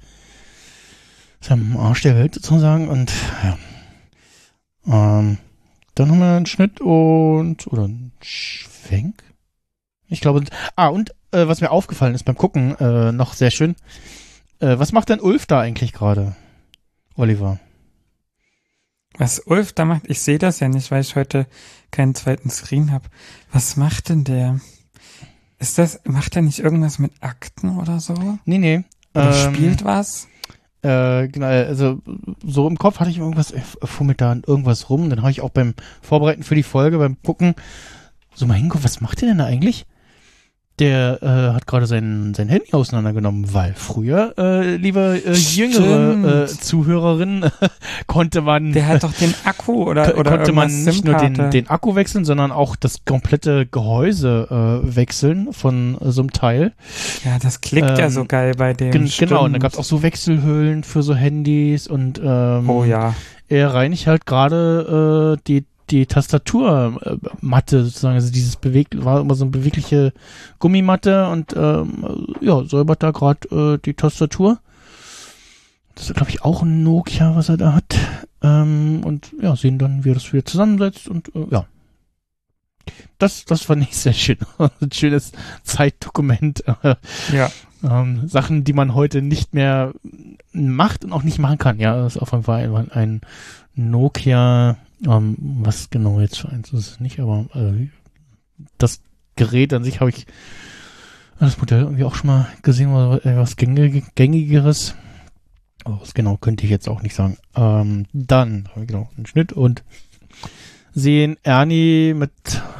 Ist 1.39 1.49
ja 1.49 1.53
am 1.53 1.77
Arsch 1.77 2.01
der 2.01 2.15
Welt 2.15 2.35
sozusagen 2.35 2.89
und 2.89 3.11
ja. 3.43 3.57
Ähm, 4.85 5.37
dann 5.95 6.11
haben 6.11 6.19
wir 6.19 6.35
einen 6.35 6.45
Schnitt 6.45 6.81
und 6.81 7.67
oder 7.67 7.85
einen 7.85 8.11
Schwenk. 8.21 9.23
Ich 10.13 10.21
glaube, 10.21 10.43
ah, 10.75 10.87
und 10.87 11.11
äh, 11.31 11.47
was 11.47 11.59
mir 11.59 11.71
aufgefallen 11.71 12.13
ist 12.13 12.23
beim 12.23 12.37
Gucken, 12.37 12.75
äh, 12.79 13.11
noch 13.11 13.33
sehr 13.33 13.51
schön. 13.51 13.75
Äh, 14.59 14.77
was 14.77 14.91
macht 14.91 15.09
denn 15.09 15.19
Ulf 15.19 15.45
da 15.47 15.59
eigentlich 15.59 15.91
gerade? 15.91 16.35
Oliver. 17.15 17.59
Was 19.17 19.39
Ulf 19.39 19.73
da 19.73 19.85
macht, 19.85 20.03
ich 20.07 20.21
sehe 20.21 20.37
das 20.39 20.59
ja 20.59 20.67
nicht, 20.69 20.91
weil 20.91 21.01
ich 21.01 21.15
heute 21.15 21.47
keinen 21.91 22.15
zweiten 22.15 22.49
Screen 22.49 22.91
habe. 22.91 23.05
Was 23.51 23.75
macht 23.75 24.09
denn 24.09 24.23
der? 24.23 24.59
Ist 25.59 25.77
das, 25.77 25.99
macht 26.05 26.35
er 26.35 26.41
nicht 26.41 26.59
irgendwas 26.59 26.99
mit 26.99 27.11
Akten 27.21 27.77
oder 27.77 27.99
so? 27.99 28.37
Nee, 28.45 28.57
nee. 28.57 28.83
Oder 29.13 29.33
Ähm, 29.35 29.55
spielt 29.55 29.83
was? 29.83 30.27
Äh, 30.81 31.27
genau, 31.29 31.47
also 31.47 32.01
so 32.43 32.67
im 32.67 32.77
Kopf 32.77 32.99
hatte 32.99 33.09
ich 33.09 33.17
irgendwas, 33.17 33.53
fummelt 33.83 34.21
da 34.21 34.31
an 34.31 34.43
irgendwas 34.45 34.89
rum. 34.89 35.09
Dann 35.09 35.21
habe 35.21 35.31
ich 35.31 35.41
auch 35.41 35.51
beim 35.51 35.73
Vorbereiten 36.01 36.43
für 36.43 36.55
die 36.55 36.63
Folge, 36.63 36.97
beim 36.97 37.21
Gucken, 37.23 37.55
so 38.35 38.45
mal 38.45 38.55
hingucken, 38.55 38.83
was 38.83 38.99
macht 39.01 39.21
der 39.21 39.29
denn 39.29 39.37
da 39.37 39.45
eigentlich? 39.45 39.85
Der 40.79 41.19
äh, 41.21 41.53
hat 41.53 41.67
gerade 41.67 41.85
sein, 41.85 42.33
sein 42.35 42.49
Handy 42.49 42.73
auseinandergenommen, 42.73 43.53
weil 43.53 43.75
früher, 43.75 44.33
äh, 44.39 44.75
liebe 44.75 45.21
äh, 45.23 45.33
jüngere 45.33 46.43
äh, 46.43 46.47
Stimmt. 46.47 46.63
Zuhörerinnen, 46.63 47.45
konnte 48.07 48.41
man 48.41 48.71
Der 48.73 48.87
hat 48.87 49.03
doch 49.03 49.13
den 49.13 49.35
Akku 49.45 49.83
oder, 49.87 50.17
oder 50.17 50.31
konnte 50.37 50.51
man 50.51 50.83
nicht 50.83 51.05
nur 51.05 51.13
den, 51.15 51.51
den 51.51 51.67
Akku 51.69 51.93
wechseln, 51.93 52.25
sondern 52.25 52.51
auch 52.51 52.75
das 52.75 53.05
komplette 53.05 53.67
Gehäuse 53.67 54.81
äh, 54.83 54.95
wechseln 54.95 55.53
von 55.53 55.95
so 56.01 56.21
einem 56.21 56.31
Teil. 56.33 56.73
Ja, 57.23 57.37
das 57.39 57.61
klickt 57.61 57.89
ja 57.99 58.05
Ähm, 58.05 58.09
so 58.09 58.25
geil 58.25 58.53
bei 58.57 58.73
dem. 58.73 58.89
Gen 58.91 59.11
genau, 59.19 59.43
und 59.43 59.53
da 59.53 59.57
stimmt. 59.59 59.61
gab 59.63 59.73
es 59.73 59.77
auch 59.77 59.83
so 59.83 60.01
Wechselhöhlen 60.01 60.83
für 60.83 61.03
so 61.03 61.13
Handys 61.13 61.87
und 61.87 62.19
ähm, 62.23 62.67
Oh 62.67 62.83
ja. 62.83 63.13
er 63.47 63.75
reinigt 63.75 64.07
halt 64.07 64.25
gerade 64.25 65.37
äh, 65.37 65.41
die 65.47 65.65
die 65.89 66.05
Tastaturmatte 66.05 67.83
sozusagen, 67.85 68.15
also 68.15 68.31
dieses 68.31 68.55
bewegt 68.55 69.03
war 69.03 69.21
immer 69.21 69.35
so 69.35 69.43
eine 69.43 69.51
bewegliche 69.51 70.13
Gummimatte 70.59 71.27
und 71.27 71.53
ähm, 71.55 72.35
ja, 72.41 72.63
säubert 72.63 73.03
da 73.03 73.11
gerade 73.11 73.75
äh, 73.75 73.77
die 73.83 73.93
Tastatur. 73.93 74.59
Das 75.95 76.09
ist, 76.09 76.15
glaube 76.15 76.31
ich, 76.31 76.41
auch 76.41 76.63
ein 76.63 76.83
Nokia, 76.83 77.35
was 77.35 77.49
er 77.49 77.57
da 77.57 77.73
hat. 77.73 77.95
Ähm, 78.41 79.01
und 79.03 79.31
ja, 79.41 79.55
sehen 79.55 79.77
dann, 79.77 80.03
wie 80.03 80.11
er 80.11 80.15
das 80.15 80.33
wieder 80.33 80.45
zusammensetzt 80.45 81.07
und 81.07 81.33
äh, 81.35 81.45
ja. 81.51 81.65
Das, 83.17 83.45
das 83.45 83.61
fand 83.61 83.83
ich 83.83 83.95
sehr 83.95 84.13
schön. 84.13 84.37
ein 84.57 84.91
schönes 84.91 85.31
Zeitdokument. 85.63 86.63
Äh, 86.67 86.95
Ja. 87.31 87.51
ähm, 87.83 88.27
Sachen, 88.27 88.63
die 88.63 88.73
man 88.73 88.93
heute 88.93 89.21
nicht 89.21 89.53
mehr 89.53 89.93
macht 90.51 91.05
und 91.05 91.13
auch 91.13 91.23
nicht 91.23 91.39
machen 91.39 91.57
kann. 91.57 91.79
Ja, 91.79 91.95
das 91.95 92.15
ist 92.15 92.21
auf 92.21 92.31
jeden 92.31 92.43
Fall 92.43 92.73
ein, 92.75 92.91
ein 92.91 93.21
Nokia, 93.75 94.77
ähm, 95.07 95.37
was 95.61 95.89
genau 95.89 96.19
jetzt 96.19 96.39
für 96.39 96.49
eins 96.49 96.71
ist 96.73 96.87
es 96.87 96.99
nicht, 96.99 97.19
aber 97.19 97.45
äh, 97.53 97.87
das 98.77 99.01
Gerät 99.35 99.73
an 99.73 99.83
sich 99.83 99.99
habe 99.99 100.09
ich 100.09 100.27
das 101.39 101.57
Modell 101.57 101.81
irgendwie 101.81 102.03
auch 102.03 102.15
schon 102.15 102.27
mal 102.27 102.47
gesehen, 102.61 102.93
oder 102.93 103.25
etwas 103.25 103.55
gängig, 103.55 104.15
gängigeres. 104.15 104.95
Aber 105.83 105.99
was 106.01 106.13
genau 106.13 106.37
könnte 106.37 106.63
ich 106.63 106.69
jetzt 106.69 106.87
auch 106.87 107.01
nicht 107.01 107.15
sagen. 107.15 107.37
Ähm, 107.55 108.05
dann 108.13 108.69
haben 108.69 108.81
wir 108.81 108.87
genau 108.87 109.09
einen 109.17 109.25
Schnitt 109.25 109.51
und 109.51 109.83
sehen 110.93 111.37
Ernie 111.43 112.13
mit 112.13 112.31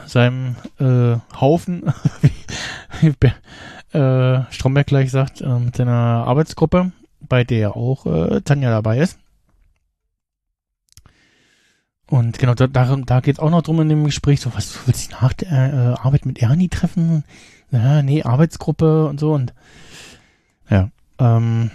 seinem 0.06 0.56
äh, 0.80 1.18
Haufen, 1.40 1.92
wie 3.02 3.98
äh, 3.98 4.52
Stromberg 4.52 4.88
gleich 4.88 5.12
sagt, 5.12 5.42
äh, 5.42 5.60
mit 5.60 5.76
seiner 5.76 6.26
Arbeitsgruppe, 6.26 6.92
bei 7.20 7.44
der 7.44 7.76
auch 7.76 8.06
äh, 8.06 8.42
Tanja 8.42 8.70
dabei 8.70 9.00
ist. 9.00 9.20
Und 12.08 12.38
genau, 12.38 12.54
da, 12.54 12.68
darum, 12.68 13.06
da 13.06 13.22
geht 13.22 13.36
es 13.36 13.40
auch 13.40 13.50
noch 13.50 13.62
drum 13.62 13.82
in 13.82 13.90
dem 13.90 14.04
Gespräch, 14.04 14.42
so, 14.42 14.54
was 14.54 14.86
willst 14.86 15.12
du 15.12 15.16
nach 15.16 15.34
der 15.34 15.52
äh, 15.52 16.06
Arbeit 16.06 16.26
mit 16.26 16.42
Ernie 16.42 16.70
treffen? 16.70 17.24
Ja, 17.72 18.04
nee, 18.04 18.24
Arbeitsgruppe 18.24 19.08
und 19.08 19.20
so 19.20 19.34
und 19.34 19.54
ja, 20.70 20.92
ähm, 21.18 21.72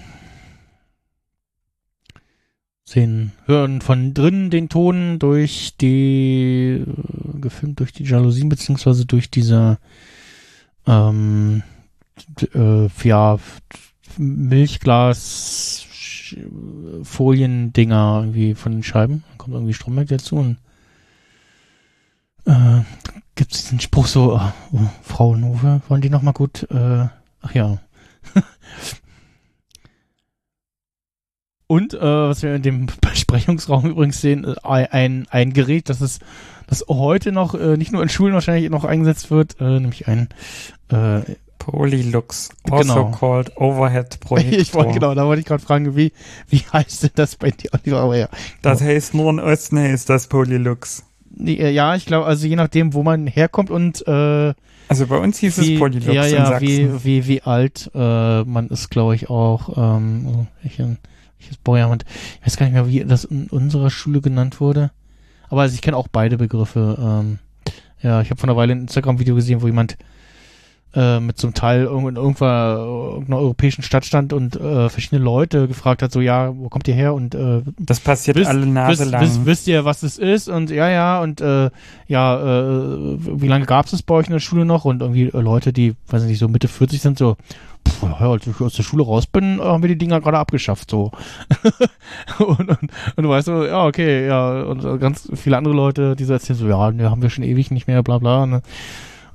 sehen, 2.85 3.33
hören 3.47 3.81
von 3.81 4.14
drinnen 4.14 4.51
den 4.51 4.68
Ton 4.68 5.18
durch 5.18 5.76
die, 5.81 6.85
äh, 6.87 7.41
gefilmt 7.41 7.81
durch 7.81 7.93
die 7.93 8.05
Jalousien, 8.05 8.49
beziehungsweise 8.49 9.07
durch 9.07 9.31
diese, 9.31 9.79
ähm, 10.87 11.62
äh, 12.55 12.89
ja, 13.03 13.39
Milchglas, 14.16 15.87
Foliendinger 17.03 18.18
irgendwie 18.20 18.55
von 18.55 18.72
den 18.72 18.83
Scheiben. 18.83 19.24
Dann 19.29 19.39
kommt 19.39 19.55
irgendwie 19.55 19.74
Stromberg 19.74 20.09
dazu 20.09 20.37
und 20.37 20.57
äh, 22.47 22.81
gibt 23.35 23.55
es 23.55 23.62
diesen 23.62 23.81
Spruch 23.81 24.07
so, 24.07 24.35
oh, 24.35 24.53
oh, 24.72 24.81
Frau 25.03 25.37
wollen 25.89 26.01
die 26.01 26.11
noch 26.11 26.22
mal 26.22 26.33
gut, 26.33 26.66
äh, 26.70 27.07
ach 27.43 27.55
ja. 27.55 27.79
Und 31.70 31.93
äh, 31.93 32.01
was 32.01 32.43
wir 32.43 32.55
in 32.55 32.62
dem 32.62 32.87
Besprechungsraum 33.03 33.91
übrigens 33.91 34.20
sehen, 34.22 34.45
äh, 34.45 34.57
ein, 34.64 35.26
ein 35.31 35.53
Gerät, 35.53 35.91
das 35.91 36.01
ist, 36.01 36.22
das 36.66 36.85
heute 36.89 37.31
noch 37.31 37.55
äh, 37.55 37.76
nicht 37.76 37.93
nur 37.93 38.03
in 38.03 38.09
Schulen 38.09 38.33
wahrscheinlich 38.33 38.70
noch 38.70 38.85
eingesetzt 38.85 39.31
wird, 39.31 39.61
äh, 39.61 39.79
nämlich 39.79 40.09
ein 40.09 40.31
äh, 40.91 41.20
Polylux, 41.59 42.50
also 42.70 42.82
Genau. 42.94 43.11
called 43.11 43.56
Overhead 43.56 44.20
Projektor. 44.20 44.59
ich 44.59 44.74
wollte 44.74 44.92
genau, 44.94 45.14
da 45.14 45.26
wollte 45.26 45.40
ich 45.40 45.46
gerade 45.46 45.62
fragen, 45.62 45.96
wie 45.96 46.12
wie 46.48 46.62
heißt 46.72 47.02
denn 47.02 47.11
das 47.14 47.36
bei 47.36 47.50
dir? 47.50 47.70
Oliver? 47.72 48.09
Ja, 48.16 48.28
Das 48.62 48.80
heißt 48.80 49.14
nur 49.14 49.30
in 49.30 49.40
Osten 49.40 49.78
heißt 49.78 50.09
das 50.09 50.26
Polylux. 50.28 51.04
Äh, 51.38 51.70
ja, 51.70 51.94
ich 51.94 52.06
glaube, 52.06 52.26
also 52.26 52.46
je 52.46 52.56
nachdem, 52.56 52.94
wo 52.94 53.02
man 53.02 53.26
herkommt 53.26 53.70
und 53.70 54.06
äh, 54.06 54.54
Also 54.88 55.06
bei 55.06 55.18
uns 55.18 55.38
hieß 55.38 55.61
wie, 55.61 55.74
es 55.74 55.78
Polylux 55.80 56.06
ja, 56.06 56.24
in 56.24 56.34
ja, 56.34 56.46
Sachsen. 56.46 56.66
wie, 56.68 57.04
wie, 57.04 57.26
wie 57.28 57.42
alt 57.42 57.90
äh, 57.94 58.42
man 58.44 58.68
ist, 58.68 58.90
glaube 58.90 59.14
ich, 59.14 59.30
auch. 59.30 59.76
Ähm, 59.76 60.26
oh, 60.26 60.46
ich, 60.64 60.78
welches 60.78 61.56
Baujahr 61.62 61.96
ich 62.40 62.46
weiß 62.46 62.56
gar 62.56 62.66
nicht 62.66 62.74
mehr, 62.74 62.88
wie 62.88 63.04
das 63.04 63.24
in 63.24 63.48
unserer 63.48 63.90
Schule 63.90 64.20
genannt 64.20 64.61
wurde. 64.61 64.90
Aber 65.48 65.62
also 65.62 65.74
ich 65.74 65.82
kenne 65.82 65.96
auch 65.96 66.09
beide 66.09 66.36
Begriffe. 66.36 66.98
Ähm, 67.00 67.38
ja, 68.02 68.20
ich 68.20 68.30
habe 68.30 68.40
vor 68.40 68.48
einer 68.48 68.56
Weile 68.56 68.72
ein 68.72 68.82
Instagram-Video 68.82 69.34
gesehen, 69.34 69.62
wo 69.62 69.66
jemand 69.66 69.96
äh, 70.99 71.20
mit 71.20 71.42
einem 71.44 71.55
Teil 71.55 71.84
irgendwo 71.84 72.09
in 72.09 72.16
irgendeiner, 72.16 72.76
irgendeiner 72.78 73.38
europäischen 73.38 73.82
Stadt 73.82 74.05
stand 74.05 74.32
und 74.32 74.57
äh, 74.57 74.88
verschiedene 74.88 75.22
Leute 75.22 75.68
gefragt 75.68 76.03
hat, 76.03 76.11
so 76.11 76.20
ja, 76.20 76.53
wo 76.57 76.68
kommt 76.68 76.88
ihr 76.88 76.94
her? 76.94 77.14
Und 77.14 77.36
äh, 77.36 77.62
das 77.78 78.01
passiert 78.01 78.36
wisst, 78.36 78.51
alle 78.51 78.66
Nase 78.66 79.03
wisst, 79.03 79.12
lang. 79.12 79.22
wisst, 79.22 79.46
wisst 79.46 79.68
ihr, 79.68 79.84
was 79.84 80.03
es 80.03 80.18
ist? 80.18 80.49
Und 80.49 80.70
ja, 80.70 80.88
ja, 80.88 81.20
und 81.20 81.40
äh, 81.40 81.70
ja, 82.09 82.64
äh, 82.74 83.16
wie 83.18 83.46
lange 83.46 83.66
gab 83.66 83.84
es 83.84 83.92
das 83.92 84.03
bei 84.03 84.14
euch 84.14 84.26
in 84.26 84.32
der 84.32 84.40
Schule 84.40 84.64
noch? 84.64 84.84
Und 84.84 85.01
irgendwie 85.01 85.28
äh, 85.28 85.40
Leute, 85.40 85.72
die, 85.72 85.94
weiß 86.09 86.22
ich 86.22 86.28
nicht, 86.28 86.40
so 86.40 86.49
Mitte 86.49 86.66
40 86.66 87.01
sind, 87.01 87.18
so, 87.18 87.36
pff, 87.86 88.03
ja, 88.03 88.30
als 88.30 88.44
ich 88.46 88.61
aus 88.61 88.74
der 88.74 88.82
Schule 88.82 89.05
raus 89.05 89.28
bin, 89.28 89.61
äh, 89.61 89.62
haben 89.62 89.82
wir 89.82 89.88
die 89.88 89.99
Dinger 89.99 90.20
gerade 90.20 90.38
abgeschafft, 90.38 90.90
so. 90.90 91.12
und, 92.40 92.68
und, 92.68 92.90
und 93.16 93.22
du 93.22 93.28
weißt 93.28 93.46
so, 93.46 93.64
ja, 93.64 93.86
okay, 93.86 94.26
ja, 94.26 94.62
und 94.62 94.84
äh, 94.84 94.99
ganz 94.99 95.30
viele 95.34 95.59
andere 95.59 95.74
Leute, 95.74 96.16
die 96.16 96.24
so 96.24 96.32
erzählen 96.32 96.59
so, 96.59 96.66
ja, 96.66 96.90
ne, 96.90 97.09
haben 97.09 97.22
wir 97.22 97.30
schon 97.30 97.44
ewig 97.44 97.70
nicht 97.70 97.86
mehr, 97.86 98.03
bla 98.03 98.18
bla. 98.18 98.46
Ne? 98.46 98.62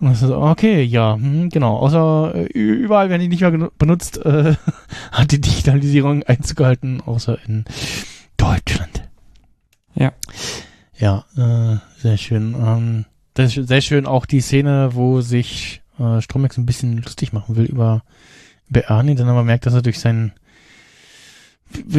Und 0.03 0.09
das 0.09 0.21
ist 0.21 0.27
so, 0.27 0.37
okay, 0.37 0.83
ja, 0.83 1.15
hm, 1.15 1.47
genau. 1.47 1.77
Außer 1.77 2.35
äh, 2.35 2.43
überall 2.47 3.09
werden 3.09 3.21
die 3.21 3.29
nicht 3.29 3.39
mehr 3.39 3.69
benutzt, 3.77 4.17
äh, 4.17 4.55
hat 5.13 5.31
die 5.31 5.39
Digitalisierung 5.39 6.23
Einzug 6.23 6.57
gehalten, 6.57 6.99
außer 6.99 7.37
in 7.47 7.63
Deutschland. 8.35 9.07
Ja. 9.95 10.11
Ja, 10.97 11.23
äh, 11.37 11.77
sehr 12.01 12.17
schön. 12.17 12.53
Ähm, 12.53 13.05
das 13.33 13.55
ist 13.55 13.69
sehr 13.69 13.79
schön 13.79 14.05
auch 14.05 14.25
die 14.25 14.41
Szene, 14.41 14.89
wo 14.91 15.21
sich 15.21 15.81
äh, 15.97 16.19
Stromberg 16.19 16.53
so 16.53 16.59
ein 16.59 16.65
bisschen 16.65 16.97
lustig 16.97 17.31
machen 17.31 17.55
will 17.55 17.65
über, 17.65 18.03
über 18.69 18.81
Ernie, 18.81 19.15
dann 19.15 19.29
aber 19.29 19.45
merkt, 19.45 19.65
dass 19.65 19.73
er 19.73 19.83
durch 19.83 19.99
sein 19.99 20.33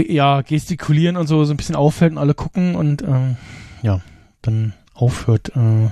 ja, 0.09 0.42
gestikulieren 0.42 1.16
und 1.16 1.26
so 1.26 1.42
so 1.46 1.55
ein 1.55 1.57
bisschen 1.57 1.74
auffällt 1.74 2.12
und 2.12 2.18
alle 2.18 2.34
gucken 2.34 2.74
und 2.76 3.00
ähm, 3.00 3.38
ja, 3.80 4.02
dann 4.42 4.74
aufhört 4.92 5.52
äh, 5.57 5.88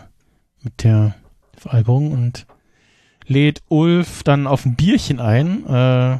mit 0.62 0.84
der 0.84 1.14
Veralberung 1.62 2.12
und 2.12 2.46
lädt 3.26 3.62
Ulf 3.68 4.22
dann 4.22 4.46
auf 4.46 4.64
ein 4.64 4.76
Bierchen 4.76 5.20
ein. 5.20 5.66
Äh, 5.66 6.18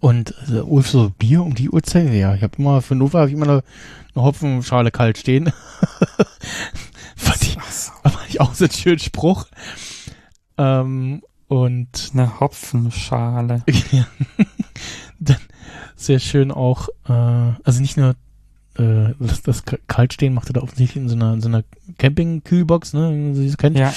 und 0.00 0.34
äh, 0.48 0.60
Ulf 0.60 0.88
so, 0.88 1.10
Bier 1.10 1.42
um 1.42 1.54
die 1.54 1.70
Uhrzeit? 1.70 2.12
Ja, 2.12 2.34
ich 2.34 2.42
habe 2.42 2.56
immer, 2.58 2.82
für 2.82 2.94
Nova 2.94 3.20
habe 3.20 3.30
ich 3.30 3.36
immer 3.36 3.48
eine, 3.48 3.62
eine 4.14 4.24
Hopfenschale 4.24 4.90
kalt 4.90 5.18
stehen. 5.18 5.52
fand, 7.16 7.42
ich, 7.42 7.58
fand 7.58 8.28
ich 8.28 8.40
auch 8.40 8.54
so 8.54 8.64
einen 8.64 8.72
schönen 8.72 8.98
Spruch. 8.98 9.46
Ähm, 10.56 11.22
und 11.48 12.10
Eine 12.12 12.40
Hopfenschale. 12.40 13.64
ja. 13.90 14.06
dann 15.18 15.38
sehr 15.96 16.18
schön 16.18 16.52
auch, 16.52 16.88
äh, 17.08 17.12
also 17.64 17.80
nicht 17.80 17.96
nur 17.96 18.14
äh, 18.78 19.14
das, 19.18 19.42
das 19.42 19.62
Kaltstehen 19.86 20.34
macht 20.34 20.48
er 20.50 20.54
da 20.54 20.60
offensichtlich 20.62 21.02
in 21.02 21.08
so 21.08 21.16
einer, 21.16 21.34
in 21.34 21.40
so 21.40 21.48
einer 21.48 21.64
Camping-Kühlbox, 21.98 22.92
ne, 22.94 23.10
wie 23.12 23.16
man 23.16 23.34
sie 23.34 23.48
so 23.48 23.56
kennt. 23.56 23.78
Ja. 23.78 23.92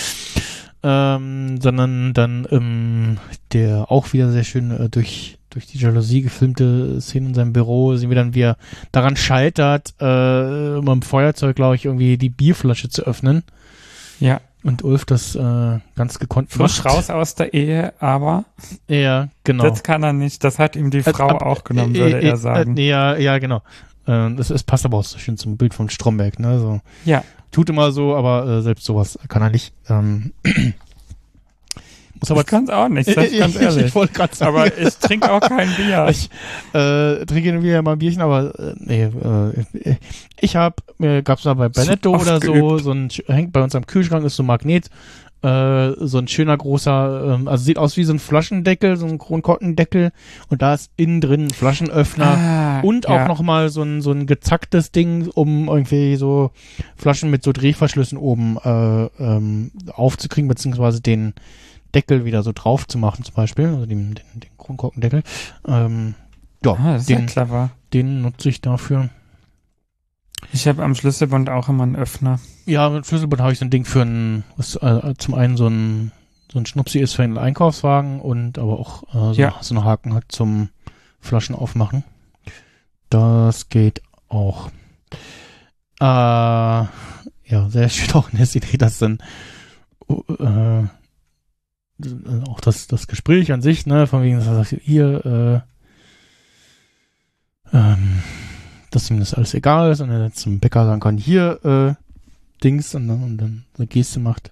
Ähm, 0.84 1.62
sondern 1.62 2.14
dann 2.14 2.48
ähm, 2.50 3.18
der 3.54 3.92
auch 3.92 4.14
wieder 4.14 4.32
sehr 4.32 4.44
schön 4.44 4.72
äh, 4.72 4.90
durch 4.90 5.38
durch 5.52 5.68
die 5.68 5.78
Jalousie 5.78 6.22
gefilmte 6.22 7.00
Szene 7.02 7.28
in 7.28 7.34
seinem 7.36 7.52
Büro 7.54 7.96
sehen 7.98 8.10
wir 8.10 8.16
dann, 8.16 8.34
wie 8.34 8.40
er 8.42 8.58
daran 8.94 9.18
scheitert, 9.18 9.94
äh, 10.00 10.76
mit 10.80 10.88
dem 10.88 11.02
Feuerzeug, 11.02 11.58
glaube 11.58 11.76
ich, 11.76 11.84
irgendwie 11.86 12.18
die 12.18 12.30
Bierflasche 12.30 12.88
zu 12.90 13.04
öffnen. 13.04 13.44
Ja. 14.22 14.40
Und 14.64 14.82
Ulf 14.84 15.04
das 15.06 15.36
äh, 15.36 15.80
ganz 15.96 16.20
gekonnt 16.20 16.52
Frisch 16.52 16.84
macht. 16.84 16.86
raus 16.96 17.10
aus 17.10 17.36
der 17.36 17.54
Ehe, 17.54 17.94
aber 18.00 18.46
Ja, 18.88 19.28
genau. 19.44 19.68
das 19.68 19.84
kann 19.84 20.04
er 20.04 20.14
nicht. 20.14 20.44
Das 20.46 20.58
hat 20.58 20.76
ihm 20.78 20.90
die 20.90 21.04
Frau 21.04 21.28
ab- 21.28 21.42
auch 21.42 21.64
genommen, 21.66 21.96
äh, 21.96 22.00
würde 22.00 22.22
äh, 22.22 22.28
er 22.30 22.38
sagen. 22.38 22.78
Äh, 22.78 22.88
ja, 22.88 23.18
ja, 23.18 23.38
genau. 23.40 23.62
Äh, 24.08 24.34
das, 24.36 24.49
es 24.49 24.64
passt 24.64 24.86
aber 24.86 24.97
auch 24.97 25.04
so 25.04 25.18
schön 25.18 25.38
zum 25.38 25.58
Bild 25.58 25.74
von 25.74 25.89
Stromberg, 25.89 26.39
ne? 26.39 26.60
So, 26.60 26.82
ja. 27.06 27.24
tut 27.52 27.70
immer 27.70 27.91
so, 27.91 28.16
aber 28.16 28.47
äh, 28.47 28.62
selbst 28.62 28.86
sowas 28.86 29.20
kann 29.28 29.41
er 29.41 29.49
nicht. 29.49 29.74
Ähm, 29.89 30.34
muss 32.20 32.32
aber 32.32 32.41
ich 32.41 32.47
kann 32.47 32.66
es 32.66 32.70
auch 32.70 32.88
nicht, 32.88 33.10
sag 33.10 33.32
ich 33.32 33.39
ganz 33.39 33.56
ich, 33.56 33.62
ehrlich. 33.62 33.86
ich 33.88 33.95
wollte 33.95 34.14
gerade 34.14 34.36
sagen, 34.36 34.56
aber 34.56 34.78
ich 34.78 34.95
trinke 34.97 35.32
auch 35.32 35.41
kein 35.41 35.70
Bier. 35.76 36.08
ich 36.10 36.30
äh, 36.74 37.26
trinke 37.26 37.62
wieder 37.62 37.82
mal 37.82 37.93
ein 37.93 37.99
Bierchen, 37.99 38.22
aber 38.22 38.58
äh, 38.60 38.76
nee, 38.78 39.04
äh, 39.04 39.95
ich 40.39 40.56
habe 40.56 40.76
mir 40.97 41.22
gab's 41.24 41.43
da 41.43 41.54
bei 41.54 41.70
Benetto 41.70 42.16
oder 42.16 42.39
so, 42.41 42.78
so 42.78 42.91
ein 42.91 43.10
hängt 43.28 43.52
bei 43.54 43.62
uns 43.62 43.76
am 43.76 43.86
Kühlschrank 43.86 44.26
ist 44.26 44.36
so 44.36 44.43
ein 44.43 44.47
Magnet, 44.47 44.89
äh, 45.44 45.92
so 45.98 46.20
ein 46.20 46.28
schöner 46.28 46.56
großer, 46.56 47.36
ähm, 47.36 47.48
also 47.48 47.64
sieht 47.64 47.78
aus 47.78 47.98
wie 47.98 48.04
so 48.04 48.14
ein 48.14 48.20
Flaschendeckel, 48.20 48.98
so 48.98 49.06
ein 49.08 49.18
Kronkorkendeckel 49.18 50.12
und 50.50 50.62
da 50.62 50.74
ist 50.76 50.92
innen 50.98 51.20
drin 51.22 51.46
ein 51.46 51.50
Flaschenöffner. 51.50 52.26
Ah, 52.38 52.80
Und 52.82 53.06
ja. 53.06 53.24
auch 53.24 53.28
noch 53.28 53.42
mal 53.42 53.70
so 53.70 53.82
ein, 53.82 54.02
so 54.02 54.12
ein 54.12 54.28
gezacktes 54.28 54.92
Ding, 54.92 55.30
um 55.34 55.68
irgendwie 55.68 56.16
so 56.16 56.52
Flaschen 56.96 57.32
mit 57.32 57.44
so 57.44 57.52
Drehverschlüssen 57.52 58.18
oben 58.18 58.58
äh, 58.64 59.06
ähm, 59.20 59.72
aufzukriegen, 59.94 60.48
beziehungsweise 60.48 61.02
den 61.02 61.34
Deckel 61.96 62.24
wieder 62.24 62.44
so 62.44 62.52
drauf 62.54 62.88
zu 62.88 62.98
machen, 62.98 63.26
zum 63.26 63.36
Beispiel, 63.36 63.66
also 63.68 63.86
den, 63.86 64.14
den, 64.16 64.24
den 64.36 64.50
Kronkorkendeckel. 64.58 65.24
Ähm, 65.68 66.14
ja, 66.64 66.74
Ah, 66.74 66.98
ja 66.98 67.00
den, 67.00 67.26
clever. 67.26 67.72
den 67.94 68.22
nutze 68.22 68.50
ich 68.50 68.62
dafür. 68.62 69.10
Ich 70.54 70.68
habe 70.68 70.84
am 70.84 70.96
Schlüsselbund 70.96 71.50
auch 71.50 71.70
immer 71.70 71.84
einen 71.84 71.96
Öffner. 71.96 72.39
Ja, 72.66 72.89
mit 72.89 73.06
Schlüsselbund 73.06 73.42
habe 73.42 73.54
ich 73.54 73.60
so 73.60 73.66
ein 73.66 73.70
Ding 73.70 73.86
für 73.86 74.02
ein, 74.02 74.44
was 74.58 74.76
äh, 74.76 75.14
zum 75.18 75.34
einen 75.34 75.56
so 75.58 75.68
ein, 75.68 76.12
so 76.52 76.60
ein 76.60 76.66
Schnupsi 76.66 77.00
ist 77.00 77.14
für 77.14 77.24
einen 77.24 77.38
Einkaufswagen 77.38 78.20
und 78.20 78.58
aber 78.60 78.80
auch 78.80 79.04
äh, 79.14 79.34
so, 79.34 79.42
Ja. 79.42 79.56
so 79.62 79.76
einen 79.76 79.86
Haken 79.86 80.14
hat 80.14 80.26
zum 80.30 80.70
Flaschen 81.20 81.56
aufmachen. 81.56 82.04
Das 83.10 83.70
geht 83.70 84.02
auch. 84.30 84.70
Äh, 86.00 86.04
ja, 86.06 86.89
sehr 87.70 87.89
schön 87.89 88.14
auch 88.16 88.30
in 88.32 88.38
der 88.38 88.46
Serie, 88.48 88.78
dass 88.78 88.98
dann 89.00 89.20
äh, 90.39 90.80
äh, 90.80 90.88
auch 92.48 92.60
das, 92.62 92.88
das 92.88 93.08
Gespräch 93.08 93.52
an 93.52 93.62
sich, 93.62 93.86
ne, 93.86 94.08
von 94.08 94.24
wegen, 94.24 94.38
dass 94.38 94.48
er 94.48 94.56
sagt, 94.64 94.76
hier, 94.82 95.64
äh, 97.74 97.78
ähm, 97.78 98.22
dass 98.92 99.10
ihm 99.10 99.20
das 99.20 99.34
alles 99.34 99.54
egal 99.54 99.92
ist 99.92 100.02
und 100.02 100.12
er 100.12 100.32
zum 100.34 100.60
Bäcker 100.60 100.86
sagen 100.86 101.00
kann, 101.00 101.18
hier, 101.18 101.98
äh, 101.98 102.64
Dings 102.64 102.94
und 102.94 103.08
dann, 103.08 103.24
und 103.24 103.38
dann 103.38 103.64
eine 103.78 103.88
Geste 103.88 104.20
macht. 104.20 104.52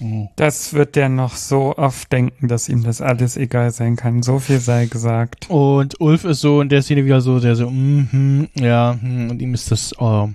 Mhm. 0.00 0.28
Das 0.36 0.74
wird 0.74 0.94
der 0.94 1.08
noch 1.08 1.34
so 1.34 1.76
oft 1.76 2.12
denken, 2.12 2.48
dass 2.48 2.68
ihm 2.68 2.84
das 2.84 3.00
alles 3.00 3.36
egal 3.36 3.72
sein 3.72 3.96
kann. 3.96 4.22
So 4.22 4.38
viel 4.38 4.60
sei 4.60 4.86
gesagt. 4.86 5.50
Und 5.50 6.00
Ulf 6.00 6.24
ist 6.24 6.40
so 6.40 6.60
in 6.60 6.68
der 6.68 6.82
Szene 6.82 7.04
wieder 7.04 7.20
so, 7.20 7.40
der 7.40 7.56
so, 7.56 7.68
mhm, 7.70 8.48
ja, 8.54 8.96
hm, 9.00 9.30
und 9.30 9.42
ihm 9.42 9.54
ist 9.54 9.70
das 9.70 9.92
äh, 9.98 10.28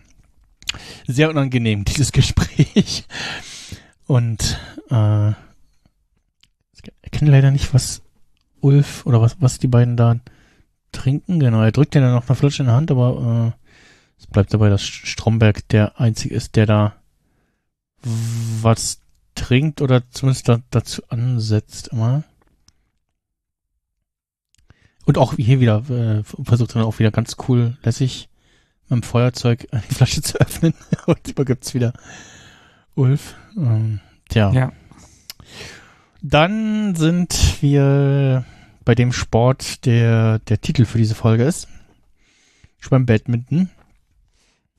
sehr 1.08 1.30
unangenehm, 1.30 1.86
dieses 1.86 2.12
Gespräch. 2.12 3.06
Und 4.06 4.60
äh, 4.90 5.30
ich 5.30 7.12
kenne 7.12 7.32
leider 7.32 7.52
nicht, 7.52 7.74
was 7.74 8.02
Ulf 8.60 9.06
oder 9.06 9.22
was, 9.22 9.38
was 9.40 9.60
die 9.60 9.68
beiden 9.68 9.96
da 9.96 10.20
trinken. 10.94 11.40
Genau, 11.40 11.62
er 11.62 11.72
drückt 11.72 11.96
ja 11.96 12.02
dann 12.02 12.14
noch 12.14 12.28
eine 12.28 12.36
Flasche 12.36 12.64
in 12.64 12.68
der 12.68 12.76
Hand, 12.76 12.92
aber 12.92 13.54
äh, 13.54 13.60
es 14.20 14.28
bleibt 14.28 14.54
dabei, 14.54 14.70
dass 14.70 14.82
Stromberg 14.82 15.68
der 15.70 16.00
Einzige 16.00 16.36
ist, 16.36 16.56
der 16.56 16.66
da 16.66 16.96
was 18.62 19.00
trinkt 19.36 19.82
oder 19.82 20.10
zumindest 20.10 20.48
da, 20.50 20.60
dazu 20.70 21.02
ansetzt 21.10 21.90
immer. 21.90 22.24
Und 25.06 25.18
auch 25.18 25.34
hier 25.36 25.60
wieder 25.60 25.84
äh, 25.90 26.24
versucht 26.24 26.76
dann 26.76 26.84
auch 26.84 27.00
wieder 27.00 27.12
ganz 27.12 27.36
cool, 27.48 27.78
lässig 27.84 28.30
mit 28.84 29.02
dem 29.02 29.04
Feuerzeug 29.04 29.68
die 29.90 29.94
Flasche 29.94 30.22
zu 30.22 30.40
öffnen 30.40 30.74
und 31.06 31.28
übergibt's 31.28 31.74
wieder 31.74 31.94
Ulf. 32.96 33.36
Ähm, 33.58 34.00
tja. 34.30 34.52
Ja. 34.54 34.72
Dann 36.22 36.96
sind 36.96 37.62
wir 37.62 38.46
bei 38.86 38.96
dem 38.96 39.12
Sport, 39.14 39.86
der 39.86 40.40
der 40.40 40.62
Titel 40.62 40.86
für 40.86 40.98
diese 40.98 41.16
Folge 41.16 41.44
ist. 41.44 41.68
Ich 42.82 42.90
beim 42.90 43.06
Badminton. 43.06 43.70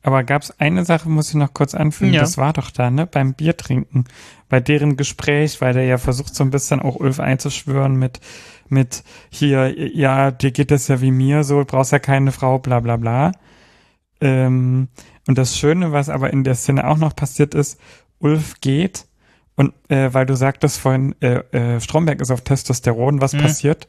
Aber 0.03 0.23
gab's 0.23 0.51
eine 0.59 0.85
Sache, 0.85 1.09
muss 1.09 1.31
ich 1.31 1.35
noch 1.37 1.55
kurz 1.55 1.75
anfügen, 1.75 2.13
Ja. 2.13 2.21
das 2.21 2.37
war 2.37 2.53
doch 2.53 2.71
da, 2.71 2.91
ne, 2.91 3.07
beim 3.07 3.33
Bier 3.33 3.57
trinken, 3.57 4.05
bei 4.51 4.61
deren 4.61 4.99
Gespräch, 4.99 5.63
weil 5.63 5.73
der 5.73 5.85
ja 5.87 5.97
versucht 5.97 6.35
so 6.35 6.45
ein 6.45 6.51
bisschen 6.51 6.81
auch 6.81 6.97
Ulf 6.97 7.21
einzuschwören 7.21 7.97
mit, 7.97 8.21
mit 8.69 9.03
hier, 9.31 9.75
ja, 9.97 10.31
dir 10.31 10.51
geht 10.51 10.71
das 10.71 10.89
ja 10.89 11.01
wie 11.01 11.11
mir, 11.11 11.43
so, 11.43 11.61
du 11.61 11.65
brauchst 11.65 11.93
ja 11.93 11.99
keine 12.01 12.33
Frau, 12.33 12.59
bla 12.59 12.81
bla 12.81 12.99
bla. 12.99 13.33
Ähm, 14.21 14.89
und 15.27 15.39
das 15.39 15.57
Schöne, 15.59 15.93
was 15.93 16.11
aber 16.11 16.31
in 16.35 16.45
der 16.45 16.55
Szene 16.55 16.87
auch 16.87 16.99
noch 16.99 17.17
passiert 17.17 17.55
ist, 17.55 17.81
Ulf 18.19 18.61
geht 18.61 19.07
und 19.57 19.73
äh, 19.89 20.13
weil 20.13 20.27
du 20.27 20.37
sagtest 20.37 20.79
vorhin, 20.81 21.15
äh, 21.21 21.37
äh, 21.77 21.81
Stromberg 21.81 22.21
ist 22.21 22.31
auf 22.31 22.43
Testosteron, 22.43 23.23
was 23.23 23.33
Mhm. 23.33 23.39
passiert? 23.41 23.89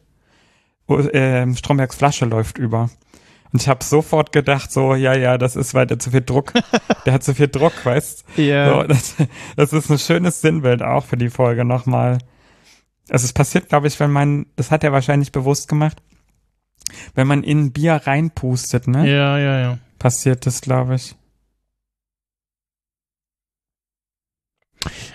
Äh, 0.88 1.54
Strombergs 1.56 1.96
Flasche 1.96 2.26
läuft 2.26 2.58
über. 2.58 2.90
Und 3.52 3.62
ich 3.62 3.70
habe 3.70 3.84
sofort 3.84 4.32
gedacht, 4.32 4.72
so, 4.72 4.96
ja, 4.96 5.16
ja, 5.16 5.38
das 5.38 5.56
ist, 5.56 5.74
weil 5.74 5.88
der 5.88 5.98
zu 5.98 6.12
viel 6.12 6.22
Druck, 6.22 6.52
der 7.06 7.14
hat 7.14 7.24
zu 7.24 7.34
viel 7.34 7.48
Druck, 7.48 7.86
weißt 7.86 8.26
Ja. 8.38 8.82
so, 8.82 8.84
das, 8.84 9.16
das 9.56 9.74
ist 9.74 9.90
ein 9.90 10.00
schönes 10.00 10.42
Sinnbild 10.42 10.82
auch 10.82 11.06
für 11.06 11.16
die 11.18 11.30
Folge 11.30 11.64
nochmal. 11.64 12.18
Also 13.10 13.26
es 13.26 13.34
passiert, 13.34 13.70
glaube 13.70 13.88
ich, 13.88 14.00
wenn 14.00 14.12
man, 14.12 14.48
das 14.56 14.72
hat 14.72 14.84
er 14.84 14.92
wahrscheinlich 14.92 15.32
bewusst 15.32 15.68
gemacht, 15.68 16.02
wenn 17.14 17.28
man 17.28 17.44
in 17.44 17.72
Bier 17.72 17.94
reinpustet, 18.04 18.88
ne? 18.88 19.10
ja, 19.10 19.38
ja, 19.38 19.60
ja. 19.60 19.78
Passiert 20.00 20.46
das, 20.46 20.62
glaube 20.62 20.96
ich. 20.96 21.16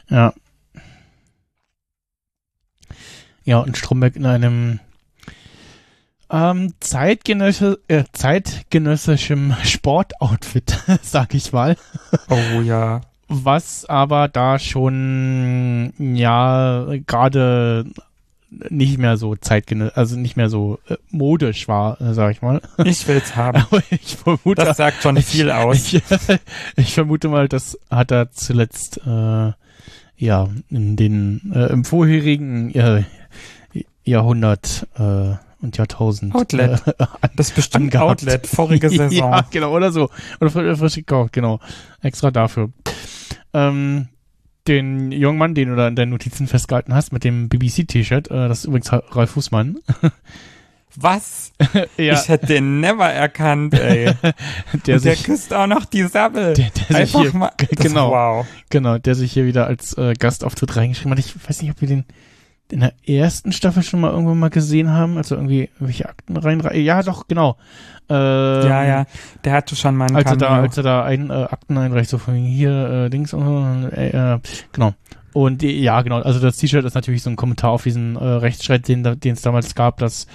Ja. 0.09 0.33
Ja, 3.45 3.59
und 3.59 3.77
Stromberg 3.77 4.17
in 4.17 4.27
einem 4.27 4.81
ähm, 6.31 6.75
zeitgenössi 6.81 7.75
äh, 7.89 8.05
zeitgenössischem 8.13 9.55
Sportoutfit, 9.65 10.79
sag 11.03 11.35
ich 11.35 11.53
mal. 11.53 11.77
Oh 12.29 12.61
ja. 12.61 13.03
Was 13.29 13.85
aber 13.85 14.29
da 14.29 14.59
schon, 14.59 15.93
ja, 15.99 16.87
gerade 17.07 17.85
nicht 18.69 18.99
mehr 18.99 19.17
so 19.17 19.37
zeitgenössisch, 19.37 19.97
also 19.97 20.17
nicht 20.17 20.37
mehr 20.37 20.49
so 20.49 20.81
äh, 20.89 20.97
modisch 21.11 21.69
war, 21.69 22.01
äh, 22.01 22.15
sag 22.15 22.33
ich 22.33 22.43
mal. 22.43 22.61
Ich 22.85 23.07
will's 23.07 23.37
haben. 23.37 23.59
Aber 23.59 23.83
ich 23.91 24.17
vermute, 24.17 24.65
Das 24.65 24.77
sagt 24.77 25.03
schon 25.03 25.17
viel 25.19 25.51
aus. 25.51 25.93
ich, 25.93 26.03
ich 26.77 26.93
vermute 26.95 27.29
mal, 27.29 27.49
das 27.49 27.79
hat 27.91 28.11
er 28.11 28.33
zuletzt 28.33 29.01
äh, 29.07 29.53
ja 30.17 30.49
in 30.69 30.97
den 30.97 31.53
äh, 31.55 31.67
im 31.73 31.85
vorherigen 31.85 32.75
äh, 32.75 33.05
Jahrhundert 34.05 34.89
äh, 34.99 35.35
und 35.63 35.77
Jahrtausend 35.77 36.35
Outlet. 36.35 36.83
Äh, 36.87 36.93
an, 36.99 37.09
Das 37.37 37.49
ist 37.49 37.55
bestimmt 37.55 37.95
angehabt. 37.95 38.23
Outlet, 38.23 38.47
vorige 38.47 38.89
Saison. 38.91 39.11
ja, 39.13 39.47
genau, 39.51 39.73
oder 39.75 39.93
so. 39.93 40.09
Oder 40.41 40.51
frisch, 40.51 40.79
frisch 40.79 40.95
gekauft, 40.95 41.33
genau. 41.33 41.61
Extra 42.03 42.31
dafür. 42.31 42.71
Ähm, 43.53 44.09
den 44.69 45.11
jungen 45.13 45.39
Mann, 45.39 45.55
den 45.55 45.69
du 45.71 45.77
da 45.77 45.89
in 45.89 45.97
deinen 45.97 46.11
Notizen 46.11 46.47
festgehalten 46.47 46.95
hast, 46.95 47.13
mit 47.13 47.25
dem 47.25 47.49
BBC-T-Shirt, 47.49 48.31
äh, 48.31 48.49
das 48.49 48.61
ist 48.61 48.65
übrigens 48.67 48.93
Ralf 48.93 49.31
Fußmann. 49.31 49.79
Was? 50.97 51.53
ja, 51.97 52.15
Ich 52.15 52.29
hätte 52.29 52.47
den 52.47 52.81
never 52.81 53.09
erkannt, 53.09 53.75
ey. 53.75 54.07
der 54.23 54.35
Und 54.73 54.87
der 54.87 54.99
sich, 54.99 55.23
küsst 55.23 55.55
auch 55.55 55.69
noch 55.69 55.85
die 55.85 56.03
Sabbel. 56.03 56.55
der, 56.55 56.71
der 56.71 56.85
sich 56.87 56.97
Einfach 56.97 57.21
hier, 57.23 57.35
mal. 57.35 57.53
Das, 57.59 57.69
genau. 57.79 58.11
Wow. 58.11 58.47
Genau, 58.71 58.99
der 58.99 59.15
sich 59.15 59.33
hier 59.33 59.47
wieder 59.47 59.67
als 59.67 59.97
äh, 59.97 60.15
Gastauftritt 60.15 60.75
reingeschrieben 60.77 61.13
hat. 61.13 61.21
Ich 61.21 61.33
weiß 61.49 61.63
nicht, 61.63 61.71
ob 61.71 61.81
wir 61.81 61.87
den 61.89 62.05
in 62.73 62.81
der 62.81 62.93
ersten 63.07 63.53
Staffel 63.53 63.83
schon 63.83 64.01
mal 64.01 64.11
irgendwann 64.11 64.39
mal 64.39 64.51
gesehen 64.51 64.91
haben, 64.91 65.17
also 65.17 65.35
irgendwie 65.35 65.71
irgendwelche 65.75 66.09
Akten 66.09 66.37
rein. 66.37 66.63
Ja, 66.75 67.03
doch, 67.03 67.29
genau. 67.29 67.57
Ähm, 68.09 68.17
ja, 68.69 68.85
ja. 68.85 69.07
Der 69.45 69.53
hatte 69.53 69.77
schon 69.77 69.97
mal 69.97 70.07
einen 70.07 70.17
Als 70.17 70.31
er 70.31 70.37
da, 70.37 70.61
als 70.61 70.77
er 70.77 70.83
da 70.83 71.05
ein 71.05 71.31
äh, 71.31 71.33
Akten 71.33 71.79
einreicht, 71.79 72.11
so 72.11 72.19
von 72.19 72.35
hier 72.35 73.07
äh, 73.07 73.11
Dings 73.11 73.33
und 73.33 73.45
so, 73.45 73.97
äh, 73.97 74.35
äh, 74.35 74.39
genau. 74.73 74.95
Und 75.33 75.63
die, 75.63 75.81
ja, 75.81 76.03
genau. 76.03 76.21
Also 76.21 76.41
das 76.41 76.57
T-Shirt 76.57 76.85
ist 76.85 76.95
natürlich 76.95 77.23
so 77.23 77.31
ein 77.31 77.37
Kommentar 77.37 77.71
auf 77.71 77.85
diesen 77.85 78.17
äh, 78.17 78.25
Rechtsstreit, 78.25 78.89
den 78.89 79.05
es 79.05 79.43
damals 79.43 79.77
gab, 79.77 79.99
dass 79.99 80.27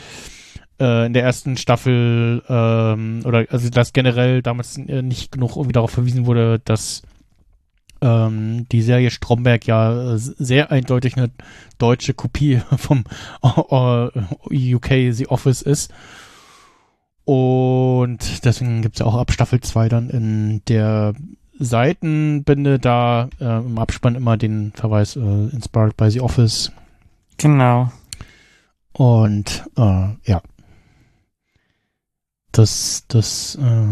äh, 0.80 1.06
in 1.06 1.14
der 1.14 1.24
ersten 1.24 1.58
Staffel 1.58 2.42
ähm, 2.48 3.22
oder 3.26 3.46
also 3.50 3.70
dass 3.70 3.94
generell 3.94 4.42
damals 4.42 4.78
äh, 4.78 5.02
nicht 5.02 5.32
genug 5.32 5.56
irgendwie 5.56 5.74
darauf 5.74 5.92
verwiesen 5.92 6.26
wurde, 6.26 6.62
dass 6.64 7.04
ähm, 8.06 8.68
die 8.72 8.84
Serie 8.84 9.10
Stromberg 9.10 9.66
ja 9.66 10.14
äh, 10.14 10.18
sehr 10.18 10.72
eindeutig 10.72 11.18
eine 11.18 11.32
deutsche 11.78 12.14
Kopie 12.14 12.62
vom 12.78 13.04
äh, 13.42 14.76
UK 14.76 15.14
The 15.14 15.28
Office 15.28 15.62
ist. 15.62 15.92
Und 17.26 18.46
deswegen 18.46 18.84
gibt's 18.84 19.00
ja 19.00 19.08
auch 19.08 19.16
ab 19.16 19.32
Staffel 19.32 19.60
2 19.60 19.90
dann 19.90 20.10
in 20.12 20.62
der 20.68 21.16
Seitenbinde 21.58 22.78
da 22.80 23.30
äh, 23.40 23.60
im 23.60 23.80
Abspann 23.80 24.16
immer 24.16 24.38
den 24.38 24.72
Verweis 24.74 25.16
äh, 25.16 25.20
Inspired 25.20 25.98
by 25.98 26.12
The 26.12 26.22
Office. 26.22 26.72
Genau. 27.38 27.92
Und 28.94 29.66
äh, 29.76 30.10
ja. 30.24 30.42
Das, 32.52 33.06
das 33.08 33.56
äh, 33.56 33.88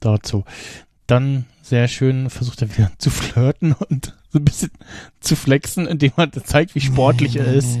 dazu. 0.00 0.44
Dann 1.06 1.46
sehr 1.62 1.88
schön 1.88 2.30
versucht 2.30 2.62
er 2.62 2.76
wieder 2.76 2.90
zu 2.98 3.10
flirten 3.10 3.72
und 3.72 4.14
so 4.30 4.38
ein 4.38 4.44
bisschen 4.44 4.70
zu 5.20 5.36
flexen, 5.36 5.86
indem 5.86 6.12
er 6.16 6.30
zeigt, 6.32 6.74
wie 6.74 6.80
sportlich 6.80 7.36
er 7.36 7.46
ist. 7.46 7.78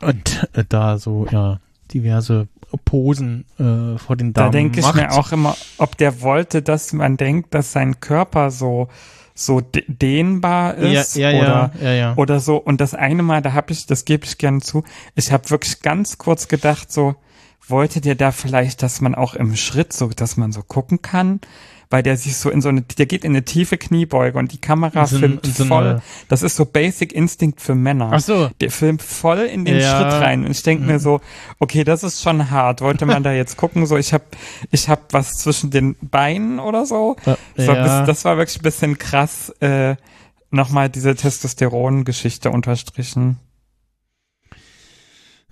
Und 0.00 0.48
äh, 0.54 0.64
da 0.68 0.98
so, 0.98 1.26
ja, 1.30 1.60
diverse 1.92 2.48
Posen 2.84 3.44
äh, 3.58 3.98
vor 3.98 4.16
den 4.16 4.32
Da 4.32 4.42
Damen 4.42 4.52
denke 4.52 4.80
ich 4.80 4.94
mir 4.94 5.12
auch 5.12 5.32
immer, 5.32 5.56
ob 5.78 5.96
der 5.96 6.22
wollte, 6.22 6.62
dass 6.62 6.92
man 6.92 7.16
denkt, 7.16 7.54
dass 7.54 7.72
sein 7.72 8.00
Körper 8.00 8.50
so 8.50 8.88
so 9.34 9.60
de- 9.60 9.84
dehnbar 9.88 10.74
ist 10.74 11.16
ja, 11.16 11.30
ja, 11.30 11.40
oder 11.40 11.72
ja, 11.80 11.88
ja, 11.88 11.94
ja. 11.94 12.16
oder 12.16 12.40
so. 12.40 12.56
Und 12.56 12.80
das 12.80 12.94
eine 12.94 13.22
Mal, 13.22 13.40
da 13.40 13.54
habe 13.54 13.72
ich, 13.72 13.86
das 13.86 14.04
gebe 14.04 14.26
ich 14.26 14.36
gerne 14.38 14.60
zu, 14.60 14.84
ich 15.14 15.32
habe 15.32 15.48
wirklich 15.48 15.80
ganz 15.80 16.18
kurz 16.18 16.46
gedacht, 16.46 16.92
so 16.92 17.14
wollte 17.70 18.00
der 18.00 18.14
da 18.14 18.32
vielleicht, 18.32 18.82
dass 18.82 19.00
man 19.00 19.14
auch 19.14 19.34
im 19.34 19.56
Schritt 19.56 19.92
so, 19.92 20.08
dass 20.08 20.36
man 20.36 20.52
so 20.52 20.62
gucken 20.62 21.02
kann, 21.02 21.40
weil 21.90 22.04
der 22.04 22.16
sich 22.16 22.36
so 22.36 22.50
in 22.50 22.62
so 22.62 22.68
eine, 22.68 22.82
der 22.82 23.06
geht 23.06 23.24
in 23.24 23.32
eine 23.32 23.44
tiefe 23.44 23.76
Kniebeuge 23.76 24.38
und 24.38 24.52
die 24.52 24.60
Kamera 24.60 25.06
So 25.06 25.18
filmt 25.18 25.44
so 25.44 25.64
voll. 25.64 26.00
Das 26.28 26.42
ist 26.42 26.54
so 26.54 26.64
Basic 26.64 27.12
Instinct 27.12 27.60
für 27.60 27.74
Männer. 27.74 28.10
Ach 28.12 28.20
so. 28.20 28.48
Der 28.60 28.70
filmt 28.70 29.02
voll 29.02 29.40
in 29.40 29.64
den 29.64 29.78
Ja. 29.78 29.98
Schritt 29.98 30.22
rein 30.22 30.44
und 30.44 30.52
ich 30.52 30.62
denke 30.62 30.84
mir 30.84 31.00
so, 31.00 31.20
okay, 31.58 31.82
das 31.82 32.04
ist 32.04 32.22
schon 32.22 32.50
hart. 32.50 32.80
Wollte 32.80 33.06
man 33.06 33.24
da 33.24 33.32
jetzt 33.32 33.56
gucken, 33.56 33.86
so 33.86 33.96
ich 33.96 34.12
habe 34.12 34.24
ich 34.70 34.88
hab 34.88 35.12
was 35.12 35.32
zwischen 35.38 35.70
den 35.70 35.96
Beinen 36.00 36.60
oder 36.60 36.86
so. 36.86 37.16
So 37.56 37.72
ja. 37.72 37.98
bis, 38.00 38.06
das 38.06 38.24
war 38.24 38.36
wirklich 38.36 38.60
ein 38.60 38.62
bisschen 38.62 38.98
krass, 38.98 39.50
äh, 39.60 39.96
nochmal 40.50 40.90
diese 40.90 41.14
Testosteron-Geschichte 41.16 42.50
unterstrichen. 42.50 43.38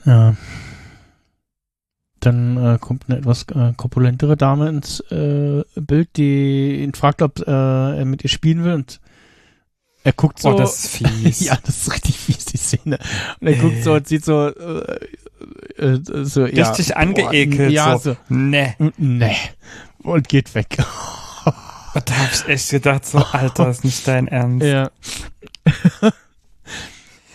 Ja. 0.04 0.36
Dann 2.20 2.56
äh, 2.56 2.78
kommt 2.78 3.04
eine 3.08 3.18
etwas 3.18 3.44
äh, 3.54 3.72
korpulentere 3.76 4.36
Dame 4.36 4.68
ins 4.68 5.00
äh, 5.10 5.62
Bild, 5.76 6.16
die 6.16 6.82
ihn 6.82 6.94
fragt, 6.94 7.22
ob 7.22 7.40
äh, 7.40 7.50
er 7.98 8.04
mit 8.04 8.24
ihr 8.24 8.30
spielen 8.30 8.64
will 8.64 8.72
und 8.72 9.00
er 10.04 10.12
guckt 10.12 10.40
so. 10.40 10.50
oh, 10.50 10.56
das 10.56 10.84
ist 10.84 10.96
fies. 10.96 11.40
ja, 11.46 11.58
das 11.64 11.82
ist 11.82 11.92
richtig 11.92 12.18
fies, 12.18 12.44
die 12.46 12.56
Szene. 12.56 12.98
Und 13.40 13.46
er 13.46 13.54
guckt 13.54 13.84
so 13.84 13.94
und 13.94 14.08
sieht 14.08 14.24
so, 14.24 14.48
äh, 14.48 14.96
äh, 15.76 16.24
so 16.24 16.46
ja, 16.46 16.68
Richtig 16.68 16.88
boah, 16.88 16.96
angeekelt. 16.96 17.72
Ja, 17.72 17.98
so. 17.98 18.16
Nee. 18.28 18.74
Nee. 18.96 19.36
Und 20.02 20.28
geht 20.28 20.54
weg. 20.54 20.78
Da 22.04 22.14
hab 22.16 22.32
ich 22.32 22.46
echt 22.46 22.70
gedacht, 22.70 23.06
so, 23.06 23.18
Alter, 23.18 23.70
ist 23.70 23.82
nicht 23.82 24.06
dein 24.06 24.28
Ernst. 24.28 24.64
ja. 24.64 24.90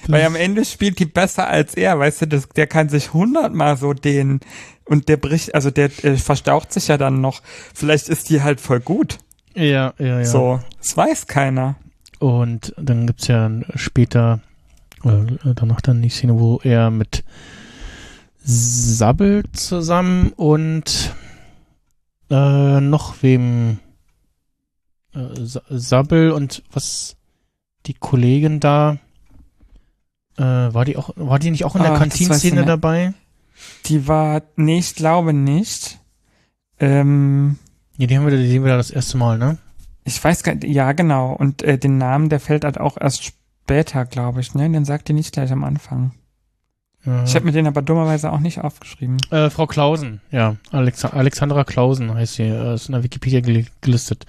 Weil 0.08 0.26
am 0.26 0.36
Ende 0.36 0.66
spielt 0.66 1.00
die 1.00 1.06
besser 1.06 1.48
als 1.48 1.76
er, 1.76 1.98
weißt 1.98 2.22
du, 2.24 2.28
das, 2.28 2.50
der 2.50 2.68
kann 2.68 2.90
sich 2.90 3.14
hundertmal 3.14 3.78
so 3.78 3.94
den 3.94 4.42
und 4.86 5.08
der 5.08 5.18
bricht, 5.18 5.56
also 5.56 5.72
der 5.72 5.86
äh, 6.04 6.18
verstaucht 6.18 6.74
sich 6.74 6.90
ja 6.90 6.98
dann 6.98 7.22
noch. 7.22 7.42
Vielleicht 7.74 8.10
ist 8.10 8.30
die 8.30 8.42
halt 8.42 8.60
voll 8.60 8.82
gut. 8.82 9.20
Ja, 9.56 9.94
ja, 9.98 10.20
ja. 10.20 10.26
So, 10.26 10.60
das 10.78 10.98
weiß 10.98 11.28
keiner. 11.28 11.76
Und 12.20 12.74
dann 12.78 13.08
gibt's 13.08 13.28
ja 13.28 13.50
später, 13.76 14.40
äh, 15.04 15.54
danach 15.56 15.82
dann 15.82 16.02
die 16.02 16.10
Szene, 16.10 16.40
wo 16.40 16.60
er 16.64 16.90
mit 16.92 17.24
Sabbel 18.44 19.44
zusammen 19.54 20.34
und 20.36 21.14
äh, 22.30 22.82
noch 22.82 23.22
wem 23.22 23.80
äh, 25.14 25.20
Sa- 25.46 25.62
Sabbel 25.70 26.32
und 26.32 26.64
was 26.72 27.16
die 27.86 27.94
Kollegin 27.94 28.60
da 28.60 28.98
äh, 30.38 30.44
war 30.44 30.86
die 30.86 30.98
auch 30.98 31.12
war 31.16 31.40
die 31.40 31.52
nicht 31.52 31.66
auch 31.66 31.76
in 31.76 31.84
der 31.84 31.94
ich 31.94 32.00
Kantinszene 32.00 32.66
dabei? 32.66 33.14
Die 33.86 34.08
war, 34.08 34.42
nee, 34.56 34.80
ich 34.80 34.96
glaube 34.96 35.34
nicht. 35.34 36.00
Ähm, 36.80 37.58
Ja, 37.98 38.08
die 38.08 38.18
haben 38.18 38.26
wir 38.26 38.36
die 38.36 38.48
sehen 38.48 38.64
wir 38.64 38.72
da 38.72 38.78
das 38.78 38.92
erste 38.92 39.18
Mal, 39.18 39.38
ne? 39.38 39.58
ich 40.06 40.22
weiß 40.22 40.44
gar 40.44 40.56
nicht, 40.56 40.66
ja, 40.66 40.92
genau. 40.92 41.34
Und 41.34 41.62
äh, 41.64 41.78
den 41.78 41.98
Namen, 41.98 42.30
der 42.30 42.40
fällt 42.40 42.66
halt 42.66 42.78
auch 42.80 42.98
erst 43.00 43.24
später, 43.24 44.06
glaube 44.06 44.42
ich, 44.42 44.54
ne? 44.54 44.70
Den 44.70 44.86
sagt 44.86 45.10
ihr 45.10 45.16
nicht 45.16 45.32
gleich 45.34 45.52
am 45.52 45.64
Anfang. 45.64 46.12
Ja. 47.06 47.24
Ich 47.24 47.36
habe 47.36 47.46
mir 47.46 47.52
den 47.52 47.68
aber 47.68 47.82
dummerweise 47.82 48.32
auch 48.32 48.40
nicht 48.40 48.60
aufgeschrieben. 48.60 49.18
Äh, 49.30 49.50
Frau 49.50 49.68
Klausen, 49.68 50.22
ja. 50.32 50.56
Alexa 50.72 51.10
Alexandra 51.10 51.64
Klausen 51.64 52.14
heißt 52.14 52.36
sie, 52.36 52.44
äh, 52.44 52.76
ist 52.76 52.88
in 52.88 52.94
der 52.94 53.04
Wikipedia 53.04 53.42
gel 53.42 53.66
gelistet. 53.82 54.26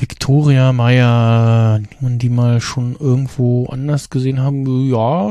Victoria 0.00 0.72
Meyer, 0.72 1.80
die 1.80 1.96
man 2.00 2.18
die 2.18 2.28
mal 2.28 2.60
schon 2.60 2.96
irgendwo 2.96 3.66
anders 3.66 4.10
gesehen 4.10 4.40
haben, 4.40 4.64
ja, 4.88 5.28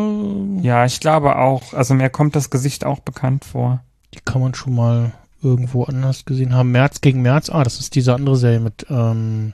Ja, 0.61 0.85
ich 0.85 0.99
glaube 0.99 1.37
auch. 1.37 1.73
Also 1.73 1.93
mir 1.93 2.09
kommt 2.09 2.35
das 2.35 2.49
Gesicht 2.49 2.85
auch 2.85 2.99
bekannt 2.99 3.45
vor. 3.45 3.83
die 4.13 4.19
kann 4.19 4.41
man 4.41 4.53
schon 4.53 4.75
mal 4.75 5.11
irgendwo 5.41 5.83
anders 5.83 6.25
gesehen 6.25 6.53
haben. 6.53 6.71
März 6.71 7.01
gegen 7.01 7.21
März, 7.21 7.49
ah, 7.49 7.63
das 7.63 7.79
ist 7.79 7.95
diese 7.95 8.13
andere 8.13 8.35
Serie 8.35 8.59
mit 8.59 8.85
ähm, 8.89 9.53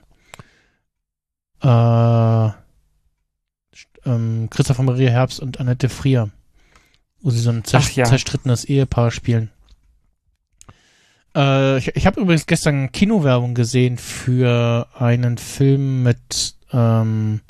äh, 1.61 2.47
ähm, 4.05 4.47
Christopher 4.49 4.84
Maria 4.84 5.09
Herbst 5.09 5.39
und 5.39 5.59
Annette 5.59 5.89
Frier, 5.89 6.30
wo 7.22 7.30
sie 7.30 7.39
so 7.39 7.49
ein 7.49 7.64
zer 7.64 7.80
Ach 7.80 7.89
ja. 7.91 8.05
zerstrittenes 8.05 8.66
Ehepaar 8.66 9.11
spielen. 9.11 9.49
Äh, 11.36 11.78
ich 11.78 11.96
ich 11.96 12.06
habe 12.06 12.22
übrigens 12.22 12.46
gestern 12.46 12.92
Kinowerbung 12.92 13.54
gesehen 13.54 13.98
für 13.98 14.88
einen 14.98 15.38
Film 15.38 16.04
mit 16.04 16.56
ähm, 16.72 17.42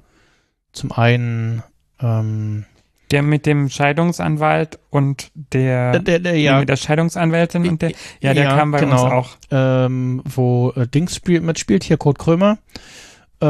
zum 0.72 0.92
einen 0.92 1.64
ähm, 2.02 2.66
Der 3.12 3.22
mit 3.22 3.46
dem 3.46 3.70
Scheidungsanwalt 3.70 4.80
und 4.90 5.32
der, 5.34 6.00
der, 6.00 6.20
der, 6.20 6.38
ja, 6.38 6.60
mit 6.60 6.70
der 6.70 6.76
Scheidungsanwältin 6.78 7.68
und 7.68 7.82
der, 7.82 7.92
ja, 8.22 8.34
der 8.34 8.44
Ja, 8.44 8.58
kam 8.58 8.72
bei 8.72 8.80
genau. 8.80 9.04
uns 9.04 9.12
auch. 9.14 9.38
ähm, 9.52 10.22
wo 10.26 10.74
äh, 10.76 10.88
Dings 10.88 11.16
spiel, 11.16 11.42
mitspielt, 11.42 11.84
hier 11.84 11.98
Kurt 11.98 12.20
Krömer. 12.20 12.58
Äh, 13.40 13.46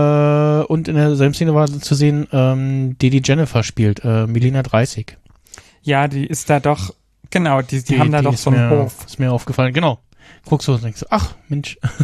und 0.65 0.87
in 0.87 0.95
derselben 0.95 1.33
Szene 1.33 1.53
war 1.53 1.67
zu 1.67 1.95
sehen, 1.95 2.27
ähm, 2.31 2.97
die 2.99 3.09
die 3.09 3.21
Jennifer 3.23 3.63
spielt, 3.63 4.03
äh, 4.03 4.25
Melina 4.27 4.63
30. 4.63 5.17
Ja, 5.83 6.07
die 6.07 6.25
ist 6.25 6.49
da 6.49 6.59
doch, 6.59 6.93
genau, 7.29 7.61
die, 7.61 7.83
die, 7.83 7.99
haben 7.99 8.11
da 8.11 8.21
doch 8.21 8.33
ist 8.33 8.43
so 8.43 8.49
einen 8.49 8.69
mir, 8.69 8.83
Hof. 8.83 9.05
Ist 9.05 9.19
mir 9.19 9.31
aufgefallen, 9.31 9.73
genau. 9.73 9.99
Guckst 10.45 10.67
du 10.67 10.73
und 10.73 10.83
denkst, 10.83 11.05
ach, 11.09 11.35
Mensch. 11.47 11.77
äh, 11.83 11.87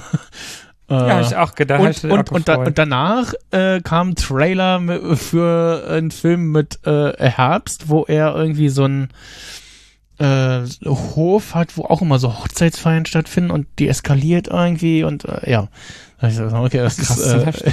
Ja, 0.89 1.17
hab 1.17 1.21
ich 1.21 1.35
auch 1.35 1.53
gedacht. 1.53 2.03
und, 2.03 2.11
und, 2.11 2.29
auch 2.29 2.35
und, 2.35 2.47
da, 2.47 2.55
und 2.55 2.77
danach 2.77 3.33
äh, 3.51 3.79
kam 3.81 4.09
ein 4.09 4.15
Trailer 4.15 5.15
für 5.17 5.85
einen 5.87 6.09
Film 6.09 6.51
mit 6.51 6.79
äh, 6.83 7.13
Herbst, 7.29 7.89
wo 7.89 8.05
er 8.05 8.33
irgendwie 8.33 8.69
so 8.69 8.85
ein 8.85 9.09
äh, 10.17 10.61
Hof 10.85 11.55
hat, 11.55 11.77
wo 11.77 11.83
auch 11.83 12.01
immer 12.01 12.19
so 12.19 12.39
Hochzeitsfeiern 12.39 13.05
stattfinden 13.05 13.51
und 13.51 13.67
die 13.79 13.87
eskaliert 13.87 14.47
irgendwie 14.47 15.03
und 15.03 15.25
äh, 15.25 15.49
ja. 15.49 15.67
Okay, 16.21 16.79
das 16.79 16.97
Krass, 16.97 17.17
ist, 17.19 17.33
äh, 17.33 17.71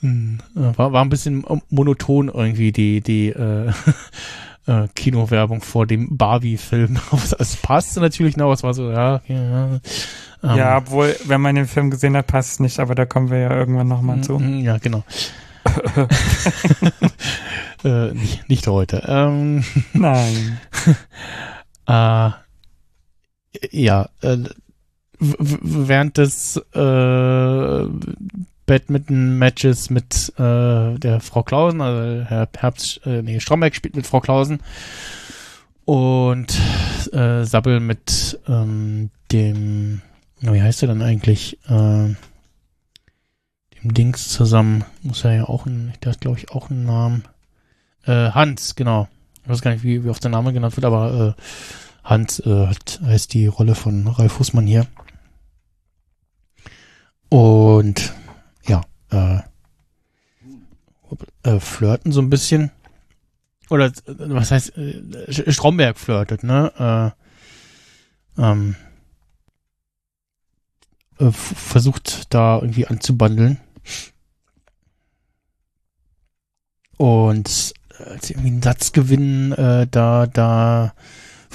hm, 0.00 0.38
äh, 0.54 0.78
war, 0.78 0.92
war 0.92 1.04
ein 1.04 1.08
bisschen 1.08 1.44
monoton 1.68 2.28
irgendwie 2.28 2.70
die 2.70 3.00
die 3.00 3.30
äh, 3.30 3.72
äh, 4.66 4.88
Kinowerbung 4.94 5.60
vor 5.62 5.86
dem 5.86 6.16
Barbie-Film. 6.16 6.98
Es 7.38 7.56
passte 7.56 8.00
natürlich 8.00 8.36
noch, 8.36 8.52
es 8.52 8.62
war 8.62 8.74
so, 8.74 8.90
ja, 8.90 9.20
ja, 9.26 9.42
ja. 9.42 9.80
Ähm, 10.42 10.56
ja, 10.56 10.76
obwohl, 10.78 11.16
wenn 11.24 11.40
man 11.40 11.54
den 11.54 11.66
Film 11.66 11.90
gesehen 11.90 12.16
hat, 12.16 12.26
passt 12.26 12.52
es 12.52 12.60
nicht, 12.60 12.78
aber 12.78 12.94
da 12.94 13.06
kommen 13.06 13.30
wir 13.30 13.38
ja 13.38 13.50
irgendwann 13.50 13.88
nochmal 13.88 14.20
zu. 14.22 14.38
Mm, 14.38 14.60
Ja, 14.60 14.78
genau. 14.78 15.02
äh, 17.84 18.12
nicht, 18.12 18.48
nicht 18.48 18.66
heute. 18.66 19.02
Ähm, 19.06 19.64
Nein. 19.92 20.58
äh, 21.86 22.30
ja, 23.70 24.08
äh, 24.20 24.38
während 25.18 26.18
des 26.18 26.56
äh, 26.74 27.86
Badminton-Matches 28.66 29.90
mit 29.90 30.32
äh, 30.38 30.98
der 30.98 31.20
Frau 31.20 31.42
Klausen, 31.42 31.80
also 31.80 32.24
Herr 32.24 32.48
Herbst, 32.56 33.00
äh, 33.06 33.22
nee, 33.22 33.40
Stromberg 33.40 33.74
spielt 33.74 33.96
mit 33.96 34.06
Frau 34.06 34.20
Klausen 34.20 34.60
und 35.84 36.60
äh, 37.12 37.44
Sabbel 37.44 37.80
mit 37.80 38.40
ähm, 38.48 39.10
dem, 39.32 40.02
wie 40.40 40.62
heißt 40.62 40.82
er 40.82 40.88
dann 40.88 41.02
eigentlich? 41.02 41.58
Äh, 41.68 42.14
dem 43.82 43.94
Dings 43.94 44.28
zusammen. 44.28 44.84
Muss 45.02 45.24
er 45.24 45.34
ja 45.34 45.44
auch 45.44 45.66
ein, 45.66 45.92
der 46.02 46.12
hat 46.12 46.20
glaube 46.20 46.38
ich 46.38 46.50
auch 46.50 46.70
einen 46.70 46.84
Namen. 46.84 47.24
Äh, 48.04 48.30
Hans, 48.30 48.74
genau. 48.74 49.08
Ich 49.44 49.48
weiß 49.48 49.62
gar 49.62 49.70
nicht, 49.70 49.84
wie, 49.84 50.04
wie 50.04 50.08
oft 50.10 50.22
der 50.22 50.30
Name 50.30 50.52
genannt 50.52 50.76
wird, 50.76 50.84
aber 50.84 51.36
äh, 51.38 51.42
Hans 52.02 52.40
äh, 52.40 52.66
hat, 52.66 53.00
heißt 53.04 53.32
die 53.32 53.46
Rolle 53.46 53.76
von 53.76 54.08
Ralf 54.08 54.32
Fußmann 54.32 54.66
hier. 54.66 54.86
Und 57.28 58.12
äh, 59.10 59.40
äh, 61.42 61.60
flirten 61.60 62.12
so 62.12 62.20
ein 62.20 62.30
bisschen. 62.30 62.70
Oder 63.70 63.86
äh, 63.86 63.92
was 64.06 64.50
heißt, 64.50 64.76
äh, 64.76 65.52
Stromberg 65.52 65.98
flirtet, 65.98 66.42
ne? 66.42 67.14
Äh, 68.38 68.42
ähm, 68.42 68.76
äh, 71.18 71.30
versucht 71.30 72.34
da 72.34 72.58
irgendwie 72.58 72.86
anzubandeln. 72.86 73.58
Und 76.96 77.74
äh, 77.98 78.02
als 78.02 78.26
sie 78.26 78.34
irgendwie 78.34 78.50
einen 78.50 78.62
Satz 78.62 78.92
gewinnen, 78.92 79.52
äh, 79.52 79.86
da, 79.90 80.26
da 80.26 80.94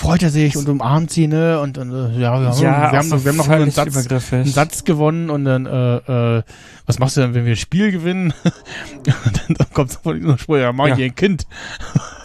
freut 0.02 0.24
er 0.24 0.30
sich 0.30 0.58
und 0.58 0.68
umarmt 0.68 1.12
sie, 1.12 1.28
ne? 1.28 1.60
Und, 1.60 1.78
und 1.78 1.92
äh, 1.92 2.20
ja, 2.20 2.40
wir 2.42 2.48
haben, 2.50 2.60
Ja, 2.62 2.92
wir 2.92 3.00
haben, 3.00 3.10
noch- 3.10 3.24
wir 3.24 3.30
haben 3.32 3.38
noch 3.38 3.48
einen 3.50 3.72
Satz, 3.72 4.32
einen 4.34 4.46
Satz 4.46 4.84
gewonnen 4.84 5.30
und 5.30 5.46
dann, 5.46 5.66
äh, 5.66 6.38
äh, 6.40 6.44
was 6.86 7.00
machst 7.00 7.18
du 7.18 7.22
denn, 7.22 7.34
wenn 7.34 7.46
wir 7.46 7.54
das 7.54 7.60
Spiel 7.60 7.92
gewinnen? 7.92 8.34
und 8.44 9.08
dann, 9.48 9.56
dann 9.58 9.68
kommt 9.74 9.92
sofort 9.92 10.18
dieser 10.18 10.38
Spruch, 10.38 10.58
ja, 10.58 10.72
mach 10.74 10.88
ich 10.88 10.98
Ja. 10.98 11.06
ein 11.06 11.16
Kind. 11.16 11.46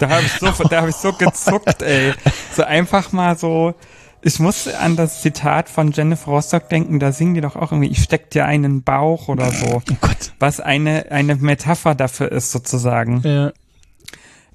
Da 0.00 0.08
habe 0.08 0.22
ich 0.22 0.32
so, 0.32 0.64
da 0.68 0.78
habe 0.80 0.90
ich 0.90 0.96
so 0.96 1.12
gezuckt, 1.12 1.82
ey. 1.82 2.12
So 2.54 2.64
einfach 2.64 3.12
mal 3.12 3.36
so. 3.38 3.74
Ich 4.22 4.40
musste 4.40 4.78
an 4.80 4.96
das 4.96 5.22
Zitat 5.22 5.68
von 5.68 5.92
Jennifer 5.92 6.32
Rostock 6.32 6.68
denken, 6.68 6.98
da 6.98 7.12
singen 7.12 7.34
die 7.34 7.40
doch 7.42 7.54
auch 7.54 7.70
irgendwie, 7.70 7.90
ich 7.90 8.02
steck 8.02 8.30
dir 8.30 8.44
einen 8.46 8.82
Bauch 8.82 9.28
oder 9.28 9.52
so. 9.52 9.66
Oh 9.76 9.94
Gott. 10.00 10.32
Was 10.40 10.58
eine, 10.58 11.06
eine 11.12 11.36
Metapher 11.36 11.94
dafür 11.94 12.32
ist, 12.32 12.50
sozusagen. 12.50 13.20
Ja, 13.24 13.52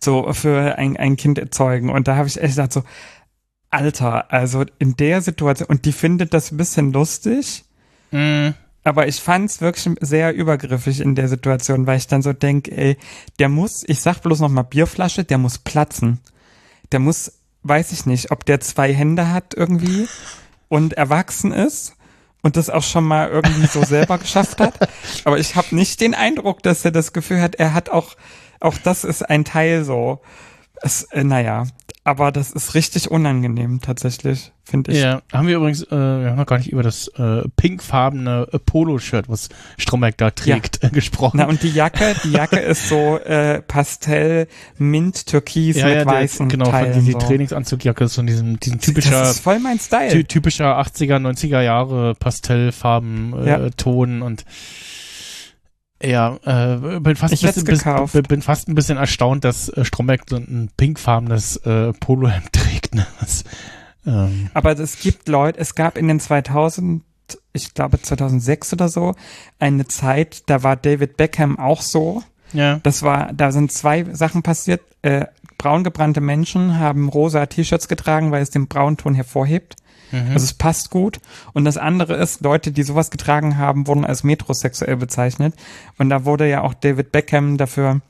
So 0.03 0.33
für 0.33 0.77
ein, 0.77 0.97
ein 0.97 1.15
Kind 1.15 1.37
erzeugen. 1.37 1.89
Und 1.89 2.07
da 2.07 2.15
habe 2.15 2.27
ich 2.27 2.41
echt 2.41 2.55
gedacht, 2.55 2.73
so, 2.73 2.83
Alter, 3.69 4.31
also 4.31 4.65
in 4.79 4.97
der 4.97 5.21
Situation, 5.21 5.69
und 5.69 5.85
die 5.85 5.91
findet 5.93 6.33
das 6.33 6.51
ein 6.51 6.57
bisschen 6.57 6.91
lustig, 6.91 7.63
Mhm. 8.11 8.53
Aber 8.83 9.07
ich 9.07 9.21
fand's 9.21 9.61
wirklich 9.61 9.95
sehr 10.01 10.33
übergriffig 10.33 11.01
in 11.01 11.15
der 11.15 11.27
Situation, 11.27 11.85
weil 11.85 11.97
ich 11.97 12.07
dann 12.07 12.21
so 12.21 12.33
denk, 12.33 12.67
ey, 12.67 12.97
der 13.39 13.47
muss, 13.49 13.83
ich 13.87 14.01
sag 14.01 14.21
bloß 14.21 14.39
noch 14.39 14.49
mal 14.49 14.63
Bierflasche, 14.63 15.23
der 15.23 15.37
muss 15.37 15.59
platzen. 15.59 16.19
Der 16.91 16.99
muss, 16.99 17.39
weiß 17.63 17.91
ich 17.91 18.05
nicht, 18.05 18.31
ob 18.31 18.45
der 18.45 18.59
zwei 18.59 18.93
Hände 18.93 19.31
hat 19.31 19.53
irgendwie 19.55 20.07
und 20.67 20.93
erwachsen 20.93 21.51
ist 21.51 21.95
und 22.41 22.57
das 22.57 22.71
auch 22.71 22.81
schon 22.81 23.03
mal 23.03 23.29
irgendwie 23.29 23.67
so 23.67 23.83
selber 23.83 24.17
geschafft 24.17 24.59
hat. 24.59 24.89
Aber 25.25 25.37
ich 25.37 25.55
habe 25.55 25.75
nicht 25.75 26.01
den 26.01 26.15
Eindruck, 26.15 26.63
dass 26.63 26.83
er 26.83 26.91
das 26.91 27.13
Gefühl 27.13 27.39
hat, 27.39 27.55
er 27.55 27.75
hat 27.75 27.89
auch, 27.89 28.15
auch 28.61 28.77
das 28.77 29.03
ist 29.03 29.23
ein 29.29 29.43
Teil 29.45 29.83
so. 29.83 30.21
Es, 30.83 31.03
äh, 31.11 31.23
naja, 31.23 31.65
aber 32.03 32.31
das 32.31 32.51
ist 32.51 32.73
richtig 32.73 33.11
unangenehm 33.11 33.79
tatsächlich, 33.81 34.51
finde 34.63 34.91
ich. 34.91 34.99
Ja, 34.99 35.21
haben 35.31 35.47
wir 35.47 35.57
übrigens, 35.57 35.83
äh, 35.83 35.89
wir 35.91 36.31
haben 36.31 36.37
noch 36.37 36.47
gar 36.47 36.57
nicht 36.57 36.71
über 36.71 36.81
das 36.81 37.07
äh, 37.09 37.43
pinkfarbene 37.55 38.47
Polo-Shirt, 38.65 39.29
was 39.29 39.49
Stromberg 39.77 40.17
da 40.17 40.31
trägt, 40.31 40.83
äh, 40.83 40.89
gesprochen. 40.89 41.37
Na 41.37 41.45
und 41.45 41.61
die 41.61 41.69
Jacke, 41.69 42.15
die 42.23 42.31
Jacke 42.31 42.57
ist 42.59 42.89
so 42.89 43.19
äh, 43.19 43.61
Pastell 43.61 44.47
Mint 44.79 45.27
Türkis 45.27 45.77
ja, 45.77 45.85
mit 45.85 45.95
ja, 45.97 46.03
der, 46.03 46.13
weißen 46.13 46.49
genau, 46.49 46.71
Teilen. 46.71 46.99
die, 47.01 47.05
die 47.05 47.11
so. 47.11 47.19
Trainingsanzugjacke 47.19 48.05
ist 48.05 48.15
so 48.15 48.21
in 48.21 48.27
diesem, 48.27 48.59
diesem 48.59 48.79
typischer, 48.79 49.11
Das 49.11 49.31
ist 49.33 49.39
voll 49.41 49.59
mein 49.59 49.77
Style. 49.77 50.09
ty 50.09 50.23
typischer 50.23 50.79
80er, 50.81 51.17
90er 51.17 51.61
Jahre 51.61 52.15
Pastellfarben, 52.15 53.33
äh, 53.43 53.47
Ja. 53.47 53.69
Ton 53.77 54.23
und 54.23 54.43
ja, 56.03 56.37
äh, 56.45 56.99
bin 56.99 57.15
fast 57.15 57.33
Ich 57.33 57.41
bisschen, 57.41 57.63
bis, 57.63 57.79
gekauft. 57.79 58.13
bin, 58.13 58.23
bin 58.23 58.41
fast 58.41 58.67
ein 58.67 58.75
bisschen 58.75 58.97
erstaunt, 58.97 59.43
dass 59.43 59.69
äh, 59.69 59.85
Stromberg 59.85 60.21
so 60.29 60.37
ein 60.37 60.69
pinkfarbenes 60.75 61.57
äh, 61.57 61.93
Polohemd 61.93 62.51
trägt. 62.53 62.95
Ne? 62.95 63.05
Das, 63.19 63.43
ähm, 64.05 64.49
Aber 64.53 64.77
es 64.77 64.99
gibt 64.99 65.27
Leute, 65.27 65.59
es 65.59 65.75
gab 65.75 65.97
in 65.97 66.07
den 66.07 66.19
2000, 66.19 67.03
ich 67.53 67.73
glaube 67.73 68.01
2006 68.01 68.73
oder 68.73 68.89
so, 68.89 69.15
eine 69.59 69.87
Zeit, 69.87 70.43
da 70.47 70.63
war 70.63 70.75
David 70.75 71.17
Beckham 71.17 71.59
auch 71.59 71.81
so. 71.81 72.23
ja. 72.53 72.79
Das 72.83 73.03
war, 73.03 73.31
da 73.33 73.51
sind 73.51 73.71
zwei 73.71 74.05
Sachen 74.13 74.43
passiert. 74.43 74.81
Äh, 75.01 75.25
braun 75.57 75.83
gebrannte 75.83 76.21
Menschen 76.21 76.79
haben 76.79 77.09
rosa 77.09 77.45
T-Shirts 77.45 77.87
getragen, 77.87 78.31
weil 78.31 78.41
es 78.41 78.49
den 78.49 78.67
Braunton 78.67 79.13
hervorhebt. 79.13 79.75
Mhm. 80.11 80.31
Also 80.33 80.45
es 80.45 80.53
passt 80.53 80.89
gut. 80.89 81.19
Und 81.53 81.65
das 81.65 81.77
andere 81.77 82.15
ist, 82.15 82.41
Leute, 82.41 82.71
die 82.71 82.83
sowas 82.83 83.11
getragen 83.11 83.57
haben, 83.57 83.87
wurden 83.87 84.05
als 84.05 84.23
metrosexuell 84.23 84.97
bezeichnet. 84.97 85.53
Und 85.97 86.09
da 86.09 86.25
wurde 86.25 86.49
ja 86.49 86.61
auch 86.61 86.73
David 86.73 87.11
Beckham 87.11 87.57
dafür 87.57 88.01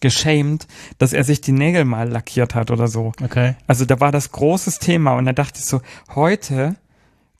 geschämt, 0.00 0.66
dass 0.98 1.12
er 1.12 1.24
sich 1.24 1.40
die 1.40 1.52
Nägel 1.52 1.84
mal 1.84 2.08
lackiert 2.08 2.54
hat 2.54 2.70
oder 2.70 2.88
so. 2.88 3.12
Okay. 3.22 3.54
Also 3.66 3.84
da 3.84 4.00
war 4.00 4.12
das 4.12 4.30
großes 4.32 4.78
Thema 4.78 5.14
und 5.14 5.24
da 5.24 5.32
dachte 5.32 5.58
ich 5.58 5.66
so, 5.66 5.80
heute, 6.14 6.76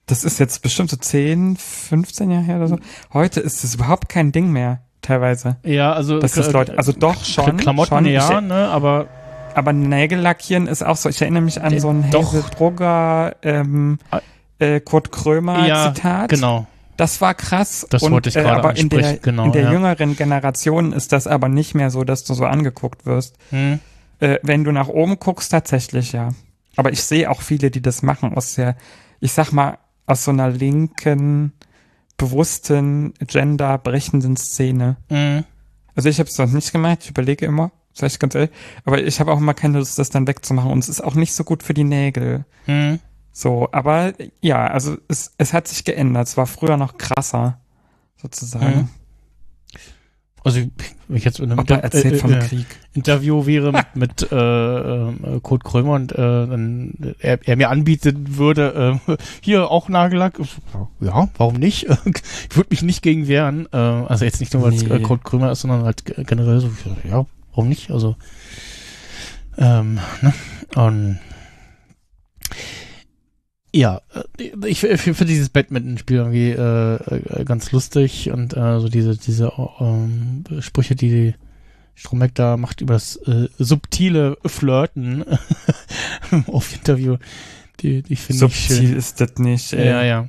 das 0.06 0.24
ist 0.24 0.40
jetzt 0.40 0.62
bestimmt 0.62 0.90
so 0.90 0.96
10, 0.96 1.56
15 1.56 2.30
Jahre 2.30 2.44
her 2.44 2.56
oder 2.56 2.68
so, 2.68 2.78
heute 3.12 3.40
ist 3.40 3.62
es 3.64 3.76
überhaupt 3.76 4.08
kein 4.08 4.32
Ding 4.32 4.50
mehr, 4.50 4.80
teilweise. 5.02 5.56
Ja, 5.62 5.92
also 5.92 6.18
Das 6.18 6.36
ist 6.36 6.48
äh, 6.48 6.52
Leute, 6.52 6.76
also 6.76 6.92
doch 6.92 7.24
schon, 7.24 7.56
Klamotten 7.58 7.88
schon. 7.94 8.06
ja, 8.06 8.40
ne, 8.40 8.68
aber 8.68 9.06
aber 9.58 9.72
Nägel 9.72 10.20
lackieren 10.20 10.66
ist 10.66 10.82
auch 10.82 10.96
so, 10.96 11.08
ich 11.08 11.20
erinnere 11.20 11.42
mich 11.42 11.60
an 11.60 11.74
Äh, 11.74 11.80
so 11.80 11.90
ein 11.90 12.10
doch. 12.10 12.32
Hazel 12.32 12.44
Brugger, 12.50 13.36
ähm, 13.42 13.98
äh, 14.58 14.80
Kurt 14.80 15.12
Krömer 15.12 15.66
ja, 15.66 15.92
Zitat. 15.92 16.30
genau. 16.30 16.66
Das 16.96 17.20
war 17.20 17.34
krass. 17.34 17.86
Das 17.90 18.02
und, 18.02 18.10
wollte 18.10 18.28
ich 18.28 18.36
äh, 18.36 18.42
gerade 18.42 18.58
aber 18.58 18.76
in 18.76 18.88
der, 18.88 19.18
genau, 19.18 19.44
in 19.44 19.52
der 19.52 19.62
ja. 19.62 19.72
jüngeren 19.72 20.16
Generation 20.16 20.92
ist 20.92 21.12
das 21.12 21.26
aber 21.28 21.48
nicht 21.48 21.74
mehr 21.74 21.90
so, 21.90 22.02
dass 22.02 22.24
du 22.24 22.34
so 22.34 22.44
angeguckt 22.44 23.06
wirst. 23.06 23.36
Hm. 23.50 23.78
Äh, 24.18 24.38
wenn 24.42 24.64
du 24.64 24.72
nach 24.72 24.88
oben 24.88 25.20
guckst, 25.20 25.52
tatsächlich 25.52 26.12
ja. 26.12 26.30
Aber 26.76 26.90
ich 26.90 27.02
sehe 27.02 27.30
auch 27.30 27.40
viele, 27.40 27.70
die 27.70 27.82
das 27.82 28.02
machen 28.02 28.34
aus 28.34 28.56
der, 28.56 28.76
ich 29.20 29.32
sag 29.32 29.52
mal, 29.52 29.78
aus 30.06 30.24
so 30.24 30.32
einer 30.32 30.50
linken, 30.50 31.52
bewussten, 32.16 33.14
genderbrechenden 33.20 34.36
Szene. 34.36 34.96
Hm. 35.08 35.44
Also 35.94 36.08
ich 36.08 36.18
habe 36.18 36.28
es 36.28 36.38
noch 36.38 36.50
nicht 36.50 36.72
gemacht, 36.72 36.98
ich 37.02 37.10
überlege 37.10 37.46
immer, 37.46 37.70
sag 37.92 38.10
ich 38.10 38.18
ganz 38.18 38.34
ehrlich, 38.34 38.50
aber 38.84 39.02
ich 39.02 39.18
habe 39.20 39.32
auch 39.32 39.38
immer 39.38 39.54
keine 39.54 39.78
Lust, 39.78 39.98
das 39.98 40.10
dann 40.10 40.26
wegzumachen 40.26 40.70
und 40.70 40.78
es 40.80 40.88
ist 40.88 41.02
auch 41.02 41.14
nicht 41.14 41.32
so 41.34 41.44
gut 41.44 41.62
für 41.62 41.74
die 41.74 41.84
Nägel. 41.84 42.44
Hm. 42.66 42.98
So, 43.32 43.68
aber 43.72 44.12
ja, 44.40 44.66
also 44.66 44.96
es, 45.08 45.32
es 45.38 45.52
hat 45.52 45.68
sich 45.68 45.84
geändert. 45.84 46.26
Es 46.26 46.36
war 46.36 46.46
früher 46.46 46.76
noch 46.76 46.98
krasser, 46.98 47.60
sozusagen. 48.16 48.76
Mhm. 48.76 48.88
Also 50.44 50.60
wenn 51.08 51.16
ich 51.16 51.24
jetzt 51.24 51.40
in 51.40 51.50
einem 51.50 51.60
Inter- 51.60 51.76
erzählt 51.78 52.14
äh, 52.14 52.18
vom 52.18 52.32
äh, 52.32 52.38
Krieg. 52.38 52.66
Interview 52.94 53.44
wäre 53.46 53.72
mit, 53.72 53.86
mit 53.94 54.32
äh, 54.32 54.36
äh, 55.08 55.40
Kurt 55.42 55.62
Krömer 55.64 55.94
und 55.94 56.12
äh, 56.12 56.16
dann 56.16 57.14
er, 57.18 57.38
er 57.46 57.56
mir 57.56 57.70
anbieten 57.70 58.36
würde, 58.38 59.00
äh, 59.08 59.16
hier 59.40 59.70
auch 59.70 59.88
Nagellack. 59.88 60.40
Ja, 61.00 61.28
warum 61.36 61.54
nicht? 61.56 61.84
ich 62.04 62.56
würde 62.56 62.68
mich 62.70 62.82
nicht 62.82 63.02
gegen 63.02 63.28
wehren. 63.28 63.68
Äh, 63.72 63.76
also 63.76 64.24
jetzt 64.24 64.40
nicht 64.40 64.54
nur, 64.54 64.62
weil 64.62 64.74
es 64.74 64.82
Nee. 64.84 64.94
äh, 64.94 65.00
Kurt 65.00 65.24
Krömer 65.24 65.52
ist, 65.52 65.60
sondern 65.60 65.82
halt 65.84 66.04
ge- 66.04 66.24
generell 66.24 66.60
so, 66.60 66.70
ja, 67.08 67.26
warum 67.58 67.68
nicht? 67.68 67.90
Also 67.90 68.14
ähm, 69.56 69.98
ne? 70.22 70.32
Und 70.76 71.18
ja, 73.74 74.00
äh, 74.38 74.66
ich 74.66 74.78
finde 74.80 75.24
dieses 75.24 75.48
Badminton-Spiel 75.48 76.18
irgendwie 76.18 76.50
äh, 76.50 77.40
äh, 77.40 77.44
ganz 77.44 77.72
lustig 77.72 78.30
und 78.30 78.56
äh, 78.56 78.78
so 78.78 78.88
diese 78.88 79.16
diese 79.16 79.52
ähm, 79.80 80.44
Sprüche, 80.60 80.94
die 80.94 81.34
Stromberg 81.96 82.32
da 82.36 82.56
macht 82.56 82.80
über 82.80 82.94
das 82.94 83.16
äh, 83.16 83.48
subtile 83.58 84.38
Flirten 84.46 85.24
auf 86.46 86.72
Interview, 86.72 87.16
die, 87.80 88.02
die 88.02 88.14
finde 88.14 88.46
ich 88.46 88.54
schön. 88.54 88.76
Subtil 88.76 88.96
ist 88.96 89.20
das 89.20 89.34
nicht. 89.38 89.72
Ey. 89.72 89.88
Ja, 89.88 90.04
ja. 90.04 90.28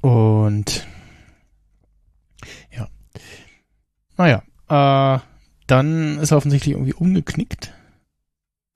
Und 0.00 0.86
ja. 2.70 2.88
Naja, 4.16 4.42
äh, 4.68 5.31
dann 5.72 6.18
ist 6.18 6.30
er 6.30 6.36
offensichtlich 6.36 6.74
irgendwie 6.74 6.92
umgeknickt. 6.92 7.72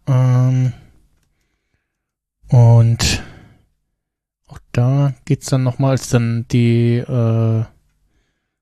Ähm, 0.06 0.72
und 2.48 3.22
auch 4.46 4.58
da 4.72 5.12
geht's 5.26 5.50
dann 5.50 5.62
nochmal, 5.62 5.90
als 5.90 6.08
dann 6.08 6.46
die 6.50 6.96
äh, 6.96 7.64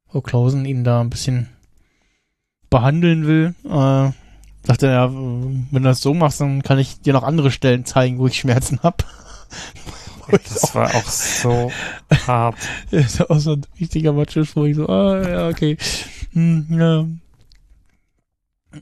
Frau 0.08 0.20
Klausen 0.20 0.64
ihn 0.64 0.82
da 0.82 1.00
ein 1.00 1.10
bisschen 1.10 1.48
behandeln 2.70 3.28
will, 3.28 3.54
äh, 3.66 4.10
sagt 4.66 4.82
er, 4.82 4.90
ja, 4.90 5.12
wenn 5.12 5.68
du 5.70 5.80
das 5.82 6.00
so 6.00 6.12
machst, 6.12 6.40
dann 6.40 6.64
kann 6.64 6.80
ich 6.80 7.02
dir 7.02 7.12
noch 7.12 7.22
andere 7.22 7.52
Stellen 7.52 7.84
zeigen, 7.84 8.18
wo 8.18 8.26
ich 8.26 8.38
Schmerzen 8.38 8.80
hab. 8.82 9.04
Das 10.26 10.74
war 10.74 10.92
auch 10.94 11.04
so 11.04 11.70
hart. 12.26 12.56
Das 12.90 13.04
ist 13.04 13.30
auch 13.30 13.38
so 13.38 13.52
ein 13.52 13.66
richtiger 13.78 14.14
Macho, 14.14 14.42
wo 14.54 14.64
ich 14.64 14.74
so, 14.74 14.88
ah, 14.88 15.28
ja, 15.28 15.48
okay. 15.48 15.76
Hm, 16.32 16.66
ja. 16.70 17.06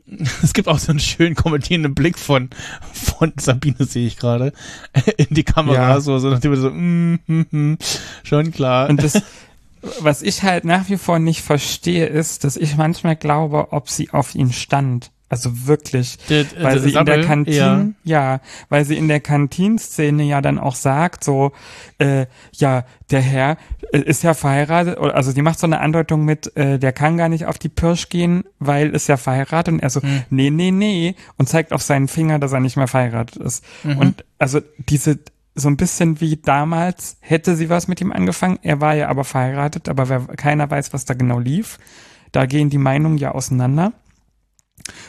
Es 0.43 0.53
gibt 0.53 0.69
auch 0.69 0.79
so 0.79 0.91
einen 0.91 1.01
schönen 1.01 1.35
kommentierenden 1.35 1.95
Blick 1.95 2.19
von, 2.19 2.51
von 2.93 3.33
Sabine, 3.39 3.85
sehe 3.85 4.07
ich 4.07 4.17
gerade, 4.17 4.53
in 5.17 5.35
die 5.35 5.45
Kamera, 5.45 5.75
Ja. 5.75 6.01
so, 6.01 6.19
so 6.19 6.31
nachdem 6.31 6.55
so, 6.57 6.71
mm, 6.71 7.19
mm, 7.27 7.45
mm, 7.51 7.79
schon 8.23 8.51
klar. 8.53 8.89
Und 8.89 9.03
das, 9.03 9.23
was 10.01 10.23
ich 10.23 10.43
halt 10.43 10.65
nach 10.65 10.89
wie 10.89 10.97
vor 10.97 11.19
nicht 11.19 11.43
verstehe, 11.43 12.07
ist, 12.07 12.45
dass 12.45 12.57
ich 12.57 12.77
manchmal 12.77 13.17
glaube, 13.17 13.73
ob 13.73 13.89
sie 13.89 14.11
auf 14.11 14.35
ihn 14.35 14.53
stand. 14.53 15.11
Also 15.33 15.67
wirklich. 15.67 16.19
Der- 16.29 16.45
Weil 16.61 16.75
der 16.75 16.83
sie 16.83 16.93
in 16.93 17.07
der 17.07 17.25
Kantine, 17.25 17.95
ja. 18.05 18.41
weil 18.69 18.85
sie 18.85 18.99
in 18.99 19.09
der 19.09 19.21
Kantinszene 19.21 20.25
ja 20.25 20.43
dann 20.43 20.59
auch 20.59 20.75
sagt, 20.75 21.25
so, 21.25 21.53
äh, 21.97 22.27
ja, 22.53 22.85
der 23.11 23.23
Herr 23.23 23.57
äh, 23.95 23.99
ist 24.01 24.23
ja 24.25 24.35
verheiratet, 24.35 24.99
also 24.99 25.33
die 25.33 25.41
macht 25.41 25.59
so 25.59 25.67
eine 25.67 25.81
Andeutung 25.81 26.27
mit, 26.27 26.55
äh, 26.55 26.79
der 26.79 26.93
kann 26.93 27.17
gar 27.17 27.31
nicht 27.31 27.47
auf 27.47 27.57
die 27.59 27.71
Pirsch 27.71 28.11
gehen, 28.11 28.45
weil 28.59 28.91
ist 28.91 29.09
ja 29.09 29.17
verheiratet 29.17 29.73
und 29.73 29.81
er 29.81 29.89
so, 29.89 30.03
Hm. 30.03 30.23
nee, 30.29 30.51
nee, 30.51 30.71
nee, 30.71 31.15
und 31.39 31.49
zeigt 31.49 31.73
auf 31.73 31.81
seinen 31.81 32.09
Finger, 32.09 32.39
dass 32.39 32.53
er 32.53 32.61
nicht 32.61 32.77
mehr 32.77 32.89
verheiratet 32.89 33.37
ist. 33.37 33.65
Mhm. 33.85 33.97
Und 33.97 34.25
also 34.39 34.61
diese, 34.91 35.19
so 35.55 35.69
ein 35.69 35.79
bisschen 35.79 36.21
wie 36.21 36.37
damals 36.37 37.17
hätte 37.21 37.57
sie 37.57 37.71
was 37.71 37.89
mit 37.89 38.03
ihm 38.03 38.13
angefangen, 38.13 38.59
er 38.63 38.83
war 38.83 38.95
ja 38.95 39.09
aber 39.09 39.25
verheiratet, 39.25 39.89
aber 39.89 40.11
wer, 40.11 40.21
keiner 40.37 40.71
weiß, 40.71 40.93
was 40.93 41.07
da 41.07 41.15
genau 41.15 41.39
lief. 41.39 41.79
Da 42.33 42.47
gehen 42.47 42.69
die 42.71 42.79
Meinungen 42.79 43.19
ja 43.19 43.33
auseinander. 43.33 43.93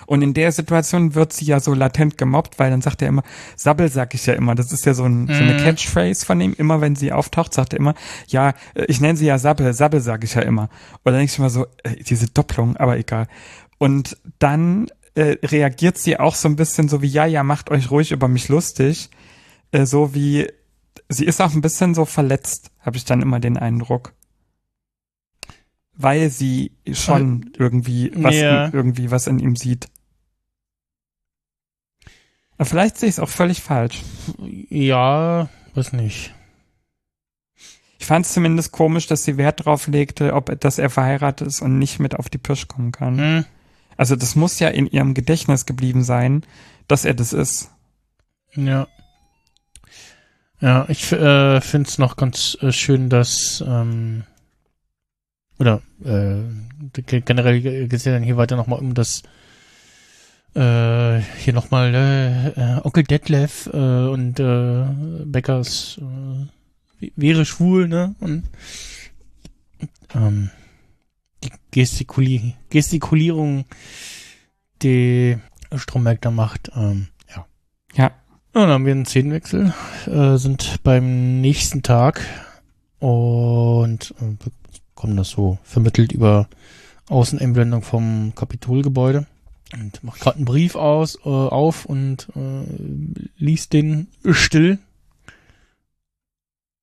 Und 0.06 0.22
in 0.22 0.34
der 0.34 0.52
Situation 0.52 1.16
wird 1.16 1.34
sie 1.34 1.46
ja 1.46 1.60
so 1.60 1.74
latent 1.74 2.18
gemobbt, 2.18 2.60
weil 2.60 2.70
dann 2.72 2.82
sagt 2.82 3.02
er 3.02 3.08
immer, 3.08 3.24
Sabbel 3.56 3.90
sag 3.90 4.14
ich 4.14 4.26
ja 4.26 4.34
immer. 4.34 4.56
Das 4.56 4.72
ist 4.72 4.86
ja 4.86 4.94
so, 4.94 5.06
ein, 5.06 5.28
so 5.28 5.34
eine 5.34 5.54
Mhm. 5.54 5.58
Catchphrase 5.58 6.26
von 6.26 6.40
ihm. 6.42 6.54
Immer 6.58 6.82
wenn 6.82 6.96
sie 6.96 7.12
auftaucht, 7.12 7.54
sagt 7.54 7.74
er 7.74 7.80
immer, 7.80 7.96
ja, 8.28 8.54
äh, 8.74 8.86
ich 8.88 9.02
nenne 9.02 9.18
sie 9.18 9.26
ja 9.26 9.38
Sabbel, 9.38 9.74
Sabbel 9.74 10.02
sag 10.02 10.24
ich 10.24 10.36
ja 10.36 10.42
immer. 10.42 10.64
Und 11.04 11.06
dann 11.06 11.16
denke 11.16 11.32
ich 11.32 11.40
immer 11.40 11.50
so, 11.50 11.66
diese 12.08 12.28
Doppelung, 12.28 12.78
aber 12.78 12.98
egal. 12.98 13.28
Und 13.78 14.18
dann 14.40 14.88
äh, 15.16 15.38
reagiert 15.44 15.98
sie 15.98 16.20
auch 16.20 16.36
so 16.36 16.48
ein 16.48 16.56
bisschen 16.56 16.90
so 16.90 17.02
wie, 17.02 17.08
ja, 17.08 17.26
ja, 17.26 17.44
macht 17.44 17.70
euch 17.72 17.92
ruhig 17.92 18.12
über 18.12 18.28
mich 18.28 18.50
lustig. 18.50 19.10
Äh, 19.72 19.86
so 19.86 20.14
wie, 20.14 20.48
sie 21.10 21.26
ist 21.26 21.42
auch 21.42 21.54
ein 21.54 21.62
bisschen 21.62 21.94
so 21.94 22.06
verletzt, 22.06 22.72
habe 22.80 22.98
ich 22.98 23.06
dann 23.06 23.22
immer 23.22 23.40
den 23.40 23.58
Eindruck. 23.58 24.14
Weil 25.96 26.30
sie 26.30 26.72
schon 26.91 27.52
irgendwie 27.58 28.12
was, 28.16 28.36
in, 28.36 28.74
irgendwie 28.74 29.12
was 29.12 29.28
in 29.28 29.39
ihm 29.39 29.56
sieht. 29.56 29.89
Aber 32.58 32.66
vielleicht 32.66 32.98
sehe 32.98 33.10
ich 33.10 33.16
es 33.16 33.20
auch 33.20 33.30
völlig 33.30 33.62
falsch. 33.62 34.02
ja, 34.70 35.50
weiß 35.76 35.94
nicht. 35.94 36.34
Ich 37.56 38.00
Ich 38.00 38.06
fand 38.06 38.26
es 38.26 38.34
zumindest 38.34 38.72
komisch, 38.72 39.08
dass 39.08 39.24
sie 39.24 39.38
Wert 39.38 39.66
drauf 39.66 39.88
legte, 39.88 40.34
ob 40.34 40.60
dass 40.60 40.80
er 40.80 40.89
verheiratet 40.89 41.48
ist 41.48 41.62
und 41.62 41.78
nicht 41.78 42.00
mit 42.00 42.16
auf 42.16 42.30
die 42.30 42.38
Pirsch 42.38 42.68
kommen 42.68 42.91
kann. 42.91 43.18
Hm. 43.18 43.46
Also 43.98 44.16
das 44.16 44.36
muss 44.36 44.60
ja 44.60 44.70
in 44.70 44.88
ihrem 44.88 45.14
Gedächtnis 45.14 45.66
geblieben 45.66 46.04
sein, 46.04 46.44
dass 46.88 47.06
er 47.06 47.14
das 47.14 47.34
ist. 47.34 47.72
Ja. 48.56 48.88
Ja, 50.60 50.86
ich 50.88 51.12
äh, 51.12 51.60
finde 51.62 51.89
es 51.89 51.98
noch 51.98 52.16
ganz 52.16 52.58
äh, 52.62 52.72
schön, 52.72 53.10
dass 53.10 53.64
ähm, 53.68 54.24
oder 55.60 55.82
äh, 56.04 56.41
ge- 57.01 57.22
generell 57.22 57.62
geht 57.62 57.93
es 57.93 58.06
ja 58.06 58.14
dann 58.14 58.24
hier 58.24 58.38
weiter 58.38 58.56
nochmal 58.56 58.80
um 58.80 58.93
das 58.93 59.24
äh, 60.56 61.20
hier 61.20 61.54
nochmal 61.54 61.93
äh, 61.95 62.47
äh, 62.49 62.82
Onkel 62.84 63.04
Detlef 63.04 63.68
äh, 63.74 63.78
und 63.78 64.39
äh, 64.39 64.86
Beckers 65.26 65.99
äh, 66.01 67.10
wäre 67.16 67.45
schwul, 67.45 67.88
ne? 67.88 68.16
Und 68.20 68.43
ähm, 70.16 70.49
die 71.43 71.51
Gestikuli 71.72 72.56
Gestikulierung, 72.70 73.66
die 74.82 75.38
Stromberg 75.76 76.22
da 76.22 76.30
macht, 76.32 76.72
ähm, 76.76 77.08
ja. 77.36 77.45
Ja. 77.95 78.12
Ja, 78.56 78.62
dann 78.62 78.70
haben 78.70 78.86
wir 78.86 78.91
einen 78.91 79.06
Szenenwechsel, 79.08 79.74
äh, 80.06 80.38
sind 80.38 80.84
beim 80.84 81.41
nächsten 81.41 81.82
Tag 81.82 82.22
und 82.99 84.14
äh, 84.22 84.36
bekommen 84.96 85.18
das 85.18 85.30
so 85.30 85.58
vermittelt 85.64 86.12
über 86.12 86.48
Außeneinblendung 87.10 87.82
vom 87.82 88.34
Kapitolgebäude 88.36 89.26
und 89.74 90.04
macht 90.04 90.20
gerade 90.22 90.38
einen 90.38 90.46
Brief 90.46 90.76
aus 90.76 91.16
äh, 91.26 91.30
auf 91.30 91.86
und 91.86 92.28
äh, 92.36 92.64
liest 93.38 93.74
den 93.74 94.08
still. 94.32 94.80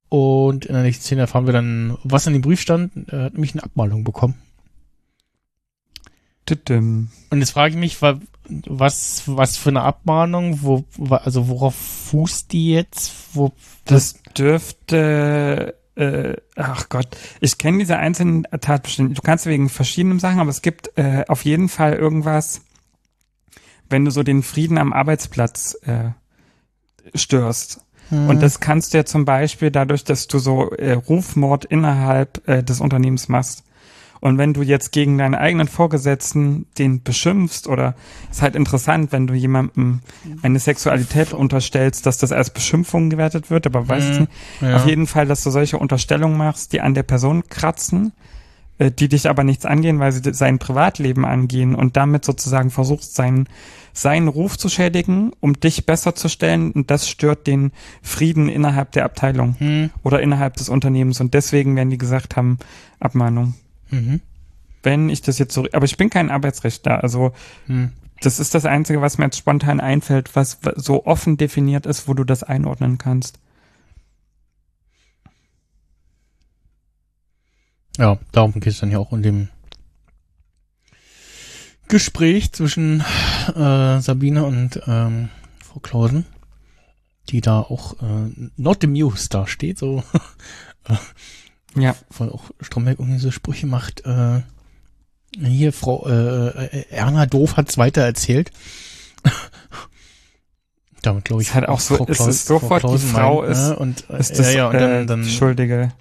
Und 0.09 0.65
in 0.67 0.75
der 0.75 0.83
nächsten 0.83 1.05
Szene 1.05 1.21
erfahren 1.23 1.47
wir 1.47 1.53
dann, 1.53 1.97
was 2.03 2.27
in 2.27 2.33
dem 2.33 2.43
Brief 2.43 2.61
stand. 2.61 2.93
Er 3.13 3.25
hat 3.25 3.35
nämlich 3.35 3.53
eine 3.53 3.63
Abmalung 3.63 4.03
bekommen. 4.03 4.35
Und 7.31 7.39
jetzt 7.39 7.53
frage 7.53 7.75
ich 7.75 7.79
mich, 7.81 8.03
wa- 8.03 8.19
was, 8.49 9.23
was 9.27 9.57
für 9.57 9.69
eine 9.69 9.83
Abmahnung, 9.83 10.63
wo, 10.63 10.85
also 11.09 11.47
worauf 11.49 11.77
fußt 11.77 12.51
die 12.53 12.71
jetzt? 12.73 13.13
Wo, 13.35 13.53
Das 13.85 14.21
dürfte, 14.37 15.77
äh, 16.01 16.37
ach 16.57 16.89
Gott, 16.89 17.17
ich 17.41 17.59
kenne 17.59 17.79
diese 17.79 17.99
einzelnen 17.99 18.45
Tatbestände. 18.45 19.15
Du 19.15 19.23
kannst 19.23 19.47
wegen 19.47 19.69
verschiedenen 19.69 20.19
Sachen, 20.19 20.41
aber 20.41 20.51
es 20.51 20.63
gibt 20.63 20.97
äh, 20.97 21.25
auf 21.29 21.45
jeden 21.45 21.69
Fall 21.69 21.95
irgendwas, 21.95 22.63
wenn 23.89 24.05
du 24.05 24.11
so 24.11 24.23
den 24.23 24.43
Frieden 24.43 24.79
am 24.79 24.93
Arbeitsplatz 24.93 25.77
äh, 25.83 26.11
störst. 27.15 27.81
Und 28.11 28.43
das 28.43 28.59
kannst 28.59 28.93
du 28.93 28.99
ja 28.99 29.05
zum 29.05 29.25
Beispiel 29.25 29.71
dadurch, 29.71 30.03
dass 30.03 30.27
du 30.27 30.41
so 30.41 30.71
äh, 30.71 30.93
Rufmord 30.95 31.65
innerhalb 31.65 32.47
äh, 32.49 32.63
des 32.63 32.81
Unternehmens 32.81 33.29
machst. 33.29 33.63
Und 34.21 34.37
wenn 34.37 34.53
du 34.53 34.63
jetzt 34.63 34.93
gegen 34.93 35.17
deinen 35.19 35.35
eigenen 35.35 35.67
Vorgesetzten 35.67 36.67
den 36.79 37.03
beschimpfst 37.03 37.67
oder 37.67 37.95
ist 38.31 38.43
halt 38.43 38.55
interessant, 38.55 39.13
wenn 39.13 39.27
du 39.27 39.33
jemandem 39.35 40.01
eine 40.43 40.59
Sexualität 40.59 41.33
unterstellst, 41.33 42.05
dass 42.05 42.19
das 42.19 42.31
als 42.31 42.51
Beschimpfung 42.51 43.09
gewertet 43.11 43.51
wird, 43.51 43.67
aber 43.67 43.89
weiß 43.89 44.05
ich 44.05 44.15
Mhm. 44.17 44.21
nicht. 44.21 44.33
Ja. 44.61 44.77
Auf 44.77 44.87
jeden 44.87 45.07
Fall, 45.07 45.27
dass 45.27 45.43
du 45.43 45.51
solche 45.51 45.79
Unterstellungen 45.79 46.37
machst, 46.37 46.73
die 46.73 46.81
an 46.83 46.93
der 46.95 47.03
Person 47.03 47.45
kratzen, 47.49 48.13
äh, 48.79 48.91
die 48.91 49.09
dich 49.09 49.29
aber 49.29 49.43
nichts 49.43 49.65
angehen, 49.65 49.99
weil 50.01 50.13
sie 50.13 50.21
sein 50.35 50.59
Privatleben 50.59 51.25
angehen 51.25 51.75
und 51.75 51.97
damit 51.97 52.25
sozusagen 52.25 52.71
versuchst, 52.71 53.15
seinen, 53.15 53.49
seinen 53.95 54.29
Ruf 54.29 54.59
zu 54.59 54.69
schädigen, 54.69 55.33
um 55.41 55.59
dich 55.59 55.87
besser 55.87 56.15
zu 56.15 56.29
stellen 56.29 56.73
und 56.73 56.91
das 56.91 57.09
stört 57.09 57.47
den 57.47 57.73
Frieden 58.03 58.51
innerhalb 58.51 58.93
der 58.93 59.07
Abteilung 59.07 59.57
Hm, 59.59 59.91
oder 60.03 60.21
innerhalb 60.21 60.57
des 60.57 60.69
Unternehmens 60.69 61.21
und 61.23 61.33
deswegen 61.33 61.75
werden 61.75 61.89
die 61.91 61.99
gesagt 61.99 62.37
haben, 62.37 62.59
Abmahnung. 63.01 63.55
Mhm, 63.91 64.21
Wenn 64.83 65.09
ich 65.09 65.23
das 65.23 65.39
jetzt 65.39 65.55
so, 65.55 65.67
aber 65.73 65.85
ich 65.85 65.97
bin 65.97 66.11
kein 66.11 66.31
Arbeitsrechtler, 66.31 67.03
also 67.03 67.33
hm. 67.67 67.93
das 68.21 68.41
ist 68.41 68.55
das 68.55 68.65
Einzige, 68.65 69.01
was 69.01 69.19
mir 69.19 69.27
jetzt 69.27 69.39
spontan 69.39 69.81
einfällt, 69.81 70.35
was 70.35 70.59
so 70.77 71.07
offen 71.07 71.37
definiert 71.37 71.87
ist, 71.87 72.09
wo 72.09 72.15
du 72.15 72.25
das 72.25 72.43
einordnen 72.43 72.99
kannst. 72.99 73.39
Ja, 77.99 78.19
darum 78.33 78.55
geht 78.55 78.73
es 78.73 78.81
dann 78.81 78.91
ja 78.91 78.99
auch 78.99 79.13
in 79.13 79.23
dem 79.23 79.49
Gespräch 81.89 82.53
zwischen 82.53 83.01
äh, 83.49 84.01
Sabine 84.01 84.45
und 84.45 84.81
ähm, 84.87 85.29
Frau 85.59 85.81
Klausen, 85.81 86.25
die 87.29 87.41
da 87.41 87.61
auch 87.61 88.01
äh, 88.01 88.51
not 88.57 88.85
amused 88.85 89.35
da 89.35 89.47
steht, 89.47 89.79
so 89.79 90.03
Ja. 91.75 91.95
weil 92.17 92.31
auch 92.31 92.51
Stromberg 92.61 92.99
irgendwie 92.99 93.19
so 93.21 93.31
Sprüche 93.31 93.67
macht. 93.67 94.05
Äh, 94.05 94.43
hier, 95.39 95.73
Frau 95.73 96.07
äh, 96.09 96.49
äh, 96.67 96.85
Erna 96.91 97.27
Doof 97.27 97.57
hat's 97.57 97.79
weiter 97.79 98.03
erzählt. 98.03 98.51
Damit 101.03 101.25
glaube 101.25 101.43
ich. 101.43 101.49
Ist 101.49 101.55
halt 101.55 101.69
auch 101.69 101.81
so- 101.81 102.07
es 102.09 102.17
Klaus- 102.19 102.29
ist 102.29 102.47
sofort 102.47 102.83
die 102.83 102.87
Klausen 102.89 103.09
Frau 103.09 103.41
meint, 103.43 103.53
ist- 103.53 103.69
ne? 103.69 103.77
und, 103.77 104.11
äh, 104.11 104.19
Ist 104.19 104.39
das 104.39 104.47
ja, 104.53 104.59
ja, 104.59 104.67
und 104.69 104.75
dann, 104.75 104.91
äh, 104.91 105.07
dann 105.07 105.23
die 105.23 105.31
Schuldige? 105.31 105.93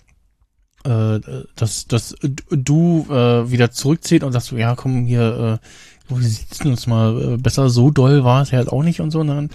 äh, 0.86 1.20
dass, 1.56 1.88
dass 1.88 2.16
du 2.50 3.06
äh, 3.10 3.52
wieder 3.52 3.70
zurückzieht 3.72 4.24
und 4.24 4.32
sagst 4.32 4.52
ja, 4.54 4.76
komm 4.76 5.06
hier, 5.06 5.60
äh, 6.10 6.14
wir 6.16 6.28
sitzen 6.28 6.70
uns 6.70 6.88
mal 6.88 7.34
äh, 7.34 7.38
besser, 7.38 7.70
so 7.70 7.92
doll 7.92 8.24
war 8.24 8.42
es 8.42 8.52
ja 8.52 8.58
halt 8.58 8.70
auch 8.70 8.82
nicht 8.84 9.00
und 9.02 9.12
so, 9.12 9.24
ne? 9.24 9.50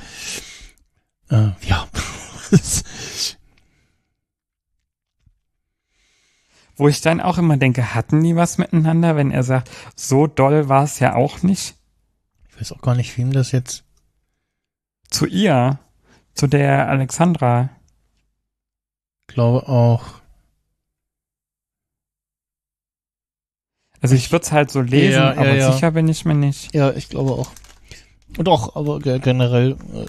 Äh, 1.31 1.49
ja. 1.67 1.89
Wo 6.77 6.89
ich 6.89 7.01
dann 7.01 7.21
auch 7.21 7.39
immer 7.39 7.57
denke, 7.57 7.95
hatten 7.95 8.23
die 8.23 8.35
was 8.37 8.59
miteinander, 8.59 9.15
wenn 9.17 9.31
er 9.31 9.43
sagt, 9.45 9.71
so 9.95 10.27
doll 10.27 10.69
war 10.69 10.83
es 10.85 10.99
ja 10.99 11.15
auch 11.15 11.43
nicht? 11.43 11.77
ich 12.51 12.61
weiß 12.61 12.73
auch 12.73 12.83
gar 12.83 12.95
nicht, 12.95 13.17
wem 13.19 13.33
das 13.33 13.53
jetzt. 13.53 13.85
Zu 15.11 15.27
ihr, 15.27 15.79
zu 16.35 16.47
der 16.47 16.89
Alexandra. 16.89 17.71
Glaube 19.27 19.69
auch. 19.69 20.05
Also 24.01 24.15
ich 24.15 24.31
würde 24.33 24.45
es 24.45 24.53
halt 24.53 24.71
so 24.71 24.81
lesen, 24.81 25.13
Ja, 25.13 25.33
ja, 25.35 25.41
aber 25.41 25.55
ja. 25.55 25.73
sicher 25.73 25.91
bin 25.93 26.09
ich 26.09 26.25
mir 26.25 26.35
nicht. 26.35 26.75
Ja, 26.75 26.93
ich 26.93 27.09
glaube 27.09 27.33
auch. 27.33 27.51
Und 28.37 28.49
auch, 28.49 28.77
aber 28.77 28.99
ge- 28.99 29.19
generell 29.19 29.73
äh, 29.95 30.07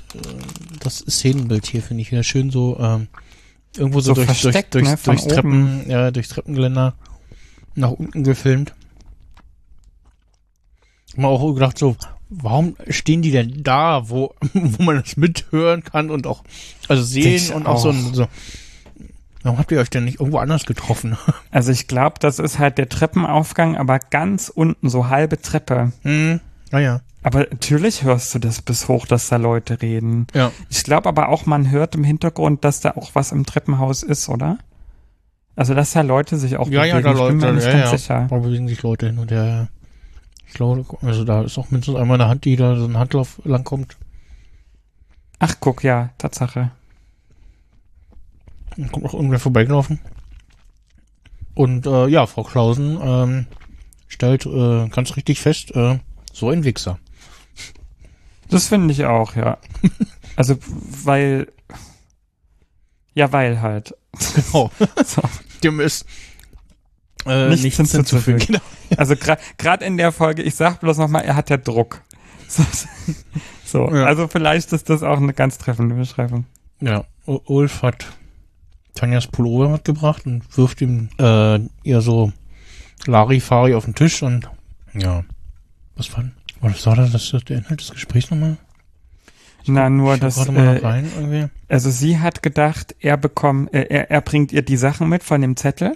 das 0.79 0.97
Szenenbild 0.99 1.65
hier 1.65 1.81
finde 1.81 2.01
ich 2.01 2.11
wieder 2.11 2.23
schön 2.23 2.49
so 2.51 2.77
ähm, 2.79 3.07
irgendwo 3.77 3.99
so, 3.99 4.13
So 4.13 4.23
durch, 4.25 4.41
durch, 4.41 4.65
durch, 4.69 4.83
ne, 4.85 4.97
von 4.97 5.15
durchs 5.15 5.27
Treppen, 5.27 5.89
ja, 5.89 6.11
durchs 6.11 6.29
Treppengeländer 6.29 6.93
nach 7.75 7.91
unten 7.91 8.23
gefilmt. 8.23 8.73
Mal 11.15 11.27
auch 11.29 11.53
gedacht 11.53 11.77
so, 11.77 11.95
warum 12.29 12.75
stehen 12.89 13.21
die 13.21 13.31
denn 13.31 13.63
da, 13.63 14.09
wo 14.09 14.33
wo 14.53 14.83
man 14.83 15.01
das 15.01 15.17
mithören 15.17 15.83
kann 15.83 16.09
und 16.09 16.27
auch 16.27 16.43
also 16.89 17.03
Denk 17.13 17.35
ich 17.35 17.43
sehen 17.47 17.55
und 17.55 17.65
auch, 17.67 17.77
so, 17.77 17.89
auch. 17.89 17.93
ein- 17.93 18.13
so 18.13 18.27
Warum 19.43 19.59
habt 19.59 19.71
ihr 19.71 19.79
euch 19.79 19.91
denn 19.91 20.05
nicht 20.05 20.19
irgendwo 20.19 20.39
anders 20.39 20.65
getroffen? 20.65 21.17
Also 21.51 21.71
ich 21.71 21.87
glaube, 21.87 22.15
das 22.19 22.39
ist 22.39 22.57
halt 22.59 22.77
der 22.79 22.89
Treppenaufgang, 22.89 23.77
aber 23.77 23.99
ganz 23.99 24.49
unten, 24.49 24.89
so 24.89 25.07
halbe 25.07 25.39
Treppe. 25.41 25.91
hm, 26.01 26.39
naja. 26.71 27.01
Aber 27.25 27.39
natürlich 27.39 28.03
hörst 28.03 28.35
du 28.35 28.39
das 28.39 28.61
bis 28.61 28.87
hoch, 28.87 29.07
dass 29.07 29.29
da 29.29 29.37
Leute 29.37 29.81
reden. 29.81 30.27
Ja. 30.35 30.51
Ich 30.69 30.83
glaube 30.83 31.09
aber 31.09 31.29
auch, 31.29 31.47
man 31.47 31.71
hört 31.71 31.95
im 31.95 32.03
Hintergrund, 32.03 32.63
dass 32.63 32.81
da 32.81 32.91
auch 32.91 33.15
was 33.15 33.31
im 33.31 33.47
Treppenhaus 33.47 34.03
ist, 34.03 34.29
oder? 34.29 34.59
Also, 35.55 35.73
dass 35.73 35.93
da 35.93 36.01
Leute 36.01 36.37
sich 36.37 36.57
auch 36.57 36.69
Ja, 36.69 36.85
ja, 36.85 36.97
bewegen. 36.99 37.17
da 37.17 37.23
ich 37.23 37.27
bin 37.29 37.37
mir 37.37 37.45
Leute, 37.47 37.55
nicht 37.55 37.65
ja, 37.65 37.71
ganz 37.71 37.91
ja. 37.91 37.97
sicher. 37.97 38.27
Da 38.29 38.37
bewegen 38.37 38.67
sich 38.67 38.83
Leute 38.83 39.07
hin 39.07 39.17
und 39.17 39.31
her. 39.31 39.69
Ich 40.45 40.53
glaube, 40.53 40.85
also 41.01 41.23
da 41.23 41.41
ist 41.41 41.57
auch 41.57 41.71
mindestens 41.71 41.95
einmal 41.95 42.21
eine 42.21 42.29
Hand, 42.29 42.45
die 42.45 42.57
da 42.57 42.75
so 42.75 42.85
ein 42.85 42.95
Handlauf 42.95 43.41
langkommt. 43.43 43.97
Ach, 45.39 45.55
guck, 45.59 45.83
ja, 45.83 46.11
Tatsache. 46.19 46.69
Dann 48.77 48.91
kommt 48.91 49.03
auch 49.03 49.15
irgendwer 49.15 49.39
vorbeigelaufen. 49.39 49.99
Und 51.55 51.87
äh, 51.87 52.05
ja, 52.05 52.27
Frau 52.27 52.43
Klausen 52.43 52.99
ähm, 53.01 53.47
stellt 54.09 54.45
äh, 54.45 54.89
ganz 54.89 55.15
richtig 55.15 55.39
fest, 55.39 55.75
äh, 55.75 55.97
so 56.31 56.51
ein 56.51 56.63
Wichser. 56.63 56.99
Das 58.49 58.67
finde 58.67 58.91
ich 58.93 59.05
auch, 59.05 59.35
ja. 59.35 59.57
Also, 60.37 60.57
weil, 61.03 61.47
ja, 63.13 63.31
weil 63.31 63.61
halt. 63.61 63.95
Genau. 64.35 64.69
So. 65.05 65.21
Dem 65.63 65.79
ist 65.79 66.05
äh, 67.25 67.47
Nichts 67.49 67.63
nichts, 67.63 67.77
hinzuzufügen. 67.77 68.39
hinzuzufügen. 68.39 68.45
Genau. 68.47 68.97
Also 68.97 69.15
gerade 69.57 69.83
in 69.85 69.97
der 69.97 70.11
Folge, 70.11 70.43
ich 70.43 70.53
sag 70.55 70.79
bloß 70.81 70.97
nochmal, 70.97 71.23
er 71.23 71.35
hat 71.35 71.49
ja 71.49 71.57
Druck. 71.57 72.01
So, 72.47 72.63
so. 73.65 73.89
Ja. 73.95 74.05
also 74.05 74.27
vielleicht 74.27 74.71
ist 74.73 74.89
das 74.89 75.01
auch 75.01 75.17
eine 75.17 75.33
ganz 75.33 75.57
treffende 75.57 75.95
Beschreibung. 75.95 76.45
Ja, 76.81 77.05
U- 77.25 77.39
Ulf 77.45 77.81
hat 77.81 78.05
Tanjas 78.93 79.25
Pullover 79.27 79.69
mitgebracht 79.69 80.27
und 80.27 80.43
wirft 80.55 80.81
ihm 80.81 81.09
äh, 81.17 81.59
ihr 81.83 82.01
so 82.01 82.31
Larifari 83.07 83.73
auf 83.73 83.85
den 83.85 83.95
Tisch 83.95 84.21
und 84.21 84.47
ja, 84.93 85.23
was 85.95 86.11
war 86.13 86.21
denn? 86.23 86.34
Was 86.61 86.85
war 86.85 86.95
das, 86.95 87.11
das 87.11 87.43
der 87.45 87.57
Inhalt 87.57 87.79
des 87.81 87.91
Gesprächs 87.91 88.31
nochmal? 88.31 88.57
Na, 89.67 89.89
nur 89.89 90.13
Ich 90.15 90.19
das, 90.19 90.37
äh, 90.47 90.51
rein 90.77 91.49
also 91.67 91.89
sie 91.89 92.19
hat 92.19 92.43
gedacht, 92.43 92.95
er 92.99 93.17
bekommt, 93.17 93.73
äh, 93.73 93.81
er, 93.89 94.11
er 94.11 94.21
bringt 94.21 94.51
ihr 94.51 94.61
die 94.61 94.77
Sachen 94.77 95.09
mit 95.09 95.23
von 95.23 95.41
dem 95.41 95.55
Zettel. 95.55 95.93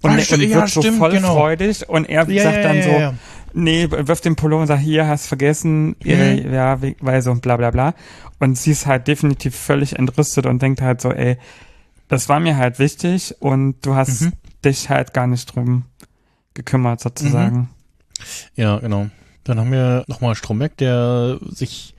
Und, 0.00 0.18
sti- 0.18 0.34
und 0.34 0.42
ja, 0.42 0.56
wird 0.56 0.68
so 0.70 0.80
stimmt, 0.82 0.98
voll 0.98 1.10
genau. 1.12 1.34
freudig 1.34 1.88
und 1.88 2.06
er 2.08 2.28
Ja, 2.28 2.42
sagt 2.42 2.56
ja, 2.56 2.62
dann 2.62 2.76
ja, 2.78 2.82
so, 2.82 2.90
ja, 2.90 2.98
ja. 3.00 3.14
nee, 3.52 3.88
wirft 3.90 4.24
den 4.24 4.34
Pullover 4.36 4.62
und 4.62 4.66
sagt, 4.68 4.80
hier, 4.82 5.06
hast 5.06 5.26
vergessen, 5.26 5.94
äh, 6.02 6.40
Mhm. 6.42 6.52
ja, 6.52 6.80
we- 6.82 6.96
weil 7.00 7.20
so 7.22 7.30
und 7.30 7.42
bla 7.42 7.56
bla 7.56 7.70
bla. 7.70 7.94
Und 8.40 8.56
sie 8.58 8.72
ist 8.72 8.86
halt 8.86 9.06
definitiv 9.06 9.54
völlig 9.54 9.96
entrüstet 9.98 10.46
und 10.46 10.60
denkt 10.62 10.80
halt 10.80 11.00
so, 11.02 11.12
ey, 11.12 11.36
das 12.08 12.28
war 12.28 12.40
mir 12.40 12.56
halt 12.56 12.78
wichtig 12.78 13.36
und 13.40 13.76
du 13.86 13.94
hast 13.94 14.22
Mhm. 14.22 14.32
dich 14.64 14.88
halt 14.90 15.12
gar 15.14 15.26
nicht 15.26 15.54
drum 15.54 15.84
gekümmert 16.54 17.00
sozusagen. 17.00 17.68
Ja, 18.56 18.78
genau. 18.78 19.08
Dann 19.44 19.58
haben 19.58 19.72
wir 19.72 20.04
nochmal 20.06 20.34
Stromberg, 20.34 20.76
der 20.76 21.38
sich 21.42 21.94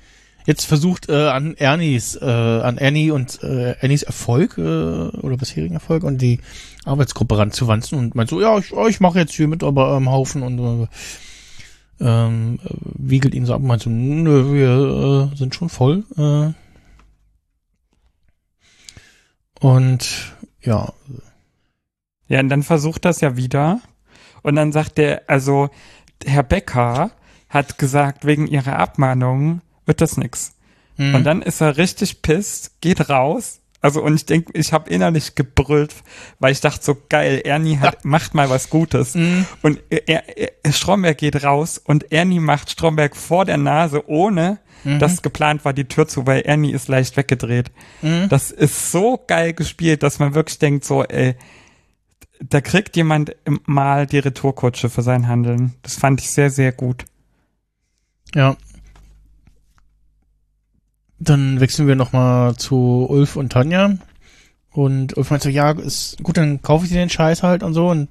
jetzt 0.46 0.66
versucht 0.66 1.10
äh, 1.10 1.28
an 1.30 1.56
Ernies, 1.56 2.16
äh, 2.16 2.26
an 2.26 2.78
Ernie 2.78 3.12
und 3.12 3.42
äh, 3.44 3.74
Ernies 3.80 4.04
Erfolg 4.04 4.58
äh, 4.58 4.62
oder 4.62 5.38
bisherigen 5.38 5.76
Erfolg 5.76 6.04
und 6.04 6.22
die 6.22 6.40
Arbeitsgruppe 6.86 7.38
ranzuwanzen 7.38 7.98
und 7.98 8.16
meint 8.16 8.30
so, 8.30 8.42
ja, 8.42 8.58
ich, 8.58 8.72
ich 8.72 9.00
mache 9.00 9.20
jetzt 9.20 9.34
hier 9.34 9.48
mit 9.48 9.64
aber 9.64 9.90
am 9.90 10.10
Haufen 10.10 10.44
und 10.44 10.60
äh, 10.60 10.88
ähm, 12.02 12.60
äh, 12.64 12.70
wiegelt 12.98 13.34
ihn 13.36 13.46
so 13.46 13.54
ab 13.54 13.62
und 13.62 13.68
meint 13.68 13.82
so, 13.84 13.90
nö, 13.90 14.54
wir 14.54 15.32
äh, 15.34 15.38
sind 15.38 15.56
schon 15.56 15.70
voll. 15.70 16.04
Äh, 16.18 16.54
und 19.66 20.36
ja, 20.62 20.92
Ja, 22.28 22.40
und 22.40 22.50
dann 22.50 22.64
versucht 22.64 23.06
das 23.06 23.22
ja 23.22 23.38
wieder. 23.38 23.80
Und 24.42 24.56
dann 24.56 24.72
sagt 24.72 24.98
der, 24.98 25.24
also 25.30 25.70
Herr 26.26 26.44
Becker 26.44 27.12
hat 27.54 27.78
gesagt, 27.78 28.26
wegen 28.26 28.48
ihrer 28.48 28.80
Abmahnung 28.80 29.62
wird 29.86 30.02
das 30.02 30.18
nix. 30.18 30.54
mhm. 30.98 31.16
Und 31.16 31.24
dann 31.24 31.42
ist 31.42 31.62
er 31.62 31.78
richtig 31.78 32.22
pisst, 32.22 32.82
geht 32.82 33.10
raus. 33.10 33.60
Also 33.82 34.02
und 34.02 34.16
ich 34.16 34.26
denke, 34.26 34.58
ich 34.58 34.72
habe 34.72 34.90
innerlich 34.90 35.36
gebrüllt, 35.36 35.94
weil 36.40 36.54
ich 36.54 36.62
dachte 36.62 36.84
so 36.84 36.98
geil, 37.10 37.42
Ernie 37.44 37.80
hat 37.80 38.06
macht 38.06 38.34
mal 38.34 38.50
was 38.50 38.70
Gutes. 38.70 39.14
Mhm. 39.14 39.46
Und 39.62 39.82
er, 39.90 40.24
er, 40.38 40.72
Stromberg 40.72 41.18
geht 41.18 41.44
raus 41.44 41.82
und 41.84 42.12
Ernie 42.12 42.40
macht 42.40 42.72
Stromberg 42.72 43.16
vor 43.16 43.46
der 43.46 43.58
Nase, 43.58 44.08
ohne 44.08 44.60
Mhm. 44.84 45.00
dass 45.00 45.22
geplant 45.22 45.64
war, 45.66 45.74
die 45.74 45.86
Tür 45.86 46.08
zu, 46.08 46.28
weil 46.28 46.42
Ernie 46.42 46.72
ist 46.72 46.88
leicht 46.88 47.16
weggedreht. 47.18 47.72
Mhm. 48.02 48.28
Das 48.30 48.52
ist 48.52 48.92
so 48.92 49.22
geil 49.28 49.54
gespielt, 49.54 50.04
dass 50.04 50.20
man 50.20 50.36
wirklich 50.36 50.60
denkt 50.60 50.84
so, 50.86 51.04
ey, 51.04 51.36
da 52.42 52.60
kriegt 52.60 52.96
jemand 52.98 53.36
mal 53.66 54.06
die 54.06 54.20
Retourkutsche 54.20 54.90
für 54.90 55.02
sein 55.02 55.28
Handeln. 55.28 55.74
Das 55.82 55.96
fand 55.96 56.20
ich 56.20 56.30
sehr, 56.32 56.50
sehr 56.50 56.74
gut. 56.74 57.06
Ja. 58.36 58.56
Dann 61.20 61.60
wechseln 61.60 61.88
wir 61.88 61.96
nochmal 61.96 62.56
zu 62.56 63.06
Ulf 63.10 63.36
und 63.36 63.52
Tanja. 63.52 63.98
Und 64.72 65.16
Ulf 65.18 65.30
meint 65.30 65.44
so, 65.44 65.50
ja, 65.50 65.72
ist 65.72 66.22
gut, 66.24 66.38
dann 66.38 66.62
kaufe 66.62 66.86
ich 66.86 66.92
dir 66.92 66.98
den 66.98 67.10
Scheiß 67.10 67.44
halt 67.44 67.64
und 67.64 67.74
so. 67.74 67.90
Und 67.90 68.10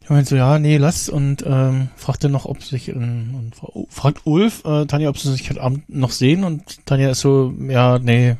ich 0.00 0.08
meint 0.08 0.26
so, 0.28 0.36
ja, 0.36 0.58
nee, 0.58 0.76
lass. 0.78 1.08
Und 1.08 1.44
ähm, 1.46 1.88
fragt 1.96 2.24
dann 2.24 2.32
noch, 2.32 2.46
ob 2.46 2.62
sich, 2.62 2.88
ähm, 2.88 3.34
und 3.34 3.56
fra- 3.56 3.72
fragt 3.90 4.24
Ulf, 4.24 4.64
äh, 4.64 4.86
Tanja, 4.86 5.08
ob 5.10 5.18
sie 5.18 5.30
sich 5.32 5.50
heute 5.50 5.60
Abend 5.60 5.88
noch 5.88 6.12
sehen. 6.12 6.44
Und 6.44 6.86
Tanja 6.86 7.10
ist 7.10 7.20
so, 7.20 7.52
ja, 7.68 7.98
nee, 7.98 8.36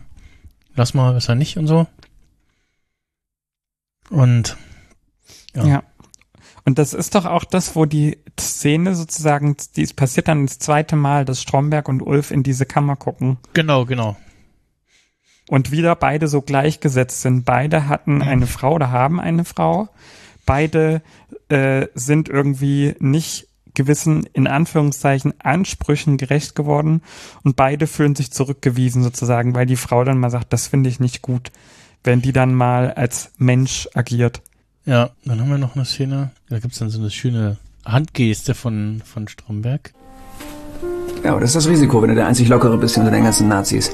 lass 0.75 0.95
mal, 0.95 1.13
besser 1.13 1.35
nicht 1.35 1.59
und 1.59 1.67
so. 1.67 1.87
Und 4.11 4.57
Ja. 5.55 5.67
Ja. 5.67 5.83
Und 6.69 6.79
das 6.79 6.93
ist 6.93 7.15
doch 7.15 7.25
auch 7.25 7.45
das, 7.45 7.77
wo 7.77 7.87
die 7.87 8.19
Szene 8.39 8.95
sozusagen, 8.95 9.57
die 9.75 9.81
es 9.85 9.95
passiert 9.95 10.29
dann 10.29 10.45
das 10.45 10.59
zweite 10.59 10.97
Mal, 10.97 11.25
dass 11.25 11.41
Stromberg 11.41 11.89
und 11.89 12.03
Ulf 12.03 12.31
in 12.31 12.43
diese 12.43 12.67
Kammer 12.67 12.95
gucken 12.95 13.39
genau, 13.55 13.87
genau. 13.87 14.19
und 15.49 15.71
wieder 15.71 15.97
beide 15.97 16.29
so 16.29 16.43
gleichgesetzt 16.43 17.23
sind. 17.23 17.47
Beide 17.47 17.89
hatten 17.89 18.21
eine 18.21 18.47
Frau 18.47 18.75
oder 18.75 18.91
haben 18.91 19.19
eine 19.19 19.47
Frau. 19.47 19.89
Beide 20.45 21.01
äh, 21.49 21.87
sind 21.95 22.29
irgendwie 22.29 22.95
nicht 22.99 23.49
gewissen, 23.73 24.29
in 24.35 24.47
Anführungszeichen, 24.47 25.41
Ansprüchen 25.41 26.19
gerecht 26.19 26.55
geworden 26.55 27.01
und 27.45 27.57
beide 27.57 27.87
fühlen 27.87 28.15
sich 28.15 28.31
zurückgewiesen 28.31 29.03
sozusagen, 29.03 29.55
weil 29.55 29.65
die 29.65 29.77
Frau 29.77 30.05
dann 30.05 30.19
mal 30.19 30.29
sagt, 30.29 30.53
das 30.53 30.67
finde 30.67 30.91
ich 30.91 31.01
nicht 31.01 31.23
gut, 31.23 31.51
wenn 32.05 32.21
die 32.21 32.35
dann 32.35 32.53
mal 32.53 32.93
als 32.93 33.33
Mensch 33.39 33.89
agiert. 33.95 34.43
Ja, 34.89 35.11
dann 35.27 35.39
haben 35.41 35.51
wir 35.51 35.59
noch 35.59 35.77
eine 35.77 35.85
Szene, 35.85 36.31
da 36.49 36.59
gibt's 36.61 36.79
dann 36.79 36.89
so 36.89 36.99
eine 36.99 37.11
schöne 37.11 37.59
Handgeste 37.85 38.55
von, 38.55 39.03
von 39.05 39.29
Stromberg. 39.29 39.93
Ja, 41.23 41.33
aber 41.33 41.41
das 41.41 41.51
ist 41.51 41.57
das 41.57 41.69
Risiko, 41.69 42.01
wenn 42.01 42.09
du 42.09 42.15
der 42.15 42.27
einzig 42.27 42.49
Lockere 42.49 42.79
bist 42.79 42.97
unter 42.97 43.11
den 43.11 43.25
ganzen 43.25 43.49
Nazis. 43.49 43.91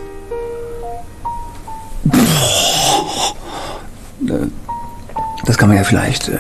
Das 5.45 5.59
kann 5.59 5.69
man 5.69 5.79
ja 5.79 5.85
vielleicht. 5.85 6.29
Äh, 6.29 6.39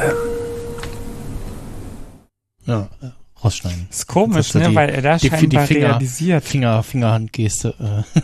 Ja, 2.67 2.89
äh, 3.03 3.09
rausschneiden. 3.45 3.89
Ist 3.91 4.07
komisch, 4.07 4.37
Das 4.37 4.47
ist 4.49 4.55
ne? 4.55 4.69
die- 4.71 4.75
weil 4.75 4.89
er 4.89 5.03
da 5.03 5.17
die- 5.19 5.29
die 5.29 5.37
scheinbar 5.37 5.67
Finger- 5.67 5.89
realisiert. 5.91 6.45
Finger, 6.45 6.83
Fingerhandgeste. 6.83 7.75
Äh. 8.15 8.21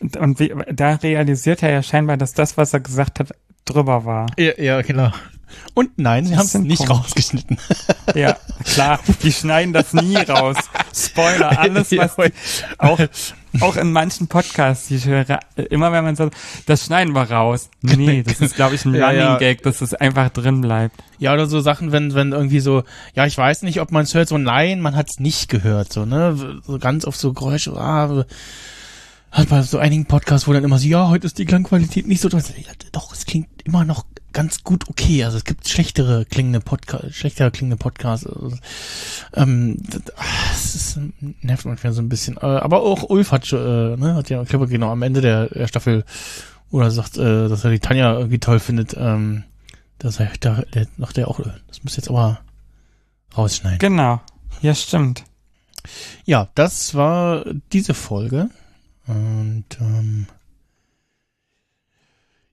Und, 0.00 0.16
und 0.16 0.40
wie, 0.40 0.54
da 0.72 0.94
realisiert 0.94 1.62
er 1.62 1.70
ja 1.70 1.82
scheinbar, 1.82 2.16
dass 2.16 2.32
das, 2.32 2.56
was 2.56 2.72
er 2.72 2.80
gesagt 2.80 3.20
hat, 3.20 3.32
drüber 3.64 4.04
war. 4.04 4.26
Ja, 4.38 4.52
ja, 4.58 4.82
genau. 4.82 5.10
Und 5.74 5.98
nein, 5.98 6.26
sie 6.26 6.36
haben 6.36 6.46
es 6.46 6.54
nicht 6.54 6.86
komisch. 6.86 7.04
rausgeschnitten. 7.04 7.58
Ja, 8.14 8.36
klar, 8.64 9.00
die 9.22 9.32
schneiden 9.32 9.72
das 9.72 9.94
nie 9.94 10.16
raus. 10.16 10.56
Spoiler, 10.94 11.58
alles, 11.58 11.92
was 11.92 12.16
auch, 12.76 13.00
auch 13.60 13.76
in 13.76 13.92
manchen 13.92 14.26
Podcasts, 14.26 14.88
die 14.88 14.96
ich 14.96 15.06
höre, 15.06 15.40
immer 15.70 15.92
wenn 15.92 16.04
man 16.04 16.14
sagt, 16.16 16.34
das 16.66 16.84
schneiden 16.84 17.14
wir 17.14 17.30
raus. 17.30 17.70
Nee, 17.80 18.22
das 18.22 18.40
ist, 18.40 18.56
glaube 18.56 18.74
ich, 18.74 18.84
ein 18.84 18.94
Ja, 18.94 19.06
Running 19.06 19.20
ja. 19.20 19.38
Gag, 19.38 19.62
dass 19.62 19.80
es 19.80 19.94
einfach 19.94 20.28
drin 20.30 20.60
bleibt. 20.60 20.96
Ja, 21.18 21.32
oder 21.32 21.46
so 21.46 21.60
Sachen, 21.60 21.92
wenn, 21.92 22.14
wenn 22.14 22.32
irgendwie 22.32 22.60
so, 22.60 22.82
ja, 23.14 23.24
ich 23.24 23.38
weiß 23.38 23.62
nicht, 23.62 23.80
ob 23.80 23.92
man 23.92 24.02
es 24.02 24.14
hört, 24.14 24.28
so 24.28 24.36
nein, 24.36 24.80
man 24.80 24.94
hat 24.96 25.08
es 25.08 25.18
nicht 25.20 25.48
gehört, 25.48 25.92
so, 25.92 26.04
ne? 26.04 26.60
So 26.66 26.78
ganz 26.78 27.06
auf 27.06 27.16
so 27.16 27.32
Geräusche, 27.32 27.72
ah, 27.76 28.24
hat 29.32 29.48
bei 29.48 29.62
so 29.62 29.78
einigen 29.78 30.04
Podcasts, 30.04 30.46
wo 30.46 30.52
dann 30.52 30.62
immer 30.62 30.78
so, 30.78 30.86
ja, 30.86 31.08
heute 31.08 31.26
ist 31.26 31.38
die 31.38 31.46
Klangqualität 31.46 32.06
nicht 32.06 32.20
so 32.20 32.28
toll. 32.28 32.42
Ja, 32.58 32.72
doch, 32.92 33.14
es 33.14 33.24
klingt 33.24 33.48
immer 33.64 33.84
noch 33.84 34.04
ganz 34.32 34.62
gut 34.62 34.88
okay. 34.90 35.24
Also 35.24 35.38
es 35.38 35.44
gibt 35.44 35.66
schlechtere 35.66 36.26
klingende 36.26 36.60
Podcast, 36.60 37.14
schlechter 37.14 37.50
klingende 37.50 37.78
Podcasts. 37.78 38.26
Also, 38.26 38.54
ähm, 39.34 39.78
das, 39.88 40.02
ah, 40.16 40.24
das 40.52 40.74
ist, 40.74 40.98
nervt 41.40 41.64
manchmal 41.64 41.94
so 41.94 42.02
ein 42.02 42.10
bisschen. 42.10 42.36
Äh, 42.36 42.40
aber 42.40 42.82
auch 42.82 43.08
Ulf 43.08 43.32
hat 43.32 43.46
schon, 43.46 43.60
äh, 43.60 43.96
ne, 43.96 44.14
hat 44.14 44.28
ja, 44.28 44.42
ich 44.42 44.48
glaube, 44.50 44.68
genau 44.68 44.90
am 44.90 45.02
Ende 45.02 45.22
der, 45.22 45.48
der 45.48 45.66
Staffel 45.66 46.04
oder 46.70 46.90
sagt, 46.90 47.16
äh, 47.16 47.48
dass 47.48 47.64
er 47.64 47.70
die 47.70 47.80
Tanja 47.80 48.14
irgendwie 48.14 48.38
toll 48.38 48.60
findet, 48.60 48.94
ähm, 48.98 49.44
dass 49.98 50.20
er 50.20 50.30
da, 50.40 50.62
der, 50.74 50.86
noch 50.98 51.12
der 51.12 51.28
auch, 51.28 51.40
das 51.68 51.82
muss 51.82 51.96
jetzt 51.96 52.10
aber 52.10 52.40
rausschneiden. 53.36 53.78
Genau. 53.78 54.20
Ja, 54.60 54.74
stimmt. 54.74 55.24
Ja, 56.26 56.48
das 56.54 56.94
war 56.94 57.44
diese 57.72 57.94
Folge. 57.94 58.50
Und 59.06 59.64
ähm, 59.80 60.26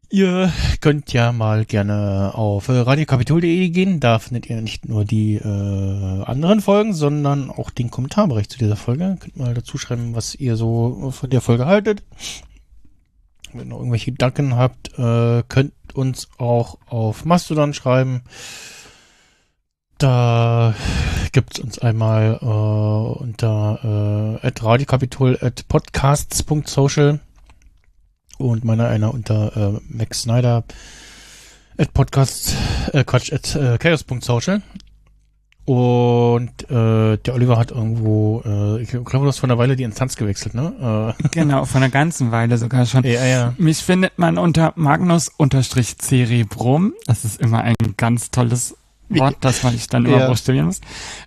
ihr 0.10 0.52
könnt 0.82 1.14
ja 1.14 1.32
mal 1.32 1.66
gerne 1.66 2.32
auf 2.34 2.68
äh, 2.70 2.80
radiokapitol.de 2.80 3.70
gehen. 3.70 4.00
Da 4.00 4.20
findet 4.20 4.50
ihr 4.50 4.62
nicht 4.62 4.88
nur 4.88 5.06
die 5.06 5.36
äh, 5.36 6.24
anderen 6.24 6.62
Folgen, 6.62 6.94
sondern 6.94 7.52
auch 7.52 7.70
den 7.70 7.92
Kommentarbereich 7.92 8.50
zu 8.50 8.58
dieser 8.58 8.76
Folge. 8.76 9.18
Könnt 9.20 9.38
mal 9.38 9.54
dazu 9.54 9.78
schreiben, 9.78 10.16
was 10.16 10.36
ihr 10.36 10.56
so 10.56 11.12
von 11.12 11.30
der 11.30 11.42
Folge 11.42 11.66
haltet. 11.66 12.04
Wenn 13.52 13.62
ihr 13.62 13.66
noch 13.66 13.78
irgendwelche 13.78 14.12
Gedanken 14.12 14.56
habt, 14.56 14.98
äh, 14.98 15.44
könnt 15.48 15.74
uns 15.94 16.30
auch 16.38 16.78
auf 16.88 17.26
Mastodon 17.26 17.74
schreiben. 17.74 18.22
Da 20.00 20.74
gibt's 21.34 21.60
uns 21.60 21.78
einmal 21.80 22.40
äh, 22.42 22.46
unter 22.46 24.40
äh, 24.42 24.48
at 24.48 24.64
radiokapitol 24.64 25.38
at 25.42 25.68
podcasts.social 25.68 27.20
und 28.38 28.64
meiner 28.64 28.88
einer 28.88 29.14
unter 29.14 29.76
äh, 29.76 29.82
Max 29.90 30.22
Snyder 30.22 30.64
at 31.78 31.94
podcasts, 31.94 32.56
äh, 32.94 33.04
Quatsch, 33.04 33.34
at 33.34 33.54
äh, 33.56 33.78
chaos.social. 33.78 34.62
Und 35.66 36.72
äh, 36.72 37.18
der 37.18 37.36
Oliver 37.36 37.58
hat 37.58 37.72
irgendwo, 37.72 38.42
äh, 38.46 38.82
ich 38.82 38.92
glaube, 38.92 39.20
du 39.20 39.28
hast 39.28 39.40
vor 39.40 39.50
einer 39.50 39.58
Weile 39.58 39.76
die 39.76 39.84
Instanz 39.84 40.16
gewechselt, 40.16 40.54
ne? 40.56 41.14
Genau, 41.32 41.66
von 41.66 41.84
einer 41.84 41.92
ganzen 41.92 42.32
Weile 42.32 42.58
sogar 42.58 42.86
schon. 42.86 43.04
Äh, 43.04 43.16
ja, 43.16 43.26
ja. 43.26 43.54
Mich 43.58 43.80
findet 43.80 44.18
man 44.18 44.38
unter 44.38 44.72
Magnus-Cerebrum. 44.78 46.94
Das 47.06 47.26
ist 47.26 47.42
immer 47.42 47.62
ein 47.62 47.76
ganz 47.98 48.32
tolles 48.32 48.78
Wort, 49.10 49.38
das 49.42 49.64
man 49.64 49.76
ich 49.76 49.88
dann 49.88 50.06
immer 50.06 50.20
Ja. 50.20 50.28
buchstabieren 50.28 50.68
muss. 50.68 50.82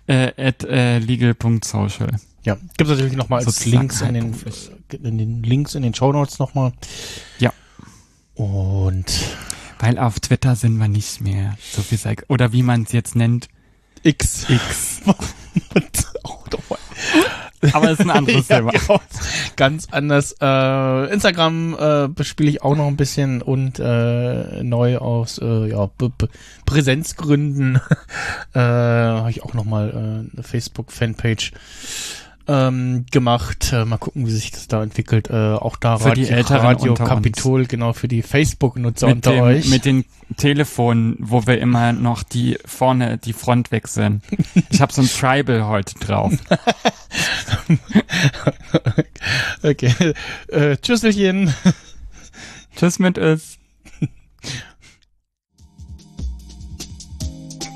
Äh, 0.07 0.31
at 0.37 0.63
äh, 0.63 0.99
legal.social. 0.99 2.11
Ja, 2.43 2.57
gibt's 2.77 2.91
natürlich 2.91 3.15
nochmal 3.15 3.39
als 3.39 3.45
Sozusagen 3.45 3.77
Links 3.77 4.01
in 4.01 4.13
den, 4.13 4.35
in 5.03 5.17
den 5.17 5.43
Links 5.43 5.75
in 5.75 5.83
den 5.83 5.93
Shownotes 5.93 6.39
nochmal. 6.39 6.73
Ja. 7.39 7.53
Und 8.35 9.05
Weil 9.79 9.97
auf 9.99 10.19
Twitter 10.19 10.55
sind 10.55 10.77
wir 10.77 10.87
nicht 10.87 11.21
mehr 11.21 11.57
so 11.59 11.81
viel 11.81 11.97
Sex. 11.97 12.23
Oder 12.29 12.51
wie 12.53 12.63
man 12.63 12.83
es 12.83 12.91
jetzt 12.91 13.15
nennt, 13.15 13.47
X. 14.01 14.49
X. 14.49 15.01
oh, 16.23 16.33
Aber 17.71 17.91
ist 17.91 18.01
ein 18.01 18.09
anderes 18.11 18.47
ja, 18.47 18.57
Thema. 18.57 18.71
genau. 18.71 19.01
Ganz 19.55 19.87
anders. 19.91 20.35
Äh, 20.41 21.13
Instagram 21.13 21.77
äh, 21.79 22.07
bespiele 22.09 22.49
ich 22.49 22.61
auch 22.63 22.75
noch 22.75 22.87
ein 22.87 22.97
bisschen 22.97 23.41
und 23.41 23.79
äh, 23.79 24.63
neu 24.63 24.97
aus 24.97 25.37
äh, 25.37 25.69
ja, 25.69 25.85
B 25.85 26.09
B 26.17 26.27
Präsenzgründen 26.65 27.75
äh, 28.53 28.59
habe 28.59 29.29
ich 29.29 29.43
auch 29.43 29.53
noch 29.53 29.65
mal 29.65 29.89
äh, 29.89 30.35
eine 30.35 30.43
Facebook-Fanpage 30.43 31.51
ähm, 32.47 33.05
gemacht. 33.11 33.71
Äh, 33.73 33.85
mal 33.85 33.97
gucken, 33.97 34.27
wie 34.27 34.31
sich 34.31 34.51
das 34.51 34.67
da 34.67 34.83
entwickelt. 34.83 35.29
Äh, 35.29 35.53
auch 35.53 35.77
da 35.77 35.97
Für 35.97 36.13
die 36.13 36.27
Älteren 36.27 36.61
Radio 36.61 36.91
uns. 36.91 36.99
Kapitol, 36.99 37.65
genau, 37.65 37.93
für 37.93 38.07
die 38.07 38.21
Facebook-Nutzer 38.21 39.07
Mit, 39.07 39.15
unter 39.17 39.31
dem, 39.31 39.43
euch. 39.43 39.69
mit 39.69 39.85
den 39.85 40.05
Telefonen, 40.37 41.17
wo 41.19 41.45
wir 41.45 41.59
immer 41.59 41.93
noch 41.93 42.23
die 42.23 42.57
vorne, 42.65 43.17
die 43.17 43.33
Front 43.33 43.71
wechseln. 43.71 44.21
Ich 44.69 44.81
habe 44.81 44.91
so 44.91 45.01
ein 45.01 45.07
Tribal 45.07 45.67
heute 45.67 45.95
drauf. 45.99 46.33
okay. 49.63 50.13
Äh, 50.47 50.77
Tschüsselchen. 50.77 51.53
Tschüss 52.75 52.99
mit 52.99 53.17
es. 53.17 53.57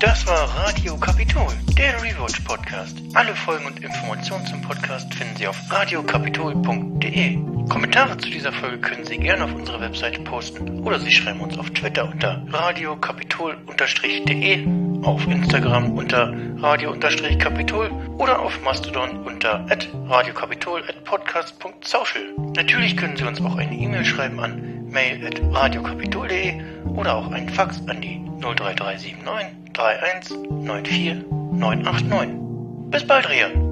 Das 0.00 0.26
war 0.28 0.44
Radio 0.54 0.96
Kapitol, 0.96 1.48
der 1.76 2.00
Rewatch 2.00 2.38
Podcast. 2.42 2.96
Alle 3.14 3.34
Folgen 3.34 3.66
und 3.66 3.82
Informationen 3.82 4.46
zum 4.46 4.62
Podcast 4.62 5.12
finden 5.12 5.34
Sie 5.36 5.48
auf 5.48 5.56
radiokapitol.de. 5.70 7.38
Kommentare 7.68 8.16
zu 8.16 8.30
dieser 8.30 8.52
Folge 8.52 8.78
können 8.78 9.04
Sie 9.04 9.18
gerne 9.18 9.42
auf 9.44 9.52
unserer 9.52 9.80
Webseite 9.80 10.20
posten 10.20 10.84
oder 10.84 11.00
Sie 11.00 11.10
schreiben 11.10 11.40
uns 11.40 11.58
auf 11.58 11.68
Twitter 11.70 12.08
unter 12.08 12.40
radiokapitol-de, 12.48 14.68
auf 15.02 15.26
Instagram 15.26 15.98
unter 15.98 16.32
radio-kapitol 16.58 17.90
oder 18.18 18.38
auf 18.38 18.62
Mastodon 18.62 19.26
unter 19.26 19.66
radiokapitol@podcast.social. 20.08 22.22
Natürlich 22.54 22.96
können 22.96 23.16
Sie 23.16 23.24
uns 23.24 23.40
auch 23.40 23.56
eine 23.56 23.74
E-Mail 23.74 24.04
schreiben 24.04 24.38
an 24.38 24.77
mail@radiokapitol.de 24.90 26.60
oder 26.96 27.16
auch 27.16 27.30
einen 27.30 27.48
Fax 27.48 27.80
an 27.86 28.00
die 28.00 28.20
03379 28.40 29.16
31 29.74 30.36
94 30.64 31.24
989. 31.52 32.28
Bis 32.90 33.06
bald, 33.06 33.28
Rian. 33.28 33.67